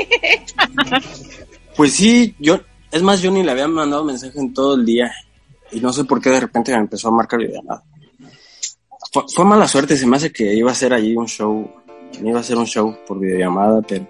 Pues 1.75 1.93
sí, 1.93 2.33
yo, 2.39 2.59
es 2.91 3.01
más, 3.01 3.21
yo 3.21 3.31
ni 3.31 3.43
le 3.43 3.51
había 3.51 3.67
mandado 3.67 4.03
mensaje 4.03 4.39
en 4.39 4.53
todo 4.53 4.75
el 4.75 4.85
día. 4.85 5.11
Y 5.71 5.79
no 5.79 5.91
sé 5.91 6.03
por 6.05 6.21
qué 6.21 6.29
de 6.29 6.39
repente 6.41 6.71
me 6.71 6.77
empezó 6.79 7.07
a 7.09 7.11
marcar 7.11 7.39
videollamada. 7.39 7.83
Fue, 9.11 9.23
fue 9.33 9.45
mala 9.45 9.67
suerte, 9.67 9.97
se 9.97 10.05
me 10.05 10.17
hace 10.17 10.31
que 10.31 10.53
iba 10.53 10.69
a 10.69 10.73
hacer 10.73 10.93
allí 10.93 11.15
un 11.15 11.27
show. 11.27 11.69
Iba 12.23 12.37
a 12.37 12.41
hacer 12.41 12.57
un 12.57 12.65
show 12.65 12.95
por 13.07 13.19
videollamada, 13.19 13.81
pero. 13.81 14.07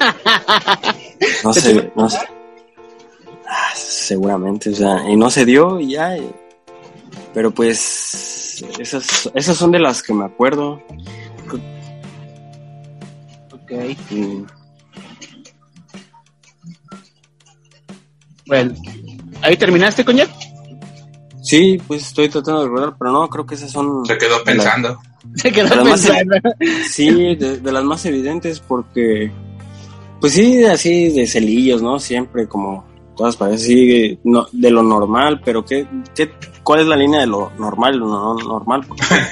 No 1.44 1.52
sé, 1.52 1.92
no 1.94 2.08
sé. 2.08 2.18
Ah, 3.46 3.72
seguramente, 3.74 4.70
o 4.70 4.74
sea, 4.74 5.08
y 5.08 5.16
no 5.16 5.28
se 5.30 5.44
dio 5.44 5.78
y 5.80 5.92
ya. 5.92 6.16
y- 6.16 6.30
pero 7.34 7.50
pues, 7.50 8.64
esas, 8.78 9.30
esas 9.34 9.56
son 9.56 9.70
de 9.72 9.78
las 9.80 10.02
que 10.02 10.12
me 10.14 10.24
acuerdo. 10.24 10.82
Ok. 13.52 13.72
Mm, 14.10 14.44
Bueno, 18.50 18.74
¿ahí 19.42 19.56
terminaste, 19.56 20.04
coño? 20.04 20.24
Sí, 21.40 21.80
pues 21.86 22.02
estoy 22.08 22.28
tratando 22.28 22.62
de 22.62 22.66
recordar, 22.68 22.94
pero 22.98 23.12
no, 23.12 23.28
creo 23.28 23.46
que 23.46 23.54
esas 23.54 23.70
son. 23.70 24.04
Se 24.04 24.18
quedó 24.18 24.42
pensando. 24.42 24.98
Se 25.36 25.52
quedó 25.52 25.68
de 25.68 25.76
las 25.76 25.84
más- 25.84 26.06
pensando. 26.06 26.34
sí, 26.90 27.36
de, 27.36 27.58
de 27.58 27.72
las 27.72 27.84
más 27.84 28.04
evidentes, 28.06 28.58
porque. 28.58 29.30
Pues 30.20 30.32
sí, 30.34 30.64
así 30.64 31.10
de 31.10 31.26
celillos, 31.28 31.80
¿no? 31.80 32.00
Siempre 32.00 32.48
como 32.48 32.84
todas 33.16 33.36
parejas, 33.36 33.62
sí, 33.62 33.86
de, 33.86 34.18
no, 34.24 34.48
de 34.52 34.70
lo 34.72 34.82
normal, 34.82 35.40
pero 35.44 35.64
¿qué, 35.64 35.86
qué, 36.14 36.32
¿cuál 36.64 36.80
es 36.80 36.86
la 36.88 36.96
línea 36.96 37.20
de 37.20 37.26
lo 37.28 37.52
normal 37.56 37.94
y 37.94 37.98
lo 37.98 38.06
no 38.08 38.34
normal? 38.34 38.84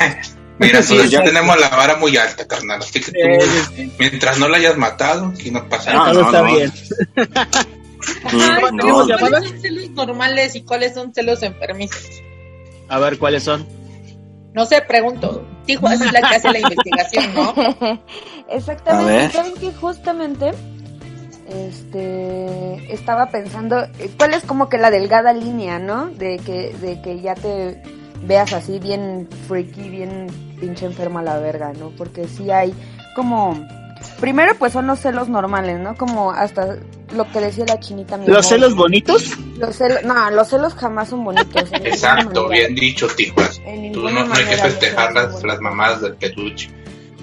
Mira, 0.61 0.81
Sí, 0.83 0.95
pues 0.95 1.11
ya 1.11 1.23
tenemos 1.25 1.59
la 1.61 1.69
vara 1.71 1.97
muy 1.97 2.17
alta, 2.17 2.47
carnal. 2.47 2.81
Así 2.81 3.01
que 3.01 3.13
tú, 3.13 3.93
mientras 3.99 4.39
no 4.39 4.49
la 4.49 4.57
hayas 4.59 4.77
matado, 4.79 5.27
aquí 5.27 5.51
no 5.51 5.69
pasa 5.69 5.93
No, 5.93 6.07
nada. 6.07 6.13
no, 6.15 6.21
está 6.27 6.43
no. 6.43 6.55
bien. 6.55 6.73
¿cuáles 8.23 8.73
no, 8.73 9.07
son 9.07 9.61
celos 9.61 9.91
normales 9.91 10.55
y 10.55 10.63
cuáles 10.63 10.95
son 10.95 11.13
celos 11.13 11.43
enfermizos? 11.43 12.23
A 12.89 12.99
ver, 12.99 13.19
¿cuáles 13.19 13.43
son? 13.43 13.67
No 14.55 14.67
sé, 14.67 14.81
pregunto. 14.83 15.47
Tijuana 15.67 16.07
es 16.07 16.13
la 16.13 16.21
que 16.21 16.37
hace 16.37 16.53
la 16.53 16.59
investigación, 16.59 17.35
¿no? 17.35 17.55
Exactamente. 18.49 19.37
¿Saben 19.37 19.55
que 19.55 19.73
justamente 19.73 20.53
este 21.49 22.93
estaba 22.93 23.31
pensando 23.31 23.87
cuál 24.19 24.35
es 24.35 24.45
como 24.45 24.69
que 24.69 24.79
la 24.79 24.91
delgada 24.91 25.33
línea, 25.33 25.79
¿no? 25.79 26.07
De 26.09 26.39
que 26.39 26.75
de 26.81 27.01
que 27.03 27.21
ya 27.21 27.35
te 27.35 27.83
veas 28.23 28.53
así 28.53 28.79
bien 28.79 29.29
freaky, 29.47 29.89
bien 29.89 30.27
pinche 30.61 30.87
enferma 30.87 31.21
a 31.21 31.25
la 31.25 31.39
verga, 31.39 31.73
¿no? 31.75 31.91
Porque 31.91 32.27
sí 32.27 32.51
hay 32.51 32.75
como 33.15 33.55
primero 34.21 34.55
pues 34.59 34.73
son 34.73 34.87
los 34.87 34.99
celos 35.01 35.29
normales, 35.29 35.79
¿no? 35.79 35.95
Como 35.97 36.31
hasta 36.31 36.77
lo 37.15 37.31
que 37.31 37.41
decía 37.41 37.65
la 37.67 37.81
chinita 37.81 38.17
mi 38.17 38.27
¿Los 38.27 38.37
amor. 38.37 38.45
celos 38.45 38.75
bonitos? 38.75 39.39
Los 39.59 39.77
celos, 39.77 40.03
no, 40.05 40.31
los 40.31 40.49
celos 40.49 40.75
jamás 40.75 41.09
son 41.09 41.25
bonitos. 41.25 41.65
Exacto, 41.73 42.45
manera. 42.45 42.69
bien 42.69 42.75
dicho, 42.75 43.09
Tijuas. 43.09 43.61
En 43.65 43.93
Tú 43.93 44.09
no, 44.09 44.25
no 44.25 44.35
hay 44.35 44.45
que 44.45 44.57
festejar 44.57 45.13
las, 45.13 45.43
las 45.43 45.61
mamadas 45.61 46.03
del 46.03 46.15
peluche. 46.15 46.71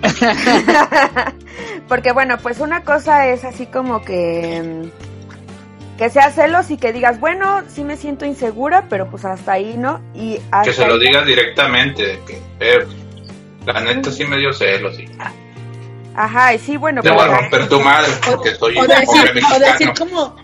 Porque 1.87 2.11
bueno, 2.11 2.37
pues 2.41 2.59
una 2.59 2.83
cosa 2.83 3.27
es 3.27 3.43
así 3.43 3.65
como 3.67 4.03
que 4.03 4.61
mm, 4.61 5.97
que 5.97 6.09
sea 6.09 6.31
celos 6.31 6.69
y 6.71 6.77
que 6.77 6.91
digas, 6.91 7.19
bueno, 7.19 7.63
sí 7.69 7.83
me 7.83 7.95
siento 7.95 8.25
insegura, 8.25 8.85
pero 8.89 9.09
pues 9.09 9.23
hasta 9.23 9.53
ahí, 9.53 9.75
¿no? 9.77 10.01
Y 10.13 10.37
hasta 10.51 10.63
Que 10.63 10.73
se 10.73 10.87
lo 10.87 10.99
digas 10.99 11.25
directamente, 11.25 12.05
de 12.05 12.19
que, 12.25 12.41
eh, 12.59 12.85
la 13.65 13.81
neta 13.81 14.11
sí 14.11 14.25
me 14.25 14.37
dio 14.37 14.51
celos. 14.51 14.99
Y 14.99 15.07
Ajá, 16.15 16.53
y 16.53 16.59
sí, 16.59 16.77
bueno, 16.77 17.01
te 17.01 17.09
pues 17.11 17.21
voy 17.25 17.33
a 17.33 17.37
romper 17.39 17.67
tu 17.69 17.79
madre 17.81 18.11
porque 18.25 18.55
soy 18.55 18.77
O 18.77 18.87
decir, 18.87 19.05
hombre 19.07 19.31
o 19.31 19.33
mexicano. 19.33 19.59
decir 19.65 19.93
como, 19.97 20.35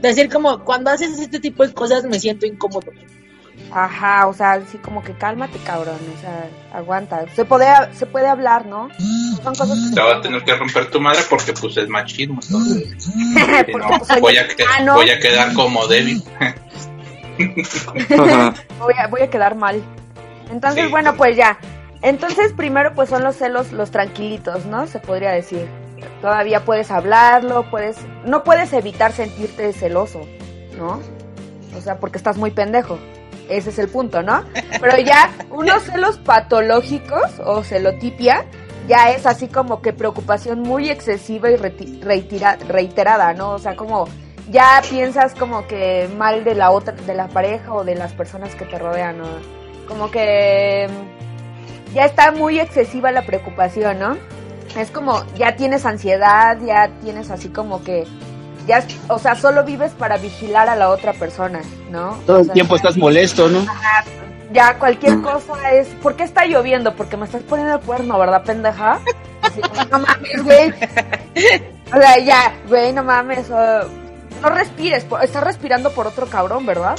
decir 0.00 0.32
como, 0.32 0.64
cuando 0.64 0.90
haces 0.90 1.18
este 1.18 1.40
tipo 1.40 1.66
de 1.66 1.72
cosas 1.74 2.04
me 2.04 2.20
siento 2.20 2.46
incómodo. 2.46 2.86
ajá, 3.72 4.28
o 4.28 4.32
sea, 4.32 4.52
así 4.52 4.78
como 4.78 5.02
que 5.02 5.12
cálmate, 5.14 5.58
cabrón, 5.58 5.98
o 6.16 6.20
sea, 6.20 6.48
aguanta. 6.72 7.24
Se 7.34 7.44
puede 7.44 7.66
se 7.94 8.06
puede 8.06 8.28
hablar, 8.28 8.66
¿no? 8.66 8.88
Son 9.42 9.54
cosas 9.56 9.76
que 9.88 9.94
Te 9.94 10.00
va 10.00 10.16
a 10.16 10.20
tener 10.20 10.42
que 10.44 10.54
romper 10.54 10.88
tu 10.90 11.00
madre 11.00 11.20
porque 11.28 11.52
pues 11.52 11.76
es 11.76 11.88
machismo. 11.88 12.38
Entonces, 12.42 13.08
no, 13.68 13.88
pues, 13.88 14.06
soy 14.08 14.20
voy, 14.20 14.36
a 14.36 14.42
que- 14.46 14.54
mexicano. 14.54 14.94
voy 14.94 15.10
a 15.10 15.18
quedar 15.18 15.52
como 15.54 15.86
débil. 15.88 16.22
voy 18.78 18.94
a, 18.98 19.06
voy 19.08 19.20
a 19.22 19.30
quedar 19.30 19.54
mal. 19.56 19.82
Entonces, 20.50 20.84
Sí. 20.84 20.90
bueno, 20.90 21.14
pues 21.16 21.36
ya. 21.36 21.58
Entonces, 22.02 22.52
primero, 22.52 22.94
pues 22.94 23.08
son 23.08 23.24
los 23.24 23.36
celos, 23.36 23.72
los 23.72 23.90
tranquilitos, 23.90 24.66
¿no? 24.66 24.86
Se 24.86 24.98
podría 24.98 25.32
decir. 25.32 25.68
Todavía 26.20 26.64
puedes 26.64 26.90
hablarlo, 26.90 27.68
puedes, 27.70 27.96
no 28.24 28.44
puedes 28.44 28.72
evitar 28.72 29.12
sentirte 29.12 29.72
celoso, 29.72 30.20
¿no? 30.76 31.00
O 31.76 31.80
sea, 31.80 31.98
porque 31.98 32.18
estás 32.18 32.36
muy 32.36 32.50
pendejo. 32.50 32.98
Ese 33.48 33.70
es 33.70 33.78
el 33.78 33.88
punto, 33.88 34.22
¿no? 34.22 34.44
Pero 34.80 34.98
ya 34.98 35.32
unos 35.50 35.82
celos 35.82 36.18
patológicos 36.18 37.40
o 37.44 37.62
celotipia 37.62 38.44
ya 38.88 39.10
es 39.10 39.26
así 39.26 39.48
como 39.48 39.82
que 39.82 39.92
preocupación 39.92 40.62
muy 40.62 40.90
excesiva 40.90 41.50
y 41.50 41.56
reiterada, 41.56 43.34
¿no? 43.34 43.50
O 43.52 43.58
sea, 43.58 43.76
como 43.76 44.08
ya 44.50 44.82
piensas 44.88 45.34
como 45.34 45.66
que 45.66 46.08
mal 46.16 46.42
de 46.42 46.54
la 46.54 46.70
otra, 46.70 46.94
de 46.94 47.14
la 47.14 47.28
pareja 47.28 47.72
o 47.74 47.84
de 47.84 47.94
las 47.94 48.12
personas 48.14 48.54
que 48.54 48.64
te 48.64 48.78
rodean, 48.78 49.18
¿no? 49.18 49.26
Como 49.86 50.10
que 50.10 50.88
ya 51.94 52.04
está 52.04 52.32
muy 52.32 52.60
excesiva 52.60 53.10
la 53.12 53.22
preocupación, 53.22 53.98
¿no? 53.98 54.16
Es 54.76 54.90
como 54.90 55.24
ya 55.36 55.56
tienes 55.56 55.86
ansiedad, 55.86 56.58
ya 56.64 56.88
tienes 57.02 57.30
así 57.30 57.48
como 57.48 57.82
que 57.82 58.06
ya, 58.66 58.84
o 59.08 59.18
sea, 59.18 59.34
solo 59.34 59.64
vives 59.64 59.92
para 59.92 60.18
vigilar 60.18 60.68
a 60.68 60.76
la 60.76 60.90
otra 60.90 61.12
persona, 61.14 61.60
¿no? 61.90 62.18
Todo 62.26 62.36
O 62.38 62.40
el 62.40 62.50
tiempo 62.50 62.76
estás 62.76 62.96
molesto, 62.96 63.48
¿no? 63.48 63.64
ya 64.52 64.78
cualquier 64.78 65.20
cosa 65.22 65.72
es, 65.72 65.88
¿por 66.02 66.16
qué 66.16 66.24
está 66.24 66.44
lloviendo? 66.46 66.94
Porque 66.94 67.16
me 67.16 67.24
estás 67.26 67.42
poniendo 67.42 67.74
el 67.74 67.80
cuerno, 67.80 68.18
¿verdad, 68.18 68.42
pendeja? 68.44 68.98
Así, 69.42 69.60
no 69.90 69.98
mames, 69.98 70.42
güey. 70.44 70.74
O 71.92 71.96
sea, 72.00 72.18
ya, 72.18 72.52
güey, 72.68 72.92
no 72.92 73.02
mames. 73.04 73.48
o- 73.50 73.88
no 74.42 74.50
respires, 74.50 75.04
estás 75.22 75.42
respirando 75.44 75.90
por 75.90 76.06
otro 76.06 76.26
cabrón, 76.26 76.64
¿verdad? 76.64 76.96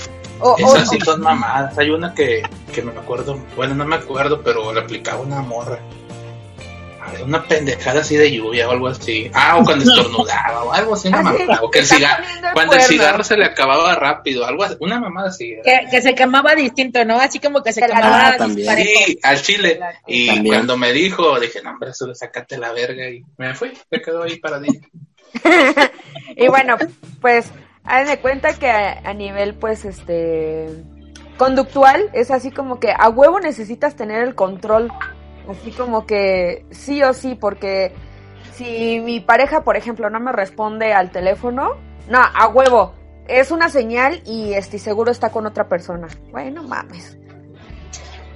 Esas 0.57 0.90
sí 0.90 0.99
son 1.02 1.22
mamadas. 1.22 1.78
Hay 1.78 1.90
una 1.90 2.14
que, 2.14 2.44
que 2.74 2.82
me 2.82 2.91
acuerdo, 2.91 3.38
bueno, 3.56 3.76
no 3.76 3.86
me 3.86 3.95
acuerdo, 3.98 4.41
pero 4.41 4.74
le 4.74 4.80
aplicaba 4.82 5.22
una 5.22 5.41
morra. 5.41 5.80
una 7.26 7.44
pendejada 7.44 8.02
así 8.02 8.16
de 8.16 8.32
lluvia 8.32 8.68
o 8.68 8.72
algo 8.72 8.88
así. 8.88 9.30
Ah, 9.34 9.57
o 9.57 9.64
cuando 9.64 9.84
estornudaba 9.91 10.64
o 10.64 10.72
algo 10.72 10.94
así, 10.94 11.07
una 11.10 11.20
Ah, 11.20 11.24
mamada. 11.24 11.60
O 11.64 11.70
que 11.72 11.80
el 11.80 11.86
cigarro, 11.86 12.24
cuando 12.53 12.76
el 12.76 12.82
cigarro 12.84 13.24
se 13.24 13.36
le 13.36 13.45
acababa 13.45 13.95
rápido, 13.95 14.45
algo 14.45 14.64
así, 14.64 14.76
una 14.80 14.99
mamada 14.99 15.30
así. 15.30 15.56
Que, 15.64 15.82
que 15.90 16.02
se 16.02 16.14
quemaba 16.16 16.53
distinto, 16.56 17.03
¿no? 17.06 17.20
Así 17.20 17.40
como 17.40 17.61
que 17.64 17.74
se 17.74 17.82
quemaba 17.82 18.38
disparejo. 18.48 18.90
Sí, 19.07 19.20
al 19.24 19.41
chile. 19.41 19.80
Y 20.07 20.28
También. 20.28 20.56
cuando 20.56 20.78
me 20.78 20.94
dijo, 20.94 21.40
dije, 21.40 21.61
no, 21.64 21.72
hombre, 21.72 21.90
eso 21.90 22.06
le 22.07 22.16
sacaste 22.16 22.57
la 22.57 22.72
verga 22.72 23.10
y 23.10 23.24
me 23.38 23.53
fui, 23.56 23.74
me 23.90 24.02
quedó 24.02 24.24
ahí 24.24 24.38
paradillo. 24.38 24.80
Y 26.36 26.48
bueno, 26.48 26.78
pues, 27.22 27.48
de 27.84 28.19
cuenta 28.19 28.53
que 28.53 28.69
a, 28.69 28.99
a 29.03 29.14
nivel, 29.14 29.56
pues, 29.56 29.85
este, 29.85 30.68
conductual, 31.38 32.10
es 32.14 32.31
así 32.31 32.51
como 32.51 32.80
que 32.80 32.91
a 32.91 33.10
huevo 33.10 33.39
necesitas 33.39 33.95
tener 33.95 34.23
el 34.23 34.35
control. 34.35 34.91
Así 35.49 35.72
como 35.72 36.06
que 36.06 36.65
sí 36.69 37.01
o 37.01 37.14
sí, 37.14 37.34
porque 37.34 37.93
si 38.53 38.99
mi 38.99 39.19
pareja, 39.19 39.64
por 39.64 39.77
ejemplo, 39.77 40.10
no 40.10 40.19
me 40.19 40.31
responde 40.31 40.93
al 40.93 41.11
teléfono, 41.11 41.77
no, 42.07 42.19
a 42.19 42.47
huevo. 42.49 42.93
Es 43.27 43.51
una 43.51 43.69
señal 43.69 44.22
y 44.26 44.53
este 44.53 44.80
seguro 44.80 45.11
está 45.11 45.31
con 45.31 45.45
otra 45.45 45.68
persona. 45.68 46.07
Bueno, 46.31 46.64
mames. 46.64 47.18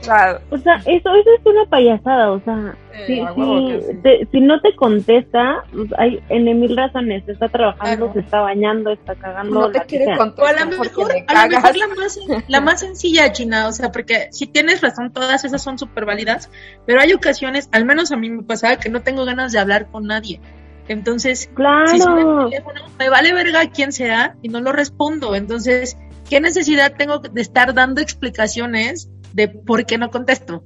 O 0.04 0.06
sea, 0.06 0.42
O 0.52 0.58
sea, 0.58 0.76
eso, 0.86 1.16
eso 1.16 1.30
es 1.40 1.46
una 1.46 1.66
payasada, 1.70 2.32
o 2.32 2.42
sea, 2.44 2.76
si, 3.08 3.20
a 3.22 3.32
huevo 3.32 3.68
que 3.70 3.82
si, 3.82 3.94
te- 4.02 4.28
si 4.32 4.42
no 4.42 4.60
te 4.60 4.76
contesta, 4.76 5.64
pues, 5.72 5.88
hay 5.98 6.20
en 6.30 6.44
mil 6.60 6.76
razones, 6.76 7.24
está 7.28 7.48
trabajando, 7.48 8.12
se 8.12 8.20
está 8.20 8.42
bañando, 8.42 8.92
está 8.92 9.16
cagando, 9.16 9.62
No 9.62 9.72
te 9.72 9.80
quiere 9.86 10.18
contar. 10.18 10.44
O 10.44 10.48
a 10.48 10.54
lo 10.54 10.66
mejor, 10.72 10.88
a 11.28 11.44
lo 11.46 11.50
mejor 11.50 11.78
la 11.78 11.88
más, 11.88 12.20
la 12.50 12.62
más 12.62 12.80
sencilla, 12.82 13.32
China, 13.32 13.68
o 13.68 13.72
sea, 13.72 13.92
porque 13.92 14.28
si 14.32 14.46
tienes 14.48 14.82
razón, 14.82 15.14
todas 15.14 15.46
esas 15.46 15.62
son 15.64 15.80
súper 15.80 16.06
válidas, 16.06 16.50
pero 16.86 17.00
hay 17.00 17.14
ocasiones, 17.14 17.70
al 17.72 17.86
menos 17.86 18.12
a 18.12 18.18
mí 18.18 18.30
me 18.30 18.44
pasaba, 18.44 18.76
que 18.78 18.90
no 18.90 19.02
tengo 19.02 19.24
ganas 19.26 19.54
de 19.54 19.60
hablar 19.60 19.88
con 19.90 20.06
nadie. 20.06 20.42
Entonces, 20.90 21.50
Claro. 21.54 21.88
si 21.88 22.02
suena 22.02 22.22
el 22.44 22.50
teléfono, 22.50 22.82
me 23.00 23.10
vale 23.10 23.34
verga 23.34 23.62
quién 23.74 23.94
sea 23.94 24.36
y 24.42 24.50
no 24.50 24.60
lo 24.60 24.74
respondo. 24.74 25.34
Entonces, 25.34 25.98
¿qué 26.30 26.42
necesidad 26.42 26.94
tengo 26.98 27.20
de 27.20 27.42
estar 27.42 27.74
dando 27.74 28.02
explicaciones 28.02 29.10
de 29.34 29.49
por 29.49 29.85
qué 29.85 29.97
no 29.97 30.10
contesto? 30.10 30.64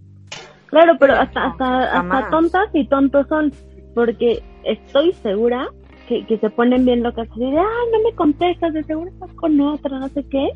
Claro, 0.68 0.94
pero 1.00 1.14
hasta, 1.14 1.48
hasta, 1.48 2.00
hasta 2.00 2.30
tontas 2.30 2.70
y 2.74 2.88
tontos 2.88 3.26
son, 3.28 3.54
porque 3.96 4.44
estoy 4.64 5.14
segura 5.24 5.68
que, 6.08 6.26
que 6.26 6.38
se 6.38 6.50
ponen 6.50 6.86
bien 6.86 7.04
locas 7.04 7.28
y 7.36 7.40
de, 7.40 7.58
ah, 7.58 7.84
no 7.92 8.04
me 8.04 8.16
contestas, 8.16 8.74
de 8.74 8.84
seguro 8.84 9.10
estás 9.10 9.34
con 9.34 9.60
otra, 9.62 9.98
no 10.00 10.10
sé 10.10 10.26
qué. 10.30 10.50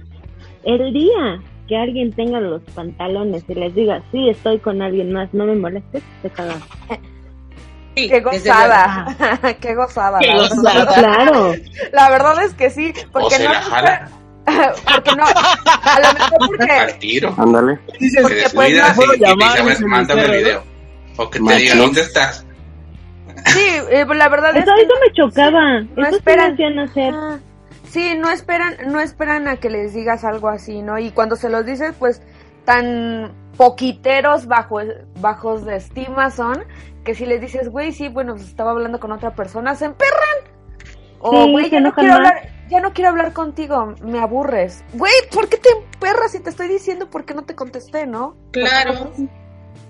El 0.64 0.94
día 0.94 1.42
que 1.68 1.78
alguien 1.78 2.12
tenga 2.12 2.42
los 2.42 2.62
pantalones 2.76 3.46
y 3.48 3.56
les 3.56 3.74
diga, 3.74 4.04
sí, 4.12 4.30
estoy 4.30 4.60
con 4.60 4.82
alguien 4.82 5.14
más, 5.14 5.34
no 5.34 5.46
me 5.46 5.56
molestes, 5.56 6.04
se 6.22 6.30
cagan. 6.30 6.60
Qué 7.96 8.22
gozada, 8.22 9.06
qué 9.62 9.76
gozada. 9.76 10.20
Qué 10.20 10.28
la 10.28 10.34
verdad. 10.34 10.56
gozada. 10.56 10.94
Claro. 10.94 11.54
La 11.92 12.10
verdad 12.10 12.44
es 12.44 12.54
que 12.54 12.70
sí, 12.70 12.94
porque 13.12 13.28
o 13.28 13.30
se 13.32 13.44
no, 13.44 13.52
la 13.52 13.62
jala 13.62 14.12
porque 14.94 15.12
no, 15.16 15.24
a 15.24 16.00
lo 16.00 16.14
mejor 16.14 16.48
porque 16.48 16.72
al 16.72 17.00
tiro. 17.00 17.34
Ándale. 17.38 17.80
Que 18.00 18.10
Porque, 18.22 18.46
pues, 18.54 18.70
descuida 18.70 18.82
no 18.82 18.86
así 18.88 18.96
puedo 18.98 19.14
y 19.16 19.20
te 19.20 19.26
llamar, 19.28 19.50
"A 19.60 19.64
ver, 19.64 19.74
dice 19.74 19.86
mándame 19.86 20.26
el 20.26 20.32
video. 20.32 20.64
O 21.18 21.30
que 21.30 21.40
te 21.40 21.56
diga, 21.56 21.76
¿dónde 21.76 22.02
estás? 22.02 22.46
sí, 23.48 23.66
eh, 23.90 24.06
la 24.14 24.30
verdad 24.30 24.56
es 24.58 24.64
Eso, 24.64 24.74
que 24.76 24.82
eso 24.84 24.94
me 25.06 25.14
chocaba. 25.14 25.82
no 25.82 26.02
eso 26.04 26.10
sí 26.12 26.16
esperan. 26.18 26.54
hacían 26.54 26.80
hacer. 26.80 27.14
Ah, 27.16 27.40
sí, 27.90 28.16
no 28.18 28.30
esperan, 28.32 28.76
no 28.88 29.00
esperan 29.00 29.48
a 29.48 29.58
que 29.58 29.70
les 29.70 29.94
digas 29.94 30.24
algo 30.24 30.50
así, 30.50 30.82
¿no? 30.82 30.98
Y 31.00 31.12
cuando 31.12 31.36
se 31.36 31.50
los 31.50 31.66
dices, 31.66 31.94
pues 31.98 32.22
tan 32.66 33.32
poquiteros 33.58 34.48
bajo, 34.48 34.80
bajos 35.20 35.66
de 35.66 35.76
estima 35.76 36.32
son 36.32 36.64
que 37.04 37.16
si 37.16 37.26
les 37.26 37.42
dices, 37.42 37.70
güey, 37.70 37.92
sí, 37.92 38.10
bueno, 38.10 38.34
pues 38.36 38.48
estaba 38.48 38.72
hablando 38.72 39.00
con 39.00 39.12
otra 39.12 39.34
persona, 39.36 39.76
se 39.76 39.86
emperran. 39.86 40.51
O, 41.22 41.46
Sí, 41.46 41.52
güey, 41.52 41.70
ya 41.70 41.80
no 41.80 41.94
quiero 41.94 42.16
hablar, 42.16 42.50
ya 42.70 42.80
no 42.82 42.94
quiero 42.94 43.10
hablar 43.10 43.34
contigo, 43.34 43.96
me 44.02 44.20
aburres. 44.20 44.84
Güey, 44.94 45.14
¿por 45.32 45.50
qué 45.50 45.58
te 45.58 45.70
emperras 45.70 46.32
si 46.32 46.40
te 46.40 46.50
estoy 46.50 46.68
diciendo 46.68 47.10
por 47.10 47.26
qué 47.26 47.34
no 47.34 47.44
te 47.44 47.56
contesté, 47.56 48.08
no? 48.08 48.36
Claro. 48.52 49.12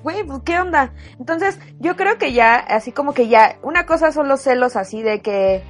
Güey, 0.04 0.24
pues 0.24 0.42
qué 0.44 0.60
onda. 0.60 0.94
Entonces, 1.20 1.60
yo 1.80 1.96
creo 1.96 2.18
que 2.18 2.34
ya, 2.34 2.56
así 2.56 2.92
como 2.92 3.14
que 3.14 3.28
ya, 3.28 3.58
una 3.62 3.86
cosa 3.86 4.12
son 4.12 4.28
los 4.28 4.42
celos 4.42 4.76
así 4.76 5.02
de 5.02 5.22
que, 5.22 5.64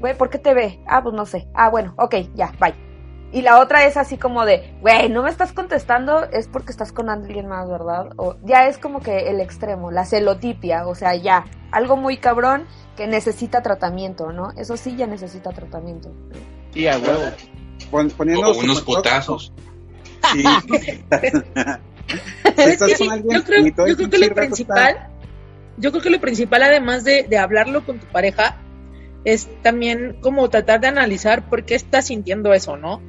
güey, 0.00 0.16
¿por 0.16 0.30
qué 0.30 0.38
te 0.38 0.54
ve? 0.54 0.80
Ah, 0.86 1.02
pues 1.02 1.14
no 1.14 1.26
sé. 1.26 1.48
Ah, 1.54 1.68
bueno, 1.68 1.94
ok, 1.98 2.14
ya, 2.34 2.52
bye. 2.60 2.91
Y 3.32 3.42
la 3.42 3.60
otra 3.60 3.86
es 3.86 3.96
así 3.96 4.18
como 4.18 4.44
de, 4.44 4.74
güey, 4.80 5.08
no 5.08 5.22
me 5.22 5.30
estás 5.30 5.52
contestando, 5.52 6.24
es 6.30 6.48
porque 6.48 6.70
estás 6.70 6.92
con 6.92 7.08
alguien 7.08 7.48
más, 7.48 7.68
¿verdad? 7.68 8.10
O 8.16 8.36
ya 8.44 8.68
es 8.68 8.76
como 8.78 9.00
que 9.00 9.30
el 9.30 9.40
extremo, 9.40 9.90
la 9.90 10.04
celotipia, 10.04 10.86
o 10.86 10.94
sea, 10.94 11.14
ya, 11.16 11.46
algo 11.70 11.96
muy 11.96 12.18
cabrón 12.18 12.66
que 12.96 13.06
necesita 13.06 13.62
tratamiento, 13.62 14.32
¿no? 14.32 14.50
Eso 14.56 14.76
sí 14.76 14.96
ya 14.96 15.06
necesita 15.06 15.50
tratamiento. 15.50 16.12
Sí, 16.74 16.86
a 16.86 16.98
huevo. 16.98 17.30
Pon- 17.90 18.10
poniendo 18.10 18.50
O 18.50 18.58
unos 18.58 18.78
super 18.78 18.96
putazos. 18.96 19.52
Sí. 20.32 20.44
Es 22.56 22.78
que 22.82 23.22
yo 23.30 23.44
creo, 23.44 23.66
y 23.66 23.96
yo 23.96 24.10
que 24.10 24.18
lo 24.18 24.34
principal, 24.34 25.08
yo 25.76 25.90
creo 25.90 26.02
que 26.02 26.10
lo 26.10 26.20
principal, 26.20 26.62
además 26.62 27.04
de, 27.04 27.22
de 27.24 27.38
hablarlo 27.38 27.84
con 27.84 27.98
tu 27.98 28.06
pareja, 28.06 28.56
es 29.24 29.48
también 29.62 30.18
como 30.20 30.48
tratar 30.50 30.80
de 30.80 30.88
analizar 30.88 31.48
por 31.48 31.64
qué 31.64 31.74
estás 31.74 32.06
sintiendo 32.06 32.52
eso, 32.52 32.76
¿no? 32.76 33.00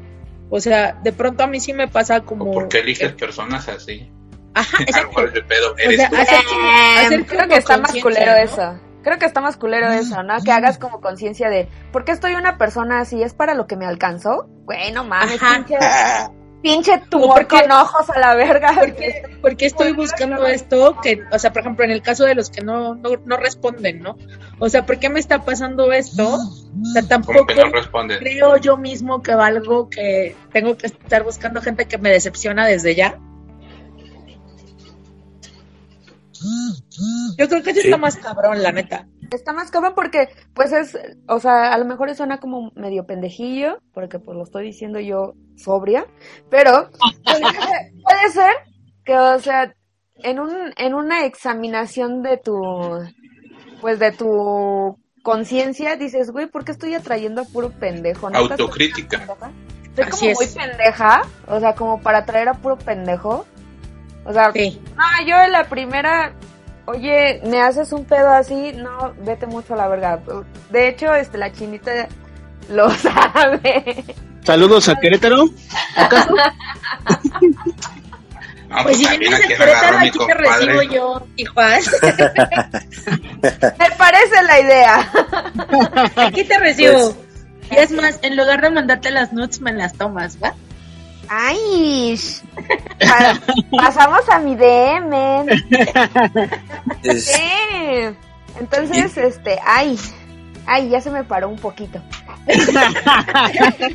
O 0.56 0.60
sea, 0.60 0.94
de 1.02 1.12
pronto 1.12 1.44
a 1.44 1.48
mí 1.48 1.60
sí 1.60 1.74
me 1.74 1.88
pasa 1.88 2.22
como... 2.22 2.52
¿Por 2.52 2.68
qué 2.70 2.82
eliges 2.82 3.12
personas 3.14 3.68
así? 3.68 4.08
Ajá, 4.54 4.78
Algo 4.94 5.24
de 5.24 5.42
pedo. 5.42 5.72
O 5.74 5.78
Eres 5.80 5.98
sea, 5.98 6.10
tú. 6.12 6.16
hacer 6.18 6.44
como- 6.48 6.70
hacer 7.00 7.14
Em, 7.14 7.26
creo 7.26 7.48
que 7.48 7.56
está 7.58 7.78
más 7.80 7.92
culero 8.00 8.32
¿no? 8.34 8.38
eso. 8.38 8.80
Creo 9.02 9.18
que 9.18 9.26
está 9.26 9.42
más 9.42 9.58
culero 9.58 9.92
eso, 9.92 10.22
¿no? 10.22 10.40
Que 10.44 10.52
hagas 10.52 10.78
como 10.78 11.02
conciencia 11.02 11.50
de, 11.50 11.68
¿por 11.92 12.06
qué 12.06 12.12
estoy 12.12 12.36
una 12.36 12.60
persona 12.60 13.00
así? 13.00 13.24
¿Es 13.24 13.34
para 13.34 13.56
lo 13.56 13.66
que 13.66 13.76
me 13.76 13.88
alcanzó? 13.88 14.48
Güey, 14.66 14.92
no 14.92 15.04
mames, 15.04 15.40
pinche, 15.42 15.76
pinche 16.64 16.98
tumor 17.10 17.46
con 17.48 17.70
ojos 17.72 18.10
a 18.10 18.20
la 18.20 18.34
verga. 18.34 18.72
porque 19.42 19.66
estoy 19.68 19.92
buscando 19.92 20.48
esto 20.48 20.98
que, 21.04 21.20
o 21.32 21.38
sea, 21.38 21.52
por 21.54 21.62
ejemplo, 21.62 21.86
en 21.86 21.92
el 21.92 22.02
caso 22.02 22.24
de 22.24 22.34
los 22.34 22.50
que 22.50 22.62
no, 22.62 22.96
no, 22.96 23.10
no 23.26 23.38
responden, 23.38 24.00
¿no? 24.02 24.18
O 24.58 24.70
sea, 24.70 24.86
¿por 24.86 24.98
qué 24.98 25.10
me 25.10 25.20
está 25.20 25.44
pasando 25.46 25.92
esto? 25.92 26.36
O 26.36 26.86
sea, 26.94 27.04
tampoco 27.04 27.46
no 27.54 28.18
creo 28.18 28.58
yo 28.58 28.78
mismo 28.78 29.22
que 29.22 29.36
valgo 29.36 29.90
que 29.90 30.36
tengo 30.52 30.78
que 30.78 30.88
estar 30.88 31.24
buscando 31.24 31.62
gente 31.62 31.86
que 31.86 31.98
me 31.98 32.10
decepciona 32.10 32.66
desde 32.66 32.96
ya. 32.96 33.20
Yo 37.38 37.48
creo 37.50 37.64
que 37.64 37.72
eso 37.72 37.82
Sí. 37.82 37.88
está 37.88 37.98
más 37.98 38.18
cabrón, 38.18 38.62
la 38.64 38.72
neta. 38.72 39.08
Está 39.32 39.54
más 39.54 39.72
cabrón 39.72 39.94
porque, 39.96 40.30
pues 40.54 40.72
es, 40.72 40.98
o 41.28 41.40
sea, 41.40 41.74
a 41.74 41.78
lo 41.78 41.86
mejor 41.86 42.14
suena 42.16 42.40
como 42.40 42.72
medio 42.76 43.06
pendejillo, 43.06 43.78
porque 43.94 44.20
pues 44.20 44.38
lo 44.38 44.44
estoy 44.44 44.66
diciendo 44.66 45.00
yo 45.00 45.34
sobria, 45.56 46.06
pero 46.50 46.90
puede 47.24 47.40
ser, 47.52 47.94
puede 48.04 48.30
ser 48.32 48.54
que, 49.04 49.18
o 49.18 49.40
sea, 49.40 49.74
en 50.16 50.40
un, 50.40 50.74
en 50.78 50.94
una 50.94 51.26
examinación 51.26 52.22
de 52.22 52.38
tu, 52.38 52.54
pues 53.82 54.00
de 54.00 54.12
tu 54.12 54.98
conciencia, 55.24 55.96
dices, 55.96 56.32
güey, 56.32 56.48
¿por 56.48 56.66
qué 56.66 56.72
estoy 56.72 56.94
atrayendo 56.94 57.42
a 57.42 57.46
puro 57.46 57.72
pendejo? 57.72 58.30
¿Neta 58.30 58.42
estoy 58.42 58.66
Autocrítica. 58.66 59.28
Estoy 59.84 60.04
Así 60.06 60.12
como 60.12 60.32
es. 60.32 60.56
muy 60.56 60.64
pendeja, 60.64 61.22
o 61.48 61.60
sea, 61.60 61.76
como 61.76 62.02
para 62.02 62.20
atraer 62.20 62.50
a 62.50 62.54
puro 62.54 62.78
pendejo. 62.78 63.46
O 64.26 64.34
sea, 64.34 64.52
no, 64.54 65.28
yo 65.28 65.36
en 65.38 65.52
la 65.52 65.66
primera, 65.66 66.34
oye, 66.86 67.42
me 67.46 67.62
haces 67.62 67.92
un 67.92 68.06
pedo 68.06 68.30
así, 68.30 68.74
no, 68.74 69.14
vete 69.20 69.46
mucho 69.48 69.74
a 69.74 69.78
la 69.78 69.88
verga. 69.88 70.20
De 70.70 70.88
hecho, 70.88 71.14
este, 71.14 71.38
la 71.38 71.52
chinita 71.52 72.08
lo 72.70 72.90
sabe. 72.92 74.04
Saludos 74.44 74.90
a 74.90 74.96
Querétaro. 74.96 75.46
¿Acaso? 75.96 76.36
No, 78.70 78.82
Pues 78.82 78.98
si 78.98 79.08
vienes 79.20 79.46
a 79.46 79.48
Querétaro, 79.48 79.98
aquí 80.00 80.12
te 80.26 80.34
recibo 80.34 80.82
yo, 80.82 81.28
Tijuas. 81.36 81.86
Me 83.44 83.92
parece 84.00 84.42
la 84.48 84.60
idea. 84.60 85.12
Aquí 86.16 86.44
te 86.44 86.58
recibo. 86.58 86.94
Pues- 87.14 87.16
y 87.72 87.76
es 87.78 87.92
más, 87.92 88.18
en 88.24 88.36
lugar 88.36 88.62
de 88.62 88.72
mandarte 88.72 89.12
las 89.12 89.32
nuts, 89.32 89.62
me 89.62 89.72
las 89.74 89.94
tomas, 89.94 90.38
¿va? 90.44 90.54
Ay, 91.30 92.20
pa- 93.00 93.40
pasamos 93.78 94.28
a 94.30 94.40
mi 94.40 94.56
DM. 94.56 95.46
Es- 97.04 97.26
Sí. 97.26 98.16
Entonces, 98.60 99.18
este, 99.18 99.58
ay, 99.66 99.98
ay, 100.68 100.90
ya 100.90 101.02
se 101.02 101.10
me 101.10 101.24
paró 101.24 101.50
un 101.50 101.58
poquito. 101.58 102.00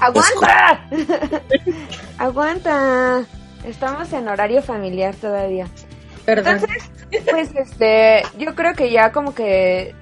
Aguanta. 0.00 0.80
Aguanta. 2.18 3.22
Estamos 3.64 4.12
en 4.12 4.28
horario 4.28 4.62
familiar 4.62 5.14
todavía. 5.14 5.66
Entonces, 6.26 6.90
pues 7.30 7.50
este, 7.54 8.22
yo 8.38 8.54
creo 8.54 8.74
que 8.74 8.90
ya 8.90 9.12
como 9.12 9.34
que 9.34 9.94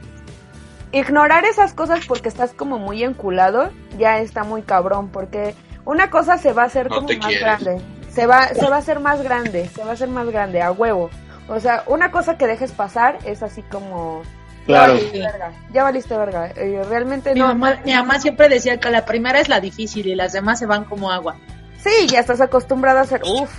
ignorar 0.93 1.45
esas 1.45 1.75
cosas 1.75 2.07
porque 2.07 2.29
estás 2.29 2.53
como 2.53 2.79
muy 2.79 3.03
enculado 3.05 3.71
ya 3.99 4.21
está 4.21 4.43
muy 4.43 4.63
cabrón 4.63 5.11
porque 5.11 5.55
una 5.89 6.11
cosa 6.11 6.37
se 6.37 6.53
va 6.53 6.63
a 6.65 6.67
hacer 6.67 6.89
No 6.91 6.97
como 6.97 7.09
más 7.09 7.17
quieres. 7.27 7.41
grande. 7.41 7.81
Se 8.13 8.27
va 8.27 8.49
se 8.49 8.69
va 8.69 8.77
a 8.77 8.79
hacer 8.79 9.01
más 9.01 9.23
grande, 9.23 9.69
se 9.75 9.83
va 9.83 9.91
a 9.91 9.93
hacer 9.95 10.09
más 10.09 10.29
grande 10.29 10.61
a 10.61 10.71
huevo. 10.71 11.09
O 11.49 11.59
sea, 11.61 11.83
una 11.87 12.11
cosa 12.11 12.37
que 12.37 12.47
dejes 12.47 12.73
pasar 12.73 13.19
es 13.25 13.43
así 13.43 13.63
como... 13.63 14.23
Claro. 14.67 14.95
Ya 14.97 14.99
valiste 14.99 15.19
verga. 15.21 15.53
Ya 15.73 15.83
valiste 15.83 16.17
verga. 16.19 16.47
Eh, 16.57 16.83
realmente 16.91 17.33
Mi 17.33 17.41
no... 17.41 17.47
mamá, 17.49 17.81
mi 17.87 17.95
mamá 17.95 18.21
siempre 18.21 18.51
decía 18.51 18.79
que 18.79 18.91
la 18.91 19.07
primera 19.07 19.41
es 19.41 19.49
la 19.49 19.61
difícil 19.61 20.07
y 20.07 20.15
las 20.15 20.33
demás 20.35 20.59
se 20.59 20.67
van 20.67 20.85
como 20.85 21.11
agua. 21.11 21.37
Sí, 21.83 22.07
ya 22.09 22.21
estás 22.21 22.41
acostumbrado 22.43 22.99
a 22.99 23.03
hacer... 23.03 23.23
Uf, 23.25 23.51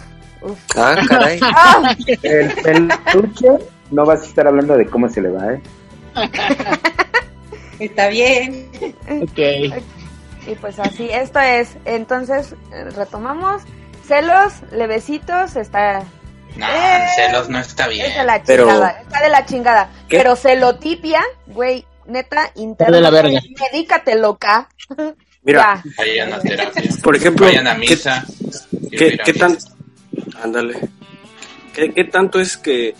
uf. 0.41 0.59
Ah, 0.77 0.95
caray. 1.07 1.39
Ah, 1.43 1.95
El 2.21 2.89
peluche 3.05 3.47
no 3.89 4.05
vas 4.05 4.21
a 4.21 4.25
estar 4.25 4.45
hablando 4.45 4.77
de 4.77 4.85
cómo 4.85 5.09
se 5.09 5.21
le 5.21 5.29
va, 5.31 5.53
¿eh? 5.53 5.61
Está 7.79 8.09
bien. 8.09 8.69
Ok. 9.23 9.73
Y 10.49 10.55
pues 10.55 10.79
así, 10.79 11.09
esto 11.11 11.39
es. 11.39 11.69
Entonces, 11.85 12.53
eh, 12.73 12.85
retomamos. 12.95 13.61
Celos, 14.07 14.53
levecitos, 14.71 15.55
está... 15.55 16.03
No, 16.55 16.65
Eh, 16.67 17.05
celos 17.15 17.47
no 17.49 17.59
está 17.59 17.87
bien. 17.87 18.07
Es 18.07 18.17
de 18.17 18.23
la 18.23 18.41
Pero- 18.43 18.65
chingada, 18.65 18.89
está 19.01 19.21
de 19.21 19.29
la 19.29 19.45
chingada. 19.45 19.89
¿Qué? 20.09 20.17
Pero 20.17 20.35
celotipia, 20.35 21.21
güey, 21.45 21.85
neta, 22.07 22.51
interna. 22.55 22.95
de 22.97 23.01
la 23.01 23.09
verga. 23.11 23.39
Medícate, 23.71 24.15
loca. 24.15 24.67
Mira, 25.43 25.81
Ya. 25.85 25.91
Vayan 25.97 26.33
a 26.33 26.39
terapia. 26.39 26.83
por 27.03 27.15
ejemplo, 27.15 27.45
Vayan 27.45 27.67
a 27.67 27.73
¿qué- 27.75 27.79
misa. 27.79 28.25
¿Qué, 28.91 29.17
qué 29.23 29.33
tan... 29.33 29.57
Ándale. 30.41 30.79
¿Qué, 31.73 31.93
qué 31.93 32.03
tanto 32.05 32.39
es 32.41 32.57
que, 32.57 32.95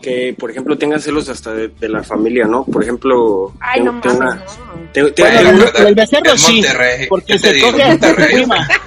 que, 0.00 0.34
por 0.38 0.50
ejemplo, 0.50 0.76
tengan 0.78 1.00
celos 1.00 1.28
hasta 1.28 1.52
de, 1.52 1.68
de 1.68 1.88
la 1.88 2.02
familia, 2.02 2.44
no? 2.46 2.64
Por 2.64 2.82
ejemplo, 2.82 3.52
Ay, 3.60 3.80
tengo, 3.80 3.92
no 3.92 4.00
tengo 4.00 4.18
mames, 4.18 4.42
una... 4.58 4.74
no. 4.82 4.88
tengo- 4.92 5.10
Bueno, 5.18 5.88
el 5.88 5.94
becerro 5.94 6.32
Es 6.32 6.40
sí, 6.42 6.64
porque 7.08 7.32
¿qué 7.34 7.38
se 7.38 7.48
te 7.48 7.54
digo? 7.54 7.70
coge 7.72 7.82
a 7.82 7.98
tu 7.98 8.14
prima. 8.14 8.68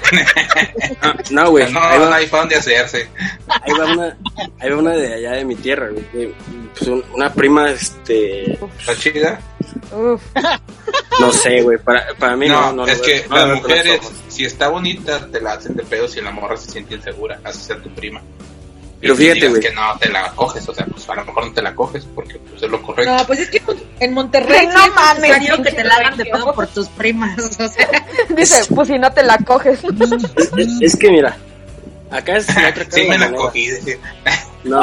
No, 1.32 1.50
güey. 1.52 1.72
No, 1.72 1.82
ahí, 1.82 2.00
no 2.00 2.06
va, 2.10 2.16
hay 2.16 2.28
pa' 2.28 2.40
dónde 2.40 2.56
hacerse. 2.56 3.10
ahí 3.48 3.74
va 3.78 3.86
una, 3.94 4.18
ahí 4.60 4.70
va 4.70 4.78
una 4.78 4.92
de 4.92 5.14
allá 5.16 5.32
de 5.34 5.46
mi 5.46 5.56
tierra, 5.56 5.90
güey. 5.90 6.32
pues, 6.74 6.88
un- 6.88 7.04
una 7.14 7.32
prima, 7.34 7.70
este... 7.72 8.54
¿Está 8.54 8.96
chida? 8.98 9.40
Uf. 9.92 10.22
No 11.20 11.32
sé, 11.32 11.62
güey. 11.64 11.80
Para, 11.80 12.06
para 12.20 12.36
mí 12.36 12.48
no, 12.48 12.62
No, 12.68 12.74
no, 12.74 12.86
es 12.88 13.00
lo 13.00 13.04
que 13.04 13.26
no 13.28 13.36
las 13.36 13.56
mujeres, 13.62 14.00
si 14.28 14.46
está 14.46 14.68
bonita, 14.70 15.28
te 15.32 15.42
la 15.42 15.54
hacen 15.54 15.76
de 15.76 15.82
pedo 15.84 16.08
si 16.08 16.22
la 16.22 16.30
morra 16.32 16.56
se 16.58 16.70
siente 16.70 16.94
insegura. 16.94 17.40
Así 17.44 17.62
sea 17.66 17.82
tu 17.82 17.90
prima. 17.90 18.22
Pero 19.00 19.14
Y 19.14 19.18
fíjate, 19.18 19.48
güey. 19.50 19.62
que 19.62 19.72
no 19.74 19.96
te 20.00 20.10
la 20.10 20.32
coges, 20.34 20.68
o 20.68 20.74
sea, 20.74 20.86
pues 20.88 21.08
a 21.08 21.14
lo 21.16 21.26
mejor 21.26 21.46
no 21.48 21.54
te 21.54 21.62
la 21.62 21.76
coges 21.76 22.06
porque 22.16 22.40
pues, 22.50 22.64
es 22.64 22.70
lo 22.70 22.82
correcto. 22.82 23.16
No, 23.16 23.26
pues 23.28 23.40
es 23.42 23.50
que 23.50 23.62
en 24.00 24.14
Monterrey 24.14 24.66
No 24.68 24.72
sí 24.72 24.78
es 24.90 24.96
mames, 24.96 25.22
necesario 25.22 25.64
que 25.64 25.72
te 25.72 25.84
la 25.84 25.94
hagan 25.96 26.18
de 26.18 26.26
pedo 26.26 26.54
por 26.56 26.68
tus 26.68 26.88
primas. 26.90 27.38
O 27.40 27.68
sea, 27.68 27.70
Dice, 28.36 28.74
pues 28.74 28.88
si 28.88 28.98
no 28.98 29.12
te 29.12 29.24
la 29.24 29.38
coges. 29.40 29.80
Es, 30.58 30.70
es 30.82 30.96
que 30.96 31.12
mira, 31.12 31.38
acá 32.10 32.38
es 32.38 32.48
la 32.56 32.70
otra 32.70 32.74
cara 32.86 32.92
sí 32.92 33.02
de 33.02 33.08
me 33.10 33.18
la 33.20 33.26
moneda. 33.30 33.42
cogí. 33.44 33.70
No, 34.64 34.82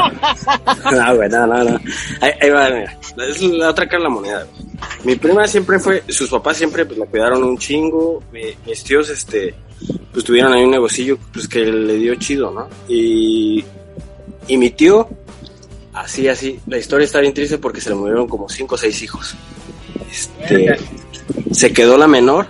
no, 0.93 1.17
güey, 1.17 1.29
no, 1.29 1.47
no, 1.47 1.65
no. 1.65 1.81
Ahí, 2.21 2.31
ahí 2.41 2.51
va, 2.51 2.71
mira. 2.71 2.99
Es 3.29 3.43
la 3.43 3.71
otra 3.71 3.87
cara 3.87 3.99
de 3.99 4.05
la 4.05 4.09
moneda. 4.11 4.45
güey. 4.45 4.65
Mi 5.05 5.17
prima 5.17 5.47
siempre 5.47 5.79
fue, 5.79 6.03
sus 6.09 6.31
papás 6.31 6.57
siempre 6.57 6.87
pues, 6.87 6.99
la 6.99 7.07
cuidaron 7.07 7.43
un 7.43 7.59
chingo. 7.59 8.23
Mi- 8.33 8.57
mis 8.65 8.85
tíos, 8.85 9.11
este, 9.11 9.55
pues 10.13 10.25
tuvieron 10.25 10.53
ahí 10.55 10.63
un 10.63 10.71
negocillo 10.71 11.19
pues 11.33 11.49
que 11.49 11.65
le 11.65 11.95
dio 11.97 12.15
chido, 12.15 12.51
¿no? 12.51 12.69
Y, 12.89 13.65
y 14.49 14.57
mi 14.57 14.71
tío, 14.71 15.09
así, 15.93 16.29
así. 16.29 16.61
La 16.67 16.79
historia 16.79 17.05
está 17.05 17.21
bien 17.21 17.35
triste 17.35 17.59
porque 17.59 17.81
se 17.81 17.91
le 17.91 17.97
murieron 17.97 18.29
como 18.29 18.49
cinco 18.49 18.75
o 18.75 18.79
seis 18.79 19.01
hijos. 19.03 19.35
Este, 20.11 20.77
se 21.53 21.73
quedó 21.73 21.97
la 21.99 22.07
menor, 22.09 22.47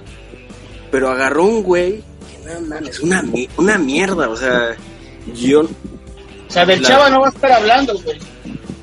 pero 0.90 1.10
agarró 1.10 1.44
un 1.44 1.62
güey 1.62 2.02
que 2.30 2.48
no 2.52 2.60
mames, 2.62 3.00
una, 3.00 3.24
una 3.56 3.78
mierda, 3.78 4.28
o 4.28 4.36
sea, 4.36 4.76
yo 5.34 5.62
O 5.62 5.68
sea, 6.48 6.66
del 6.66 6.82
La- 6.82 6.88
chava 6.88 7.10
no 7.10 7.20
va 7.20 7.28
a 7.28 7.30
estar 7.30 7.52
hablando, 7.52 7.98
güey. 8.00 8.18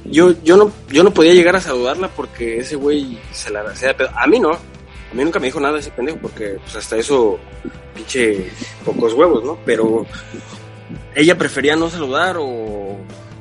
yo, 0.05 0.33
yo 0.43 0.57
no, 0.57 0.71
yo 0.89 1.03
no 1.03 1.11
podía 1.13 1.33
llegar 1.33 1.55
a 1.55 1.61
saludarla 1.61 2.07
porque 2.09 2.57
ese 2.59 2.75
güey 2.75 3.19
se 3.31 3.49
la 3.51 3.61
hacía 3.61 3.89
de 3.89 3.93
pedo. 3.95 4.09
A 4.15 4.25
mí 4.27 4.39
no. 4.39 4.51
A 4.51 5.13
mí 5.13 5.23
nunca 5.25 5.39
me 5.39 5.47
dijo 5.47 5.59
nada 5.59 5.77
ese 5.77 5.91
pendejo 5.91 6.17
porque 6.21 6.57
pues 6.63 6.75
hasta 6.77 6.95
eso, 6.97 7.37
pinche 7.93 8.49
pocos 8.85 9.13
huevos, 9.13 9.43
¿no? 9.43 9.57
Pero 9.65 10.05
ella 11.13 11.37
prefería 11.37 11.75
no 11.75 11.89
saludar 11.89 12.37
o 12.39 12.80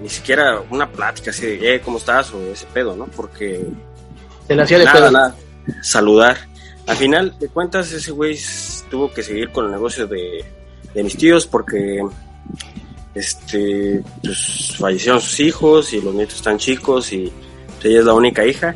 ni 0.01 0.09
siquiera 0.09 0.63
una 0.71 0.91
plática 0.91 1.31
así 1.31 1.47
de, 1.47 1.75
eh, 1.75 1.81
¿cómo 1.81 1.99
estás? 1.99 2.33
O 2.33 2.41
ese 2.43 2.67
pedo, 2.67 2.97
¿no? 2.97 3.07
Porque 3.07 3.65
Se 4.47 4.55
la 4.55 4.63
hacía 4.65 4.79
de 4.79 4.85
nada, 4.85 4.99
pedo. 4.99 5.11
nada, 5.11 5.37
saludar. 5.83 6.37
Al 6.87 6.97
final 6.97 7.39
de 7.39 7.49
cuentas, 7.49 7.93
ese 7.93 8.11
güey 8.11 8.39
tuvo 8.91 9.13
que 9.13 9.23
seguir 9.23 9.51
con 9.51 9.67
el 9.67 9.71
negocio 9.71 10.07
de, 10.07 10.45
de 10.95 11.03
mis 11.05 11.17
tíos 11.17 11.47
porque 11.47 12.03
este 13.15 14.03
pues 14.23 14.77
fallecieron 14.79 15.21
sus 15.21 15.41
hijos 15.41 15.93
y 15.93 16.01
los 16.01 16.15
nietos 16.15 16.37
están 16.37 16.59
chicos 16.59 17.13
y 17.13 17.31
pues, 17.75 17.85
ella 17.85 18.01
es 18.01 18.05
la 18.07 18.15
única 18.15 18.45
hija. 18.45 18.75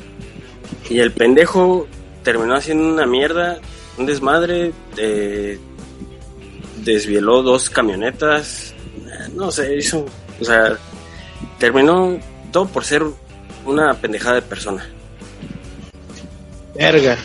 Y 0.90 0.98
el 0.98 1.12
pendejo 1.12 1.86
terminó 2.22 2.54
haciendo 2.54 2.86
una 2.88 3.06
mierda, 3.06 3.58
un 3.96 4.06
desmadre, 4.06 4.72
eh, 4.96 5.58
desvieló 6.84 7.42
dos 7.42 7.70
camionetas, 7.70 8.74
no 9.34 9.50
sé, 9.50 9.76
hizo, 9.76 10.04
o 10.40 10.44
sea, 10.44 10.76
terminó 11.58 12.18
todo 12.52 12.66
por 12.66 12.84
ser 12.84 13.02
una 13.64 13.94
pendejada 13.94 14.36
de 14.36 14.42
persona. 14.42 14.88
Verga. 16.74 17.16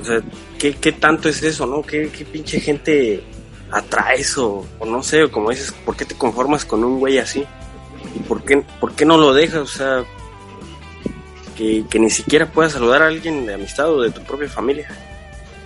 O 0.00 0.04
sea, 0.04 0.20
¿qué, 0.58 0.74
qué 0.74 0.92
tanto 0.92 1.28
es 1.28 1.42
eso, 1.42 1.66
no? 1.66 1.82
¿Qué, 1.82 2.10
qué 2.10 2.24
pinche 2.24 2.60
gente 2.60 3.22
atraes 3.70 4.36
o, 4.38 4.66
o 4.78 4.86
no 4.86 5.02
sé, 5.02 5.24
o 5.24 5.30
como 5.30 5.50
dices, 5.50 5.72
¿por 5.84 5.96
qué 5.96 6.04
te 6.04 6.16
conformas 6.16 6.64
con 6.64 6.82
un 6.84 6.98
güey 6.98 7.18
así? 7.18 7.44
¿Y 8.14 8.18
por 8.20 8.42
qué, 8.44 8.64
por 8.80 8.92
qué 8.94 9.04
no 9.04 9.16
lo 9.16 9.32
dejas? 9.32 9.60
O 9.60 9.66
sea, 9.66 10.04
que, 11.56 11.84
que 11.88 11.98
ni 11.98 12.10
siquiera 12.10 12.50
puedas 12.50 12.72
saludar 12.72 13.02
a 13.02 13.06
alguien 13.06 13.46
de 13.46 13.54
amistad 13.54 13.90
o 13.92 14.00
de 14.00 14.10
tu 14.10 14.22
propia 14.22 14.48
familia. 14.48 14.88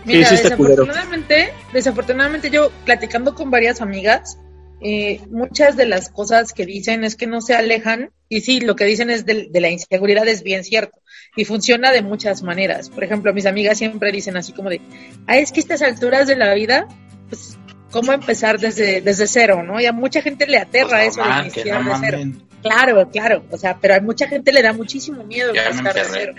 Mira, 0.04 0.28
sí 0.28 0.36
desafortunadamente, 0.36 1.54
desafortunadamente 1.72 2.50
yo 2.50 2.70
platicando 2.84 3.34
con 3.34 3.50
varias 3.50 3.80
amigas, 3.80 4.38
eh, 4.80 5.20
muchas 5.30 5.76
de 5.76 5.86
las 5.86 6.08
cosas 6.08 6.52
que 6.52 6.66
dicen 6.66 7.04
es 7.04 7.16
que 7.16 7.26
no 7.26 7.40
se 7.40 7.54
alejan 7.54 8.10
y 8.28 8.40
sí, 8.40 8.60
lo 8.60 8.76
que 8.76 8.84
dicen 8.84 9.10
es 9.10 9.24
de, 9.24 9.48
de 9.50 9.60
la 9.60 9.70
inseguridad 9.70 10.26
es 10.28 10.42
bien 10.42 10.64
cierto 10.64 11.00
y 11.36 11.44
funciona 11.44 11.92
de 11.92 12.02
muchas 12.02 12.42
maneras. 12.42 12.90
Por 12.90 13.04
ejemplo, 13.04 13.32
mis 13.32 13.46
amigas 13.46 13.78
siempre 13.78 14.12
dicen 14.12 14.36
así 14.36 14.52
como 14.52 14.70
de, 14.70 14.80
ah, 15.26 15.36
es 15.36 15.52
que 15.52 15.60
a 15.60 15.62
estas 15.62 15.82
alturas 15.82 16.26
de 16.26 16.36
la 16.36 16.54
vida, 16.54 16.88
pues, 17.28 17.58
¿cómo 17.90 18.12
empezar 18.12 18.58
desde, 18.58 19.00
desde 19.00 19.26
cero, 19.26 19.62
no? 19.62 19.80
Y 19.80 19.86
a 19.86 19.92
mucha 19.92 20.22
gente 20.22 20.46
le 20.46 20.58
aterra 20.58 21.00
Pues, 21.02 21.16
eso 21.16 21.22
de 21.22 21.40
iniciar 21.40 21.84
no 21.84 21.90
de 21.90 21.96
cero. 22.00 22.18
Claro, 22.62 23.10
claro, 23.10 23.44
o 23.50 23.58
sea, 23.58 23.78
pero 23.78 23.94
a 23.94 24.00
mucha 24.00 24.26
gente 24.26 24.52
le 24.52 24.62
da 24.62 24.72
muchísimo 24.72 25.22
miedo 25.24 25.52
empezar 25.54 25.94
de 25.94 26.04
cero. 26.10 26.34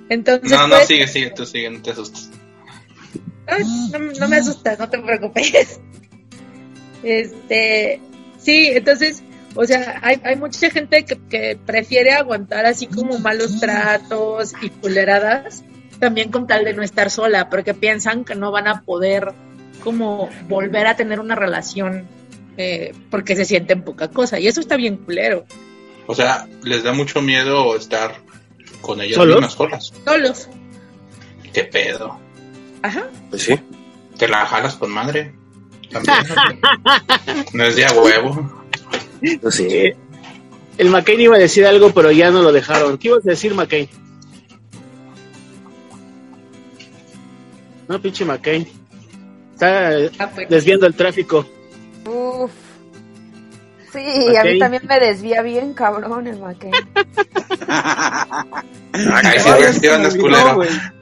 Entonces, 0.10 0.52
No, 0.52 0.68
no, 0.68 0.76
pues, 0.76 0.88
sigue, 0.88 1.08
sigue, 1.08 1.32
tú 1.32 1.46
sigue, 1.46 1.70
no 1.70 1.82
te 1.82 1.92
asustes. 1.92 2.30
No, 3.48 4.00
no 4.20 4.28
me 4.28 4.38
asustas, 4.38 4.80
no 4.80 4.90
te 4.90 5.00
preocupes. 5.00 5.80
Este, 7.04 8.02
sí, 8.40 8.70
entonces, 8.74 9.22
o 9.54 9.64
sea, 9.64 10.00
hay, 10.02 10.20
hay 10.24 10.38
mucha 10.38 10.72
gente 10.72 11.06
que, 11.06 11.20
que 11.30 11.56
prefiere 11.64 12.14
aguantar 12.14 12.66
así 12.66 12.88
como 12.88 13.20
malos 13.20 13.60
tratos 13.60 14.54
y 14.60 14.72
culeradas, 14.72 15.64
también 16.00 16.32
con 16.32 16.48
tal 16.48 16.66
de 16.66 16.74
no 16.74 16.82
estar 16.82 17.12
sola, 17.12 17.48
porque 17.52 17.76
piensan 17.76 18.26
que 18.26 18.34
no 18.34 18.50
van 18.52 18.68
a 18.68 18.82
poder 18.82 19.34
como 19.84 20.32
volver 20.48 20.88
a 20.88 20.96
tener 20.96 21.20
una 21.20 21.36
relación 21.36 22.08
eh, 22.58 22.94
porque 23.12 23.36
se 23.36 23.46
sienten 23.46 23.84
poca 23.84 24.10
cosa, 24.10 24.40
y 24.40 24.48
eso 24.48 24.62
está 24.62 24.78
bien 24.78 24.98
culero. 24.98 25.46
O 26.08 26.16
sea, 26.16 26.48
les 26.64 26.84
da 26.84 26.94
mucho 26.94 27.22
miedo 27.22 27.76
estar 27.76 28.16
con 28.82 29.02
ellas 29.02 29.16
¿Solos? 29.16 29.36
mismas 29.36 29.54
solas. 29.54 29.94
Solos. 30.06 30.50
¿Qué 31.54 31.66
pedo? 31.66 32.20
Ajá. 32.86 33.04
Pues 33.32 33.42
sí. 33.44 33.60
¿Te 34.18 34.28
la 34.28 34.46
jalas 34.46 34.76
con 34.76 34.92
madre? 34.92 35.34
También, 35.92 36.18
¿no? 36.30 36.36
No 37.54 37.64
es 37.64 37.76
de 37.76 37.86
a 37.86 37.92
huevo. 37.94 38.64
Pues 39.42 39.56
sí. 39.56 39.92
El 40.78 40.90
McCain 40.90 41.20
iba 41.22 41.36
a 41.36 41.40
decir 41.40 41.66
algo, 41.66 41.92
pero 41.94 42.12
ya 42.12 42.30
no 42.32 42.42
lo 42.44 42.52
dejaron. 42.52 42.98
¿Qué 42.98 43.08
ibas 43.08 43.26
a 43.26 43.30
decir, 43.32 43.54
McCain? 43.56 43.90
No, 47.88 48.02
pinche 48.02 48.24
McCain. 48.26 48.68
Está 49.54 49.90
Ah, 50.20 50.30
pues. 50.34 50.50
desviando 50.50 50.86
el 50.86 50.94
tráfico. 50.96 51.46
Uf. 52.06 52.52
Sí, 53.94 54.36
a 54.36 54.44
mí 54.44 54.60
también 54.60 54.84
me 54.88 55.00
desvía 55.00 55.42
bien 55.42 55.74
cabrón 55.74 56.28
el 56.28 56.38
McCain. 56.40 56.74
Ahí 57.68 59.40
sí 59.40 59.50
activas, 59.50 60.16
culero. 60.16 60.60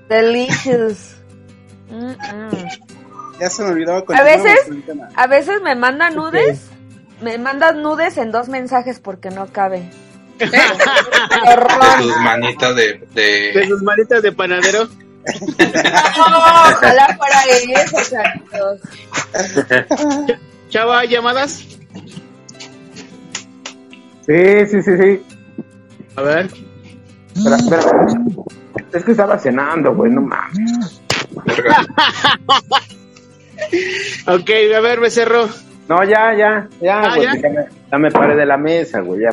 Delicious. 0.07 1.12
Mm, 1.93 2.09
mm. 2.09 2.49
Ya 3.39 3.49
se 3.49 3.63
me 3.63 3.69
olvidó. 3.69 4.03
A 4.07 4.23
veces, 4.23 4.59
con 4.65 4.77
el 4.77 4.83
tema. 4.83 5.09
a 5.15 5.27
veces 5.27 5.61
me 5.61 5.75
manda 5.75 6.09
nudes, 6.09 6.69
me 7.21 7.37
mandas 7.37 7.75
nudes 7.75 8.17
en 8.17 8.31
dos 8.31 8.49
mensajes 8.49 8.99
porque 8.99 9.29
no 9.29 9.47
cabe. 9.47 9.89
De 10.39 10.47
Horror. 11.51 11.99
tus 11.99 12.17
manitas 12.17 12.75
de... 12.75 13.07
De 13.13 13.51
de... 13.53 13.67
sus 13.67 13.83
manitas 13.83 14.23
de 14.23 14.31
panadero. 14.31 14.85
No, 14.85 16.25
ojalá 16.27 17.15
fuera 17.17 17.43
eso. 17.83 17.97
Chava, 20.69 20.99
¿hay 20.99 21.09
llamadas? 21.09 21.63
Sí, 24.25 24.65
sí, 24.69 24.81
sí, 24.81 24.97
sí. 24.97 25.25
A 26.15 26.21
ver. 26.23 26.49
Espera, 27.35 27.55
espera. 27.57 27.81
Es 28.91 29.03
que 29.03 29.11
estaba 29.11 29.37
cenando, 29.37 29.93
güey, 29.95 30.11
no 30.11 30.21
mames. 30.21 31.02
Ok, 34.27 34.49
a 34.75 34.79
ver, 34.81 34.99
Becerro. 34.99 35.47
No, 35.87 36.03
ya, 36.03 36.33
ya, 36.35 36.67
ya, 36.81 37.01
Ah, 37.01 37.15
güey, 37.15 37.27
¿ya? 37.27 37.35
ya, 37.35 37.49
me, 37.49 37.65
ya 37.91 37.97
me 37.97 38.11
paré 38.11 38.35
de 38.35 38.45
la 38.45 38.57
mesa, 38.57 38.99
güey, 39.01 39.21
ya. 39.21 39.29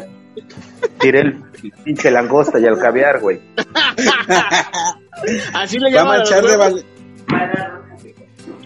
Tiré 0.98 1.20
el, 1.20 1.42
el 1.62 1.72
pinche 1.84 2.10
langosta 2.10 2.58
y 2.58 2.64
el 2.64 2.78
caviar, 2.78 3.20
güey. 3.20 3.40
Así 5.54 5.78
le 5.78 5.94
Va 5.94 6.14
a 6.14 6.24
llaman 6.24 6.82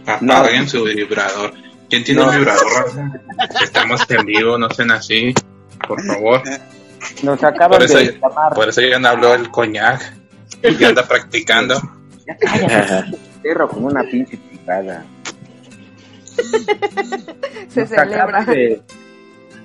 Apaguen 0.07 0.69
su 0.69 0.85
vibrador. 0.85 1.53
¿Quién 1.89 2.05
tiene 2.05 2.21
No. 2.23 2.29
un 2.31 2.37
vibrador? 2.37 3.11
Estamos 3.63 4.09
en 4.11 4.27
vivo, 4.27 4.59
no 4.59 4.69
sean 4.71 4.91
así. 4.91 5.35
Por 5.87 6.03
favor. 6.05 6.43
Nos 7.23 7.43
acaban 7.43 7.79
Por 7.79 7.83
eso, 7.85 7.99
de 7.99 8.13
llamar. 8.19 8.53
por 8.55 8.69
eso 8.69 8.81
ya 8.81 8.99
no 8.99 9.09
habló 9.09 9.35
el 9.35 9.51
coñac. 9.51 10.15
Y 10.63 10.85
anda 10.85 11.07
practicando. 11.07 11.81
Ya 12.27 12.37
cállate, 12.39 13.17
perro, 13.43 13.69
con 13.69 13.85
una 13.85 14.03
pinche 14.05 14.37
picada. 14.37 15.05
Se 17.69 17.81
nos 17.83 17.93
acaba 17.93 18.45
de, 18.45 18.83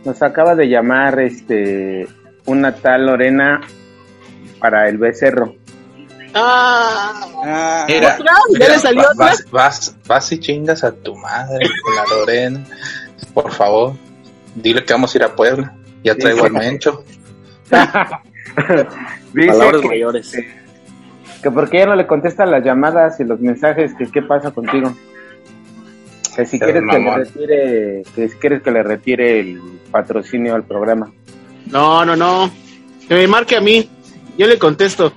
nos 0.06 0.22
acaba 0.22 0.56
de 0.56 0.68
llamar 0.70 1.20
este 1.20 2.08
una 2.46 2.76
tal 2.76 3.06
Lorena 3.06 3.62
para 4.60 4.88
el 4.90 4.98
becerro. 4.98 5.56
Ah, 6.34 7.86
Mira, 7.88 8.16
¿Otra? 8.20 8.26
¿Ya 8.26 8.34
mira, 8.54 8.68
le 8.70 8.80
salió 8.80 9.02
va- 9.04 9.10
otra? 9.14 9.26
vas, 9.26 9.46
vas, 9.52 9.96
vas 10.08 10.32
y 10.32 10.40
chingas 10.40 10.84
a 10.84 10.92
tu 10.92 11.16
madre 11.16 11.66
con 11.84 11.96
la 11.96 12.04
Lorena. 12.16 12.66
Por 13.34 13.52
favor, 13.52 13.94
dile 14.56 14.84
que 14.86 14.94
vamos 14.94 15.14
a 15.14 15.18
ir 15.18 15.24
a 15.24 15.36
Puebla. 15.36 15.74
Ya 16.04 16.16
traigo 16.16 16.46
al 16.46 16.54
Mencho. 16.54 17.04
Dice 19.34 19.48
Palabras 19.48 19.82
que, 19.82 19.88
mayores. 19.88 20.32
Que 21.42 21.52
porque 21.52 21.80
ya 21.80 21.86
no 21.86 21.96
le 21.96 22.08
contestan 22.08 22.52
las 22.52 22.64
llamadas 22.64 23.20
y 23.20 23.24
los 23.24 23.40
mensajes, 23.40 23.94
que 23.96 24.08
qué 24.08 24.22
pasa 24.22 24.52
contigo. 24.52 24.94
Que 26.36 26.46
si 26.46 26.60
quieres 26.60 26.84
que 26.90 27.00
le 27.00 27.16
retire, 27.16 28.04
que 28.16 28.30
si 28.30 28.38
quieres 28.38 28.62
que 28.62 28.72
le 28.72 28.84
retire 28.84 29.40
el 29.40 29.62
patrocinio 29.92 30.56
al 30.56 30.64
programa. 30.64 31.12
no, 31.68 32.06
no, 32.06 32.16
no. 32.16 32.50
Que 33.08 33.16
me 33.16 33.28
marque 33.28 33.56
a 33.56 33.62
mí. 33.62 33.90
Yo 34.38 34.48
le 34.48 34.60
contesto. 34.60 35.12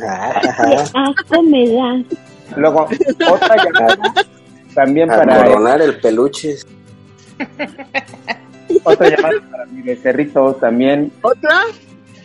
Asco 0.00 1.42
me 1.42 1.68
da. 1.74 2.02
Luego, 2.56 2.88
otra 3.30 3.56
llamada 3.56 3.98
también 4.74 5.10
A 5.10 5.16
para 5.16 5.44
coronar 5.44 5.82
el 5.82 5.96
peluche. 6.00 6.56
otra 8.84 9.08
llamada 9.10 9.34
para 9.50 9.66
mi 9.66 9.82
becerrito 9.82 10.54
también. 10.54 11.12
¿Otra? 11.22 11.50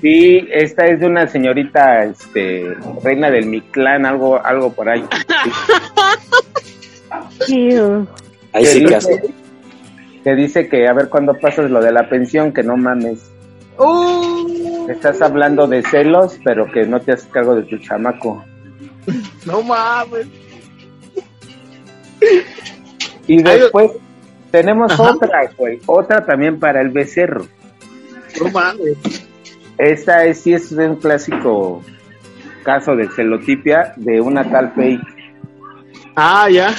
Sí, 0.05 0.47
esta 0.51 0.85
es 0.85 0.99
de 0.99 1.07
una 1.07 1.25
señorita, 1.25 2.03
este, 2.03 2.75
reina 3.03 3.31
del 3.31 3.47
Mictlán, 3.47 4.05
algo, 4.05 4.39
algo 4.45 4.71
por 4.71 4.87
ahí. 4.87 5.03
Ahí 8.53 8.65
sí 8.67 8.85
que 8.85 8.93
dice-. 8.93 9.33
Que 10.23 10.35
dice 10.35 10.69
que 10.69 10.87
a 10.87 10.93
ver 10.93 11.09
cuándo 11.09 11.33
pasas 11.33 11.71
lo 11.71 11.81
de 11.81 11.91
la 11.91 12.07
pensión, 12.07 12.53
que 12.53 12.61
no 12.61 12.77
mames. 12.77 13.31
Uh, 13.79 14.87
Estás 14.91 15.23
hablando 15.23 15.65
de 15.65 15.81
celos, 15.81 16.39
pero 16.43 16.71
que 16.71 16.85
no 16.85 16.99
te 16.99 17.13
haces 17.13 17.27
cargo 17.31 17.55
de 17.55 17.63
tu 17.63 17.79
chamaco. 17.79 18.45
no 19.47 19.63
mames. 19.63 20.27
Y 23.25 23.37
Ay, 23.37 23.59
después 23.59 23.89
tenemos 24.51 24.91
Ajá. 24.91 25.13
otra, 25.13 25.49
güey, 25.57 25.79
otra 25.87 26.23
también 26.23 26.59
para 26.59 26.79
el 26.81 26.89
becerro. 26.89 27.47
No 28.39 28.51
mames. 28.51 29.24
Esta 29.77 30.25
es, 30.25 30.41
sí 30.41 30.53
es 30.53 30.71
un 30.71 30.95
clásico 30.97 31.81
caso 32.63 32.95
de 32.95 33.07
celotipia 33.09 33.93
de 33.97 34.21
una 34.21 34.49
tal 34.49 34.73
fake. 34.73 35.01
Ah, 36.15 36.49
ya. 36.49 36.73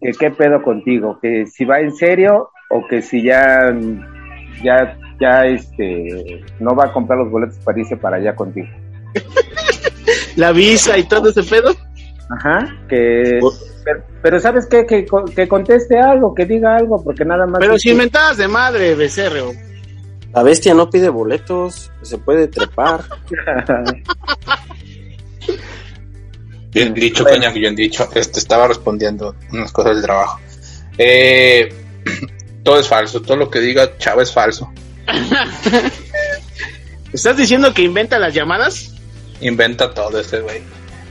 Que 0.00 0.12
qué 0.12 0.30
pedo 0.30 0.62
contigo, 0.62 1.18
que 1.20 1.46
si 1.46 1.64
va 1.64 1.80
en 1.80 1.94
serio 1.94 2.50
o 2.70 2.86
que 2.88 3.02
si 3.02 3.22
ya, 3.22 3.74
ya, 4.62 4.98
ya, 5.20 5.46
este, 5.46 6.44
no 6.60 6.74
va 6.74 6.86
a 6.86 6.92
comprar 6.92 7.18
los 7.18 7.30
boletos 7.30 7.58
para 7.58 7.78
irse 7.78 7.96
para 7.96 8.16
allá 8.16 8.34
contigo. 8.34 8.68
La 10.36 10.52
visa 10.52 10.98
y 10.98 11.04
todo 11.04 11.30
ese 11.30 11.42
pedo. 11.42 11.74
Ajá, 12.30 12.66
que, 12.88 13.38
pero, 13.84 14.02
pero 14.22 14.40
¿sabes 14.40 14.66
qué? 14.66 14.84
Que, 14.86 15.06
que 15.36 15.46
conteste 15.46 15.98
algo, 15.98 16.34
que 16.34 16.46
diga 16.46 16.76
algo, 16.76 17.02
porque 17.04 17.24
nada 17.24 17.46
más... 17.46 17.60
Pero 17.60 17.74
que- 17.80 17.94
mentadas 17.94 18.38
de 18.38 18.48
madre, 18.48 18.94
becerro. 18.94 19.52
La 20.34 20.42
bestia 20.42 20.74
no 20.74 20.90
pide 20.90 21.08
boletos, 21.08 21.90
se 22.02 22.18
puede 22.18 22.48
trepar. 22.48 23.04
Bien 26.72 26.92
dicho, 26.92 27.24
coñac, 27.24 27.54
bien 27.54 27.76
dicho. 27.76 28.08
Este 28.14 28.40
estaba 28.40 28.66
respondiendo 28.66 29.36
unas 29.52 29.70
cosas 29.70 29.94
del 29.94 30.02
trabajo. 30.02 30.40
Eh, 30.98 31.72
todo 32.64 32.80
es 32.80 32.88
falso. 32.88 33.22
Todo 33.22 33.36
lo 33.36 33.48
que 33.50 33.60
diga 33.60 33.96
Chava 33.98 34.22
es 34.22 34.32
falso. 34.32 34.72
¿Estás 37.12 37.36
diciendo 37.36 37.72
que 37.72 37.82
inventa 37.82 38.18
las 38.18 38.34
llamadas? 38.34 38.92
Inventa 39.40 39.94
todo 39.94 40.18
este 40.18 40.40
güey. 40.40 40.62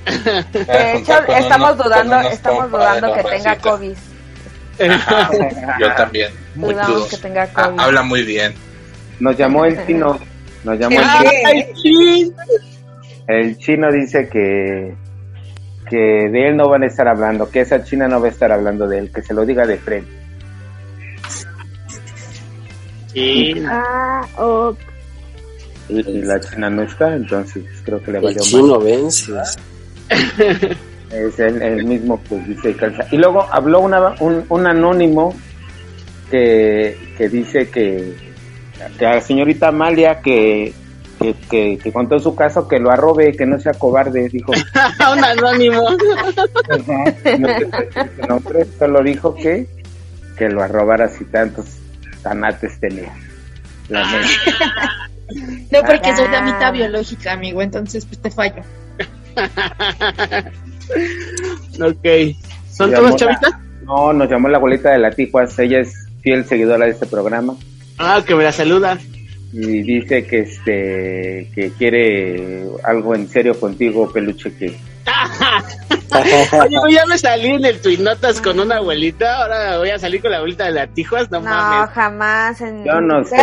De 0.52 0.98
hecho, 0.98 1.14
estamos 1.30 1.78
dudando, 1.78 2.20
estamos 2.30 2.70
dudando 2.70 3.14
que 3.14 3.24
tenga 3.24 3.56
COVID. 3.58 3.94
Ajá, 4.90 5.30
yo 5.80 5.94
también. 5.96 6.34
Muy 6.56 6.74
Dudamos 6.74 7.08
que 7.08 7.18
tenga 7.18 7.44
Ah, 7.56 7.68
COVID. 7.68 7.80
habla 7.80 8.04
muy 8.04 8.24
bien. 8.24 8.54
Nos 9.20 9.38
llamó 9.38 9.66
el 9.66 9.86
chino, 9.86 10.20
nos 10.64 10.80
llamó 10.80 10.96
el 11.00 11.74
chino. 11.76 12.36
El 13.28 13.58
chino 13.58 13.92
dice 13.92 14.28
que, 14.28 14.94
que 15.90 15.98
de 16.30 16.50
él 16.50 16.58
no 16.58 16.68
van 16.70 16.84
a 16.84 16.88
estar 16.88 17.08
hablando, 17.08 17.50
que 17.50 17.62
esa 17.62 17.84
china 17.84 18.08
no 18.08 18.20
va 18.20 18.28
a 18.28 18.32
estar 18.32 18.52
hablando 18.52 18.88
de 18.88 19.00
él, 19.00 19.12
que 19.12 19.22
se 19.22 19.34
lo 19.34 19.46
diga 19.46 19.66
de 19.66 19.78
frente. 19.78 20.12
Sí. 23.14 23.64
Ah, 23.68 24.26
ok. 24.38 24.78
Y, 25.90 26.00
y 26.00 26.22
la 26.24 26.40
china 26.40 26.70
no 26.70 26.84
está, 26.84 27.16
entonces 27.16 27.64
creo 27.86 28.02
que 28.02 28.12
le 28.12 28.18
El 28.20 28.24
valió 28.24 28.42
chino 28.42 28.80
vence. 28.80 29.32
mal. 29.32 29.46
Es 31.12 31.40
el, 31.40 31.62
el 31.62 31.86
mismo 31.86 32.22
que 32.24 32.38
dice 32.40 32.76
calza. 32.76 33.06
Y 33.12 33.18
luego 33.18 33.46
habló 33.52 33.82
una, 33.82 34.16
un, 34.20 34.44
un 34.50 34.66
anónimo 34.68 35.36
que, 36.32 36.98
que 37.18 37.30
dice 37.30 37.70
que, 37.70 38.33
la 39.00 39.22
señorita 39.22 39.70
Amalia 39.70 40.20
que, 40.22 40.74
que, 41.20 41.34
que, 41.50 41.78
que 41.82 41.92
contó 41.94 42.20
su 42.20 42.36
caso 42.36 42.68
que 42.68 42.80
lo 42.80 42.92
arrobe, 42.92 43.36
que 43.36 43.46
no 43.46 43.60
sea 43.60 43.74
cobarde, 43.74 44.30
dijo. 44.30 44.52
Un 45.14 45.24
anónimo. 45.24 45.82
No 47.40 48.28
nombre, 48.28 48.66
solo 48.78 49.02
dijo 49.04 49.36
que, 49.36 49.68
que 50.38 50.50
lo 50.50 50.62
arrobara 50.64 51.10
si 51.10 51.26
tantos 51.26 51.66
tanates 52.22 52.80
tenía. 52.80 53.14
La 53.90 54.06
neta. 54.06 54.28
No, 55.72 55.80
porque 55.86 56.16
soy 56.16 56.28
de 56.30 56.38
Ah. 56.38 56.42
mitad 56.42 56.74
biológica, 56.74 57.34
amigo, 57.34 57.62
entonces 57.62 58.06
pues 58.06 58.22
te 58.22 58.30
fallo. 58.30 58.62
ok. 61.82 62.36
¿Son 62.72 62.92
la- 62.92 63.16
chavitas? 63.16 63.52
No, 63.84 64.14
nos 64.14 64.30
llamó 64.30 64.48
la 64.50 64.58
abuelita 64.58 64.92
de 64.92 65.00
la 65.00 65.12
Tijuas, 65.12 65.58
ella 65.60 65.80
es 65.80 65.94
fiel 66.22 66.46
seguidora 66.46 66.86
de 66.86 66.92
este 66.92 67.06
programa 67.06 67.56
Ah, 67.98 68.24
que 68.26 68.36
me 68.36 68.44
la 68.44 68.52
saluda. 68.52 68.98
y 69.52 69.82
dice 69.84 70.26
que 70.26 70.40
este 70.40 71.50
que 71.54 71.72
quiere 71.78 72.64
algo 72.84 73.14
en 73.16 73.30
serio 73.30 73.60
contigo, 73.60 74.12
peluche 74.12 74.52
que 74.58 74.76
Oye, 76.62 76.96
ya 76.96 77.06
me 77.06 77.18
salí 77.18 77.50
en 77.50 77.66
el 77.66 77.82
Twin 77.82 78.04
Notas 78.04 78.40
con 78.40 78.60
una 78.60 78.78
abuelita, 78.78 79.42
ahora 79.42 79.78
voy 79.80 79.90
a 79.90 80.00
salir 80.00 80.22
con 80.22 80.32
la 80.32 80.38
abuelita 80.38 80.66
de 80.66 80.72
la 80.72 80.88
Tijuas, 80.88 81.30
no, 81.32 81.40
No, 81.40 81.50
mames. 81.50 81.90
jamás. 81.92 82.62
En 82.62 82.86
Yo 82.86 83.02
no 83.02 83.24
sé. 83.26 83.36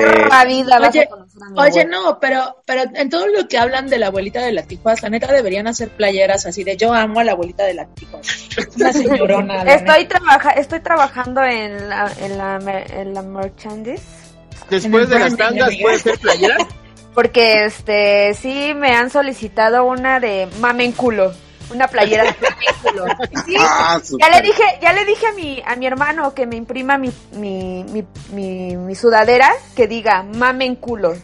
vida 0.47 0.79
Oye, 0.79 1.09
Oye, 1.57 1.85
no, 1.85 2.19
pero, 2.21 2.63
pero 2.65 2.83
en 2.95 3.11
todo 3.11 3.27
lo 3.29 3.49
que 3.49 3.59
hablan 3.59 3.89
de 3.89 3.99
la 3.99 4.07
abuelita 4.07 4.41
de 4.45 4.53
la 4.53 4.63
Tijuas, 4.63 5.03
la 5.03 5.11
neta 5.11 5.33
deberían 5.33 5.67
hacer 5.67 5.89
playeras 5.91 6.47
así 6.47 6.65
de 6.65 6.77
yo 6.77 6.95
amo 6.95 7.21
a 7.21 7.25
la 7.25 7.33
abuelita 7.33 7.65
de 7.65 7.75
la 7.75 7.87
Tijuas. 7.87 8.49
Una 8.77 8.93
señorona. 8.93 9.63
Estoy, 9.65 10.07
trabaja 10.07 10.51
estoy 10.53 10.81
trabajando 10.81 11.43
en 11.45 11.89
la, 11.89 12.11
en 12.21 12.39
la, 12.39 12.85
en 12.95 13.15
la 13.15 13.23
merchandise. 13.23 14.20
Después 14.69 15.09
de 15.09 15.19
las 15.19 15.41
amiga. 15.41 15.69
¿puede 15.81 15.99
ser 15.99 16.19
playera? 16.19 16.57
Porque 17.15 17.65
este 17.65 18.35
sí 18.35 18.73
me 18.75 18.95
han 18.95 19.11
solicitado 19.11 19.85
una 19.85 20.21
de 20.21 20.49
mamen 20.61 20.93
culo. 20.93 21.33
Una 21.73 21.89
playera 21.89 22.25
de. 22.25 22.35
Sí, 23.47 23.55
Ah, 23.59 24.01
ya 24.19 24.31
le 24.31 24.43
dije, 24.43 24.63
ya 24.81 24.93
le 24.93 25.05
dije 25.05 25.27
a 25.27 25.33
mi, 25.33 25.63
a 25.65 25.77
mi 25.77 25.87
hermano 25.87 26.35
que 26.35 26.47
me 26.47 26.57
imprima 26.57 26.99
mi, 26.99 27.13
mi, 27.33 27.85
mi, 27.85 28.05
mi, 28.33 28.77
mi 28.77 28.95
sudadera 28.95 29.51
que 29.77 29.87
diga 29.87 30.23
mamen 30.23 30.77
culo. 30.77 31.15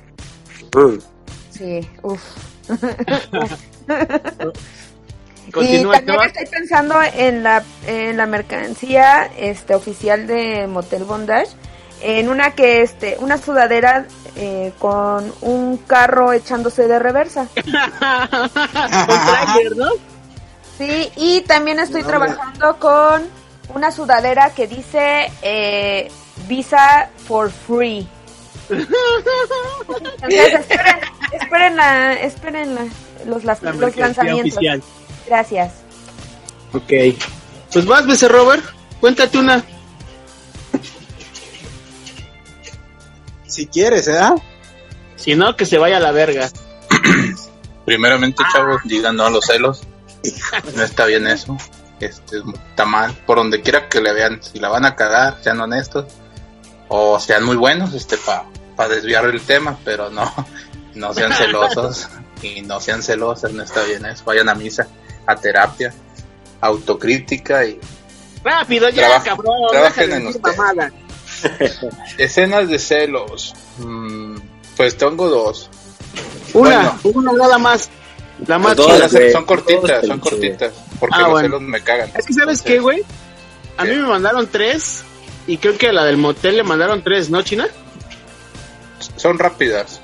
Sí, 1.51 1.89
uff. 2.03 2.23
Y 5.55 5.85
también 5.85 6.21
estoy 6.23 6.47
pensando 6.47 6.97
en 7.15 7.43
la, 7.43 7.63
en 7.87 8.17
la 8.17 8.27
mercancía 8.27 9.31
este 9.39 9.75
oficial 9.75 10.27
de 10.27 10.67
Motel 10.67 11.05
Bondage, 11.05 11.51
en 12.03 12.29
una 12.29 12.51
que 12.53 12.83
este, 12.83 13.17
una 13.21 13.39
sudadera 13.39 14.07
eh, 14.37 14.73
con 14.79 15.33
un 15.41 15.79
carro 15.79 16.33
echándose 16.33 16.87
de 16.89 16.99
reversa. 16.99 17.47
Con 17.55 19.19
trailer, 19.27 19.77
¿no? 19.77 19.89
Sí, 20.79 21.11
y 21.17 21.41
también 21.43 21.79
estoy 21.81 22.03
No, 22.03 22.09
trabajando 22.09 22.77
con 22.79 23.23
una 23.75 23.91
sudadera 23.91 24.51
que 24.51 24.67
dice 24.67 25.31
eh, 25.41 26.11
Visa 26.47 27.09
for 27.27 27.51
Free. 27.51 28.07
Entonces, 28.69 30.53
esperen, 30.61 30.97
esperen, 31.33 31.77
la, 31.77 32.13
esperen 32.15 32.75
la- 32.75 32.87
los, 33.27 33.45
las- 33.45 33.63
La 33.63 33.71
los 33.71 33.81
mercancía 33.81 34.07
lanzamientos. 34.07 34.53
oficial. 34.57 34.83
Gracias. 35.27 35.73
Ok. 36.75 36.93
Pues 37.73 37.87
vas, 37.87 38.07
Bese 38.07 38.29
Robert. 38.29 38.65
Cuéntate 39.01 39.39
una. 39.39 39.65
Si 43.57 43.67
quieres, 43.69 44.07
¿eh? 44.07 44.21
Si 45.17 45.35
no, 45.35 45.57
que 45.57 45.65
se 45.65 45.79
vaya 45.79 45.97
a 45.97 46.01
la 46.01 46.13
verga. 46.13 46.51
Primeramente, 47.87 48.45
chavos, 48.53 48.83
digan 48.85 49.17
no 49.17 49.25
a 49.25 49.31
los 49.31 49.47
celos. 49.47 49.81
No 50.75 50.83
está 50.83 51.07
bien 51.07 51.27
eso. 51.27 51.57
Este, 51.99 52.43
está 52.69 52.85
mal. 52.85 53.15
Por 53.25 53.39
donde 53.39 53.63
quiera 53.63 53.89
que 53.89 54.03
le 54.03 54.13
vean, 54.13 54.43
si 54.43 54.59
la 54.59 54.69
van 54.69 54.85
a 54.85 54.95
cagar, 54.95 55.39
sean 55.43 55.59
honestos. 55.59 56.05
O 56.89 57.19
sean 57.19 57.45
muy 57.45 57.57
buenos, 57.57 57.95
este, 57.95 58.19
para 58.77 58.91
desviar 58.91 59.25
el 59.25 59.41
tema, 59.41 59.79
pero 59.87 60.11
no, 60.11 60.31
no 60.95 61.15
sean 61.15 61.33
celosos. 61.39 62.09
Y 62.43 62.61
no 62.61 62.79
sean 62.79 63.03
celosas, 63.03 63.55
no 63.55 63.63
está 63.63 63.85
bien 63.85 64.05
eso. 64.05 64.23
Vayan 64.27 64.51
a 64.51 64.55
misa, 64.55 64.87
a 65.27 65.35
terapia, 65.35 65.95
autocrítica 66.61 67.65
y 67.65 67.81
Rápido, 68.45 68.91
ya, 68.91 69.23
cabrón. 69.23 69.55
trabajen 69.71 70.13
en 70.13 70.27
decir 70.27 70.37
ustedes. 70.37 70.59
mamada. 70.59 70.93
escenas 72.19 72.69
de 72.69 72.79
celos. 72.79 73.55
Mm, 73.79 74.37
pues 74.77 74.97
tengo 74.97 75.29
dos. 75.29 75.69
Una, 76.55 76.99
una 77.05 77.33
nada 77.33 77.59
más. 77.59 77.91
La 78.47 78.59
más 78.59 78.77
son, 78.77 78.91
son 79.33 79.45
cortitas, 79.47 80.07
son 80.07 80.21
cortitas. 80.21 80.73
Porque 81.01 81.17
Ah, 81.17 81.21
los 81.23 81.31
bueno. 81.31 81.49
celos 81.49 81.63
me 81.63 81.81
cagan. 81.83 82.11
Es 82.15 82.27
que, 82.27 82.35
¿sabes 82.35 82.61
qué, 82.63 82.79
güey? 82.79 83.03
A 83.79 83.85
mí 83.85 83.91
me 83.95 84.07
mandaron 84.07 84.47
tres. 84.47 85.05
Y 85.47 85.59
creo 85.59 85.79
que 85.79 85.89
a 85.89 85.93
la 85.93 86.05
del 86.05 86.17
motel 86.17 86.57
le 86.57 86.63
mandaron 86.63 87.03
tres, 87.03 87.31
¿no, 87.31 87.41
China? 87.43 87.69
Son 89.17 89.39
rápidas. 89.39 90.01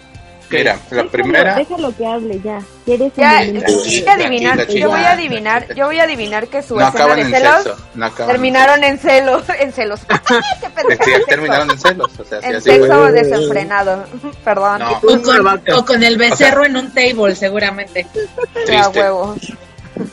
Mira, 0.59 0.75
la 0.91 1.03
Déjalo- 1.03 1.11
primera. 1.11 1.55
Déjalo 1.57 1.97
que 1.97 2.07
hable 2.07 2.41
ya. 2.41 2.61
¿Quieres 2.85 3.13
Ya, 3.17 3.41
un 3.43 3.47
momento? 3.47 3.73
voy 3.73 4.07
a 4.07 4.13
adivinar, 4.15 4.55
Tranquila, 4.57 4.81
yo 4.81 4.89
voy 4.89 4.99
a 4.99 5.03
chica. 5.03 5.13
adivinar, 5.13 5.75
yo 5.75 5.87
voy 5.87 5.99
a 5.99 6.03
adivinar 6.05 6.49
que 6.49 6.63
su 6.63 6.77
No 6.77 6.89
escena 6.89 7.15
de 7.15 7.21
en 7.23 7.31
celos 7.31 7.63
sexo. 7.63 7.77
No 7.95 8.11
terminaron 8.13 8.85
en 8.85 8.99
celos, 8.99 9.43
en 9.61 9.73
celos. 9.73 10.01
¡Qué. 10.29 11.11
Ya 11.13 11.25
terminaron 11.27 11.71
en 11.71 11.79
celos. 11.79 12.11
O 12.19 12.25
sea, 12.25 12.41
sí, 12.41 12.47
En 12.47 12.57
así 12.57 12.71
sexo 12.71 12.87
fue. 13.03 13.13
desenfrenado. 13.13 14.05
Perdón. 14.45 14.79
No. 14.81 14.91
O 14.99 15.23
con, 15.23 15.61
o 15.79 15.85
con 15.85 16.03
el 16.03 16.17
becerro 16.17 16.65
en 16.65 16.77
un 16.77 16.93
table, 16.93 17.35
seguramente. 17.35 18.07
A 18.07 18.65
Triste. 18.65 19.01
huevo. 19.01 19.37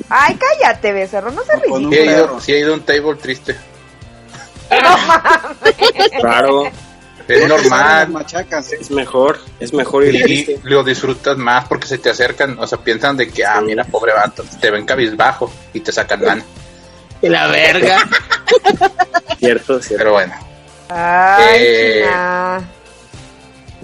Ay, 0.10 0.36
cállate, 0.38 0.91
becerro, 0.91 1.32
no 1.32 1.44
se 1.44 1.56
ridículo. 1.56 1.90
Sí 1.90 1.98
he, 1.98 2.06
ido, 2.06 2.40
sí 2.41 2.53
he 2.53 2.60
ido 2.60 2.72
a 2.74 2.76
un 2.76 2.82
table 2.84 3.16
triste. 3.16 3.56
No 4.70 4.98
mames. 5.07 6.11
Claro, 6.22 6.64
Es 7.35 7.47
normal. 7.47 8.10
Machacas. 8.10 8.72
es 8.73 8.89
mejor, 8.91 9.39
es 9.60 9.72
mejor 9.73 10.03
ir 10.06 10.15
Y 10.15 10.22
triste. 10.23 10.60
lo 10.64 10.84
disfrutas 10.84 11.38
más 11.38 11.65
porque 11.68 11.88
se 11.88 11.97
te 11.99 12.10
acercan, 12.10 12.57
o 12.60 12.65
sea, 12.68 12.80
piensan 12.80 13.18
de 13.18 13.30
que, 13.30 13.45
ah, 13.45 13.61
mira, 13.61 13.84
pobre 13.84 14.14
vato, 14.14 14.43
te 14.60 14.72
ven 14.72 14.85
cabizbajo 14.85 15.51
y 15.73 15.80
te 15.81 15.91
sacan 15.91 16.23
lana. 16.26 16.43
Que 17.22 17.30
la 17.30 17.47
verga. 17.47 17.97
Cierto, 19.39 19.81
cierto. 19.81 19.97
Pero 19.97 20.11
bueno, 20.14 20.34
Ay, 20.89 21.56
Eh, 21.60 22.06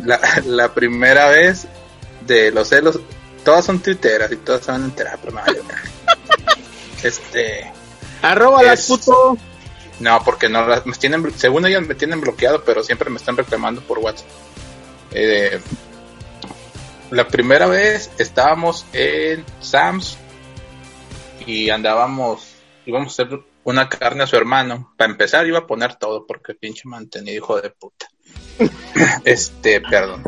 la, 0.03 0.19
la 0.45 0.73
primera 0.73 1.29
vez 1.29 1.67
de 2.25 2.51
los 2.51 2.67
celos, 2.69 2.99
todas 3.43 3.63
son 3.65 3.79
tuiteras 3.79 4.31
y 4.31 4.37
todas 4.37 4.65
se 4.65 4.71
van 4.71 4.81
a 4.81 4.85
enterar, 4.85 5.17
pero 5.23 5.35
verga. 5.35 5.81
Este, 7.03 7.71
Arroba 8.23 8.63
las 8.63 8.79
Es- 8.79 8.87
puto. 8.87 9.37
No, 9.99 10.21
porque 10.23 10.49
no 10.49 10.67
las, 10.67 10.83
tienen, 10.99 11.31
según 11.37 11.65
ellos 11.65 11.87
me 11.87 11.95
tienen 11.95 12.21
bloqueado, 12.21 12.63
pero 12.63 12.83
siempre 12.83 13.09
me 13.09 13.17
están 13.17 13.37
reclamando 13.37 13.81
por 13.81 13.99
WhatsApp. 13.99 14.27
Eh, 15.11 15.59
la 17.11 17.27
primera 17.27 17.67
vez 17.67 18.11
estábamos 18.17 18.85
en 18.93 19.45
Sam's 19.61 20.17
y 21.45 21.69
andábamos, 21.69 22.55
íbamos 22.85 23.19
a 23.19 23.23
hacer 23.23 23.39
una 23.63 23.87
carne 23.87 24.23
a 24.23 24.27
su 24.27 24.35
hermano. 24.35 24.93
Para 24.97 25.11
empezar 25.11 25.47
iba 25.47 25.59
a 25.59 25.67
poner 25.67 25.95
todo 25.95 26.25
porque 26.25 26.55
pinche 26.55 26.83
mantenido 26.85 27.37
hijo 27.37 27.61
de 27.61 27.69
puta. 27.69 28.07
este, 29.25 29.81
perdón. 29.81 30.23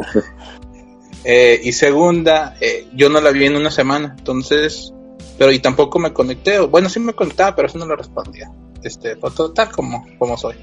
Eh, 1.23 1.59
y 1.63 1.73
segunda, 1.73 2.55
eh, 2.61 2.87
yo 2.93 3.09
no 3.09 3.19
la 3.19 3.31
vi 3.31 3.45
en 3.45 3.55
una 3.55 3.71
semana, 3.71 4.15
entonces, 4.17 4.93
pero 5.37 5.51
y 5.51 5.59
tampoco 5.59 5.99
me 5.99 6.13
conecté. 6.13 6.59
Bueno, 6.59 6.87
sí 6.89 6.99
me 6.99 7.13
conectaba, 7.13 7.55
pero 7.55 7.67
eso 7.67 7.77
no 7.77 7.85
lo 7.85 7.95
respondía. 7.95 8.49
Este, 8.83 9.15
fue 9.15 9.31
total 9.31 9.71
como, 9.71 10.05
como 10.17 10.37
soy. 10.37 10.55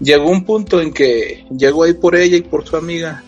Llegó 0.00 0.30
un 0.30 0.44
punto 0.44 0.80
en 0.80 0.92
que 0.92 1.46
llegó 1.56 1.84
ahí 1.84 1.94
por 1.94 2.16
ella 2.16 2.36
y 2.36 2.42
por 2.42 2.66
su 2.66 2.76
amiga. 2.76 3.22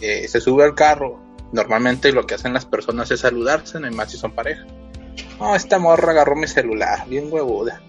eh, 0.00 0.26
se 0.28 0.40
sube 0.40 0.64
al 0.64 0.74
carro. 0.74 1.20
Normalmente 1.52 2.12
lo 2.12 2.26
que 2.26 2.34
hacen 2.34 2.52
las 2.52 2.66
personas 2.66 3.10
es 3.10 3.20
saludarse, 3.20 3.78
no 3.78 3.86
hay 3.86 3.94
más 3.94 4.10
si 4.10 4.16
son 4.16 4.32
pareja. 4.32 4.64
No, 5.38 5.54
esta 5.54 5.78
morra 5.78 6.12
agarró 6.12 6.36
mi 6.36 6.46
celular, 6.46 7.06
bien 7.08 7.28
huevuda. 7.30 7.80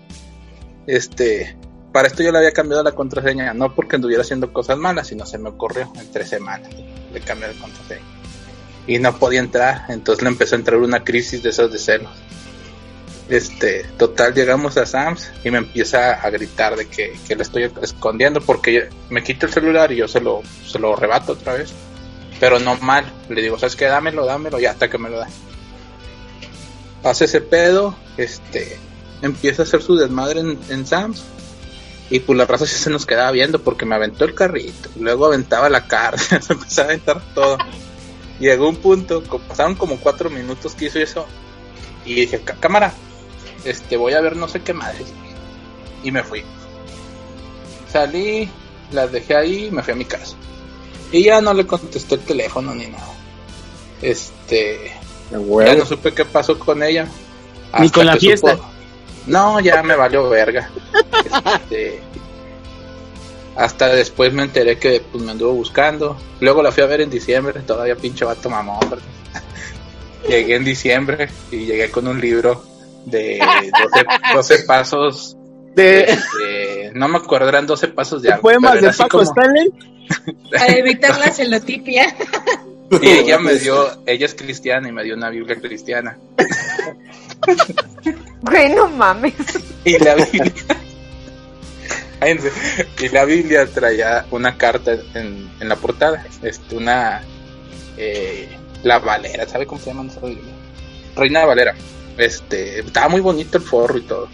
Este, 0.86 1.58
para 1.92 2.08
esto 2.08 2.24
yo 2.24 2.32
le 2.32 2.38
había 2.38 2.52
cambiado 2.52 2.84
la 2.84 2.92
contraseña, 2.92 3.54
no 3.54 3.74
porque 3.74 3.96
anduviera 3.96 4.22
haciendo 4.22 4.54
cosas 4.54 4.78
malas, 4.78 5.08
sino 5.08 5.26
se 5.26 5.38
me 5.38 5.50
ocurrió 5.50 5.92
en 6.00 6.12
tres 6.12 6.30
semanas. 6.30 6.70
Le 7.14 7.20
cambié 7.22 7.48
la 7.54 7.60
contraseña. 7.60 8.06
Y 8.86 9.00
no 9.00 9.18
podía 9.18 9.40
entrar, 9.40 9.86
entonces 9.90 10.24
le 10.24 10.30
empezó 10.30 10.56
a 10.56 10.60
entrar 10.60 10.80
una 10.80 11.04
crisis 11.04 11.44
de 11.44 11.50
esos 11.50 11.72
de 11.72 11.80
celos. 11.80 12.12
Este, 13.30 13.84
total, 13.98 14.34
llegamos 14.34 14.78
a 14.78 14.86
Sam's 14.86 15.30
y 15.44 15.52
me 15.52 15.58
empieza 15.58 16.14
a 16.14 16.30
gritar 16.30 16.78
de 16.78 16.88
que, 16.88 17.18
que 17.28 17.36
le 17.36 17.44
estoy 17.44 17.70
escondiendo 17.82 18.40
porque 18.40 18.90
me 19.10 19.22
quita 19.24 19.48
el 19.48 19.52
celular 19.54 19.92
y 19.92 19.98
yo 19.98 20.08
se 20.08 20.22
lo, 20.22 20.42
se 20.66 20.80
lo 20.80 20.96
rebato 20.96 21.34
otra 21.34 21.54
vez. 21.54 21.72
Pero 22.40 22.60
no 22.60 22.76
mal. 22.78 23.04
Le 23.30 23.42
digo, 23.42 23.58
¿sabes 23.60 23.76
qué? 23.76 23.86
Dámelo, 23.86 24.26
dámelo, 24.26 24.60
ya 24.60 24.72
hasta 24.72 24.90
que 24.90 24.98
me 24.98 25.10
lo 25.10 25.20
da. 25.20 25.28
Hace 27.04 27.26
ese 27.26 27.42
pedo, 27.42 27.96
este, 28.18 28.78
empieza 29.22 29.62
a 29.62 29.66
hacer 29.66 29.82
su 29.82 29.96
desmadre 29.96 30.40
en, 30.42 30.60
en 30.70 30.86
Sam's. 30.86 31.24
Y 32.10 32.22
pues 32.22 32.38
la 32.38 32.46
raza 32.46 32.66
sí 32.66 32.76
se 32.76 32.90
nos 32.90 33.06
quedaba 33.06 33.32
viendo 33.32 33.60
porque 33.62 33.86
me 33.86 33.96
aventó 33.96 34.24
el 34.24 34.34
carrito. 34.34 34.90
Luego 34.98 35.26
aventaba 35.26 35.70
la 35.70 35.88
carne, 35.88 36.20
se 36.42 36.54
empezó 36.54 36.82
a 36.82 36.86
aventar 36.86 37.22
todo. 37.36 37.58
Llegó 38.40 38.70
un 38.70 38.78
punto, 38.78 39.22
pasaron 39.48 39.76
como 39.76 39.98
cuatro 39.98 40.30
minutos 40.30 40.74
que 40.76 40.86
hizo 40.86 41.00
eso. 41.00 41.26
Y 42.06 42.14
dije, 42.16 42.40
"Cá- 42.40 42.56
cámara, 42.60 42.94
este, 43.66 43.98
voy 43.98 44.14
a 44.14 44.22
ver 44.22 44.36
no 44.36 44.48
sé 44.48 44.62
qué 44.62 44.74
madres. 44.74 45.08
Y 46.04 46.12
me 46.12 46.24
fui. 46.24 46.44
Salí, 47.92 48.50
las 48.92 49.12
dejé 49.12 49.36
ahí 49.36 49.66
y 49.68 49.72
me 49.72 49.82
fui 49.84 49.94
a 49.94 49.96
mi 49.96 50.06
casa. 50.06 50.36
Y 51.12 51.24
ya 51.24 51.42
no 51.42 51.54
le 51.54 51.66
contesté 51.66 52.16
el 52.16 52.22
teléfono 52.22 52.76
ni 52.76 52.88
nada. 52.88 53.08
Este, 54.02 54.92
ya 55.32 55.76
no 55.76 55.86
supe 55.86 56.14
qué 56.14 56.26
pasó 56.26 56.60
con 56.60 56.84
ella. 56.84 57.06
Ni 57.80 57.86
Hasta 57.88 57.96
con 57.96 58.06
la 58.06 58.16
fiesta. 58.18 58.56
supo- 58.58 58.66
No, 59.28 59.60
ya 59.60 59.82
me 59.84 59.96
valió 59.96 60.30
verga. 60.30 60.70
Este, 61.64 62.02
hasta 63.56 63.88
después 63.88 64.32
me 64.34 64.44
enteré 64.44 64.78
que 64.78 65.02
pues, 65.12 65.24
me 65.24 65.32
anduvo 65.32 65.54
buscando. 65.54 66.18
Luego 66.40 66.62
la 66.62 66.72
fui 66.72 66.84
a 66.84 66.88
ver 66.88 67.02
en 67.02 67.10
diciembre, 67.10 67.62
todavía 67.62 67.96
pinche 67.96 68.24
vato 68.26 68.50
mamón. 68.50 68.80
Llegué 70.30 70.56
en 70.56 70.66
diciembre 70.66 71.30
y 71.52 71.66
llegué 71.66 71.90
con 71.90 72.08
un 72.08 72.20
libro 72.20 72.64
de 73.12 73.40
12, 73.40 74.06
12 74.34 74.60
pasos. 74.66 75.38
De 75.76 76.04
este, 76.06 76.92
no 76.96 77.08
me 77.08 77.18
acuerdo, 77.18 77.50
eran 77.50 77.68
12 77.68 77.90
pasos 77.90 78.22
de 78.22 78.30
algo. 78.32 78.42
poemas 78.42 78.82
de 78.82 78.92
Paco 78.94 79.20
como- 79.20 79.24
Stanley. 79.24 79.72
Para 80.52 80.76
evitar 80.78 81.18
la 81.20 81.32
celotipia. 81.32 82.16
Y 83.02 83.06
ella 83.10 83.38
me 83.38 83.54
dio, 83.56 83.86
ella 84.06 84.26
es 84.26 84.34
cristiana 84.34 84.88
y 84.88 84.94
me 84.94 85.04
dio 85.04 85.16
una 85.16 85.30
Biblia 85.30 85.58
cristiana. 85.60 86.18
Güey, 88.42 88.74
no 88.74 88.88
mames. 88.88 89.34
Y 89.84 90.00
la 90.00 90.16
Biblia. 90.16 90.54
Y 93.02 93.10
la 93.10 93.26
Biblia 93.26 93.66
traía 93.68 94.26
una 94.32 94.58
carta 94.58 94.94
en, 95.16 95.50
en 95.60 95.70
la 95.70 95.76
portada. 95.76 96.26
Este, 96.42 96.76
una. 96.78 97.22
eh, 97.98 98.48
la 98.84 99.00
Valera, 99.00 99.46
¿sabe 99.48 99.66
cómo 99.66 99.82
se 99.82 99.88
llama 99.88 100.10
esa 100.10 100.22
Biblia? 100.22 100.54
Reina 101.16 101.46
Valera. 101.46 101.76
Este, 102.18 102.80
estaba 102.80 103.10
muy 103.10 103.22
bonito 103.22 103.58
el 103.58 103.64
forro 103.64 103.98
y 103.98 104.02
todo. 104.02 104.28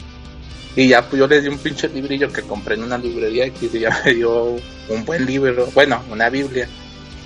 Y 0.75 0.87
ya 0.87 1.07
pues 1.07 1.19
yo 1.19 1.27
le 1.27 1.41
di 1.41 1.49
un 1.49 1.59
pinche 1.59 1.87
librillo 1.87 2.31
que 2.31 2.41
compré 2.41 2.75
en 2.75 2.83
una 2.83 2.97
librería 2.97 3.47
y 3.47 3.79
ya 3.79 4.01
me 4.03 4.13
dio 4.15 4.55
un 4.89 5.05
buen 5.05 5.25
libro, 5.25 5.67
bueno, 5.73 6.01
una 6.09 6.29
Biblia, 6.29 6.67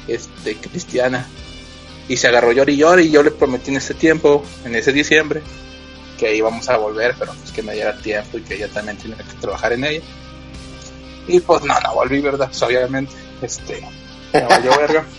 este, 0.07 0.55
cristiana. 0.55 1.25
Y 2.09 2.17
se 2.17 2.27
agarró 2.27 2.51
llor 2.51 2.69
y 2.69 2.77
llor 2.77 2.99
y 2.99 3.11
yo 3.11 3.21
le 3.21 3.31
prometí 3.31 3.71
en 3.71 3.77
ese 3.77 3.93
tiempo, 3.93 4.43
en 4.63 4.75
ese 4.75 4.93
diciembre, 4.93 5.41
que 6.17 6.35
íbamos 6.35 6.69
a 6.69 6.77
volver, 6.77 7.15
pero 7.19 7.33
pues 7.33 7.51
que 7.51 7.61
me 7.61 7.73
diera 7.73 7.97
tiempo 7.97 8.37
y 8.37 8.41
que 8.41 8.55
ella 8.55 8.69
también 8.69 8.97
tiene 8.97 9.15
que 9.17 9.23
trabajar 9.39 9.73
en 9.73 9.83
ella. 9.83 10.01
Y 11.27 11.39
pues 11.41 11.63
no, 11.63 11.77
no 11.81 11.93
volví, 11.93 12.21
¿verdad? 12.21 12.47
Pues 12.47 12.61
obviamente, 12.63 13.13
este, 13.41 13.85
me 14.33 14.41
valió 14.41 14.77
verga. 14.77 15.05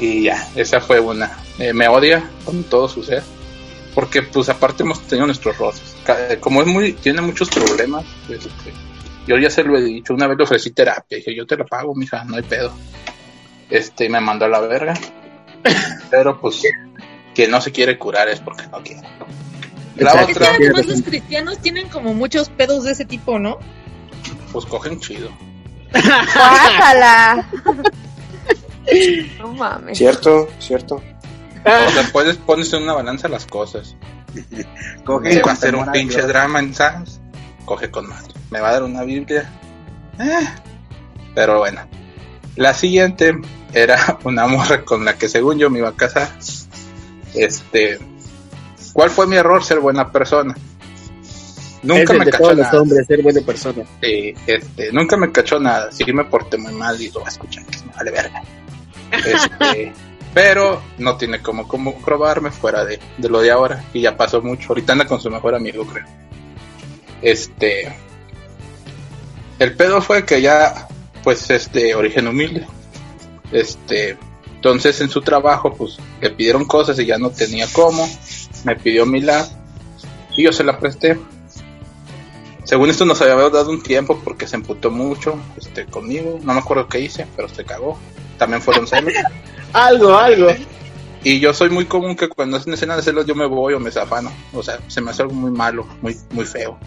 Y 0.00 0.22
ya, 0.22 0.48
esa 0.56 0.80
fue 0.80 0.98
una. 0.98 1.30
Eh, 1.58 1.74
me 1.74 1.86
odia 1.86 2.26
con 2.46 2.62
todo 2.64 2.88
su 2.88 3.02
ser. 3.02 3.22
Porque 3.94 4.22
pues 4.22 4.48
aparte 4.48 4.82
hemos 4.82 5.00
tenido 5.02 5.26
nuestros 5.26 5.56
roces. 5.58 5.96
Ca- 6.04 6.38
Como 6.40 6.60
es 6.62 6.68
muy, 6.68 6.92
tiene 6.92 7.20
muchos 7.22 7.48
problemas, 7.50 8.04
pues, 8.26 8.38
este, 8.46 8.72
yo 9.26 9.36
ya 9.36 9.50
se 9.50 9.64
lo 9.64 9.76
he 9.76 9.82
dicho, 9.82 10.14
una 10.14 10.26
vez 10.26 10.38
le 10.38 10.44
ofrecí 10.44 10.70
terapia, 10.70 11.18
dije 11.18 11.34
yo 11.34 11.46
te 11.46 11.56
la 11.56 11.64
pago, 11.64 11.94
mija, 11.94 12.24
no 12.24 12.36
hay 12.36 12.42
pedo. 12.42 12.72
Este, 13.68 14.06
y 14.06 14.08
me 14.08 14.20
mandó 14.20 14.44
a 14.44 14.48
la 14.48 14.60
verga. 14.60 14.94
Pero 16.10 16.40
pues, 16.40 16.62
que 17.34 17.48
no 17.48 17.60
se 17.60 17.72
quiere 17.72 17.98
curar 17.98 18.28
es 18.28 18.40
porque 18.40 18.66
no 18.68 18.82
quiere. 18.82 19.02
La 19.96 20.12
Es 20.12 20.26
que 20.26 20.32
otra, 20.32 20.54
además 20.54 20.86
los 20.86 21.02
cristianos 21.02 21.58
tienen 21.58 21.88
como 21.88 22.14
muchos 22.14 22.48
pedos 22.48 22.84
de 22.84 22.92
ese 22.92 23.04
tipo, 23.04 23.38
¿no? 23.38 23.58
pues 24.52 24.64
cogen 24.66 24.98
chido. 25.00 25.30
¡Guácala! 25.92 27.48
No 29.38 29.52
mames. 29.54 29.98
Cierto, 29.98 30.48
cierto. 30.58 31.02
O 31.64 31.90
sea, 31.90 32.08
puedes 32.12 32.36
pones 32.36 32.72
en 32.72 32.82
una 32.84 32.94
balanza 32.94 33.28
las 33.28 33.46
cosas. 33.46 33.94
Coge 35.04 35.32
Se 35.34 35.42
va 35.42 35.50
a 35.50 35.54
hacer 35.54 35.74
un 35.74 35.90
pinche 35.92 36.16
Dios. 36.16 36.28
drama 36.28 36.60
en 36.60 36.74
Sans, 36.74 37.20
coge 37.64 37.90
con 37.90 38.08
madre. 38.08 38.32
Me 38.50 38.60
va 38.60 38.68
a 38.68 38.72
dar 38.72 38.82
una 38.84 39.02
Biblia. 39.02 39.50
Eh, 40.18 40.48
Pero 41.34 41.58
bueno. 41.58 41.80
La 42.56 42.74
siguiente 42.74 43.34
era 43.72 44.18
una 44.24 44.46
morra 44.46 44.84
con 44.84 45.04
la 45.04 45.16
que 45.16 45.28
según 45.28 45.58
yo 45.58 45.70
me 45.70 45.78
iba 45.78 45.88
a 45.88 45.96
casar. 45.96 46.28
Este. 47.34 47.98
¿Cuál 48.92 49.10
fue 49.10 49.26
mi 49.26 49.36
error? 49.36 49.62
Ser 49.64 49.80
buena 49.80 50.10
persona. 50.10 50.54
Nunca 51.82 52.12
Es 52.12 52.18
me 52.18 52.24
de 52.26 52.30
cachó 52.32 52.42
todos 52.44 52.56
nada. 52.58 52.72
los 52.72 52.82
hombres, 52.82 53.06
ser 53.06 53.22
buena 53.22 53.40
persona. 53.40 53.82
Sí, 54.02 54.34
este, 54.46 54.92
nunca 54.92 55.16
me 55.16 55.32
cachó 55.32 55.58
nada. 55.58 55.90
Sí 55.92 56.04
me 56.12 56.24
porté 56.24 56.58
muy 56.58 56.72
mal 56.74 57.00
y 57.00 57.10
lo 57.10 57.20
va 57.20 57.26
a 57.26 57.30
escuchar, 57.30 57.64
que 57.66 57.78
me 57.86 57.92
vale 57.94 58.10
verga. 58.10 58.42
Este, 59.12 59.92
pero 60.32 60.80
no 60.98 61.16
tiene 61.16 61.40
como 61.40 61.66
comprobarme 61.66 62.50
fuera 62.50 62.84
de, 62.84 63.00
de 63.18 63.28
lo 63.28 63.40
de 63.40 63.50
ahora. 63.50 63.84
Y 63.92 64.02
ya 64.02 64.16
pasó 64.16 64.40
mucho. 64.40 64.68
Ahorita 64.68 64.92
anda 64.92 65.06
con 65.06 65.20
su 65.20 65.30
mejor 65.30 65.54
amigo, 65.54 65.84
creo. 65.84 66.06
Este. 67.22 67.92
El 69.58 69.76
pedo 69.76 70.00
fue 70.00 70.24
que 70.24 70.40
ya, 70.40 70.88
pues, 71.22 71.50
es 71.50 71.72
de 71.72 71.94
origen 71.94 72.28
humilde. 72.28 72.66
Este. 73.52 74.16
Entonces 74.54 75.00
en 75.00 75.08
su 75.08 75.22
trabajo, 75.22 75.74
pues, 75.74 75.98
le 76.20 76.30
pidieron 76.30 76.64
cosas 76.64 76.98
y 76.98 77.06
ya 77.06 77.18
no 77.18 77.30
tenía 77.30 77.66
cómo. 77.72 78.08
Me 78.64 78.76
pidió 78.76 79.06
mi 79.06 79.20
lab. 79.20 79.46
Y 80.36 80.44
yo 80.44 80.52
se 80.52 80.62
la 80.64 80.78
presté. 80.78 81.18
Según 82.64 82.88
esto 82.88 83.04
nos 83.04 83.20
había 83.20 83.34
dado 83.34 83.70
un 83.70 83.82
tiempo 83.82 84.20
porque 84.22 84.46
se 84.46 84.54
emputó 84.54 84.92
mucho 84.92 85.34
este, 85.56 85.86
conmigo. 85.86 86.38
No 86.42 86.54
me 86.54 86.60
acuerdo 86.60 86.86
qué 86.86 87.00
hice, 87.00 87.26
pero 87.34 87.48
se 87.48 87.64
cagó. 87.64 87.98
También 88.40 88.62
fueron 88.62 88.86
celos. 88.86 89.12
Algo, 89.74 90.16
algo. 90.16 90.48
Y 91.22 91.40
yo 91.40 91.52
soy 91.52 91.68
muy 91.68 91.84
común 91.84 92.16
que 92.16 92.26
cuando 92.26 92.56
hacen 92.56 92.72
escena 92.72 92.96
de 92.96 93.02
celos 93.02 93.26
yo 93.26 93.34
me 93.34 93.44
voy 93.44 93.74
o 93.74 93.78
me 93.78 93.90
zafano. 93.90 94.32
O 94.54 94.62
sea, 94.62 94.80
se 94.88 95.02
me 95.02 95.10
hace 95.10 95.22
algo 95.22 95.34
muy 95.34 95.50
malo, 95.50 95.86
muy, 96.00 96.16
muy 96.30 96.46
feo. 96.46 96.78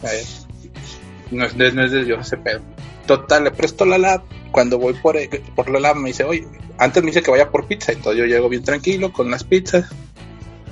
¿Sabes? 0.00 0.46
No 1.30 1.44
es, 1.44 1.56
de, 1.56 1.70
no 1.72 1.84
es 1.84 1.92
de 1.92 2.04
Dios 2.04 2.26
ese 2.26 2.38
pedo. 2.38 2.62
Total, 3.06 3.44
le 3.44 3.50
presto 3.50 3.84
la 3.84 3.98
lab. 3.98 4.22
Cuando 4.50 4.78
voy 4.78 4.94
por, 4.94 5.16
por 5.54 5.68
la 5.68 5.78
lab 5.78 5.96
me 5.96 6.08
dice, 6.08 6.24
oye, 6.24 6.48
antes 6.78 7.02
me 7.02 7.10
dice 7.10 7.22
que 7.22 7.30
vaya 7.30 7.50
por 7.50 7.66
pizza. 7.66 7.92
Entonces 7.92 8.18
yo 8.18 8.24
llego 8.24 8.48
bien 8.48 8.64
tranquilo 8.64 9.12
con 9.12 9.30
las 9.30 9.44
pizzas. 9.44 9.84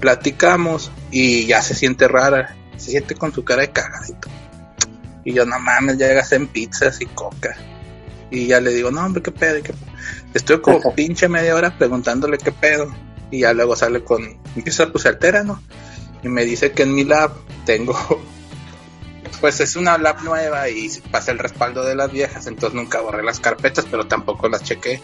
Platicamos 0.00 0.90
y 1.10 1.46
ya 1.46 1.60
se 1.60 1.74
siente 1.74 2.08
rara. 2.08 2.56
Se 2.78 2.90
siente 2.92 3.14
con 3.14 3.32
su 3.34 3.44
cara 3.44 3.60
de 3.60 3.70
cagadito. 3.70 4.28
Y 5.24 5.34
yo, 5.34 5.44
no 5.44 5.58
mames, 5.60 5.98
ya 5.98 6.08
llegas 6.08 6.32
en 6.32 6.46
pizzas 6.46 7.00
y 7.02 7.06
coca. 7.06 7.54
Y 8.30 8.46
ya 8.46 8.60
le 8.60 8.72
digo, 8.72 8.90
no, 8.90 9.04
hombre, 9.04 9.22
qué 9.22 9.30
pedo. 9.30 9.62
qué 9.62 9.74
pedo?". 9.74 9.87
Estoy 10.38 10.60
como 10.60 10.80
pinche 10.94 11.28
media 11.28 11.56
hora 11.56 11.76
preguntándole 11.76 12.38
qué 12.38 12.52
pedo. 12.52 12.94
Y 13.30 13.40
ya 13.40 13.52
luego 13.52 13.76
sale 13.76 14.04
con, 14.04 14.38
empieza 14.56 14.90
pues 14.90 15.02
se 15.02 15.08
altera, 15.08 15.42
¿no? 15.42 15.60
Y 16.22 16.28
me 16.28 16.44
dice 16.44 16.72
que 16.72 16.84
en 16.84 16.94
mi 16.94 17.04
lab 17.04 17.32
tengo, 17.66 17.94
pues 19.40 19.60
es 19.60 19.76
una 19.76 19.98
lab 19.98 20.22
nueva 20.22 20.68
y 20.70 20.88
pasa 21.10 21.32
el 21.32 21.38
respaldo 21.38 21.84
de 21.84 21.96
las 21.96 22.10
viejas. 22.10 22.46
Entonces 22.46 22.74
nunca 22.74 23.00
borré 23.00 23.22
las 23.24 23.40
carpetas, 23.40 23.84
pero 23.90 24.06
tampoco 24.06 24.48
las 24.48 24.62
chequé. 24.62 25.02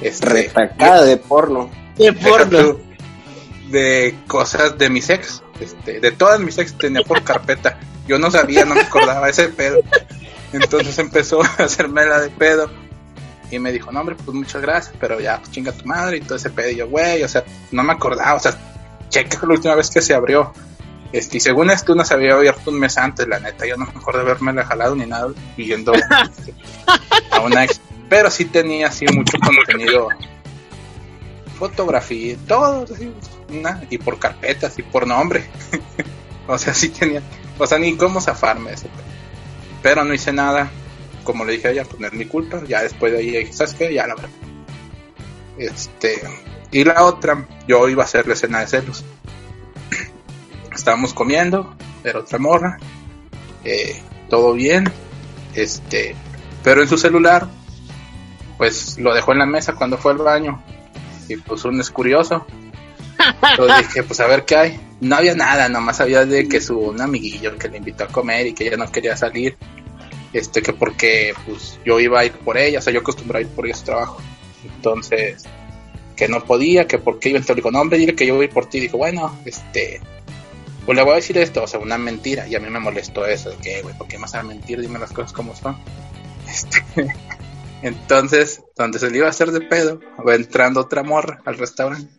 Este, 0.00 0.26
Retacada 0.26 1.04
de 1.04 1.16
porno. 1.16 1.68
De 1.96 2.12
porno. 2.12 2.78
de 3.70 4.14
cosas 4.26 4.78
de 4.78 4.88
mis 4.88 5.10
ex, 5.10 5.42
este, 5.60 6.00
de 6.00 6.12
todas 6.12 6.40
mis 6.40 6.56
ex 6.58 6.78
tenía 6.78 7.02
por 7.02 7.22
carpeta. 7.24 7.78
Yo 8.06 8.18
no 8.18 8.30
sabía, 8.30 8.64
no 8.64 8.74
me 8.74 8.82
acordaba 8.82 9.28
ese 9.28 9.48
pedo. 9.48 9.80
Entonces 10.52 10.98
empezó 10.98 11.42
a 11.58 11.64
hacerme 11.64 12.06
la 12.06 12.20
de 12.20 12.30
pedo. 12.30 12.70
Y 13.50 13.58
me 13.58 13.72
dijo, 13.72 13.90
no 13.90 14.00
hombre, 14.00 14.14
pues 14.14 14.34
muchas 14.34 14.62
gracias, 14.62 14.94
pero 15.00 15.20
ya, 15.20 15.38
pues 15.38 15.50
chinga 15.50 15.72
tu 15.72 15.84
madre 15.84 16.18
y 16.18 16.20
todo 16.20 16.36
ese 16.36 16.50
pedo. 16.50 16.70
Y 16.70 16.76
yo, 16.76 16.88
güey, 16.88 17.22
o 17.22 17.28
sea, 17.28 17.44
no 17.72 17.82
me 17.82 17.92
acordaba, 17.92 18.34
o 18.34 18.40
sea, 18.40 18.56
checa 19.08 19.38
la 19.42 19.54
última 19.54 19.74
vez 19.74 19.90
que 19.90 20.00
se 20.00 20.14
abrió. 20.14 20.52
Este, 21.12 21.38
y 21.38 21.40
según 21.40 21.70
esto, 21.70 21.94
no 21.94 22.04
se 22.04 22.14
había 22.14 22.34
abierto 22.34 22.70
un 22.70 22.78
mes 22.78 22.96
antes, 22.96 23.26
la 23.26 23.40
neta, 23.40 23.66
yo 23.66 23.76
no 23.76 23.84
me 23.84 23.90
acuerdo 23.90 24.20
de 24.20 24.30
haberme 24.30 24.52
la 24.52 24.64
jalado 24.64 24.94
ni 24.94 25.06
nada, 25.06 25.28
viendo 25.56 25.92
a 27.32 27.40
una 27.40 27.64
ex. 27.64 27.80
Pero 28.08 28.30
sí 28.30 28.44
tenía 28.44 28.88
así 28.88 29.06
mucho 29.06 29.38
contenido 29.38 30.08
fotografía, 31.60 32.36
todo, 32.48 32.86
así, 32.92 33.12
una, 33.50 33.82
y 33.90 33.98
por 33.98 34.18
carpetas 34.18 34.78
y 34.78 34.82
por 34.82 35.06
nombre. 35.06 35.46
o 36.48 36.56
sea, 36.56 36.72
sí 36.72 36.88
tenía, 36.88 37.22
o 37.58 37.66
sea, 37.66 37.78
ni 37.78 37.96
cómo 37.96 38.20
zafarme 38.20 38.72
ese 38.72 38.88
pedo. 38.88 39.04
Pero 39.82 40.04
no 40.04 40.14
hice 40.14 40.32
nada, 40.32 40.70
como 41.24 41.44
le 41.44 41.52
dije 41.52 41.68
a 41.68 41.70
ella, 41.72 41.84
pues 41.84 42.00
no 42.00 42.06
es 42.06 42.12
mi 42.12 42.26
culpa. 42.26 42.62
Ya 42.66 42.82
después 42.82 43.12
de 43.12 43.18
ahí 43.18 43.30
dije, 43.30 43.52
¿sabes 43.52 43.74
qué? 43.74 43.92
Ya 43.92 44.06
la 44.06 44.14
verdad. 44.14 44.30
Este, 45.58 46.22
y 46.70 46.84
la 46.84 47.04
otra, 47.04 47.46
yo 47.66 47.88
iba 47.88 48.02
a 48.02 48.06
hacer 48.06 48.26
la 48.26 48.34
escena 48.34 48.60
de 48.60 48.66
celos. 48.66 49.04
Estábamos 50.74 51.12
comiendo, 51.12 51.76
era 52.04 52.20
otra 52.20 52.38
morra, 52.38 52.78
eh, 53.64 54.00
todo 54.28 54.54
bien, 54.54 54.90
este, 55.54 56.14
pero 56.62 56.82
en 56.82 56.88
su 56.88 56.96
celular, 56.96 57.48
pues 58.56 58.98
lo 58.98 59.14
dejó 59.14 59.32
en 59.32 59.38
la 59.38 59.46
mesa 59.46 59.74
cuando 59.74 59.98
fue 59.98 60.12
al 60.12 60.18
baño 60.18 60.62
y 61.28 61.36
pues 61.36 61.64
uno 61.64 61.80
es 61.80 61.90
curioso. 61.90 62.46
Entonces 63.50 63.88
dije, 63.88 64.02
pues 64.02 64.20
a 64.20 64.26
ver 64.26 64.44
qué 64.44 64.56
hay. 64.56 64.80
No 65.00 65.16
había 65.16 65.34
nada, 65.34 65.68
nomás 65.68 66.00
había 66.00 66.26
de 66.26 66.48
que 66.48 66.60
su 66.60 66.78
un 66.78 67.00
amiguillo 67.00 67.56
que 67.56 67.68
le 67.68 67.78
invitó 67.78 68.04
a 68.04 68.08
comer 68.08 68.48
y 68.48 68.52
que 68.52 68.66
ella 68.66 68.76
no 68.76 68.90
quería 68.90 69.16
salir. 69.16 69.56
Este, 70.32 70.62
que 70.62 70.72
porque 70.72 71.34
pues 71.46 71.78
yo 71.84 71.98
iba 71.98 72.20
a 72.20 72.24
ir 72.24 72.32
por 72.32 72.56
ella, 72.56 72.78
o 72.78 72.82
sea, 72.82 72.92
yo 72.92 73.00
acostumbraba 73.00 73.40
a 73.40 73.42
ir 73.42 73.48
por 73.48 73.66
ella 73.66 73.74
a 73.74 73.78
su 73.78 73.84
trabajo. 73.84 74.22
Entonces, 74.64 75.44
que 76.16 76.28
no 76.28 76.44
podía, 76.44 76.86
que 76.86 76.98
porque 76.98 77.30
iba, 77.30 77.40
le 77.40 77.54
digo, 77.54 77.70
no 77.70 77.80
hombre, 77.80 77.98
dile 77.98 78.14
que 78.14 78.26
yo 78.26 78.36
voy 78.36 78.48
por 78.48 78.66
ti. 78.66 78.80
Dijo, 78.80 78.98
bueno, 78.98 79.38
este, 79.44 80.00
pues 80.86 80.96
le 80.96 81.02
voy 81.02 81.12
a 81.12 81.16
decir 81.16 81.38
esto, 81.38 81.62
o 81.62 81.66
sea, 81.66 81.80
una 81.80 81.98
mentira. 81.98 82.46
Y 82.46 82.54
a 82.54 82.60
mí 82.60 82.68
me 82.70 82.78
molestó 82.78 83.26
eso, 83.26 83.50
de 83.50 83.56
que, 83.56 83.82
güey, 83.82 83.96
¿por 83.96 84.06
qué 84.06 84.18
me 84.18 84.22
vas 84.22 84.34
a 84.34 84.42
mentir? 84.42 84.80
Dime 84.80 84.98
las 84.98 85.12
cosas 85.12 85.32
como 85.32 85.54
son. 85.54 85.76
Este, 86.50 86.82
entonces, 87.82 88.62
donde 88.76 88.98
se 88.98 89.08
le 89.08 89.18
iba 89.18 89.28
a 89.28 89.30
hacer 89.30 89.52
de 89.52 89.60
pedo, 89.60 90.00
va 90.26 90.34
entrando 90.34 90.80
otra 90.80 91.04
morra 91.04 91.40
al 91.44 91.56
restaurante 91.56 92.10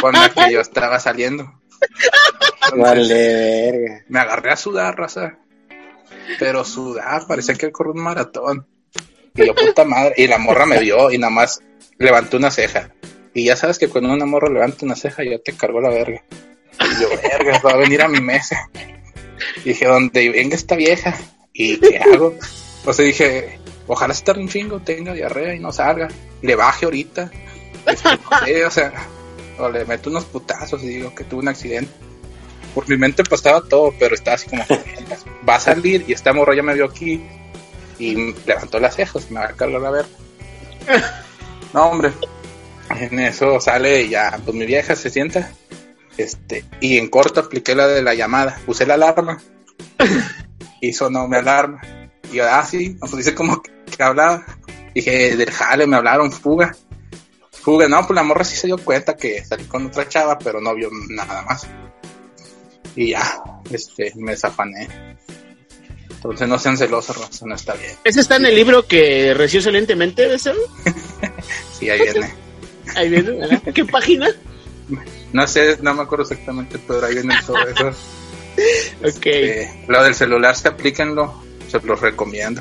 con 0.00 0.12
la 0.12 0.30
que 0.30 0.52
yo 0.52 0.60
estaba 0.60 0.98
saliendo. 0.98 1.52
Vale, 2.76 3.14
verga. 3.14 4.04
Me 4.08 4.20
agarré 4.20 4.52
a 4.52 4.56
sudar, 4.56 4.96
raza. 4.96 5.38
Pero 6.38 6.64
sudar, 6.64 7.26
parecía 7.26 7.54
que 7.54 7.72
corrió 7.72 7.92
un 7.92 8.02
maratón. 8.02 8.66
Y 9.34 9.46
yo, 9.46 9.54
puta 9.54 9.84
madre. 9.84 10.14
Y 10.16 10.26
la 10.26 10.38
morra 10.38 10.66
me 10.66 10.78
vio 10.78 11.10
y 11.10 11.18
nada 11.18 11.30
más 11.30 11.60
levantó 11.98 12.36
una 12.36 12.50
ceja. 12.50 12.92
Y 13.32 13.44
ya 13.44 13.56
sabes 13.56 13.78
que 13.78 13.88
cuando 13.88 14.12
una 14.12 14.26
morra 14.26 14.48
levanta 14.48 14.84
una 14.84 14.96
ceja, 14.96 15.22
ya 15.24 15.38
te 15.38 15.52
cargó 15.52 15.80
la 15.80 15.90
verga. 15.90 16.22
Y 16.80 17.02
yo, 17.02 17.08
verga, 17.22 17.60
va 17.64 17.72
a 17.72 17.76
venir 17.76 18.02
a 18.02 18.08
mi 18.08 18.20
mesa. 18.20 18.68
Y 19.64 19.70
dije, 19.70 19.86
donde 19.86 20.30
venga 20.30 20.56
esta 20.56 20.76
vieja. 20.76 21.16
¿Y 21.52 21.78
qué 21.78 21.98
hago? 21.98 22.34
O 22.84 22.92
sea, 22.92 23.04
dije, 23.04 23.58
ojalá 23.86 24.12
estar 24.12 24.38
un 24.38 24.48
chingo, 24.48 24.80
tenga 24.80 25.12
diarrea 25.12 25.54
y 25.54 25.60
no 25.60 25.72
salga. 25.72 26.08
Le 26.42 26.56
baje 26.56 26.86
ahorita. 26.86 27.30
Este, 27.86 28.64
o 28.66 28.70
sea, 28.70 28.92
o 29.58 29.68
le 29.68 29.84
meto 29.84 30.10
unos 30.10 30.24
putazos 30.24 30.82
y 30.82 30.88
digo 30.88 31.14
que 31.14 31.24
tuve 31.24 31.40
un 31.40 31.48
accidente. 31.48 31.92
Por 32.74 32.88
mi 32.88 32.96
mente 32.96 33.24
pasaba 33.24 33.62
todo, 33.62 33.92
pero 33.98 34.14
estaba 34.14 34.36
así 34.36 34.48
como, 34.48 34.64
va 35.48 35.56
a 35.56 35.60
salir 35.60 36.04
y 36.06 36.12
esta 36.12 36.32
morra 36.32 36.54
ya 36.54 36.62
me 36.62 36.74
vio 36.74 36.84
aquí 36.84 37.22
y 37.98 38.34
levantó 38.46 38.80
las 38.80 38.96
cejas 38.96 39.26
y 39.28 39.34
me 39.34 39.40
va 39.40 39.46
a 39.46 39.52
cargar 39.52 39.80
la 39.80 39.90
verga. 39.90 40.08
No, 41.72 41.86
hombre, 41.86 42.12
en 42.90 43.18
eso 43.20 43.60
sale 43.60 44.02
y 44.02 44.10
ya, 44.10 44.38
pues 44.44 44.56
mi 44.56 44.66
vieja 44.66 44.96
se 44.96 45.10
sienta. 45.10 45.52
Este, 46.16 46.64
y 46.80 46.98
en 46.98 47.08
corto 47.08 47.40
apliqué 47.40 47.74
la 47.74 47.86
de 47.86 48.02
la 48.02 48.14
llamada, 48.14 48.60
puse 48.66 48.84
la 48.84 48.94
alarma 48.94 49.40
y 50.80 50.92
sonó 50.92 51.28
mi 51.28 51.36
alarma. 51.36 51.80
Y 52.30 52.36
yo, 52.36 52.44
ah, 52.48 52.64
sí, 52.64 52.96
pues 52.98 53.16
dice 53.16 53.34
como 53.34 53.62
que, 53.62 53.70
que 53.96 54.02
hablaba. 54.02 54.44
Dije, 54.94 55.36
del 55.36 55.50
jale, 55.50 55.86
me 55.86 55.96
hablaron, 55.96 56.32
fuga. 56.32 56.74
Fuga, 57.52 57.88
no, 57.88 57.98
pues 58.06 58.14
la 58.14 58.22
morra 58.22 58.44
sí 58.44 58.56
se 58.56 58.66
dio 58.66 58.78
cuenta 58.78 59.16
que 59.16 59.44
salí 59.44 59.64
con 59.64 59.86
otra 59.86 60.08
chava, 60.08 60.38
pero 60.38 60.60
no 60.60 60.74
vio 60.74 60.88
nada 61.10 61.42
más. 61.42 61.66
Y 62.96 63.10
ya, 63.10 63.42
este, 63.70 64.12
me 64.16 64.36
zafané. 64.36 64.88
Entonces 66.10 66.48
no 66.48 66.58
sean 66.58 66.76
celosos, 66.76 67.42
no 67.42 67.54
está 67.54 67.74
bien. 67.74 67.92
¿Ese 68.04 68.20
está 68.20 68.36
en 68.36 68.46
el 68.46 68.54
libro 68.54 68.86
que 68.86 69.32
recibió 69.32 69.60
excelentemente 69.60 70.28
de 70.28 70.38
ser? 70.38 70.54
Sí, 71.78 71.88
ahí 71.88 71.98
viene. 72.02 72.34
Ahí 72.94 73.08
viene, 73.08 73.30
¿verdad? 73.30 73.62
¿Qué 73.74 73.86
página? 73.86 74.28
No 75.32 75.46
sé, 75.46 75.78
no 75.80 75.94
me 75.94 76.02
acuerdo 76.02 76.24
exactamente, 76.24 76.78
pero 76.86 77.06
ahí 77.06 77.14
viene 77.14 77.34
todo 77.46 77.56
eso. 77.66 77.90
Ok. 79.02 79.26
Este, 79.26 79.84
lo 79.88 80.02
del 80.02 80.14
celular, 80.14 80.54
se 80.54 80.68
aplíquenlo, 80.68 81.42
se 81.70 81.80
los 81.80 82.00
recomiendo. 82.00 82.60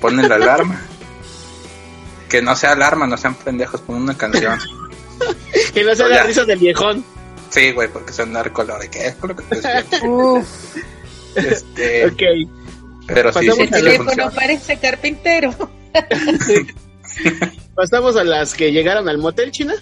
Ponen 0.00 0.28
la 0.28 0.34
alarma. 0.36 0.80
Que 2.28 2.42
no 2.42 2.56
sea 2.56 2.72
alarma, 2.72 3.06
no 3.06 3.16
sean 3.16 3.34
pendejos, 3.36 3.80
ponen 3.82 4.02
una 4.02 4.16
canción. 4.16 4.58
Que 5.72 5.84
no 5.84 5.94
sea 5.94 6.08
la 6.08 6.24
risa 6.24 6.44
del 6.44 6.58
viejón. 6.58 7.04
Sí, 7.50 7.72
güey, 7.72 7.88
porque 7.88 8.12
son 8.12 8.32
narcolor. 8.32 8.88
¿Qué 8.90 9.06
es 9.08 9.14
con 9.16 9.30
lo 9.30 9.36
que 9.36 9.42
te? 9.44 10.06
Uf, 10.08 10.76
Este, 11.34 12.06
Ok. 12.06 12.22
pero 13.06 13.32
sí, 13.32 13.46
Pasamos 13.46 13.56
sí, 13.56 13.62
El 13.62 13.68
sí 13.68 13.72
teléfono 13.72 14.30
parece 14.34 14.76
carpintero. 14.78 15.54
Pasamos 17.74 18.16
a 18.16 18.24
las 18.24 18.54
que 18.54 18.70
llegaron 18.72 19.08
al 19.08 19.18
motel, 19.18 19.50
China. 19.50 19.74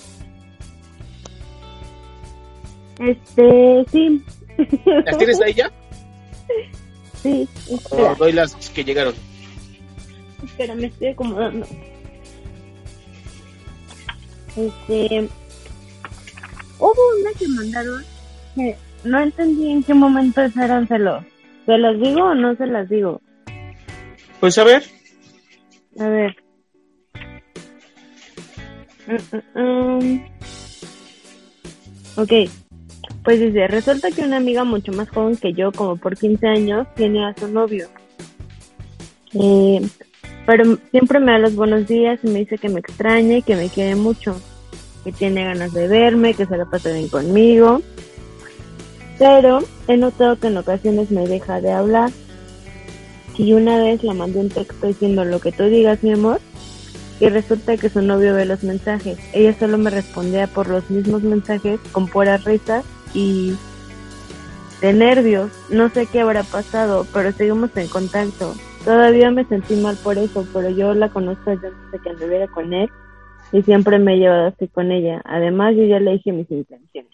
Este, 2.98 3.84
sí. 3.92 4.24
¿Las 5.04 5.18
tienes 5.18 5.40
ahí 5.42 5.54
ya? 5.54 5.70
Sí, 7.22 7.48
O 7.68 7.74
espera, 7.74 8.14
doy 8.14 8.32
las 8.32 8.54
que 8.70 8.84
llegaron. 8.84 9.14
espera, 10.44 10.74
me 10.74 10.86
estoy 10.86 11.08
acomodando. 11.08 11.66
Este, 14.56 15.28
hubo 16.78 17.20
una 17.20 17.30
que 17.38 17.48
mandaron 17.48 18.04
que 18.54 18.76
no 19.04 19.20
entendí 19.20 19.70
en 19.70 19.82
qué 19.82 19.94
momento 19.94 20.42
eran 20.42 20.86
celos. 20.88 21.24
¿Se 21.66 21.78
las 21.78 21.98
digo 22.00 22.22
o 22.24 22.34
no 22.34 22.54
se 22.56 22.66
las 22.66 22.88
digo? 22.88 23.20
Pues 24.40 24.58
a 24.58 24.64
ver. 24.64 24.84
A 25.98 26.08
ver. 26.08 26.36
Mm, 29.06 29.60
mm, 29.60 29.98
mm. 29.98 30.36
Ok, 32.16 32.32
pues 33.26 33.40
dice, 33.40 33.66
resulta 33.66 34.10
que 34.10 34.22
una 34.22 34.36
amiga 34.36 34.64
mucho 34.64 34.92
más 34.92 35.08
joven 35.10 35.36
que 35.36 35.52
yo, 35.52 35.72
como 35.72 35.96
por 35.96 36.16
15 36.16 36.46
años, 36.46 36.86
tiene 36.94 37.26
a 37.26 37.34
su 37.36 37.48
novio. 37.48 37.88
Eh, 39.34 39.86
pero 40.46 40.78
siempre 40.92 41.20
me 41.20 41.32
da 41.32 41.38
los 41.38 41.56
buenos 41.56 41.86
días 41.86 42.20
y 42.22 42.28
me 42.28 42.38
dice 42.38 42.56
que 42.56 42.68
me 42.68 42.80
extraña 42.80 43.38
y 43.38 43.42
que 43.42 43.56
me 43.56 43.68
quiere 43.68 43.96
mucho, 43.96 44.40
que 45.06 45.12
tiene 45.12 45.44
ganas 45.44 45.72
de 45.72 45.86
verme, 45.86 46.34
que 46.34 46.46
se 46.46 46.56
la 46.56 46.64
pasa 46.64 46.90
bien 46.90 47.08
conmigo. 47.08 47.80
Pero 49.20 49.60
he 49.86 49.96
notado 49.96 50.36
que 50.36 50.48
en 50.48 50.56
ocasiones 50.56 51.12
me 51.12 51.28
deja 51.28 51.60
de 51.60 51.70
hablar. 51.70 52.10
Y 53.38 53.52
una 53.52 53.78
vez 53.78 54.02
la 54.02 54.14
mandé 54.14 54.40
un 54.40 54.48
texto 54.48 54.84
diciendo 54.84 55.24
lo 55.24 55.38
que 55.38 55.52
tú 55.52 55.62
digas, 55.66 56.02
mi 56.02 56.12
amor, 56.12 56.40
y 57.20 57.28
resulta 57.28 57.76
que 57.76 57.88
su 57.88 58.02
novio 58.02 58.34
ve 58.34 58.46
los 58.46 58.64
mensajes. 58.64 59.16
Ella 59.32 59.56
solo 59.56 59.78
me 59.78 59.90
respondía 59.90 60.48
por 60.48 60.66
los 60.66 60.90
mismos 60.90 61.22
mensajes 61.22 61.78
con 61.92 62.08
puras 62.08 62.42
risas 62.42 62.84
y 63.14 63.54
de 64.80 64.92
nervios. 64.92 65.52
No 65.70 65.88
sé 65.88 66.06
qué 66.06 66.22
habrá 66.22 66.42
pasado, 66.42 67.06
pero 67.12 67.30
seguimos 67.30 67.70
en 67.76 67.86
contacto. 67.86 68.56
Todavía 68.84 69.30
me 69.30 69.44
sentí 69.44 69.76
mal 69.76 69.96
por 70.02 70.18
eso, 70.18 70.44
pero 70.52 70.68
yo 70.70 70.94
la 70.94 71.10
conozco 71.10 71.50
desde 71.50 71.68
antes 71.68 71.92
de 71.92 71.98
que 72.00 72.10
anduviera 72.10 72.48
con 72.48 72.72
él 72.72 72.90
y 73.52 73.62
siempre 73.62 73.98
me 73.98 74.14
he 74.14 74.18
llevado 74.18 74.46
así 74.48 74.68
con 74.68 74.90
ella. 74.92 75.20
Además, 75.24 75.74
yo 75.76 75.84
ya 75.84 75.98
le 76.00 76.12
dije 76.12 76.32
mis 76.32 76.50
intenciones. 76.50 77.10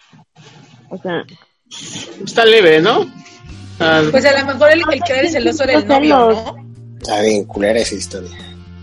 O 0.90 0.98
sea, 0.98 1.24
Está 2.24 2.44
leve, 2.44 2.80
¿no? 2.80 3.06
Ah, 3.80 4.02
Pues 4.10 4.24
a 4.26 4.38
lo 4.40 4.46
mejor 4.46 4.70
el, 4.72 4.80
el 4.92 5.00
que 5.02 5.12
era 5.12 5.22
el 5.22 5.28
celoso 5.30 5.64
era 5.64 5.74
el 5.78 5.86
novio, 5.88 6.30
¿no? 6.32 6.56
Está 7.00 7.20
bien 7.22 7.44
culera 7.46 7.78
esa 7.80 7.94
historia. 7.94 8.30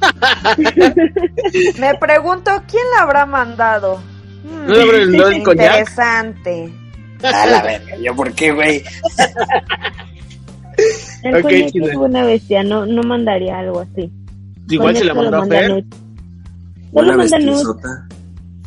me 1.79 1.95
pregunto 1.99 2.51
quién 2.69 2.83
la 2.95 3.03
habrá 3.03 3.25
mandado. 3.25 3.97
Hmm, 4.43 4.67
¿No 4.67 4.73
le 4.75 4.81
habrá 4.81 4.97
mandado 5.05 5.29
el 5.29 5.43
coñac? 5.43 5.79
Interesante. 5.79 6.73
A 7.23 7.45
la 7.47 7.61
verga, 7.61 7.97
¿yo 7.97 8.15
por 8.15 8.33
qué, 8.33 8.51
güey? 8.51 8.83
el 11.23 11.35
Ok, 11.35 11.41
coñac 11.43 11.71
chile. 11.71 11.87
es 11.91 11.95
una 11.95 12.23
bestia, 12.25 12.63
no, 12.63 12.85
no 12.85 13.03
mandaría 13.03 13.59
algo 13.59 13.81
así. 13.81 14.09
igual 14.69 14.95
se 14.95 15.03
la 15.05 15.13
mandó 15.13 15.37
a 15.41 15.45
Fer. 15.45 15.83
Nudes. 16.93 17.31
vestizota. 17.31 18.07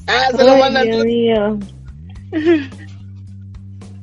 Ah, 0.07 0.29
se 0.37 0.45
lo 0.45 0.53
Ay, 0.53 0.61
mandan. 0.61 0.85
Dios 0.85 1.05
mío. 1.05 1.59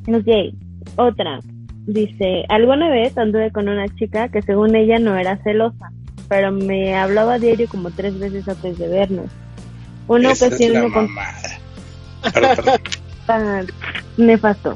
Ok, 0.08 0.56
otra. 0.96 1.40
Dice, 1.86 2.44
alguna 2.50 2.90
vez 2.90 3.16
anduve 3.18 3.52
con 3.52 3.70
una 3.70 3.88
chica 3.96 4.28
que 4.30 4.42
según 4.42 4.76
ella 4.76 4.98
no 4.98 5.16
era 5.16 5.38
celosa, 5.44 5.92
pero 6.28 6.52
me 6.52 6.96
hablaba 6.96 7.36
a 7.36 7.40
diario 7.40 7.68
como 7.70 7.92
tres 7.92 8.18
veces 8.18 8.48
antes 8.48 8.78
de 8.80 8.88
vernos. 8.88 9.28
Una 10.08 10.32
Esa 10.32 10.48
ocasión 10.48 10.84
me 10.84 10.92
con-. 10.92 11.08
Ah, 13.28 13.62
nefasto. 14.18 14.76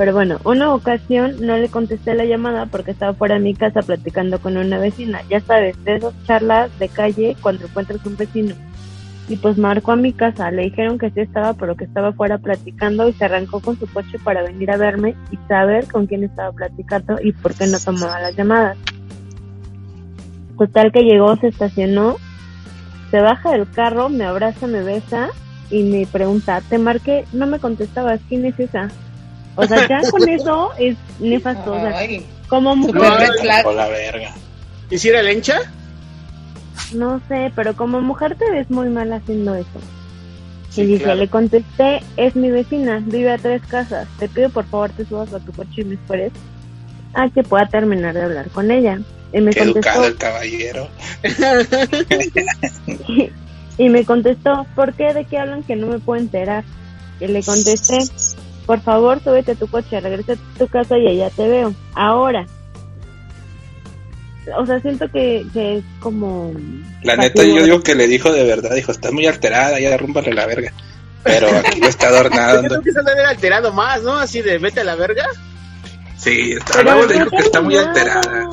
Pero 0.00 0.14
bueno, 0.14 0.38
una 0.44 0.72
ocasión 0.72 1.36
no 1.42 1.58
le 1.58 1.68
contesté 1.68 2.14
la 2.14 2.24
llamada 2.24 2.64
porque 2.64 2.92
estaba 2.92 3.12
fuera 3.12 3.34
de 3.34 3.42
mi 3.42 3.52
casa 3.52 3.82
platicando 3.82 4.40
con 4.40 4.56
una 4.56 4.78
vecina. 4.78 5.20
Ya 5.28 5.40
sabes, 5.40 5.76
de 5.84 5.96
esas 5.96 6.14
charlas 6.24 6.70
de 6.78 6.88
calle 6.88 7.36
cuando 7.42 7.66
encuentras 7.66 8.06
un 8.06 8.16
vecino. 8.16 8.54
Y 9.28 9.36
pues 9.36 9.58
marcó 9.58 9.92
a 9.92 9.96
mi 9.96 10.14
casa, 10.14 10.50
le 10.52 10.62
dijeron 10.62 10.96
que 10.96 11.10
sí 11.10 11.20
estaba, 11.20 11.52
pero 11.52 11.76
que 11.76 11.84
estaba 11.84 12.14
fuera 12.14 12.38
platicando 12.38 13.10
y 13.10 13.12
se 13.12 13.26
arrancó 13.26 13.60
con 13.60 13.78
su 13.78 13.86
coche 13.88 14.18
para 14.24 14.42
venir 14.42 14.70
a 14.70 14.78
verme 14.78 15.16
y 15.30 15.36
saber 15.48 15.86
con 15.86 16.06
quién 16.06 16.24
estaba 16.24 16.50
platicando 16.52 17.18
y 17.22 17.32
por 17.32 17.52
qué 17.52 17.66
no 17.66 17.78
tomaba 17.78 18.22
las 18.22 18.34
llamadas. 18.34 18.78
Total 20.56 20.92
que 20.92 21.02
llegó, 21.02 21.36
se 21.36 21.48
estacionó, 21.48 22.16
se 23.10 23.20
baja 23.20 23.50
del 23.50 23.70
carro, 23.70 24.08
me 24.08 24.24
abraza, 24.24 24.66
me 24.66 24.82
besa 24.82 25.28
y 25.70 25.82
me 25.82 26.06
pregunta, 26.06 26.62
te 26.70 26.78
marqué, 26.78 27.26
no 27.34 27.46
me 27.46 27.58
contestabas, 27.58 28.18
¿quién 28.30 28.46
es 28.46 28.58
esa? 28.58 28.88
O 29.60 29.66
sea, 29.66 29.88
ya 29.88 30.02
con 30.10 30.28
eso 30.28 30.70
es 30.78 30.96
nefasto. 31.18 31.72
O 31.72 31.80
sea, 31.80 31.96
Ay, 31.96 32.24
como 32.48 32.76
mujer, 32.76 33.02
red 33.18 33.40
flag. 33.40 33.64
Por 33.64 33.74
la 33.74 33.88
verga. 33.88 34.34
¿Hiciera 34.90 35.20
el 35.20 35.28
encha? 35.28 35.60
no 36.92 37.20
sé, 37.28 37.52
pero 37.54 37.76
como 37.76 38.00
mujer 38.00 38.36
te 38.36 38.50
ves 38.50 38.70
muy 38.70 38.88
mal 38.88 39.12
haciendo 39.12 39.54
eso. 39.54 39.68
Sí, 40.70 40.82
y 40.82 40.86
dice, 40.86 41.04
claro. 41.04 41.20
le 41.20 41.28
contesté, 41.28 42.02
es 42.16 42.36
mi 42.36 42.50
vecina, 42.50 43.02
vive 43.04 43.32
a 43.32 43.38
tres 43.38 43.62
casas, 43.66 44.06
te 44.18 44.28
pido 44.28 44.50
por 44.50 44.64
favor 44.66 44.90
te 44.90 45.04
subas 45.04 45.32
a 45.32 45.40
tu 45.40 45.52
coche 45.52 45.82
y 45.82 45.84
me 45.84 45.94
esperes 45.94 46.32
a 47.14 47.28
que 47.28 47.42
pueda 47.42 47.66
terminar 47.66 48.14
de 48.14 48.22
hablar 48.22 48.50
con 48.50 48.70
ella. 48.70 49.00
Y 49.32 49.40
me 49.40 49.52
Qué 49.52 49.60
educado 49.60 50.02
contestó, 50.02 50.06
el 50.06 50.16
caballero. 50.16 50.88
y 53.78 53.88
me 53.88 54.04
contestó, 54.04 54.66
¿por 54.74 54.92
qué? 54.94 55.14
¿De 55.14 55.24
qué 55.24 55.38
hablan 55.38 55.62
que 55.62 55.76
no 55.76 55.86
me 55.86 56.00
puedo 56.00 56.20
enterar? 56.20 56.64
Y 57.20 57.28
le 57.28 57.42
contesté, 57.42 57.98
por 58.66 58.80
favor, 58.80 59.22
súbete 59.22 59.52
a 59.52 59.54
tu 59.56 59.66
coche, 59.66 60.00
regresa 60.00 60.34
a 60.34 60.58
tu 60.58 60.68
casa 60.68 60.98
y 60.98 61.06
allá 61.08 61.30
te 61.30 61.48
veo. 61.48 61.74
Ahora. 61.94 62.46
O 64.56 64.66
sea, 64.66 64.80
siento 64.80 65.08
que, 65.10 65.46
que 65.52 65.78
es 65.78 65.84
como... 66.00 66.52
La 67.02 67.16
neta, 67.16 67.44
yo 67.44 67.62
digo 67.62 67.82
que 67.82 67.94
le 67.94 68.06
dijo 68.08 68.32
de 68.32 68.44
verdad, 68.44 68.74
dijo, 68.74 68.90
estás 68.90 69.12
muy 69.12 69.26
alterada, 69.26 69.78
ya 69.78 69.90
derrúmbale 69.90 70.32
la 70.32 70.46
verga. 70.46 70.72
Pero 71.22 71.48
aquí 71.48 71.80
está 71.82 72.08
Yo 72.10 72.16
adornando. 72.16 72.68
creo 72.68 72.82
que 72.82 72.92
se 72.92 72.98
debe 73.00 73.12
haber 73.12 73.26
alterado 73.26 73.72
más, 73.72 74.02
¿no? 74.02 74.16
Así 74.16 74.40
de 74.40 74.58
vete 74.58 74.80
a 74.80 74.84
la 74.84 74.96
verga. 74.96 75.26
Sí, 76.16 76.52
está, 76.52 76.72
Pero 76.78 76.82
luego 76.84 77.06
le 77.06 77.14
dijo 77.14 77.30
que 77.30 77.36
está 77.42 77.60
muy 77.60 77.76
alterada. 77.76 78.48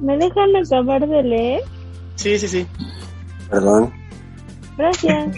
¿Me 0.00 0.16
dejan 0.18 0.56
acabar 0.56 1.06
de 1.06 1.22
leer? 1.22 1.60
Sí, 2.16 2.38
sí, 2.38 2.48
sí. 2.48 2.66
Perdón. 3.50 3.92
Gracias. 4.76 5.36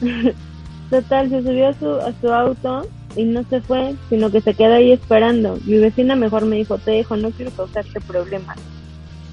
Total, 0.92 1.30
se 1.30 1.42
subió 1.42 1.68
a 1.68 1.72
su, 1.72 1.90
a 1.90 2.12
su 2.20 2.30
auto 2.30 2.86
y 3.16 3.24
no 3.24 3.42
se 3.48 3.62
fue, 3.62 3.94
sino 4.10 4.30
que 4.30 4.42
se 4.42 4.52
quedó 4.52 4.74
ahí 4.74 4.92
esperando. 4.92 5.56
Mi 5.64 5.78
vecina 5.78 6.16
mejor 6.16 6.44
me 6.44 6.56
dijo, 6.56 6.76
te 6.76 6.90
dejo, 6.90 7.16
no 7.16 7.30
quiero 7.30 7.50
causarte 7.52 7.98
problemas. 8.02 8.58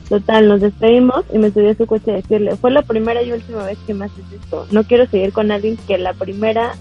Total, 0.07 0.47
nos 0.47 0.61
despedimos 0.61 1.25
y 1.33 1.37
me 1.37 1.51
subí 1.51 1.67
a 1.67 1.75
su 1.75 1.85
coche 1.85 2.11
a 2.11 2.15
decirle, 2.15 2.55
fue 2.55 2.71
la 2.71 2.81
primera 2.83 3.21
y 3.21 3.33
última 3.33 3.65
vez 3.65 3.77
que 3.85 3.93
me 3.93 4.05
haces 4.05 4.23
esto. 4.31 4.67
No 4.71 4.85
quiero 4.85 5.05
seguir 5.07 5.33
con 5.33 5.51
alguien 5.51 5.75
que 5.85 5.97
la 5.97 6.13
primera 6.13 6.75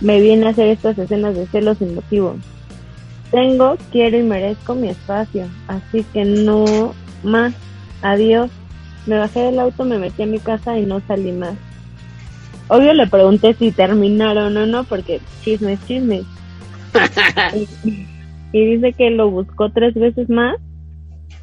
me 0.00 0.18
viene 0.18 0.46
a 0.46 0.50
hacer 0.50 0.68
estas 0.68 0.96
escenas 0.96 1.36
de 1.36 1.46
celos 1.48 1.76
sin 1.76 1.94
motivo. 1.94 2.36
Tengo, 3.30 3.76
quiero 3.92 4.16
y 4.16 4.22
merezco 4.22 4.74
mi 4.74 4.88
espacio, 4.88 5.46
así 5.68 6.06
que 6.14 6.24
no 6.24 6.94
más. 7.22 7.52
Adiós. 8.00 8.50
Me 9.04 9.18
bajé 9.18 9.40
del 9.40 9.58
auto, 9.58 9.84
me 9.84 9.98
metí 9.98 10.22
a 10.22 10.26
mi 10.26 10.38
casa 10.38 10.78
y 10.78 10.86
no 10.86 11.02
salí 11.06 11.32
más. 11.32 11.54
Obvio 12.68 12.92
le 12.94 13.06
pregunté 13.06 13.54
si 13.54 13.70
terminaron 13.70 14.56
o 14.56 14.66
no, 14.66 14.84
porque 14.84 15.20
chismes, 15.42 15.78
chismes. 15.86 16.24
y, 17.84 18.06
y 18.52 18.76
dice 18.76 18.92
que 18.92 19.10
lo 19.10 19.30
buscó 19.30 19.70
tres 19.70 19.94
veces 19.94 20.28
más 20.28 20.56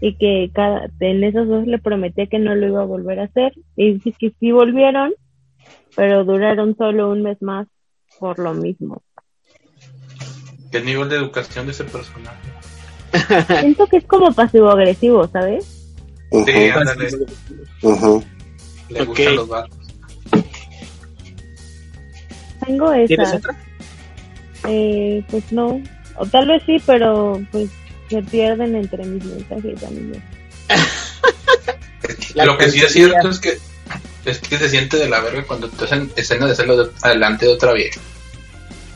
y 0.02 0.16
que 0.16 0.52
cada 0.54 0.90
en 1.00 1.24
esos 1.24 1.48
dos 1.48 1.66
le 1.66 1.80
prometía 1.80 2.28
que 2.28 2.40
no 2.40 2.56
lo 2.56 2.68
iba 2.68 2.82
a 2.82 2.86
volver 2.86 3.20
a 3.22 3.26
hacer. 3.26 3.54
Y 3.78 3.94
dice 3.94 4.14
que 4.20 4.34
sí 4.40 4.52
volvieron, 4.52 5.14
pero 5.95 6.26
duraron 6.26 6.76
solo 6.78 7.10
un 7.10 7.22
mes 7.22 7.41
más 7.41 7.68
por 8.20 8.38
lo 8.40 8.54
mismo. 8.54 9.02
¿Qué 10.72 10.82
nivel 10.82 11.08
de 11.08 11.18
educación 11.18 11.68
de 11.68 11.72
ese 11.72 11.84
personaje? 11.86 12.38
Siento 13.60 13.86
que 13.88 13.98
es 13.98 14.06
como 14.06 14.34
pasivo-agresivo, 14.34 15.28
¿sabes? 15.28 15.66
Sí, 16.45 16.70
ándale. 16.70 17.10
Ujú. 17.84 18.24
Le 18.90 19.02
Ok. 19.04 19.08
gustan 19.08 19.36
los 19.36 19.48
vatos. 19.48 19.83
Tengo 22.65 22.91
¿Tienes 23.07 23.27
esa. 23.30 23.38
otra? 23.38 23.56
Eh, 24.68 25.23
pues 25.30 25.52
no. 25.52 25.81
O 26.15 26.26
tal 26.26 26.48
vez 26.48 26.61
sí, 26.65 26.77
pero 26.85 27.41
pues 27.52 27.69
se 28.10 28.22
pierden 28.23 28.76
entre 28.76 29.03
mis 29.06 29.23
mensajes. 29.26 29.80
La 32.35 32.45
Lo 32.45 32.57
que 32.57 32.69
sí 32.69 32.81
es 32.81 32.91
cierto 32.94 33.30
es 33.30 33.40
que 33.40 33.57
es 34.26 34.40
que 34.40 34.57
se 34.57 34.69
siente 34.69 34.98
de 34.98 35.10
la 35.10 35.19
verga 35.19 35.44
cuando 35.45 35.68
te 35.69 35.84
hacen 35.84 36.10
escena 36.15 36.45
de 36.45 36.53
hacerlo 36.53 36.77
de- 36.77 36.91
adelante 37.02 37.45
de 37.45 37.53
otra 37.53 37.73
vieja. 37.73 37.99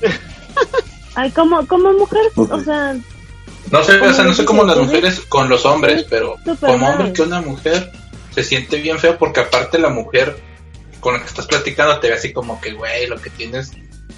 Ay, 1.16 1.32
como, 1.32 1.66
como 1.68 1.92
mujer, 1.94 2.22
o 2.36 2.60
sea, 2.62 2.96
No 3.72 3.84
sé, 3.84 4.00
o 4.00 4.14
sea, 4.14 4.24
no 4.24 4.34
sé 4.34 4.46
cómo 4.46 4.64
las 4.64 4.76
Como 4.76 4.86
mujeres 4.88 5.20
con 5.28 5.50
los 5.50 5.66
hombres, 5.66 6.06
pero 6.10 6.36
como 6.62 6.88
hombre 6.90 7.12
que 7.12 7.24
una 7.24 7.42
mujer 7.42 7.92
se 8.34 8.44
siente 8.44 8.78
bien 8.80 9.00
feo 9.00 9.18
porque 9.18 9.40
aparte 9.42 9.80
la 9.80 9.90
mujer 9.90 10.38
con 11.08 11.14
la 11.14 11.22
que 11.22 11.28
estás 11.28 11.48
platicando 11.48 11.98
te 12.02 12.10
ve 12.10 12.16
así 12.16 12.34
como 12.34 12.60
que, 12.60 12.74
güey, 12.74 13.08
lo 13.08 13.16
que 13.22 13.30
tienes, 13.30 13.72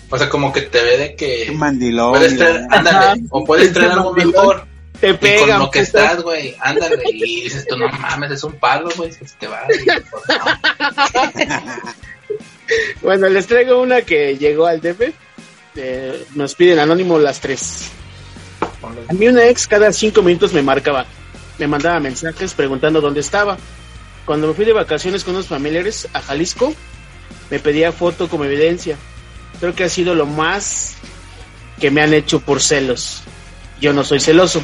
o 0.10 0.18
sea, 0.18 0.28
como 0.28 0.52
que 0.52 0.62
te 0.64 0.82
ve 0.82 0.98
de 0.98 1.16
que 1.16 1.44
Qué 1.46 1.52
mandilón. 1.52 2.14
puedes 2.14 2.36
traer, 2.36 2.66
ándale, 2.72 3.22
o 3.30 3.46
puedes 3.46 3.72
traer 3.74 3.92
algo 3.92 4.12
mandilón. 4.12 4.32
mejor. 4.32 4.66
Te 5.00 5.10
Y 5.12 5.40
con 5.40 5.50
lo 5.60 5.70
que 5.70 5.82
puta. 5.82 5.84
estás, 5.84 6.24
güey, 6.24 6.56
ándale, 6.60 7.00
y 7.14 7.42
dices 7.44 7.68
tú, 7.68 7.78
no 7.78 7.88
mames, 7.90 8.32
es 8.32 8.44
un 8.44 8.54
palo, 8.54 8.90
güey, 8.98 9.12
que 9.12 9.28
se 9.28 9.36
te 9.38 9.46
va. 9.48 9.68
Bueno, 13.02 13.28
les 13.30 13.48
traigo 13.48 13.82
una 13.82 14.02
que 14.02 14.38
llegó 14.38 14.68
al 14.68 14.82
DF. 14.82 15.02
Eh, 15.76 16.26
nos 16.36 16.56
piden 16.56 16.80
anónimo 16.80 17.18
las 17.20 17.40
tres. 17.40 17.90
A 19.08 19.14
mí 19.14 19.28
una 19.28 19.48
ex 19.48 19.68
cada 19.68 19.92
cinco 19.94 20.22
minutos 20.22 20.54
me 20.54 20.62
marcaba, 20.62 21.06
me 21.58 21.68
mandaba 21.68 22.00
mensajes 22.00 22.54
preguntando 22.54 23.02
dónde 23.02 23.22
estaba. 23.22 23.58
Cuando 24.30 24.46
me 24.46 24.54
fui 24.54 24.64
de 24.64 24.74
vacaciones 24.74 25.24
con 25.24 25.34
unos 25.34 25.48
familiares 25.48 26.08
a 26.14 26.22
Jalisco, 26.22 26.72
me 27.50 27.58
pedía 27.58 27.92
foto 27.92 28.30
como 28.30 28.46
evidencia. 28.46 28.96
Creo 29.60 29.74
que 29.74 29.86
ha 29.86 29.90
sido 29.90 30.14
lo 30.14 30.28
más 30.28 30.98
que 31.80 31.90
me 31.90 32.04
han 32.04 32.14
hecho 32.14 32.40
por 32.40 32.62
celos. 32.62 33.24
Yo 33.82 33.92
no 33.92 34.04
soy 34.04 34.20
celoso. 34.20 34.64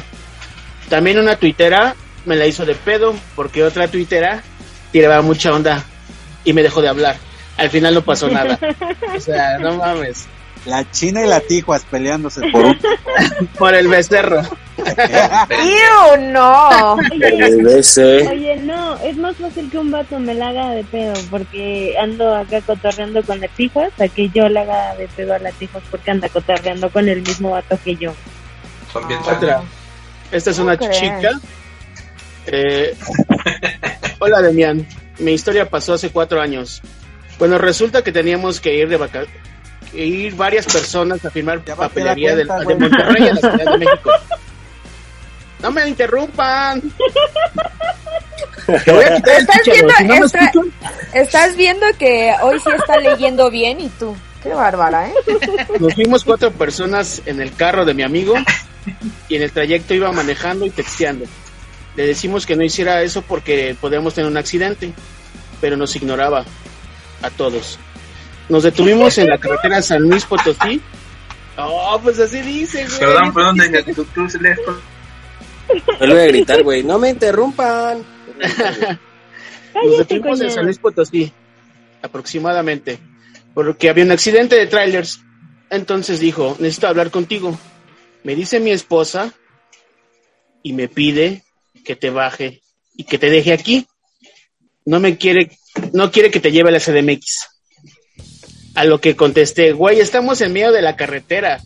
También 0.88 1.18
una 1.18 1.34
tuitera 1.34 1.96
me 2.26 2.36
la 2.36 2.46
hizo 2.46 2.64
de 2.64 2.76
pedo 2.76 3.16
porque 3.34 3.64
otra 3.64 3.88
tuitera 3.88 4.44
tiraba 4.92 5.20
mucha 5.20 5.52
onda 5.52 5.82
y 6.44 6.52
me 6.52 6.62
dejó 6.62 6.80
de 6.80 6.86
hablar. 6.86 7.16
Al 7.56 7.68
final 7.68 7.92
no 7.92 8.02
pasó 8.02 8.28
nada. 8.28 8.60
O 9.16 9.18
sea, 9.18 9.58
no 9.58 9.78
mames. 9.78 10.28
La 10.66 10.90
China 10.90 11.24
y 11.24 11.28
la 11.28 11.40
Tijuas 11.40 11.84
peleándose 11.84 12.40
por 12.50 12.64
un. 12.64 12.78
Por 13.58 13.74
el 13.74 13.88
becerro. 13.88 14.42
¡Iu, 14.76 16.32
no! 16.32 16.94
Oye, 16.94 18.56
no, 18.62 18.96
es 18.98 19.16
más 19.16 19.36
fácil 19.36 19.70
que 19.70 19.78
un 19.78 19.90
vato 19.90 20.18
me 20.18 20.34
la 20.34 20.48
haga 20.48 20.70
de 20.70 20.84
pedo 20.84 21.14
porque 21.30 21.96
ando 21.98 22.34
acá 22.34 22.60
cotorreando 22.60 23.22
con 23.22 23.40
la 23.40 23.48
tijas 23.48 23.90
a 23.98 24.08
que 24.08 24.28
yo 24.28 24.48
le 24.48 24.60
haga 24.60 24.94
de 24.96 25.08
pedo 25.08 25.34
a 25.34 25.38
la 25.38 25.50
tijas 25.52 25.82
porque 25.90 26.10
anda 26.10 26.28
cotorreando 26.28 26.90
con 26.90 27.08
el 27.08 27.22
mismo 27.22 27.50
vato 27.50 27.78
que 27.82 27.96
yo. 27.96 28.12
Son 28.92 29.06
bien 29.08 29.20
Otra. 29.20 29.62
Esta 30.30 30.50
es 30.50 30.56
¿Cómo 30.56 30.68
una 30.68 30.76
crees? 30.76 30.98
chica. 30.98 31.30
Eh, 32.46 32.94
hola, 34.18 34.42
Demian. 34.42 34.86
Mi 35.18 35.32
historia 35.32 35.68
pasó 35.68 35.94
hace 35.94 36.10
cuatro 36.10 36.40
años. 36.40 36.82
Bueno, 37.38 37.58
resulta 37.58 38.02
que 38.02 38.12
teníamos 38.12 38.60
que 38.60 38.74
ir 38.74 38.88
de 38.88 38.96
vaca 38.96 39.24
que 39.24 39.30
ir 39.92 40.34
varias 40.34 40.66
personas 40.66 41.24
a 41.24 41.30
firmar 41.30 41.64
Ya 41.64 41.76
papelería 41.76 42.34
del- 42.36 42.46
cuenta, 42.48 42.74
de. 42.74 42.74
Monterrey 42.80 43.28
a 43.28 43.34
la 43.34 43.40
Ciudad 43.40 43.72
de 43.72 43.78
México. 43.78 44.10
No 45.62 45.70
me 45.72 45.88
interrumpan. 45.88 46.82
Te 48.84 48.92
voy 48.92 49.04
a 49.04 49.16
quitar 49.16 49.34
el 49.36 49.40
Estás 49.42 49.62
chicharo, 49.62 49.86
viendo, 49.88 49.94
si 49.96 50.04
no 50.04 50.14
me 50.20 50.26
esta- 50.26 50.44
escuchan. 50.44 50.72
estás 51.12 51.56
viendo 51.56 51.86
que 51.98 52.34
hoy 52.42 52.58
sí 52.60 52.70
está 52.76 52.96
leyendo 52.98 53.50
bien 53.50 53.80
y 53.80 53.88
tú. 53.90 54.16
Qué 54.42 54.50
bárbara, 54.50 55.08
¿eh? 55.08 55.14
Nos 55.80 55.94
fuimos 55.94 56.24
cuatro 56.24 56.52
personas 56.52 57.22
en 57.26 57.40
el 57.40 57.52
carro 57.54 57.84
de 57.84 57.94
mi 57.94 58.02
amigo 58.02 58.34
y 59.28 59.36
en 59.36 59.42
el 59.42 59.50
trayecto 59.50 59.94
iba 59.94 60.12
manejando 60.12 60.66
y 60.66 60.70
texteando. 60.70 61.24
Le 61.96 62.06
decimos 62.06 62.44
que 62.46 62.54
no 62.54 62.62
hiciera 62.62 63.02
eso 63.02 63.22
porque 63.22 63.74
podíamos 63.80 64.14
tener 64.14 64.30
un 64.30 64.36
accidente, 64.36 64.92
pero 65.60 65.76
nos 65.76 65.96
ignoraba 65.96 66.44
a 67.22 67.30
todos. 67.30 67.78
Nos 68.48 68.62
detuvimos 68.62 69.16
en 69.18 69.28
la 69.28 69.38
carretera 69.38 69.82
San 69.82 70.02
Luis 70.02 70.24
Potosí. 70.24 70.80
Oh, 71.58 71.98
pues 72.02 72.18
así 72.20 72.40
dice, 72.42 72.84
güey. 72.86 72.98
Perdón, 72.98 73.34
perdón, 73.34 73.56
Daniel, 73.56 73.84
tú, 73.94 74.04
tú 74.04 74.28
sí 74.28 74.38
lees 74.38 74.58
con- 74.60 74.80
Vuelve 75.98 76.22
a 76.22 76.26
gritar, 76.26 76.62
güey. 76.62 76.82
No 76.84 76.98
me 76.98 77.10
interrumpan. 77.10 78.04
Nos 79.74 79.98
detuvimos 79.98 80.40
en. 80.40 80.50
San 80.50 80.64
Luis 80.64 80.78
Potosí, 80.78 81.32
aproximadamente, 82.02 82.98
porque 83.54 83.88
había 83.88 84.04
un 84.04 84.12
accidente 84.12 84.56
de 84.56 84.66
trailers. 84.66 85.20
Entonces 85.70 86.20
dijo, 86.20 86.56
necesito 86.60 86.86
hablar 86.88 87.10
contigo. 87.10 87.58
Me 88.22 88.34
dice 88.36 88.60
mi 88.60 88.70
esposa 88.70 89.32
y 90.62 90.72
me 90.72 90.88
pide 90.88 91.42
que 91.84 91.96
te 91.96 92.10
baje 92.10 92.62
y 92.94 93.04
que 93.04 93.18
te 93.18 93.28
deje 93.30 93.52
aquí. 93.52 93.86
No 94.84 95.00
me 95.00 95.16
quiere, 95.18 95.50
no 95.92 96.10
quiere 96.12 96.30
que 96.30 96.38
te 96.40 96.52
lleve 96.52 96.68
a 96.68 96.72
la 96.72 96.80
CDMX. 96.80 97.55
A 98.76 98.84
lo 98.84 99.00
que 99.00 99.16
contesté, 99.16 99.72
güey, 99.72 100.00
estamos 100.00 100.40
en 100.40 100.52
medio 100.52 100.70
de 100.72 100.82
la 100.82 100.94
carretera. 100.96 101.60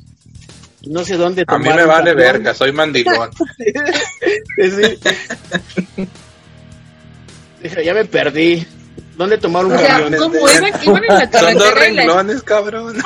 No 0.86 1.04
sé 1.04 1.16
dónde 1.16 1.44
A 1.46 1.58
mí 1.58 1.64
tomar 1.64 1.80
me 1.80 1.86
vale 1.86 2.10
camión". 2.12 2.16
verga, 2.32 2.54
soy 2.54 2.72
mandilón. 2.72 3.30
Sí. 4.56 6.08
Dije, 7.62 7.84
ya 7.84 7.94
me 7.94 8.04
perdí. 8.04 8.66
¿Dónde 9.16 9.36
tomar 9.38 9.66
un 9.66 9.72
O 9.72 9.78
sea, 9.78 9.98
camión? 10.00 10.14
¿cómo 10.18 10.34
iban, 10.48 10.72
iban 10.82 11.04
en 11.04 11.14
la 11.14 11.20
Son 11.32 11.54
dos 11.54 11.64
carretera 11.64 11.88
y 11.88 11.94
la- 11.94 12.02
renglones, 12.02 12.42
cabrón. 12.42 12.96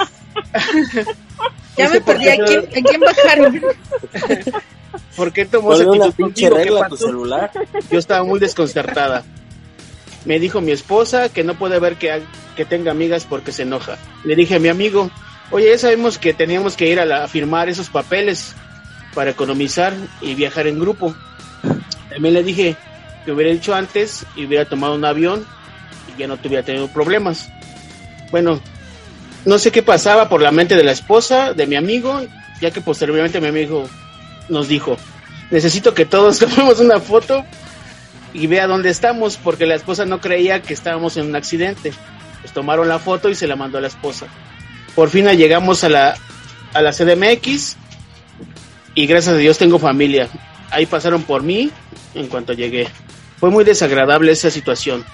Ya 1.77 1.89
me 1.89 1.99
Dice, 1.99 2.01
¿por 2.03 2.15
perdí. 2.15 2.29
¿A 2.29 2.37
quién, 2.45 2.61
¿A 2.61 2.89
quién 2.89 3.01
bajaron? 3.01 3.63
¿Por 5.17 5.33
qué 5.33 5.45
tomó 5.45 5.71
una 5.71 6.05
actitud 6.07 6.15
pinche 6.15 6.49
regla 6.51 6.87
a 6.87 6.89
tu 6.89 6.97
celular. 6.97 7.51
Yo 7.91 7.99
estaba 7.99 8.23
muy 8.23 8.39
desconcertada. 8.39 9.25
Me 10.25 10.39
dijo 10.39 10.61
mi 10.61 10.73
esposa 10.73 11.29
que 11.29 11.45
no 11.45 11.55
puede 11.55 11.79
ver 11.79 11.97
que, 11.97 12.23
que 12.57 12.65
tenga 12.65 12.91
amigas 12.91 13.27
porque 13.29 13.53
se 13.53 13.63
enoja. 13.63 13.99
Le 14.25 14.37
dije 14.37 14.57
a 14.57 14.59
mi 14.59 14.69
amigo, 14.69 15.11
oye, 15.51 15.71
ya 15.71 15.79
sabemos 15.79 16.19
que 16.19 16.33
teníamos 16.33 16.77
que 16.77 16.89
ir 16.89 17.01
a, 17.01 17.29
firmar 17.29 17.69
esos 17.69 17.91
papeles 17.91 18.55
para 19.15 19.31
economizar 19.31 19.95
y 20.21 20.35
viajar 20.35 20.67
en 20.67 20.81
grupo. 20.81 21.15
También 22.11 22.35
le 22.35 22.43
dije 22.43 22.77
que 23.25 23.33
hubiera 23.33 23.53
dicho 23.53 23.75
antes 23.75 24.27
y 24.37 24.47
hubiera 24.47 24.65
tomado 24.65 24.95
un 24.95 25.05
avión 25.05 25.47
y 26.15 26.21
ya 26.21 26.27
no 26.27 26.37
tuviera 26.37 26.65
tenido 26.65 26.89
problemas. 26.89 27.49
Bueno, 28.31 28.61
no 29.45 29.59
sé 29.59 29.71
qué 29.71 29.83
pasaba 29.83 30.29
por 30.29 30.41
la 30.41 30.51
mente 30.51 30.75
de 30.75 30.85
la 30.85 30.93
esposa, 30.93 31.53
de 31.53 31.67
mi 31.67 31.77
amigo, 31.77 32.23
ya 32.61 32.71
que 32.71 32.81
posteriormente 32.81 33.41
mi 33.41 33.49
amigo 33.49 33.89
nos 34.49 34.69
dijo, 34.69 34.97
necesito 35.51 35.95
que 35.95 36.07
todos 36.07 36.39
tomemos 36.41 36.81
una 36.81 36.99
foto 36.99 37.45
y 38.35 38.49
vea 38.49 38.67
dónde 38.67 38.91
estamos, 38.91 39.37
porque 39.37 39.65
la 39.65 39.77
esposa 39.77 40.05
no 40.05 40.21
creía 40.21 40.61
que 40.61 40.75
estábamos 40.75 41.17
en 41.17 41.27
un 41.27 41.37
accidente. 41.37 41.93
Pues 42.43 42.53
tomaron 42.53 42.89
la 42.89 42.99
foto 42.99 43.31
y 43.31 43.35
se 43.35 43.47
la 43.47 43.57
mandó 43.57 43.79
a 43.79 43.81
la 43.81 43.87
esposa. 43.87 44.27
Por 44.95 45.09
fin 45.09 45.27
llegamos 45.29 45.85
a 45.85 45.89
la, 45.89 46.17
a 46.75 46.83
la 46.83 46.93
CDMX 46.93 47.77
y 48.95 49.07
gracias 49.07 49.35
a 49.35 49.39
Dios 49.39 49.57
tengo 49.57 49.79
familia. 49.79 50.29
Ahí 50.71 50.85
pasaron 50.85 51.23
por 51.23 51.43
mí 51.43 51.71
en 52.15 52.27
cuanto 52.27 52.53
llegué. 52.53 52.89
Fue 53.39 53.51
muy 53.51 53.65
desagradable 53.65 54.33
esa 54.33 54.51
situación. 54.51 55.05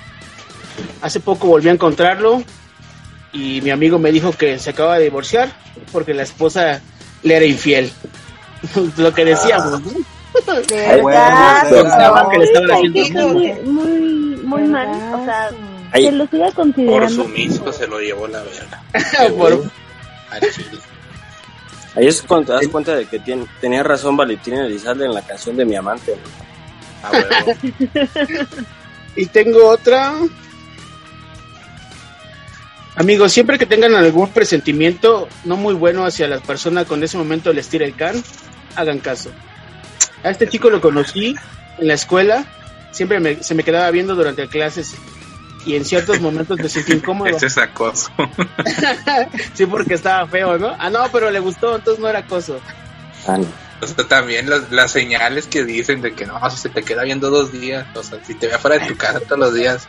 Hace 1.03 1.21
poco 1.21 1.47
volví 1.47 1.69
a 1.69 1.73
encontrarlo 1.73 2.43
y 3.33 3.61
mi 3.61 3.71
amigo 3.71 3.99
me 3.99 4.13
dijo 4.13 4.33
que 4.33 4.59
se 4.59 4.71
acaba 4.71 4.97
de 4.97 5.05
divorciar 5.05 5.53
porque 5.93 6.15
la 6.15 6.23
esposa 6.23 6.81
le 7.23 7.37
era 7.37 7.45
infiel. 7.45 7.93
Lo 8.97 9.13
que 9.13 9.27
decíamos. 9.27 9.83
¿Verdad? 10.47 11.03
bueno, 11.03 11.83
Pensaban 11.83 12.31
que 12.31 12.39
le 12.39 12.45
estaban 12.45 12.71
Ay, 12.71 12.87
haciendo 12.89 13.05
sí, 13.05 13.35
muy, 13.35 13.53
muy, 13.65 13.91
muy 14.45 14.63
mal. 14.65 14.89
O 15.15 15.25
sea, 15.25 15.51
Ay. 15.93 16.05
se 16.07 16.13
lo 16.13 16.27
siga 16.27 16.47
Por 16.47 16.55
considerando. 16.55 17.09
sumiso 17.25 17.73
se 17.73 17.87
lo 17.87 17.99
llevó 18.01 18.27
la 18.29 18.43
verga. 18.43 18.83
Por- 19.37 19.63
chile. 20.55 20.79
Ahí 21.97 22.07
es 22.07 22.23
cuando 22.23 22.47
te 22.49 22.53
das 22.53 22.69
cuenta 22.69 22.95
de 22.95 23.07
que 23.07 23.19
tiene, 23.19 23.47
tenía 23.61 23.83
razón 23.83 24.17
Valentín 24.17 24.55
Elizalde 24.55 25.07
en 25.07 25.15
la 25.15 25.23
canción 25.23 25.57
de 25.57 25.65
Mi 25.65 25.75
Amante. 25.75 26.17
¿no? 27.03 27.09
A 27.09 27.11
huevo. 27.13 28.09
Y 29.17 29.27
tengo 29.27 29.67
otra. 29.69 30.15
Amigos, 32.97 33.33
siempre 33.33 33.59
que 33.59 33.67
tengan 33.67 33.95
algún 33.95 34.29
presentimiento 34.31 35.29
no 35.45 35.57
muy 35.57 35.75
bueno 35.75 36.05
hacia 36.05 36.29
la 36.29 36.39
persona 36.39 36.85
con 36.85 37.03
ese 37.03 37.17
momento 37.17 37.53
les 37.53 37.69
tira 37.69 37.87
el 37.87 37.97
can, 37.97 38.23
hagan 38.77 38.99
caso. 38.99 39.31
A 40.23 40.31
este 40.31 40.49
chico 40.49 40.71
lo 40.71 40.81
conocí 40.81 41.35
en 41.79 41.89
la 41.89 41.95
escuela, 41.95 42.45
siempre 42.93 43.21
me- 43.21 43.43
se 43.43 43.55
me 43.55 43.63
quedaba 43.63 43.91
viendo 43.91 44.15
durante 44.15 44.47
clases 44.49 44.95
y 45.67 45.77
en 45.77 45.85
ciertos 45.85 46.21
momentos 46.21 46.59
me 46.59 46.69
sentí 46.69 46.93
incómodo. 46.93 47.29
Ese 47.37 47.47
es 47.47 47.59
acoso. 47.59 48.11
sí, 49.55 49.67
porque 49.67 49.95
estaba 49.95 50.27
feo, 50.27 50.59
¿no? 50.59 50.75
Ah, 50.79 50.91
no, 50.91 51.05
pero 51.13 51.31
le 51.31 51.41
gustó, 51.41 51.77
entonces 51.77 52.01
no 52.03 52.09
era 52.09 52.21
acoso. 52.21 52.61
Ah. 53.27 53.39
O 53.83 53.87
sea, 53.87 54.07
también 54.07 54.51
las, 54.51 54.71
las 54.71 54.91
señales 54.93 55.47
que 55.47 55.65
dicen 55.65 56.03
de 56.03 56.13
que 56.15 56.27
no, 56.27 56.39
si 56.51 56.59
se 56.59 56.69
te 56.69 56.83
queda 56.83 57.03
viendo 57.05 57.31
dos 57.31 57.51
días, 57.51 57.87
o 57.95 58.03
sea, 58.03 58.19
si 58.25 58.35
te 58.35 58.47
ve 58.47 58.59
fuera 58.59 58.79
de 58.79 58.87
tu 58.87 58.97
casa 58.97 59.21
todos 59.21 59.39
los 59.39 59.55
días, 59.55 59.89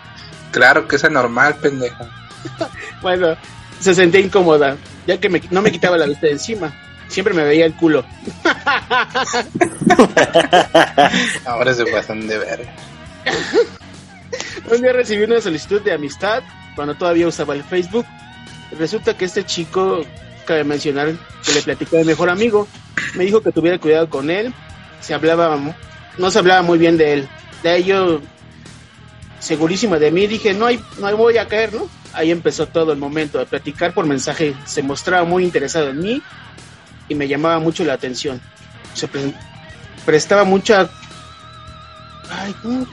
claro 0.51 0.87
que 0.87 0.95
es 0.95 1.03
anormal, 1.03 1.55
pendejo. 1.55 2.05
Bueno, 3.01 3.35
se 3.79 3.93
sentía 3.95 4.21
incómoda, 4.21 4.77
ya 5.07 5.19
que 5.19 5.27
me- 5.27 5.41
no 5.51 5.61
me 5.61 5.71
quitaba 5.71 5.97
la 5.97 6.05
vista 6.05 6.27
de 6.27 6.33
encima. 6.33 6.71
Siempre 7.11 7.33
me 7.33 7.43
veía 7.43 7.65
el 7.65 7.73
culo. 7.75 8.05
Ahora 11.45 11.73
se 11.73 11.85
pasan 11.85 12.25
de 12.25 12.37
verga. 12.37 12.73
Un 14.71 14.81
día 14.81 14.93
recibí 14.93 15.23
una 15.23 15.41
solicitud 15.41 15.81
de 15.81 15.91
amistad 15.91 16.41
cuando 16.73 16.95
todavía 16.95 17.27
usaba 17.27 17.53
el 17.53 17.65
Facebook. 17.65 18.05
Resulta 18.79 19.17
que 19.17 19.25
este 19.25 19.43
chico, 19.43 20.05
cabe 20.45 20.63
mencionar 20.63 21.11
que 21.43 21.51
le 21.51 21.61
platicé 21.61 21.97
de 21.97 22.05
mejor 22.05 22.29
amigo, 22.29 22.65
me 23.15 23.25
dijo 23.25 23.41
que 23.41 23.51
tuviera 23.51 23.77
cuidado 23.77 24.09
con 24.09 24.29
él. 24.29 24.53
Se 25.01 25.13
hablaba, 25.13 25.59
no 26.17 26.31
se 26.31 26.39
hablaba 26.39 26.61
muy 26.61 26.79
bien 26.79 26.97
de 26.97 27.11
él. 27.11 27.27
De 27.61 27.83
yo, 27.83 28.21
segurísima 29.39 29.99
de 29.99 30.11
mí, 30.11 30.27
dije, 30.27 30.53
no 30.53 30.65
hay, 30.65 30.81
no 30.97 31.07
hay 31.07 31.15
voy 31.15 31.37
a 31.37 31.49
caer, 31.49 31.73
¿no? 31.73 31.89
Ahí 32.13 32.31
empezó 32.31 32.67
todo 32.67 32.93
el 32.93 32.99
momento 32.99 33.37
de 33.37 33.47
platicar 33.47 33.93
por 33.93 34.05
mensaje. 34.05 34.55
Se 34.65 34.81
mostraba 34.81 35.25
muy 35.25 35.43
interesado 35.43 35.89
en 35.89 35.99
mí 35.99 36.21
y 37.11 37.15
me 37.15 37.27
llamaba 37.27 37.59
mucho 37.59 37.83
la 37.83 37.93
atención. 37.93 38.39
Se 38.93 39.07
pre- 39.07 39.33
prestaba 40.05 40.43
mucha... 40.45 40.89
Ay, 42.31 42.55
¿cómo? 42.61 42.85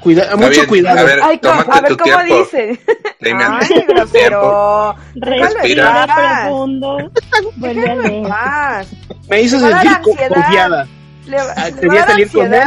Cuida- 0.00 0.24
Está 0.24 0.36
mucho 0.36 0.50
bien, 0.50 0.66
cuidado. 0.66 0.98
a 1.00 1.02
ver, 1.02 1.20
Ay, 1.22 1.38
¿cómo- 1.42 1.62
tómate 1.62 1.78
a 1.78 1.80
ver 1.80 1.90
tu 1.90 1.96
cómo 1.96 2.16
tiempo. 2.24 2.44
dice. 2.44 2.80
Ay, 3.22 3.84
grosero. 3.88 4.96
Respira 5.14 6.06
profundo. 6.44 7.10
Vuelve 7.56 8.22
a. 8.30 8.84
Me 9.28 9.40
hizo 9.42 9.58
sentir 9.58 9.90
confiada. 10.02 10.86
Le, 11.26 11.38
Ah, 11.38 11.54
va 11.56 11.70
quería 11.80 12.06
salir 12.06 12.30
con 12.30 12.52
él. 12.54 12.62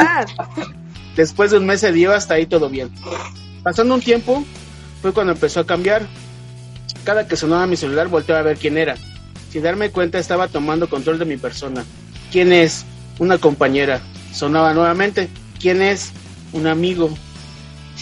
Después 1.16 1.52
de 1.52 1.58
un 1.60 1.66
mes 1.68 1.80
se 1.82 1.92
dio 1.92 2.14
hasta 2.14 2.34
ahí 2.36 2.46
todo 2.48 2.70
bien. 2.70 2.90
Pasando 3.64 3.94
un 3.96 4.02
tiempo, 4.02 4.44
fue 5.02 5.14
cuando 5.14 5.34
empezó 5.34 5.60
a 5.62 5.66
cambiar. 5.66 6.02
Cada 7.06 7.28
que 7.28 7.36
sonaba 7.36 7.66
mi 7.68 7.78
celular 7.78 8.08
volteaba 8.08 8.42
a 8.42 8.44
ver 8.44 8.58
quién 8.58 8.78
era. 8.78 8.96
Sin 9.52 9.64
darme 9.64 9.92
cuenta 9.92 10.18
estaba 10.18 10.48
tomando 10.48 10.90
control 10.90 11.20
de 11.20 11.26
mi 11.26 11.36
persona. 11.36 11.84
¿Quién 12.32 12.54
es? 12.54 12.86
Una 13.20 13.38
compañera. 13.38 14.02
Sonaba 14.34 14.74
nuevamente. 14.74 15.30
¿Quién 15.60 15.82
es? 15.82 16.14
Un 16.54 16.68
amigo. 16.68 17.14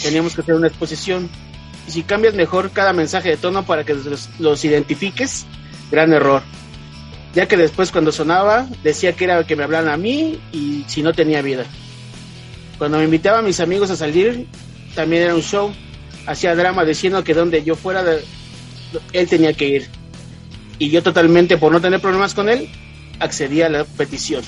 Teníamos 0.04 0.36
que 0.36 0.42
hacer 0.42 0.54
una 0.54 0.68
exposición. 0.68 1.28
Y 1.88 1.92
si 1.92 2.04
cambias 2.04 2.36
mejor 2.36 2.70
cada 2.70 2.94
mensaje 2.94 3.30
de 3.30 3.38
tono 3.38 3.66
para 3.66 3.84
que 3.84 3.96
los, 4.38 4.64
identifiques, 4.64 5.48
gran 5.90 6.14
error. 6.14 6.44
Ya 7.34 7.48
que 7.48 7.58
después 7.58 7.92
cuando 7.92 8.12
sonaba 8.12 8.68
decía 8.84 9.14
que 9.14 9.24
era 9.24 9.44
que 9.44 9.56
me 9.56 9.64
hablaran 9.64 9.92
a 9.92 9.98
mí 9.98 10.40
y 10.52 10.86
si 10.88 11.02
no 11.02 11.14
tenía 11.14 11.42
vida. 11.42 11.66
Cuando 12.78 13.00
me 13.00 13.06
invitaba 13.06 13.40
a 13.40 13.42
mis 13.42 13.60
amigos 13.60 13.90
a 13.90 13.96
salir, 13.96 14.46
también 14.94 15.24
era 15.24 15.36
un 15.36 15.42
show. 15.42 15.74
Hacía 16.28 16.56
drama 16.56 16.86
diciendo 16.86 17.24
que 17.24 17.34
donde 17.34 17.64
yo 17.64 17.76
fuera, 17.76 18.04
él 19.14 19.28
tenía 19.28 19.54
que 19.54 19.68
ir. 19.68 19.99
Y 20.80 20.90
yo 20.90 21.04
totalmente, 21.04 21.58
por 21.58 21.72
no 21.72 21.82
tener 21.82 22.02
problemas 22.02 22.34
con 22.34 22.50
él, 22.50 22.70
accedía 23.20 23.68
a 23.68 23.70
la 23.70 23.84
petición. 23.84 24.44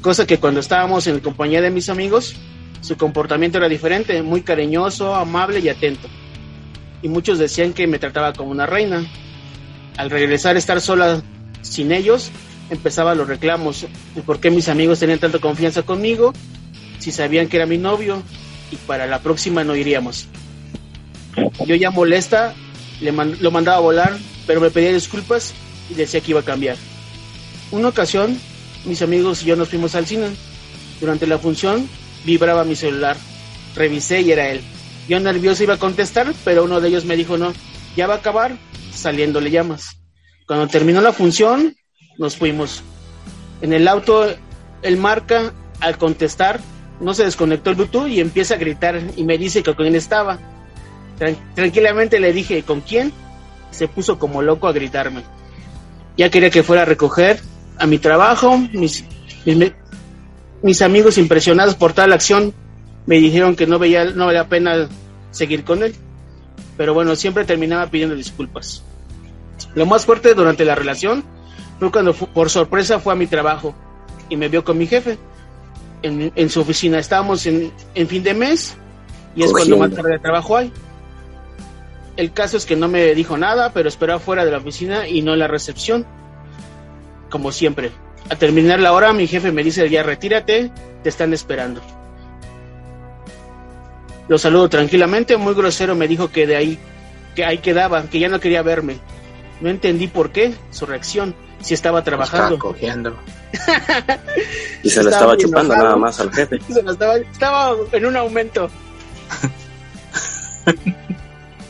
Cosa 0.00 0.26
que 0.26 0.38
cuando 0.38 0.60
estábamos 0.60 1.06
en 1.06 1.20
compañía 1.20 1.60
de 1.60 1.70
mis 1.70 1.88
amigos, 1.88 2.36
su 2.80 2.96
comportamiento 2.96 3.58
era 3.58 3.68
diferente, 3.68 4.22
muy 4.22 4.42
cariñoso, 4.42 5.14
amable 5.14 5.60
y 5.60 5.68
atento. 5.68 6.08
Y 7.02 7.08
muchos 7.08 7.38
decían 7.38 7.72
que 7.72 7.86
me 7.86 7.98
trataba 7.98 8.32
como 8.32 8.50
una 8.50 8.66
reina. 8.66 9.04
Al 9.96 10.10
regresar 10.10 10.56
a 10.56 10.58
estar 10.58 10.80
sola 10.80 11.22
sin 11.62 11.90
ellos, 11.90 12.30
empezaba 12.70 13.14
los 13.14 13.26
reclamos. 13.26 13.86
de 14.14 14.22
¿Por 14.22 14.40
qué 14.40 14.50
mis 14.50 14.68
amigos 14.68 15.00
tenían 15.00 15.18
tanta 15.18 15.38
confianza 15.38 15.82
conmigo? 15.82 16.32
si 17.00 17.10
sabían 17.10 17.48
que 17.48 17.56
era 17.56 17.66
mi 17.66 17.78
novio 17.78 18.22
y 18.70 18.76
para 18.76 19.06
la 19.06 19.20
próxima 19.20 19.64
no 19.64 19.74
iríamos. 19.74 20.26
Yo 21.66 21.74
ya 21.74 21.90
molesta, 21.90 22.54
le 23.00 23.12
lo 23.12 23.50
mandaba 23.50 23.78
a 23.78 23.80
volar, 23.80 24.18
pero 24.50 24.60
me 24.60 24.72
pedía 24.72 24.92
disculpas 24.92 25.54
y 25.88 25.94
decía 25.94 26.20
que 26.20 26.32
iba 26.32 26.40
a 26.40 26.44
cambiar. 26.44 26.76
Una 27.70 27.86
ocasión, 27.86 28.36
mis 28.84 29.00
amigos 29.00 29.44
y 29.44 29.46
yo 29.46 29.54
nos 29.54 29.68
fuimos 29.68 29.94
al 29.94 30.06
cine. 30.06 30.26
Durante 31.00 31.28
la 31.28 31.38
función, 31.38 31.88
vibraba 32.24 32.64
mi 32.64 32.74
celular. 32.74 33.16
Revisé 33.76 34.22
y 34.22 34.32
era 34.32 34.48
él. 34.48 34.60
Yo 35.08 35.20
nervioso 35.20 35.62
iba 35.62 35.74
a 35.74 35.78
contestar, 35.78 36.34
pero 36.44 36.64
uno 36.64 36.80
de 36.80 36.88
ellos 36.88 37.04
me 37.04 37.14
dijo 37.14 37.38
no, 37.38 37.52
ya 37.94 38.08
va 38.08 38.14
a 38.14 38.16
acabar, 38.16 38.56
saliéndole 38.92 39.52
llamas. 39.52 40.00
Cuando 40.48 40.66
terminó 40.66 41.00
la 41.00 41.12
función, 41.12 41.76
nos 42.18 42.36
fuimos. 42.36 42.82
En 43.62 43.72
el 43.72 43.86
auto, 43.86 44.34
él 44.82 44.96
marca, 44.96 45.54
al 45.78 45.96
contestar, 45.96 46.58
no 47.00 47.14
se 47.14 47.22
desconectó 47.24 47.70
el 47.70 47.76
Bluetooth 47.76 48.08
y 48.08 48.18
empieza 48.18 48.54
a 48.54 48.58
gritar 48.58 49.00
y 49.16 49.22
me 49.22 49.38
dice 49.38 49.62
que 49.62 49.76
con 49.76 49.84
quién 49.84 49.94
estaba. 49.94 50.40
Tran- 51.20 51.38
tranquilamente 51.54 52.18
le 52.18 52.32
dije, 52.32 52.64
¿con 52.64 52.80
quién? 52.80 53.12
Se 53.70 53.88
puso 53.88 54.18
como 54.18 54.42
loco 54.42 54.68
a 54.68 54.72
gritarme. 54.72 55.22
Ya 56.16 56.30
quería 56.30 56.50
que 56.50 56.62
fuera 56.62 56.82
a 56.82 56.84
recoger 56.84 57.40
a 57.78 57.86
mi 57.86 57.98
trabajo, 57.98 58.58
mis, 58.58 59.04
mis, 60.62 60.82
amigos 60.82 61.16
impresionados 61.18 61.74
por 61.74 61.92
tal 61.94 62.12
acción 62.12 62.52
me 63.06 63.16
dijeron 63.16 63.56
que 63.56 63.66
no 63.66 63.78
veía, 63.78 64.04
no 64.04 64.26
valía 64.26 64.42
la 64.42 64.48
pena 64.48 64.88
seguir 65.30 65.64
con 65.64 65.82
él. 65.82 65.94
Pero 66.76 66.92
bueno, 66.94 67.16
siempre 67.16 67.44
terminaba 67.44 67.86
pidiendo 67.86 68.14
disculpas. 68.14 68.82
Lo 69.74 69.86
más 69.86 70.04
fuerte 70.04 70.34
durante 70.34 70.64
la 70.64 70.74
relación 70.74 71.24
fue 71.78 71.90
cuando 71.90 72.12
fu- 72.12 72.26
por 72.28 72.50
sorpresa 72.50 72.98
fue 73.00 73.12
a 73.12 73.16
mi 73.16 73.26
trabajo 73.26 73.74
y 74.28 74.36
me 74.36 74.48
vio 74.48 74.64
con 74.64 74.76
mi 74.78 74.86
jefe 74.86 75.18
en, 76.02 76.32
en 76.34 76.50
su 76.50 76.60
oficina. 76.60 76.98
Estábamos 76.98 77.46
en, 77.46 77.72
en 77.94 78.08
fin 78.08 78.22
de 78.22 78.34
mes 78.34 78.76
y 79.34 79.42
es 79.44 79.50
cuando 79.52 79.76
más 79.78 79.90
tarde 79.96 80.12
de 80.12 80.18
trabajo 80.18 80.56
hay. 80.56 80.72
El 82.20 82.34
caso 82.34 82.58
es 82.58 82.66
que 82.66 82.76
no 82.76 82.86
me 82.86 83.14
dijo 83.14 83.38
nada, 83.38 83.72
pero 83.72 83.88
esperó 83.88 84.16
afuera 84.16 84.44
de 84.44 84.50
la 84.50 84.58
oficina 84.58 85.08
y 85.08 85.22
no 85.22 85.32
en 85.32 85.38
la 85.38 85.48
recepción, 85.48 86.04
como 87.30 87.50
siempre. 87.50 87.92
Al 88.28 88.36
terminar 88.36 88.78
la 88.78 88.92
hora, 88.92 89.14
mi 89.14 89.26
jefe 89.26 89.52
me 89.52 89.64
dice, 89.64 89.88
ya 89.88 90.02
retírate, 90.02 90.70
te 91.02 91.08
están 91.08 91.32
esperando. 91.32 91.80
Lo 94.28 94.36
saludo 94.36 94.68
tranquilamente, 94.68 95.38
muy 95.38 95.54
grosero 95.54 95.94
me 95.94 96.08
dijo 96.08 96.30
que 96.30 96.46
de 96.46 96.56
ahí, 96.56 96.78
que 97.34 97.46
ahí 97.46 97.56
quedaba, 97.56 98.02
que 98.02 98.18
ya 98.18 98.28
no 98.28 98.38
quería 98.38 98.60
verme. 98.60 98.98
No 99.62 99.70
entendí 99.70 100.06
por 100.06 100.30
qué, 100.30 100.52
su 100.70 100.84
reacción, 100.84 101.34
si 101.62 101.72
estaba 101.72 102.04
trabajando. 102.04 102.56
Estaba 102.56 102.60
cogiendo. 102.60 103.16
Y 104.82 104.90
se 104.90 105.02
lo 105.02 105.08
Estaba 105.08 105.38
chupando 105.38 105.72
enojado. 105.72 105.84
nada 105.84 105.96
más 105.96 106.20
al 106.20 106.30
jefe. 106.34 106.60
Se 106.70 106.82
lo 106.82 106.92
estaba, 106.92 107.16
estaba 107.16 107.76
en 107.92 108.04
un 108.04 108.16
aumento. 108.16 108.70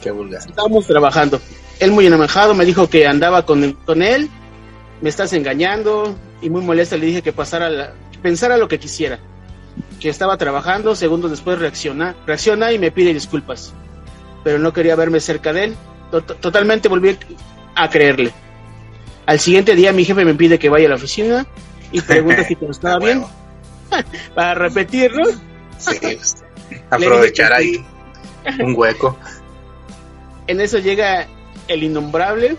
Qué 0.02 0.10
vulgar. 0.10 0.40
Estábamos 0.40 0.86
trabajando. 0.86 1.40
Él 1.78 1.92
muy 1.92 2.06
enojado 2.06 2.54
me 2.54 2.64
dijo 2.64 2.88
que 2.88 3.06
andaba 3.06 3.44
con, 3.46 3.72
con 3.84 4.02
él, 4.02 4.28
me 5.00 5.08
estás 5.08 5.32
engañando 5.32 6.14
y 6.42 6.50
muy 6.50 6.62
molesta 6.62 6.96
le 6.96 7.06
dije 7.06 7.22
que 7.22 7.32
pasara 7.32 7.70
la, 7.70 7.92
que 8.12 8.18
pensara 8.18 8.56
lo 8.56 8.68
que 8.68 8.78
quisiera. 8.78 9.18
Que 9.98 10.08
estaba 10.08 10.36
trabajando, 10.36 10.94
segundos 10.94 11.30
después 11.30 11.58
reacciona, 11.58 12.14
reacciona 12.26 12.72
y 12.72 12.78
me 12.78 12.90
pide 12.90 13.14
disculpas. 13.14 13.72
Pero 14.44 14.58
no 14.58 14.72
quería 14.72 14.96
verme 14.96 15.20
cerca 15.20 15.52
de 15.52 15.64
él. 15.64 15.76
Tot- 16.10 16.36
totalmente 16.40 16.88
volví 16.88 17.16
a 17.74 17.88
creerle. 17.88 18.32
Al 19.26 19.38
siguiente 19.38 19.74
día 19.74 19.92
mi 19.92 20.04
jefe 20.04 20.24
me 20.24 20.34
pide 20.34 20.58
que 20.58 20.68
vaya 20.68 20.86
a 20.86 20.90
la 20.90 20.96
oficina 20.96 21.46
y 21.92 22.00
pregunta 22.00 22.44
si 22.44 22.56
todo 22.56 22.70
estaba 22.70 22.98
bien. 23.04 23.24
Para 24.34 24.54
repetirlo. 24.54 25.24
Sí, 25.78 26.18
aprovechar 26.90 27.52
ahí 27.52 27.84
un 28.60 28.74
hueco. 28.76 29.16
En 30.50 30.60
eso 30.60 30.78
llega 30.80 31.28
el 31.68 31.84
innombrable. 31.84 32.56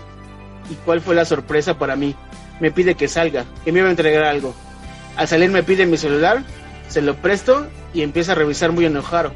¿Y 0.70 0.74
cuál 0.86 1.02
fue 1.02 1.14
la 1.14 1.26
sorpresa 1.26 1.76
para 1.78 1.94
mí? 1.94 2.14
Me 2.58 2.70
pide 2.70 2.94
que 2.94 3.06
salga, 3.06 3.44
que 3.66 3.70
me 3.70 3.80
iba 3.80 3.88
a 3.88 3.90
entregar 3.90 4.24
algo. 4.24 4.54
Al 5.16 5.28
salir 5.28 5.50
me 5.50 5.62
pide 5.62 5.84
mi 5.84 5.98
celular, 5.98 6.42
se 6.88 7.02
lo 7.02 7.16
presto 7.16 7.66
y 7.92 8.00
empieza 8.00 8.32
a 8.32 8.34
revisar 8.34 8.72
muy 8.72 8.86
enojado. 8.86 9.34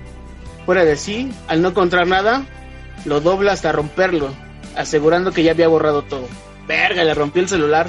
Fuera 0.64 0.86
de 0.86 0.96
sí, 0.96 1.30
al 1.48 1.60
no 1.60 1.68
encontrar 1.68 2.06
nada, 2.06 2.46
lo 3.04 3.20
dobla 3.20 3.52
hasta 3.52 3.72
romperlo, 3.72 4.30
asegurando 4.74 5.32
que 5.32 5.42
ya 5.42 5.50
había 5.50 5.68
borrado 5.68 6.00
todo. 6.00 6.26
Verga, 6.66 7.04
le 7.04 7.12
rompió 7.12 7.42
el 7.42 7.50
celular. 7.50 7.88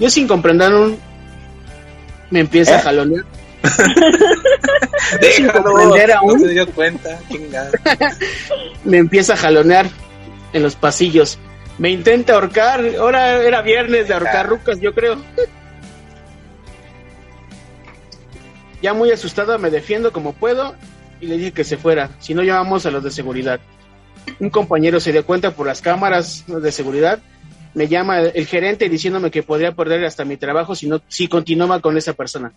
Yo 0.00 0.10
sin 0.10 0.26
comprender 0.26 0.74
un... 0.74 0.98
me 2.30 2.40
empieza 2.40 2.78
a 2.78 2.80
jalonear. 2.80 3.24
Déjalo, 5.20 5.62
no 5.62 5.94
aún, 6.20 6.40
se 6.40 6.48
dio 6.48 6.66
cuenta, 6.72 7.18
chingada. 7.28 7.70
me 8.84 8.98
empieza 8.98 9.34
a 9.34 9.36
jalonear 9.36 9.86
en 10.52 10.62
los 10.62 10.76
pasillos. 10.76 11.38
Me 11.78 11.90
intenta 11.90 12.34
ahorcar, 12.34 12.84
ahora 12.98 13.42
era 13.42 13.62
viernes 13.62 14.08
de 14.08 14.14
ahorcar 14.14 14.48
rucas, 14.48 14.80
yo 14.80 14.94
creo. 14.94 15.16
Ya 18.80 18.94
muy 18.94 19.10
asustada 19.10 19.58
me 19.58 19.70
defiendo 19.70 20.12
como 20.12 20.34
puedo 20.34 20.76
y 21.20 21.26
le 21.26 21.36
dije 21.36 21.50
que 21.50 21.64
se 21.64 21.76
fuera, 21.76 22.10
si 22.20 22.32
no 22.32 22.44
llamamos 22.44 22.86
a 22.86 22.92
los 22.92 23.02
de 23.02 23.10
seguridad. 23.10 23.58
Un 24.38 24.50
compañero 24.50 25.00
se 25.00 25.10
dio 25.10 25.26
cuenta 25.26 25.50
por 25.50 25.66
las 25.66 25.80
cámaras 25.80 26.44
de 26.46 26.70
seguridad, 26.70 27.18
me 27.74 27.88
llama 27.88 28.20
el 28.20 28.46
gerente 28.46 28.88
diciéndome 28.88 29.32
que 29.32 29.42
podría 29.42 29.72
perder 29.72 30.04
hasta 30.04 30.24
mi 30.24 30.36
trabajo 30.36 30.76
si 30.76 30.88
no 30.88 31.00
si 31.08 31.26
continuaba 31.26 31.80
con 31.80 31.96
esa 31.96 32.12
persona. 32.12 32.52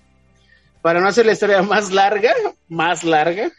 Para 0.82 1.00
no 1.00 1.08
hacer 1.08 1.26
la 1.26 1.34
historia 1.34 1.62
más 1.62 1.92
larga, 1.92 2.34
más 2.68 3.04
larga, 3.04 3.52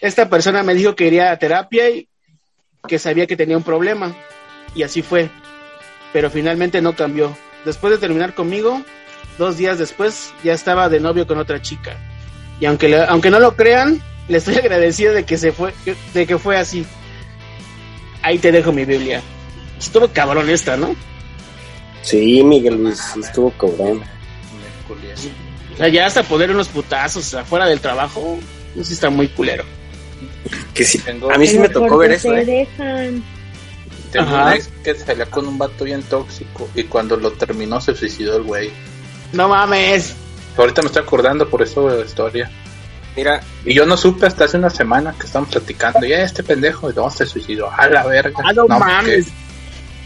esta 0.00 0.28
persona 0.28 0.62
me 0.62 0.74
dijo 0.74 0.94
que 0.94 1.06
iría 1.06 1.30
a 1.32 1.38
terapia 1.38 1.90
y 1.90 2.08
que 2.86 2.98
sabía 2.98 3.26
que 3.26 3.36
tenía 3.36 3.56
un 3.56 3.64
problema 3.64 4.14
y 4.74 4.82
así 4.82 5.02
fue. 5.02 5.30
Pero 6.12 6.30
finalmente 6.30 6.80
no 6.80 6.94
cambió. 6.94 7.36
Después 7.64 7.92
de 7.92 7.98
terminar 7.98 8.34
conmigo, 8.34 8.82
dos 9.36 9.56
días 9.56 9.78
después 9.78 10.32
ya 10.44 10.52
estaba 10.52 10.88
de 10.88 11.00
novio 11.00 11.26
con 11.26 11.38
otra 11.38 11.60
chica. 11.60 11.96
Y 12.60 12.66
aunque 12.66 12.88
le- 12.88 13.04
aunque 13.04 13.30
no 13.30 13.40
lo 13.40 13.56
crean, 13.56 14.00
le 14.28 14.38
estoy 14.38 14.54
agradecido 14.58 15.12
de 15.12 15.24
que 15.24 15.36
se 15.36 15.52
fue 15.52 15.74
de 16.14 16.26
que 16.26 16.38
fue 16.38 16.56
así. 16.56 16.86
Ahí 18.22 18.38
te 18.38 18.52
dejo 18.52 18.72
mi 18.72 18.84
Biblia. 18.84 19.22
Estuvo 19.78 20.08
cabrón 20.08 20.48
esta, 20.50 20.76
¿no? 20.76 20.94
Sí, 22.02 22.42
Miguel 22.42 22.82
Luis, 22.82 23.00
estuvo 23.16 23.50
cabrón. 23.50 24.02
O 25.78 25.80
sea, 25.80 25.88
ya 25.88 26.06
hasta 26.06 26.24
poner 26.24 26.50
unos 26.50 26.66
putazos 26.68 27.32
afuera 27.34 27.66
del 27.66 27.78
trabajo, 27.80 28.36
eso 28.76 28.92
está 28.92 29.10
muy 29.10 29.28
culero. 29.28 29.62
Que 30.74 30.82
sí, 30.84 31.00
a 31.32 31.38
mí 31.38 31.46
sí 31.46 31.56
me 31.58 31.68
tocó 31.68 31.98
ver 31.98 32.10
eso, 32.12 32.30
Se 32.30 32.40
¿eh? 32.40 32.44
dejan. 32.44 33.22
Tengo 34.10 34.26
Ajá. 34.26 34.46
un 34.46 34.52
ex 34.54 34.68
que 34.82 34.94
salía 34.96 35.26
con 35.26 35.46
un 35.46 35.56
vato 35.56 35.84
bien 35.84 36.02
tóxico 36.02 36.68
y 36.74 36.82
cuando 36.84 37.16
lo 37.16 37.30
terminó 37.32 37.80
se 37.80 37.94
suicidó 37.94 38.38
el 38.38 38.42
güey. 38.42 38.70
No 39.32 39.48
mames. 39.48 40.14
Ahorita 40.56 40.82
me 40.82 40.86
estoy 40.86 41.02
acordando 41.02 41.48
por 41.48 41.62
eso 41.62 41.88
de 41.88 42.00
la 42.00 42.04
historia. 42.04 42.50
Mira, 43.16 43.40
Y 43.64 43.74
yo 43.74 43.86
no 43.86 43.96
supe 43.96 44.26
hasta 44.26 44.46
hace 44.46 44.56
una 44.56 44.70
semana 44.70 45.14
que 45.18 45.26
estamos 45.26 45.48
platicando. 45.50 46.04
Y 46.06 46.12
"Eh, 46.12 46.22
este 46.22 46.42
pendejo, 46.42 46.90
no, 46.92 47.08
se 47.10 47.24
suicidó. 47.26 47.70
A 47.70 47.88
la 47.88 48.04
verga. 48.06 48.42
Ah, 48.44 48.52
no 48.52 48.66
mames. 48.66 49.26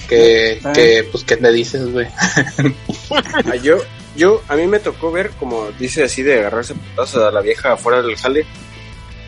Que, 0.09 0.61
que, 0.62 0.73
que, 0.73 1.09
pues, 1.11 1.24
¿qué 1.24 1.36
le 1.36 1.53
dices, 1.53 1.90
güey? 1.90 2.07
Ah, 3.11 3.57
yo, 3.57 3.78
yo, 4.17 4.43
a 4.49 4.57
mí 4.57 4.67
me 4.67 4.79
tocó 4.79 5.11
ver, 5.11 5.31
como 5.39 5.71
dice 5.79 6.05
así, 6.05 6.23
de 6.23 6.41
agarrarse 6.41 6.75
putazos 6.75 7.23
a 7.23 7.31
la 7.31 7.41
vieja 7.41 7.73
afuera 7.73 8.03
del 8.03 8.17
jale. 8.17 8.45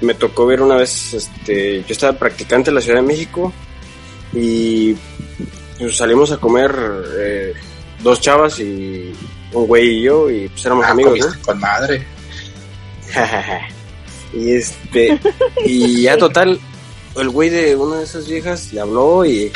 Me 0.01 0.15
tocó 0.15 0.47
ver 0.47 0.61
una 0.61 0.77
vez, 0.77 1.15
este, 1.15 1.81
yo 1.81 1.89
estaba 1.89 2.19
practicante 2.19 2.71
en 2.71 2.75
la 2.75 2.81
Ciudad 2.81 3.01
de 3.01 3.07
México 3.07 3.53
y 4.33 4.95
pues, 5.79 5.97
salimos 5.97 6.33
a 6.33 6.39
comer 6.39 6.75
eh, 7.17 7.55
dos 8.03 8.21
chavas 8.21 8.59
y 8.61 9.13
un 9.53 9.67
güey 9.67 9.99
y 9.99 10.03
yo 10.03 10.31
y 10.31 10.49
pues 10.49 10.67
éramos 10.67 10.85
Ah, 10.87 10.91
amigos, 10.91 11.19
¿no? 11.19 11.43
con 11.43 11.61
madre. 11.61 12.07
y 14.35 14.53
este, 14.53 15.19
y 15.65 16.03
ya 16.03 16.19
total, 16.19 16.61
el 17.17 17.29
güey 17.31 17.49
de 17.49 17.77
una 17.77 17.99
de 17.99 18.05
esas 18.05 18.29
viejas 18.29 18.73
le 18.73 18.81
habló 18.81 19.25
y, 19.25 19.53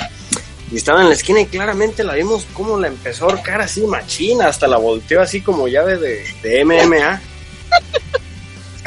y 0.71 0.77
estaba 0.77 1.01
en 1.01 1.09
la 1.09 1.15
esquina 1.15 1.41
y 1.41 1.47
claramente 1.47 2.05
la 2.05 2.15
vimos 2.15 2.47
como 2.53 2.79
la 2.79 2.89
empezó 2.89 3.25
a 3.27 3.31
ahorcar 3.31 3.61
así 3.63 3.87
machina, 3.87 4.49
hasta 4.49 4.67
la 4.67 4.77
volteó 4.77 5.21
así 5.23 5.41
como 5.41 5.67
llave 5.69 5.97
de, 5.97 6.25
de 6.43 6.65
MMA. 6.65 7.21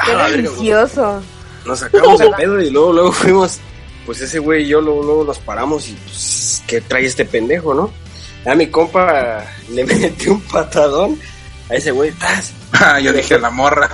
Qué 0.04 0.12
A 0.12 0.14
la 0.14 0.28
verga, 0.28 0.36
delicioso. 0.50 1.22
nos 1.66 1.78
sacamos 1.80 2.20
el 2.20 2.30
pedo 2.36 2.60
y 2.60 2.70
luego, 2.70 2.92
luego 2.92 3.12
fuimos, 3.12 3.58
pues 4.06 4.20
ese 4.20 4.38
güey 4.38 4.64
y 4.64 4.68
yo 4.68 4.80
luego, 4.80 5.02
luego 5.02 5.24
nos 5.24 5.38
paramos 5.38 5.88
y 5.88 5.92
pues, 5.92 6.62
¿qué 6.66 6.80
trae 6.80 7.04
este 7.06 7.24
pendejo, 7.24 7.74
no? 7.74 7.90
A 8.44 8.54
mi 8.54 8.68
compa 8.68 9.44
le 9.70 9.84
metió 9.84 10.32
un 10.34 10.40
patadón 10.42 11.18
a 11.68 11.74
ese 11.74 11.90
güey, 11.90 12.12
¡tas! 12.12 12.52
Ah, 12.72 13.00
yo 13.00 13.12
dije 13.12 13.38
la 13.38 13.50
morra. 13.50 13.90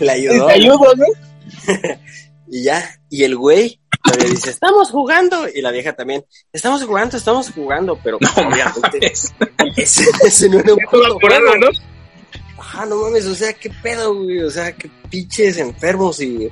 le 0.00 0.10
ayudó. 0.10 0.46
Te 0.46 0.52
ayudo, 0.52 0.94
¿no? 0.96 1.04
Y 2.50 2.62
ya, 2.64 2.98
y 3.10 3.24
el 3.24 3.36
güey 3.36 3.80
todavía 4.04 4.30
dice, 4.30 4.50
estamos 4.50 4.90
jugando. 4.90 5.48
Y 5.52 5.60
la 5.60 5.70
vieja 5.70 5.92
también, 5.94 6.24
estamos 6.52 6.84
jugando, 6.84 7.16
estamos 7.16 7.50
jugando, 7.50 7.98
pero 8.02 8.18
obviamente 8.18 9.12
ese, 9.76 10.04
ese 10.22 10.48
no 10.48 10.60
era 10.60 10.74
un 10.74 10.84
juego. 10.86 11.18
¿no? 11.58 11.68
Ajá, 12.58 12.86
no 12.86 12.96
mames, 12.96 13.26
o 13.26 13.34
sea, 13.34 13.52
qué 13.52 13.70
pedo, 13.82 14.14
güey, 14.14 14.40
o 14.40 14.50
sea, 14.50 14.72
qué 14.72 14.90
pinches 15.10 15.58
enfermos. 15.58 16.20
Y 16.20 16.50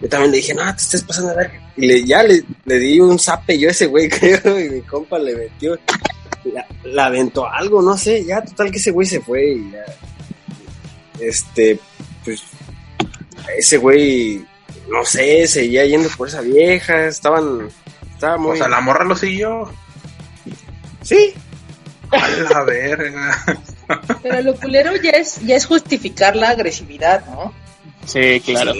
yo 0.00 0.08
también 0.08 0.30
le 0.30 0.38
dije, 0.38 0.54
no, 0.54 0.64
te 0.74 0.82
estás 0.82 1.02
pasando 1.02 1.30
a 1.30 1.34
ver. 1.34 1.50
Y 1.76 1.86
le, 1.86 2.04
ya 2.04 2.22
le, 2.22 2.42
le 2.64 2.78
di 2.78 3.00
un 3.00 3.18
zape 3.18 3.58
yo 3.58 3.68
a 3.68 3.72
ese 3.72 3.86
güey, 3.86 4.08
creo, 4.08 4.60
y 4.60 4.70
mi 4.70 4.80
compa 4.82 5.18
le 5.18 5.34
metió, 5.34 5.78
la, 6.44 6.66
la 6.84 7.06
aventó 7.06 7.46
algo, 7.46 7.82
no 7.82 7.96
sé, 7.96 8.24
ya 8.24 8.42
total 8.42 8.70
que 8.70 8.78
ese 8.78 8.90
güey 8.90 9.06
se 9.06 9.20
fue 9.20 9.52
y 9.54 9.70
ya. 9.70 9.84
Este, 11.20 11.78
pues, 12.24 12.42
ese 13.56 13.76
güey, 13.76 14.44
no 14.88 15.04
sé, 15.04 15.46
seguía 15.46 15.84
yendo 15.86 16.08
por 16.10 16.28
esa 16.28 16.40
vieja, 16.40 17.06
estaban, 17.06 17.68
estaba 18.12 18.36
muy... 18.38 18.52
O 18.52 18.56
sea, 18.56 18.68
la 18.68 18.80
morra 18.80 19.04
lo 19.04 19.16
siguió. 19.16 19.72
Sí. 21.02 21.34
A 22.10 22.28
la 22.28 22.62
verga. 22.64 23.44
Pero 24.22 24.42
lo 24.42 24.54
culero 24.54 24.94
ya 24.96 25.10
es, 25.12 25.40
ya 25.40 25.56
es 25.56 25.66
justificar 25.66 26.36
la 26.36 26.50
agresividad, 26.50 27.24
¿no? 27.26 27.54
Sí, 28.06 28.40
claro. 28.44 28.72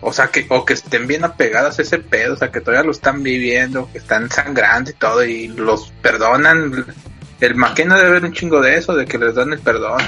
O 0.00 0.12
sea, 0.12 0.28
que, 0.28 0.46
o 0.48 0.64
que 0.64 0.74
estén 0.74 1.06
bien 1.06 1.24
apegadas 1.24 1.78
a 1.78 1.82
ese 1.82 1.98
pedo, 1.98 2.34
o 2.34 2.36
sea, 2.36 2.52
que 2.52 2.60
todavía 2.60 2.84
lo 2.84 2.92
están 2.92 3.22
viviendo, 3.22 3.90
que 3.90 3.98
están 3.98 4.30
sangrando 4.30 4.90
y 4.90 4.94
todo, 4.94 5.24
y 5.24 5.48
los 5.48 5.90
perdonan. 6.02 6.86
El 7.40 7.54
maquina 7.56 7.96
debe 7.96 8.08
haber 8.10 8.24
un 8.24 8.32
chingo 8.32 8.60
de 8.60 8.76
eso, 8.76 8.94
de 8.94 9.06
que 9.06 9.18
les 9.18 9.34
dan 9.34 9.52
el 9.52 9.58
perdón. 9.58 10.00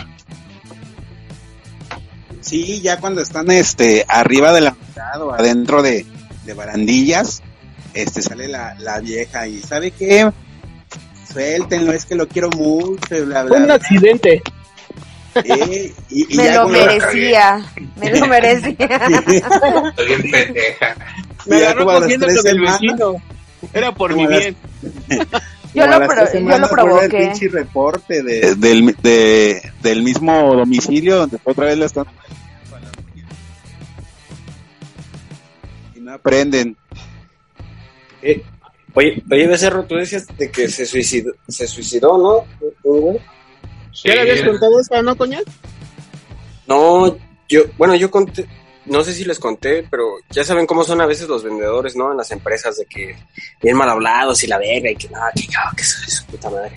Sí, 2.41 2.81
ya 2.81 2.99
cuando 2.99 3.21
están 3.21 3.51
este 3.51 4.05
arriba 4.09 4.53
de 4.53 4.63
la 4.63 4.77
mitad 5.01 5.23
o 5.23 5.33
adentro 5.33 5.83
de, 5.83 6.05
de 6.45 6.55
barandillas, 6.55 7.43
este 7.95 8.23
sale 8.23 8.49
la, 8.49 8.75
la 8.79 9.01
vieja 9.01 9.47
y 9.47 9.61
¿sabe 9.61 9.91
qué? 9.91 10.31
Suéltenlo, 11.33 11.93
es 11.93 12.05
que 12.07 12.15
lo 12.15 12.27
quiero 12.29 12.51
mucho 12.51 12.99
bla 13.27 13.43
Fue 13.47 13.57
bla. 13.59 13.65
un 13.65 13.71
accidente. 13.71 14.43
Eh, 15.45 15.95
y, 16.11 16.35
y 16.35 16.37
Me 16.37 16.45
ya 16.45 16.55
lo 16.63 16.69
merecía. 16.69 17.61
Me 17.97 18.19
lo 18.19 18.27
merecía. 18.27 18.75
Estoy 18.81 20.07
bien 20.07 20.23
pendeja. 20.31 20.97
Me 21.47 21.61
Ya 21.61 21.67
agarró 21.71 21.79
como 21.85 21.91
a 21.91 21.95
las 21.95 22.03
cogiendo 22.03 22.27
con 22.27 22.47
el 22.49 22.61
vecino. 22.61 23.15
Era 23.73 23.95
por 23.95 24.15
mi 24.17 24.27
bien. 24.27 24.57
Yo 25.73 25.87
lo, 25.87 25.99
pro- 26.05 26.33
yo 26.33 26.41
lo 26.41 26.43
vuelve 26.43 26.57
el 26.65 26.69
provoqué. 26.69 27.19
pinche 27.29 27.49
reporte 27.49 28.25
de, 28.25 28.57
del, 28.57 28.97
de- 29.05 29.63
del 29.81 30.03
mismo 30.03 30.57
domicilio 30.57 31.17
donde 31.19 31.39
otra 31.45 31.67
vez 31.67 31.79
la 31.79 31.87
están 31.87 32.07
aprenden. 36.15 36.77
Eh, 38.23 38.43
oye, 38.95 39.23
oye, 39.31 39.47
Becerro, 39.47 39.85
tú 39.85 39.97
decías 39.97 40.27
de 40.37 40.51
que 40.51 40.69
se 40.69 40.87
suicidó, 40.87 41.33
se 41.49 41.67
suicidó, 41.67 42.19
¿no? 42.19 42.45
Güey. 42.83 43.19
¿Ya 44.05 44.15
le 44.15 44.21
habías 44.21 44.43
contado 44.43 44.81
esta, 44.81 45.03
no, 45.03 45.17
coña? 45.17 45.41
No, 46.67 47.17
yo, 47.49 47.63
bueno, 47.77 47.95
yo 47.97 48.11
conté, 48.11 48.47
no 48.87 49.03
sé 49.03 49.13
si 49.13 49.25
les 49.25 49.39
conté, 49.39 49.87
pero 49.91 50.05
ya 50.31 50.45
saben 50.45 50.67
cómo 50.67 50.85
son 50.85 51.01
a 51.01 51.07
veces 51.07 51.29
los 51.29 51.43
vendedores, 51.43 51.97
¿no? 51.97 52.11
En 52.13 52.17
las 52.17 52.31
empresas 52.31 52.77
de 52.77 52.87
que 52.87 53.17
bien 53.63 53.77
mal 53.77 53.91
hablados 53.91 54.43
y 54.43 54.47
la 54.47 54.59
verga 54.59 54.91
y 54.91 54.97
que 54.97 55.09
no, 55.09 55.19
que 55.35 55.47
no, 55.49 55.77
que 55.77 55.83
eso 55.83 55.99
es 56.07 56.15
su 56.15 56.27
puta 56.27 56.51
madre. 56.51 56.73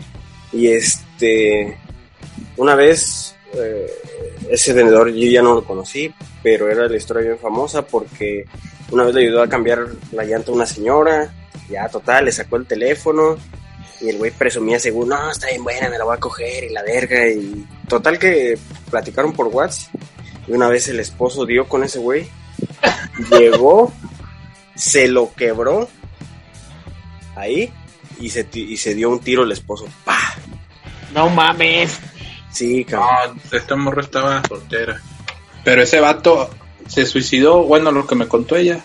Y 0.51 0.68
este, 0.68 1.77
una 2.57 2.76
vez, 2.76 3.35
eh, 3.53 3.88
ese 4.49 4.73
vendedor 4.73 5.11
yo 5.14 5.27
ya 5.27 5.41
no 5.41 5.55
lo 5.55 5.64
conocí, 5.64 6.14
pero 6.41 6.69
era 6.69 6.88
la 6.88 6.97
historia 6.97 7.23
bien 7.23 7.39
famosa 7.39 7.85
porque 7.85 8.45
una 8.94 9.06
vez 9.06 9.15
le 9.15 9.22
ayudó 9.22 9.41
a 9.41 9.49
cambiar 9.49 9.88
la 10.11 10.24
llanta 10.24 10.52
a 10.52 10.53
una 10.53 10.68
señora, 10.68 11.34
ya 11.68 11.90
total, 11.90 12.26
le 12.26 12.32
sacó 12.32 12.57
el 12.57 12.68
teléfono 12.68 13.38
y 13.99 14.10
el 14.10 14.18
güey 14.20 14.30
presumía 14.30 14.80
según, 14.80 15.10
no, 15.10 15.32
está 15.32 15.48
bien 15.48 15.64
buena, 15.64 15.90
me 15.90 15.98
la 15.98 16.03
voy 16.03 16.15
a 16.15 16.20
coger 16.20 16.65
y 16.65 16.70
la 16.70 16.84
verga 16.84 17.28
y 17.28 17.65
total 17.88 18.20
que 18.20 18.56
platicaron 18.91 19.34
por 19.34 19.48
WhatsApp 19.48 19.95
y 20.48 20.52
una 20.52 20.68
vez 20.70 20.88
el 20.90 20.99
esposo 20.99 21.45
dio 21.45 21.68
con 21.68 21.84
ese 21.84 21.98
güey, 21.98 22.30
llegó, 23.32 23.91
se 24.76 25.07
lo 25.07 25.34
quebró 25.34 25.90
ahí 27.36 27.74
y 28.20 28.30
se, 28.30 28.48
y 28.53 28.78
se 28.78 28.94
dio 28.94 29.10
un 29.10 29.20
tiro 29.20 29.44
el 29.44 29.52
esposo. 29.52 29.86
¡Pah! 30.06 30.36
No 31.15 31.30
mames. 31.30 31.99
Sí, 32.52 32.86
cabrón. 32.86 33.41
No, 33.52 33.57
esta 33.57 33.76
morra 33.76 34.02
estaba 34.03 34.44
soltera. 34.48 35.02
Pero 35.64 35.82
ese 35.82 35.99
vato 35.99 36.52
se 36.88 37.05
suicidó, 37.05 37.64
bueno, 37.64 37.91
lo 37.91 38.07
que 38.07 38.15
me 38.15 38.27
contó 38.27 38.55
ella 38.55 38.81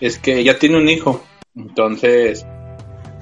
es 0.00 0.18
que 0.18 0.38
ella 0.38 0.58
tiene 0.58 0.78
un 0.78 0.88
hijo. 0.88 1.22
Entonces, 1.54 2.46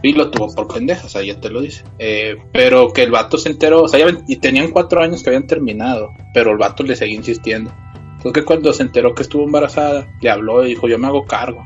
y 0.03 0.13
lo 0.13 0.31
tuvo 0.31 0.55
por 0.55 0.69
pendeja, 0.69 1.07
o 1.07 1.09
sea, 1.09 1.23
ya 1.23 1.41
te 1.41 1.51
lo 1.51 1.61
dice. 1.61 1.85
Eh, 1.99 2.37
pero 2.53 2.93
que 2.93 3.03
el 3.03 3.11
vato 3.11 3.39
se 3.39 3.49
enteró, 3.49 3.83
o 3.83 3.89
sea, 3.89 4.01
ya 4.01 4.19
y 4.29 4.37
tenían 4.37 4.71
cuatro 4.71 5.03
años 5.03 5.23
que 5.23 5.31
habían 5.31 5.47
terminado, 5.47 6.11
pero 6.33 6.51
el 6.51 6.59
vato 6.59 6.83
le 6.83 6.97
seguía 6.97 7.17
insistiendo. 7.17 7.73
Entonces 8.17 8.33
que 8.33 8.45
cuando 8.45 8.73
se 8.73 8.83
enteró 8.83 9.15
que 9.15 9.23
estuvo 9.23 9.45
embarazada, 9.45 10.07
le 10.21 10.31
habló 10.31 10.65
y 10.65 10.71
dijo, 10.71 10.89
yo 10.89 10.99
me 10.99 11.07
hago 11.07 11.25
cargo. 11.25 11.65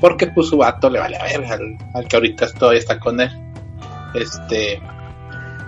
Porque 0.00 0.28
pues 0.28 0.48
su 0.48 0.58
vato 0.58 0.88
le 0.90 1.00
vale 1.00 1.16
a 1.16 1.24
al, 1.52 1.76
al 1.94 2.08
que 2.08 2.16
ahorita 2.16 2.52
todavía 2.52 2.80
está 2.80 3.00
con 3.00 3.20
él. 3.20 3.30
Este, 4.14 4.80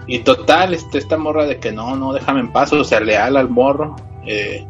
y 0.07 0.21
total, 0.21 0.75
este, 0.75 0.99
esta 0.99 1.17
morra 1.17 1.47
de 1.47 1.59
que 1.59 1.73
no, 1.73 1.97
no, 1.97 2.13
déjame 2.13 2.41
en 2.41 2.53
paz, 2.53 2.73
o 2.73 2.85
sea, 2.85 3.01
leal 3.01 3.37
al 3.37 3.49
morro. 3.49 3.97
Eh, 4.27 4.67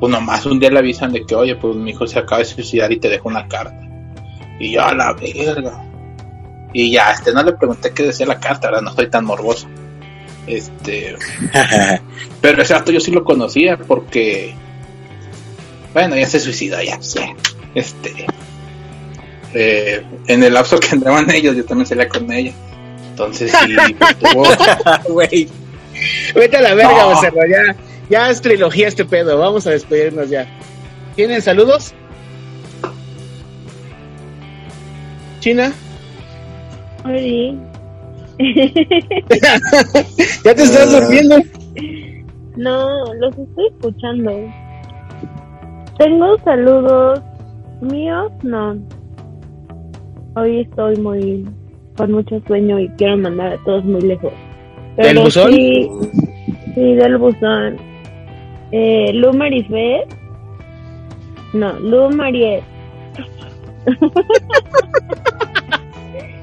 pues 0.00 0.12
nomás 0.12 0.46
un 0.46 0.60
día 0.60 0.70
le 0.70 0.78
avisan 0.78 1.12
de 1.12 1.24
que, 1.26 1.34
oye, 1.34 1.56
pues 1.56 1.74
mi 1.76 1.90
hijo 1.90 2.06
se 2.06 2.18
acaba 2.18 2.38
de 2.38 2.44
suicidar 2.44 2.92
y 2.92 2.98
te 2.98 3.08
dejo 3.08 3.28
una 3.28 3.48
carta. 3.48 3.80
Y 4.60 4.72
yo 4.72 4.84
a 4.84 4.94
la 4.94 5.12
verga. 5.12 5.84
Y 6.72 6.92
ya, 6.92 7.12
este, 7.12 7.32
no 7.32 7.42
le 7.42 7.52
pregunté 7.52 7.92
qué 7.92 8.04
decía 8.04 8.26
la 8.26 8.38
carta, 8.38 8.68
¿verdad? 8.68 8.82
No 8.82 8.90
estoy 8.90 9.08
tan 9.08 9.24
morboso. 9.24 9.66
Este, 10.46 11.16
pero 12.40 12.62
ese 12.62 12.74
acto 12.74 12.92
yo 12.92 13.00
sí 13.00 13.10
lo 13.10 13.24
conocía 13.24 13.76
porque, 13.76 14.54
bueno, 15.92 16.16
ya 16.16 16.26
se 16.26 16.40
suicidó, 16.40 16.80
ya, 16.82 17.00
sí. 17.02 17.20
Este, 17.74 18.26
eh, 19.54 20.04
en 20.26 20.42
el 20.42 20.54
lapso 20.54 20.78
que 20.78 20.88
andaban 20.92 21.30
ellos, 21.30 21.56
yo 21.56 21.64
también 21.64 21.86
salía 21.86 22.08
con 22.08 22.30
ella. 22.30 22.52
Entonces 23.10 23.50
sí, 23.50 23.74
pues. 25.14 25.48
Vete 26.34 26.56
a 26.56 26.62
la 26.62 26.74
verga, 26.74 26.92
No. 26.92 27.08
Becerra, 27.10 27.42
ya. 27.48 27.87
Ya 28.10 28.30
es 28.30 28.40
trilogía 28.40 28.88
este 28.88 29.04
pedo. 29.04 29.38
Vamos 29.38 29.66
a 29.66 29.70
despedirnos 29.70 30.30
ya. 30.30 30.46
¿Tienen 31.14 31.42
saludos? 31.42 31.94
China. 35.40 35.72
Oli. 37.04 37.58
¿Ya 40.44 40.54
te 40.54 40.62
estás 40.62 40.92
durmiendo? 40.92 41.36
No, 42.56 43.14
los 43.14 43.36
estoy 43.36 43.66
escuchando. 43.68 44.32
Tengo 45.98 46.38
saludos 46.44 47.20
míos, 47.80 48.32
no. 48.42 48.76
Hoy 50.36 50.60
estoy 50.60 50.96
muy 50.96 51.48
con 51.96 52.12
mucho 52.12 52.40
sueño 52.46 52.78
y 52.78 52.88
quiero 52.90 53.16
mandar 53.16 53.54
a 53.54 53.64
todos 53.64 53.84
muy 53.84 54.00
lejos. 54.02 54.32
¿Del 54.96 55.06
Pero 55.06 55.22
buzón? 55.22 55.52
Sí, 55.52 55.90
sí, 56.74 56.94
del 56.94 57.18
buzón. 57.18 57.87
Eh, 58.72 59.12
Lu. 59.14 59.32
No, 61.54 61.72
Lu 61.80 62.10
Mariet. 62.10 62.62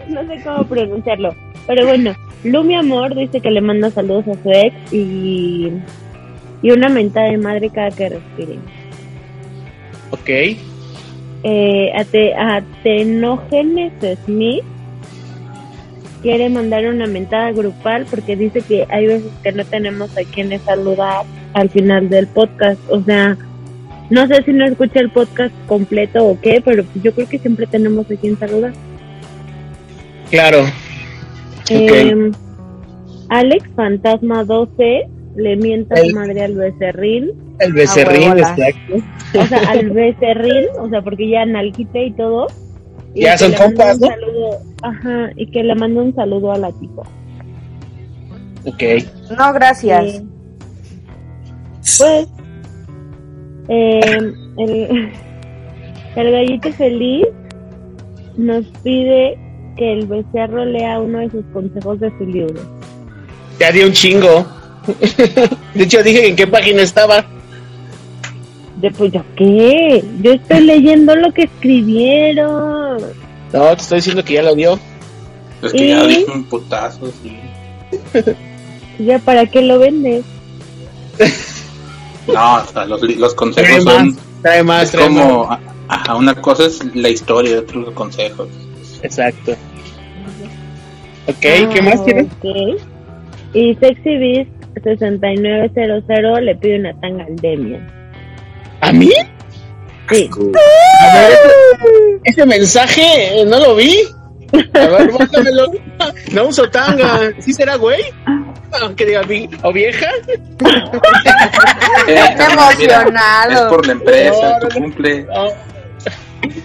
no 0.10 0.26
sé 0.27 0.41
cómo 0.43 0.64
pronunciarlo. 0.65 1.35
Pero 1.68 1.85
bueno, 1.85 2.14
Lu, 2.43 2.64
mi 2.64 2.76
amor, 2.76 3.15
dice 3.15 3.39
que 3.41 3.52
le 3.52 3.61
manda 3.61 3.89
saludos 3.91 4.27
a 4.27 4.34
su 4.43 4.52
ex 4.52 4.76
y, 4.93 5.72
y 6.61 6.72
una 6.72 6.89
mentada 6.89 7.30
de 7.30 7.38
madre 7.38 7.69
cada 7.69 7.91
que 7.91 8.10
respire. 8.10 8.56
Ok. 10.11 10.30
Eh, 11.47 11.91
Ate- 11.95 12.34
Atenógenes 12.35 13.93
Smith 14.26 14.64
quiere 16.26 16.49
mandar 16.49 16.88
una 16.88 17.06
mentada 17.06 17.52
grupal 17.52 18.07
porque 18.10 18.35
dice 18.35 18.64
que 18.64 18.88
hay 18.89 19.06
veces 19.06 19.31
que 19.43 19.52
no 19.52 19.64
tenemos 19.64 20.10
a 20.18 20.23
quienes 20.23 20.60
saludar 20.64 21.23
al 21.53 21.69
final 21.69 22.10
del 22.10 22.26
podcast. 22.26 22.80
O 22.89 22.99
sea, 23.03 23.38
no 24.10 24.26
sé 24.26 24.41
si 24.41 24.52
no 24.52 24.65
escucha 24.65 25.02
el 25.02 25.11
podcast 25.11 25.53
completo 25.68 26.26
o 26.26 26.41
qué, 26.41 26.64
pero 26.65 26.84
yo 27.03 27.14
creo 27.14 27.30
que 27.30 27.38
siempre 27.38 27.68
tenemos 27.68 28.10
a 28.10 28.15
quien 28.15 28.39
saludar. 28.39 28.73
Claro. 30.31 30.65
Eh, 31.69 32.31
Alex 33.30 33.69
Fantasma 33.76 34.45
12 34.45 35.03
le 35.35 35.56
mienta 35.57 35.95
su 35.97 36.10
madre 36.15 36.41
al 36.41 36.56
becerrín. 36.56 37.34
El 37.60 37.73
becerrín, 37.73 38.31
Ah, 38.31 38.35
exacto. 38.35 38.95
O 39.39 39.45
sea, 39.45 39.60
al 39.69 39.89
becerrín, 39.91 40.65
o 40.80 40.89
sea, 40.89 41.03
porque 41.03 41.30
ya 41.30 41.45
nalguite 41.45 42.03
y 42.03 42.11
todo. 42.14 42.47
Ya 43.16 43.38
son 43.38 43.54
compas, 43.54 44.00
¿no? 44.00 44.08
saludo- 44.08 44.60
Ajá, 44.82 45.30
y 45.36 45.48
que 45.48 45.64
le 45.64 45.74
mando 45.76 46.04
un 46.04 46.14
saludo 46.16 46.52
a 46.52 46.58
la 46.58 46.72
tipa. 46.74 47.04
Ok. 48.66 48.84
No, 49.38 49.54
gracias. 49.54 50.04
Eh, 50.06 50.26
pues, 51.98 52.28
eh, 53.70 54.32
el, 54.58 55.12
el 56.16 56.32
gallito 56.32 56.72
feliz 56.74 57.26
nos 58.38 58.66
pide 58.84 59.38
que 59.78 59.94
el 59.94 60.08
becerro 60.08 60.66
lea 60.66 61.00
uno 61.00 61.20
de 61.20 61.30
sus 61.32 61.46
consejos 61.54 62.00
de 62.00 62.10
su 62.18 62.26
libro. 62.26 62.62
Ya 63.60 63.72
di 63.72 63.82
un 63.82 63.92
chingo. 63.92 64.46
De 65.74 65.84
hecho, 65.84 66.04
dije 66.04 66.28
en 66.28 66.36
qué 66.36 66.46
página 66.48 66.82
estaba. 66.82 67.26
De 68.77 68.91
pues, 68.91 69.11
¿yo 69.14 69.23
qué? 69.35 70.03
Yo 70.22 70.34
estoy 70.34 70.61
leyendo 70.61 71.15
lo 71.15 71.31
que 71.34 71.43
escribieron. 71.43 72.97
No, 73.53 73.76
te 73.76 73.81
estoy 73.81 73.97
diciendo 73.99 74.23
que 74.23 74.34
ya 74.34 74.43
lo 74.43 74.53
dio. 74.56 74.80
Es 75.61 75.72
que 75.72 75.88
ya 75.89 76.03
¿Y? 76.03 76.07
dije 76.07 76.26
un 76.31 76.43
putazo, 76.43 77.11
sí. 77.23 77.38
¿Ya 78.99 79.19
para 79.19 79.45
qué 79.45 79.61
lo 79.61 79.80
vendes? 79.80 80.23
No, 82.27 82.56
o 82.56 82.65
sea, 82.65 82.85
los, 82.88 83.03
li- 83.03 83.15
los 83.18 83.35
consejos 83.35 83.69
Trae 83.69 83.81
son 83.81 84.07
más, 84.07 84.18
trae 84.41 84.64
más, 84.64 84.84
es 84.85 84.91
trae 84.93 85.06
como, 85.10 85.43
a- 85.43 85.60
ajá, 85.88 86.15
una 86.15 86.34
cosa 86.34 86.65
es 86.65 86.84
la 86.95 87.10
historia 87.10 87.52
y 87.52 87.53
otros 87.53 87.85
los 87.85 87.93
consejos. 87.93 88.47
Exacto. 89.03 89.52
Ok, 91.27 91.35
¿qué 91.39 91.81
más 91.84 92.03
tienes? 92.03 92.26
Ah, 92.31 92.35
Ok. 92.41 92.81
Y 93.53 93.76
Sexy 93.76 94.18
Beast 94.18 94.49
6900 94.84 96.41
le 96.41 96.56
pide 96.56 96.80
una 96.80 96.99
tanga 96.99 97.26
al 97.26 97.35
Demian. 97.35 97.88
¿A 98.88 98.91
mí? 98.91 99.12
Sí. 100.12 100.30
A 100.32 101.14
ver, 101.20 101.32
ese, 101.32 102.20
ese 102.24 102.45
mensaje 102.45 103.41
eh, 103.41 103.45
no 103.45 103.60
lo 103.60 103.76
vi. 103.76 103.98
A 104.74 104.88
ver, 104.88 105.12
mándamelo. 105.12 105.72
No 106.32 106.45
uso 106.48 106.70
tanga. 106.70 107.32
¿Sí 107.40 107.52
será 107.53 107.76
güey? 107.76 108.02
Aunque 108.82 109.06
diga 109.06 109.22
vi- 109.24 109.49
o 109.64 109.72
vieja. 109.74 110.07
Eh, 112.07 112.36
emocionado. 112.52 113.52
es 113.53 113.62
por 113.62 113.86
la 113.86 113.91
empresa, 113.94 114.60
No, 114.62 114.68
tu 114.68 114.80
cumple. 114.80 115.26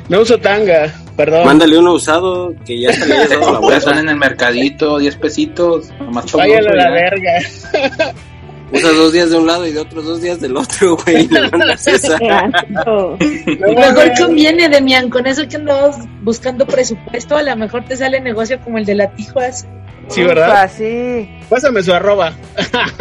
No 0.09 0.21
uso 0.21 0.37
tanga, 0.39 0.93
perdón. 1.17 1.47
Mándale 1.47 1.79
uno 1.79 1.93
usado 1.95 2.53
que 2.67 2.81
ya 2.81 2.93
se 2.93 3.07
le 3.07 3.15
haya 3.17 3.39
dado 3.39 3.53
la 3.55 3.59
vuelta. 3.61 3.79
están 3.79 3.99
en 3.99 4.09
el 4.11 4.17
mercadito, 4.17 4.99
10 4.99 5.17
pesitos, 5.17 5.91
nomás 6.01 6.31
Váyale 6.33 6.69
a 6.69 6.75
la 6.75 6.91
verga. 6.91 7.39
Usa 8.73 8.91
dos 8.93 9.13
días 9.13 9.31
de 9.31 9.39
un 9.39 9.47
lado 9.47 9.67
y 9.67 9.73
de 9.73 9.81
otros 9.81 10.05
dos 10.05 10.21
días 10.23 10.41
del 10.41 10.57
otro, 10.57 10.97
güey. 11.05 11.25
y 11.25 11.29
Le 11.29 11.51
mandas 11.51 11.87
esa. 11.89 12.19
Qué 12.19 12.31
asco. 12.31 13.19
Mejor 13.19 14.13
conviene, 14.19 14.69
Demian, 14.69 15.11
con 15.11 15.27
eso 15.27 15.47
que 15.49 15.57
andabas 15.57 15.99
buscando 16.23 16.67
presupuesto, 16.67 17.37
a 17.37 17.43
lo 17.43 17.57
mejor 17.57 17.85
te 17.85 17.97
sale 17.97 18.21
negocio 18.21 18.61
como 18.61 18.79
el 18.79 18.85
de 18.85 18.95
la 18.95 19.11
Tijuas. 19.11 19.67
Sí, 20.09 20.23
¿verdad? 20.23 20.71
Sí. 20.77 21.29
Pásame 21.49 21.83
su 21.83 21.93
arroba. 21.93 22.33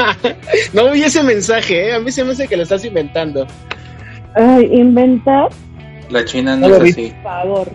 no 0.74 0.92
vi 0.92 1.04
ese 1.04 1.22
mensaje, 1.24 1.90
¿eh? 1.90 1.94
A 1.94 2.00
mí 2.00 2.12
se 2.12 2.24
me 2.24 2.32
hace 2.32 2.48
que 2.48 2.58
lo 2.58 2.64
estás 2.64 2.84
inventando. 2.86 3.46
Ay, 4.36 4.70
inventar, 4.74 5.50
La 6.10 6.24
china 6.26 6.56
No 6.56 6.68
no, 6.68 6.80
lo 6.80 6.86
es 6.86 6.96
vi. 6.96 7.06
así. 7.08 7.14
por 7.14 7.24
favor. 7.24 7.68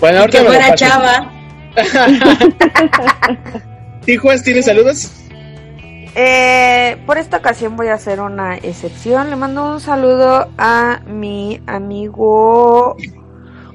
Bueno, 0.00 0.18
ahorita 0.20 0.38
Que 0.40 0.44
fuera 0.46 0.74
chava. 0.74 1.32
Tijuas, 4.04 4.42
¿tienes 4.42 4.64
saludos? 4.64 5.10
Eh, 6.20 6.96
por 7.06 7.16
esta 7.16 7.36
ocasión 7.36 7.76
voy 7.76 7.86
a 7.86 7.94
hacer 7.94 8.20
una 8.20 8.56
excepción. 8.56 9.30
Le 9.30 9.36
mando 9.36 9.70
un 9.70 9.80
saludo 9.80 10.50
a 10.58 11.00
mi 11.06 11.62
amigo 11.68 12.96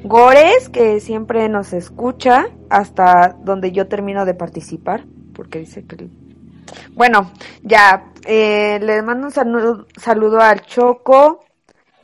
Gores, 0.03 0.67
que 0.67 0.99
siempre 0.99 1.47
nos 1.47 1.71
escucha 1.71 2.49
hasta 2.69 3.37
donde 3.39 3.71
yo 3.71 3.87
termino 3.87 4.25
de 4.25 4.33
participar, 4.33 5.05
porque 5.33 5.59
dice 5.59 5.85
que... 5.85 6.09
Bueno, 6.91 7.31
ya, 7.61 8.11
eh, 8.25 8.77
le 8.81 9.01
mando 9.03 9.27
un 9.27 9.31
saludo, 9.31 9.87
saludo 9.95 10.41
al 10.41 10.63
Choco. 10.63 11.45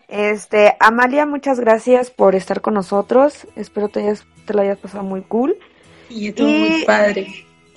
Este, 0.07 0.77
Amalia, 0.79 1.25
muchas 1.25 1.59
gracias 1.59 2.11
por 2.11 2.35
estar 2.35 2.61
con 2.61 2.75
nosotros. 2.75 3.45
Espero 3.57 3.89
te, 3.89 3.99
hayas, 3.99 4.25
te 4.45 4.53
lo 4.53 4.61
hayas 4.61 4.77
pasado 4.77 5.03
muy 5.03 5.21
cool. 5.23 5.57
Y 6.09 6.29
estuvo 6.29 6.47
muy 6.47 6.85
padre. 6.85 7.27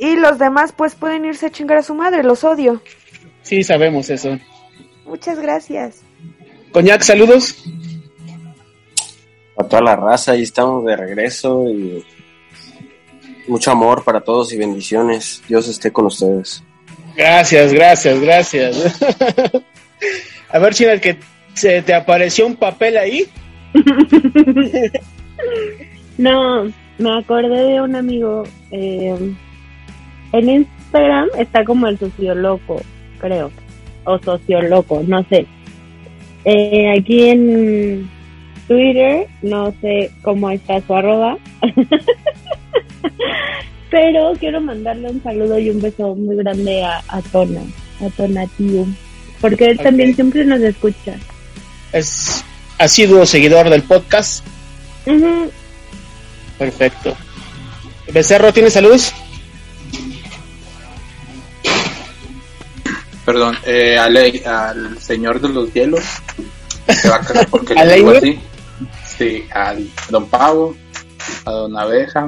Y 0.02 0.16
los 0.16 0.36
demás, 0.36 0.72
pues 0.76 0.96
pueden 0.96 1.24
irse 1.24 1.46
a 1.46 1.50
chingar 1.50 1.78
a 1.78 1.82
su 1.84 1.94
madre, 1.94 2.24
los 2.24 2.42
odio. 2.42 2.82
Sí, 3.42 3.62
sabemos 3.62 4.10
eso. 4.10 4.36
Muchas 5.04 5.38
gracias. 5.38 6.00
Coñac, 6.72 7.02
saludos. 7.02 7.62
A 9.56 9.62
toda 9.62 9.80
la 9.82 9.94
raza, 9.94 10.32
ahí 10.32 10.42
estamos 10.42 10.84
de 10.84 10.96
regreso 10.96 11.68
y 11.70 12.04
mucho 13.46 13.70
amor 13.70 14.02
para 14.02 14.20
todos 14.22 14.52
y 14.52 14.58
bendiciones. 14.58 15.40
Dios 15.48 15.68
esté 15.68 15.92
con 15.92 16.06
ustedes. 16.06 16.64
Gracias, 17.16 17.72
gracias, 17.72 18.20
gracias. 18.20 19.00
A 20.50 20.58
ver, 20.58 20.74
China, 20.74 20.98
que 20.98 21.18
se 21.54 21.80
te 21.82 21.94
apareció 21.94 22.44
un 22.46 22.56
papel 22.56 22.96
ahí. 22.96 23.28
No, 26.18 26.70
me 26.98 27.18
acordé 27.18 27.64
de 27.72 27.80
un 27.80 27.96
amigo. 27.96 28.44
eh, 28.70 29.34
en 30.32 30.48
Instagram 30.48 31.28
está 31.38 31.64
como 31.64 31.86
el 31.86 31.98
socioloco, 31.98 32.80
creo. 33.18 33.50
O 34.04 34.18
socioloco, 34.18 35.02
no 35.06 35.24
sé. 35.28 35.46
Eh, 36.44 36.92
aquí 36.98 37.28
en 37.28 38.10
Twitter, 38.66 39.28
no 39.42 39.72
sé 39.80 40.10
cómo 40.22 40.50
está 40.50 40.80
su 40.80 40.94
arroba. 40.94 41.36
Pero 43.90 44.32
quiero 44.40 44.60
mandarle 44.60 45.10
un 45.10 45.22
saludo 45.22 45.58
y 45.58 45.70
un 45.70 45.80
beso 45.80 46.14
muy 46.14 46.36
grande 46.36 46.82
a, 46.82 47.02
a 47.08 47.20
Tona, 47.20 47.60
a 48.00 48.08
Tonatiu. 48.16 48.86
Porque 49.40 49.66
él 49.66 49.78
también 49.78 50.14
siempre 50.14 50.44
nos 50.44 50.60
escucha. 50.60 51.14
Es 51.92 52.42
asiduo 52.78 53.26
seguidor 53.26 53.68
del 53.68 53.82
podcast. 53.82 54.44
Perfecto. 56.58 57.14
Becerro, 58.12 58.52
¿tienes 58.52 58.72
saludos? 58.72 59.12
Perdón, 63.24 63.56
eh, 63.64 63.96
a 63.98 64.08
Ley- 64.08 64.42
al 64.44 64.98
señor 64.98 65.40
de 65.40 65.48
los 65.48 65.72
hielos. 65.72 66.02
Se 66.88 67.08
va 67.08 67.16
a 67.16 67.20
cagar 67.20 67.46
porque 67.48 67.74
¿A 67.74 67.84
le 67.84 67.96
digo 67.96 68.10
así. 68.10 68.38
Sí, 69.06 69.44
al 69.54 69.86
don 70.10 70.26
Pavo, 70.26 70.74
a 71.44 71.50
don 71.50 71.76
Abeja. 71.78 72.26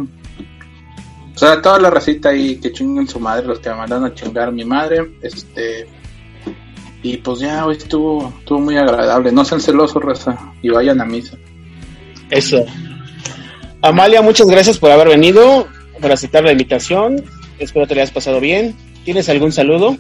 O 1.35 1.39
sea, 1.39 1.53
a 1.55 1.63
toda 1.63 1.81
la 1.81 1.91
racita 1.91 2.29
ahí 2.29 2.57
que 2.61 2.71
chinguen 2.73 3.09
su 3.09 3.19
madre, 3.19 3.47
los 3.47 3.59
que 3.59 3.71
me 3.71 3.77
mandan 3.77 4.05
a 4.05 4.15
chingar 4.15 4.49
a 4.49 4.53
mi 4.53 4.65
madre. 4.65 5.11
Este. 5.21 5.87
Y 7.03 7.17
pues 7.19 7.41
ya, 7.41 7.67
hoy 7.67 7.77
estuvo, 7.77 8.33
estuvo 8.39 8.61
muy 8.61 8.77
agradable. 8.77 9.33
No 9.33 9.45
sean 9.45 9.61
celosos, 9.61 10.03
raza, 10.03 10.39
y 10.63 10.69
vayan 10.71 11.01
a 11.01 11.05
misa. 11.05 11.37
Eso. 12.31 12.65
Amalia, 13.83 14.23
muchas 14.23 14.47
gracias 14.47 14.79
por 14.79 14.91
haber 14.91 15.09
venido, 15.09 15.67
por 16.01 16.13
aceptar 16.13 16.45
la 16.45 16.53
invitación. 16.53 17.23
Espero 17.59 17.87
te 17.87 17.95
la 17.95 18.03
hayas 18.03 18.15
pasado 18.15 18.41
bien. 18.41 18.75
¿Tienes 19.05 19.29
algún 19.29 19.53
saludo? 19.53 19.99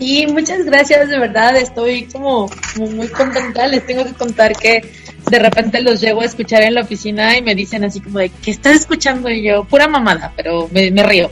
Y 0.00 0.26
muchas 0.28 0.64
gracias, 0.64 1.10
de 1.10 1.18
verdad, 1.18 1.54
estoy 1.56 2.04
como, 2.04 2.50
muy 2.76 3.06
contenta. 3.08 3.66
Les 3.66 3.86
tengo 3.86 4.02
que 4.02 4.14
contar 4.14 4.56
que 4.56 4.82
de 5.30 5.38
repente 5.38 5.82
los 5.82 6.00
llego 6.00 6.22
a 6.22 6.24
escuchar 6.24 6.62
en 6.62 6.74
la 6.74 6.80
oficina 6.80 7.36
y 7.36 7.42
me 7.42 7.54
dicen 7.54 7.84
así 7.84 8.00
como 8.00 8.18
de, 8.18 8.30
¿qué 8.42 8.50
estás 8.50 8.76
escuchando? 8.76 9.28
Y 9.28 9.42
yo, 9.42 9.64
pura 9.64 9.88
mamada, 9.88 10.32
pero 10.34 10.70
me, 10.72 10.90
me 10.90 11.02
río. 11.02 11.30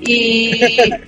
Y 0.00 0.60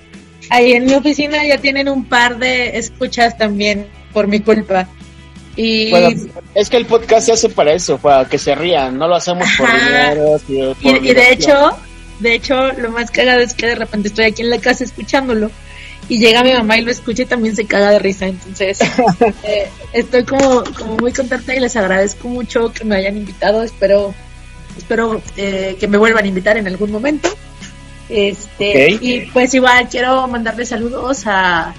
ahí 0.49 0.71
en 0.71 0.85
mi 0.85 0.93
oficina 0.93 1.45
ya 1.45 1.57
tienen 1.57 1.89
un 1.89 2.05
par 2.05 2.37
de 2.37 2.77
escuchas 2.77 3.37
también 3.37 3.87
por 4.13 4.27
mi 4.27 4.39
culpa. 4.39 4.87
Y 5.57 5.89
Bueno, 5.89 6.11
es 6.55 6.69
que 6.69 6.77
el 6.77 6.85
podcast 6.85 7.25
se 7.25 7.33
hace 7.33 7.49
para 7.49 7.73
eso, 7.73 7.97
para 7.97 8.23
que 8.23 8.37
se 8.37 8.55
rían. 8.55 8.97
No 8.97 9.09
lo 9.09 9.15
hacemos 9.15 9.49
por 9.57 9.67
Ajá. 9.67 10.13
dinero. 10.13 10.75
por 10.81 11.05
Y, 11.05 11.09
y 11.09 11.13
de 11.13 11.29
hecho, 11.33 11.77
de 12.19 12.35
hecho, 12.35 12.71
lo 12.71 12.89
más 12.91 13.11
cagado 13.11 13.41
es 13.41 13.53
que 13.53 13.67
de 13.67 13.75
repente 13.75 14.07
estoy 14.07 14.25
aquí 14.25 14.43
en 14.43 14.49
la 14.49 14.59
casa 14.59 14.85
escuchándolo 14.85 15.51
y 16.09 16.19
llega 16.19 16.43
mi 16.43 16.53
mamá 16.53 16.77
y 16.77 16.81
lo 16.81 16.91
escucha 16.91 17.23
y 17.23 17.25
también 17.25 17.55
se 17.55 17.65
caga 17.65 17.91
de 17.91 17.99
risa. 17.99 18.27
Entonces, 18.27 18.79
eh, 19.43 19.69
estoy 19.93 20.23
como, 20.23 20.63
como 20.77 20.97
muy 20.97 21.13
contenta 21.13 21.55
y 21.55 21.59
les 21.59 21.75
agradezco 21.75 22.27
mucho 22.27 22.71
que 22.73 22.83
me 22.83 22.95
hayan 22.95 23.17
invitado. 23.17 23.63
Espero, 23.63 24.13
espero 24.77 25.21
eh, 25.37 25.77
que 25.79 25.87
me 25.87 25.97
vuelvan 25.97 26.25
a 26.25 26.27
invitar 26.27 26.57
en 26.57 26.67
algún 26.67 26.91
momento. 26.91 27.29
Este, 28.09 28.97
y 29.01 29.21
pues 29.31 29.53
igual 29.53 29.87
quiero 29.89 30.27
mandarle 30.27 30.65
saludos 30.65 31.25
a, 31.25 31.73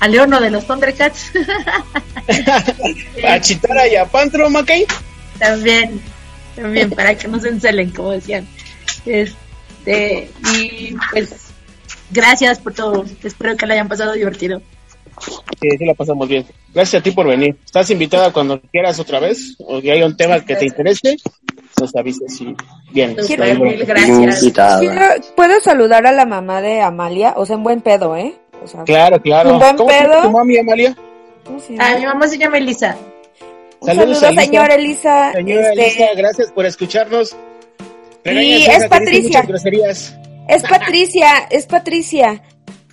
a 0.00 0.08
Leono 0.08 0.40
de 0.40 0.50
los 0.50 0.66
Thundercats. 0.66 1.32
A 3.24 3.40
Chitara 3.40 3.86
y 3.86 3.94
a 3.94 4.04
Pantro, 4.04 4.50
Mackay. 4.50 4.84
También, 5.38 6.00
también, 6.56 6.90
para 6.90 7.14
que 7.14 7.28
no 7.28 7.38
se 7.38 7.50
encelen, 7.50 7.90
como 7.90 8.10
decían. 8.10 8.48
Este, 9.04 10.28
y 10.54 10.96
pues, 11.12 11.45
gracias 12.10 12.58
por 12.58 12.74
todo. 12.74 13.04
Espero 13.22 13.56
que 13.56 13.66
la 13.66 13.74
hayan 13.74 13.88
pasado 13.88 14.12
divertido. 14.12 14.60
Sí, 15.60 15.68
sí 15.78 15.84
la 15.86 15.94
pasamos 15.94 16.28
bien. 16.28 16.44
Gracias 16.74 17.00
a 17.00 17.02
ti 17.02 17.10
por 17.10 17.26
venir. 17.26 17.56
Estás 17.64 17.88
invitada 17.90 18.32
cuando 18.32 18.60
quieras 18.60 18.98
otra 18.98 19.18
vez 19.18 19.56
o 19.60 19.80
que 19.80 19.90
haya 19.92 20.04
un 20.04 20.14
tema 20.16 20.44
que 20.44 20.56
te 20.56 20.66
interese, 20.66 21.16
nos 21.80 21.94
avises. 21.96 22.38
Y 22.42 22.54
bien. 22.92 23.16
Mil 23.60 23.84
gracias. 23.86 24.40
Quiero- 24.80 25.06
¿Puedo 25.34 25.58
saludar 25.60 26.06
a 26.06 26.12
la 26.12 26.26
mamá 26.26 26.60
de 26.60 26.82
Amalia? 26.82 27.32
O 27.36 27.46
sea, 27.46 27.56
en 27.56 27.62
buen 27.62 27.80
pedo, 27.80 28.14
¿eh? 28.16 28.34
O 28.62 28.66
sea, 28.66 28.84
Claro, 28.84 29.20
claro. 29.22 29.54
Un 29.54 29.58
buen 29.58 29.76
¿Cómo 29.76 29.90
se 29.90 29.96
llama 30.00 30.12
pedo. 30.12 30.22
tu 30.22 30.30
mami, 30.32 30.58
Amalia? 30.58 30.96
¿cómo 31.44 31.60
se 31.60 31.76
Ah, 31.78 31.96
mi 31.98 32.04
mamá 32.04 32.28
se 32.28 32.36
llama 32.38 32.58
Elisa. 32.58 32.96
Un 33.80 33.86
Saludos 33.88 34.18
saludo, 34.18 34.28
Elisa. 34.28 34.42
señora 34.44 34.74
Elisa. 34.74 35.32
Señora 35.32 35.68
Este, 35.70 35.82
Elisa, 35.86 36.06
gracias 36.16 36.52
por 36.52 36.66
escucharnos. 36.66 37.36
Y 38.24 38.64
es 38.64 38.86
Patricia. 38.88 39.22
muchas 39.22 39.46
groserías. 39.46 40.16
Es 40.48 40.62
Patricia, 40.62 41.38
es 41.50 41.66
Patricia. 41.66 42.42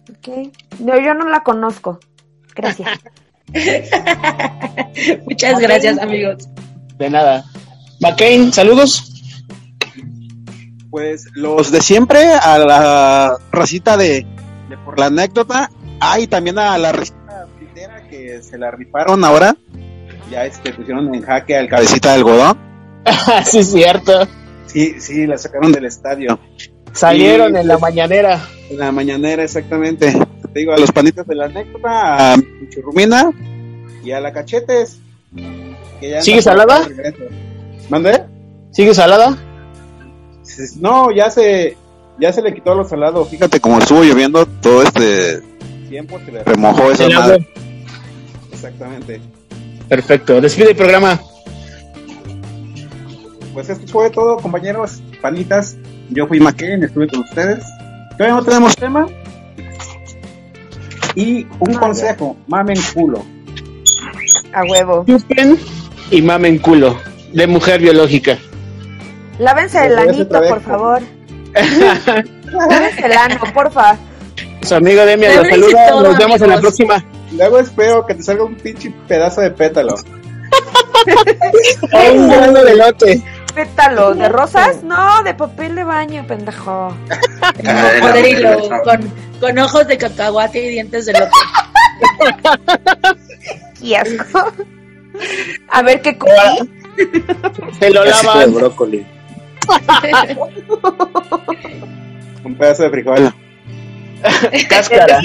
Ok. 0.10 0.52
No, 0.80 1.00
yo 1.00 1.14
no 1.14 1.30
la 1.30 1.42
conozco. 1.44 2.00
Gracias. 2.56 2.90
Muchas 5.26 5.60
gracias, 5.60 6.00
amigos. 6.00 6.48
De 6.98 7.10
nada. 7.10 7.44
McCain, 8.00 8.52
saludos. 8.52 9.10
Pues 10.90 11.26
los 11.34 11.72
de 11.72 11.82
siempre, 11.82 12.34
a 12.34 12.58
la 12.60 13.38
racita 13.52 13.98
de, 13.98 14.26
de 14.70 14.78
por 14.86 15.00
la 15.00 15.08
anécdota, 15.08 15.72
ah, 16.00 16.20
y 16.20 16.28
también 16.28 16.60
a 16.60 16.78
la 16.78 16.92
racita 16.92 17.24
que 18.10 18.42
se 18.44 18.58
la 18.58 18.70
rifaron 18.70 19.24
ahora, 19.24 19.56
ya 20.30 20.46
este 20.46 20.72
pusieron 20.74 21.14
en 21.14 21.22
jaque 21.22 21.58
al 21.58 21.68
cabecita 21.68 22.10
de 22.10 22.16
algodón. 22.16 22.58
sí, 23.46 23.60
es 23.60 23.72
cierto. 23.72 24.28
Sí, 24.68 25.00
sí, 25.00 25.26
la 25.26 25.38
sacaron 25.38 25.72
del 25.72 25.86
estadio. 25.86 26.40
Salieron 26.94 27.56
Y, 27.56 27.60
en 27.60 27.68
la 27.68 27.78
mañanera. 27.78 28.48
En 28.70 28.78
la 28.80 28.92
mañanera, 28.92 29.44
exactamente. 29.44 30.14
Te 30.54 30.60
digo, 30.60 30.74
a 30.74 30.78
los 30.78 30.92
panitas 30.92 31.26
de 31.28 31.36
la 31.36 31.46
anécdota, 31.46 32.34
a 32.34 32.38
mi 32.38 32.70
churrumina 32.70 33.32
y 34.04 34.12
a 34.12 34.20
la 34.20 34.32
cachetes. 34.32 35.00
que 36.00 36.10
ya 36.10 36.22
¿Sigue 36.22 36.42
salada? 36.42 36.88
¿Mande? 37.90 38.24
¿Sigue 38.72 38.94
salada? 38.94 39.38
No, 40.80 41.12
ya 41.12 41.30
se, 41.30 41.78
ya 42.20 42.32
se 42.32 42.42
le 42.42 42.54
quitó 42.54 42.76
lo 42.76 42.88
salado. 42.88 43.26
Fíjate 43.26 43.60
cómo 43.60 43.80
estuvo 43.80 44.04
lloviendo 44.04 44.46
todo 44.46 44.84
este 44.84 45.42
tiempo, 45.90 46.20
se 46.26 46.32
le 46.32 46.44
remojó 46.44 46.92
esa 46.92 47.10
madre. 47.10 47.48
Exactamente. 48.52 49.22
Perfecto. 49.90 50.40
Despide 50.42 50.72
el 50.72 50.76
programa. 50.76 51.20
Pues 53.54 53.70
esto 53.70 53.88
fue 53.88 54.10
todo, 54.10 54.38
compañeros, 54.38 55.02
panitas. 55.22 55.78
Yo 56.10 56.28
fui 56.28 56.40
McKen, 56.40 56.84
estuve 56.84 57.08
con 57.08 57.22
ustedes. 57.22 57.64
Todavía 58.18 58.36
no 58.36 58.44
tenemos 58.44 58.76
tema. 58.76 59.08
Y 61.16 61.46
un 61.60 61.74
consejo, 61.76 62.36
mamen 62.48 62.78
culo. 62.94 63.24
A 64.54 64.64
huevo. 64.64 65.06
Chupen 65.08 65.58
y 66.12 66.22
mamen 66.22 66.60
culo. 66.60 66.98
De 67.34 67.48
mujer 67.48 67.82
biológica. 67.82 68.38
Lávense 69.40 69.86
el 69.86 69.98
anito, 69.98 70.40
por 70.48 70.62
favor. 70.62 71.02
Lávense 71.54 73.06
el 73.06 73.14
ano, 73.14 73.40
porfa. 73.54 73.98
Su 74.62 74.76
amigo 74.76 75.06
Demian 75.06 75.36
los 75.36 75.48
saluda. 75.48 75.88
todo, 75.90 76.04
Nos 76.04 76.18
vemos 76.18 76.42
en 76.42 76.50
la 76.50 76.60
próxima. 76.60 77.04
Luego 77.36 77.60
espero 77.60 78.06
que 78.06 78.14
te 78.16 78.24
salga 78.24 78.44
un 78.44 78.56
pinche 78.56 78.94
pedazo 79.08 79.42
de 79.42 79.52
pétalo. 79.52 79.96
Un 82.14 82.30
grano 82.30 82.64
de 82.64 82.76
lote. 82.76 83.24
Pétalo, 83.54 84.14
¿de 84.16 84.30
rosas? 84.30 84.84
No, 84.84 85.22
de 85.24 85.34
papel 85.34 85.76
de 85.76 85.84
baño, 85.84 86.26
pendejo. 86.28 86.96
Con, 88.84 89.14
con 89.40 89.60
ojos 89.60 89.88
de 89.88 89.98
cacahuate 89.98 90.66
y 90.66 90.70
dientes 90.70 91.06
de 91.06 91.14
lote. 91.14 91.32
Qué 93.80 93.98
asco. 93.98 94.52
A 95.70 95.82
ver 95.82 96.02
qué 96.02 96.18
comí. 96.18 96.32
Se 97.80 97.90
lo 97.90 98.04
Casito 98.04 98.40
de 98.40 98.46
brócoli. 98.48 99.06
Un 102.44 102.56
pedazo 102.56 102.84
de 102.84 102.90
frijol. 102.90 103.34
Cáscara. 104.70 105.20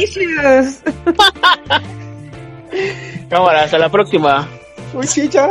Cámara, 3.28 3.62
hasta 3.62 3.78
la 3.78 3.88
próxima. 3.88 4.48
Uy, 4.94 5.06
sí, 5.06 5.28
ya. 5.28 5.48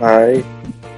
Ay. 0.00 0.44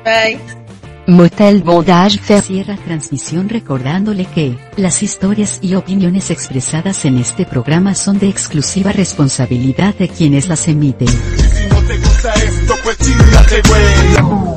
Bye. 0.05 0.62
Motel 1.07 1.63
Bondage 1.63 2.19
Fair 2.19 2.43
cierra 2.43 2.77
transmisión 2.77 3.49
recordándole 3.49 4.25
que 4.25 4.57
las 4.77 5.03
historias 5.03 5.59
y 5.61 5.75
opiniones 5.75 6.31
expresadas 6.31 7.05
en 7.05 7.19
este 7.19 7.45
programa 7.45 7.95
son 7.95 8.19
de 8.19 8.29
exclusiva 8.29 8.93
responsabilidad 8.93 9.95
de 9.97 10.09
quienes 10.09 10.49
las 10.49 10.69
emiten. 10.69 11.09
Si 11.09 11.69
no 11.69 11.83
te 11.83 11.99
gusta 11.99 12.33
esto, 12.35 12.75
pues 12.85 12.99
chingate, 12.99 13.63
güey. 13.69 14.52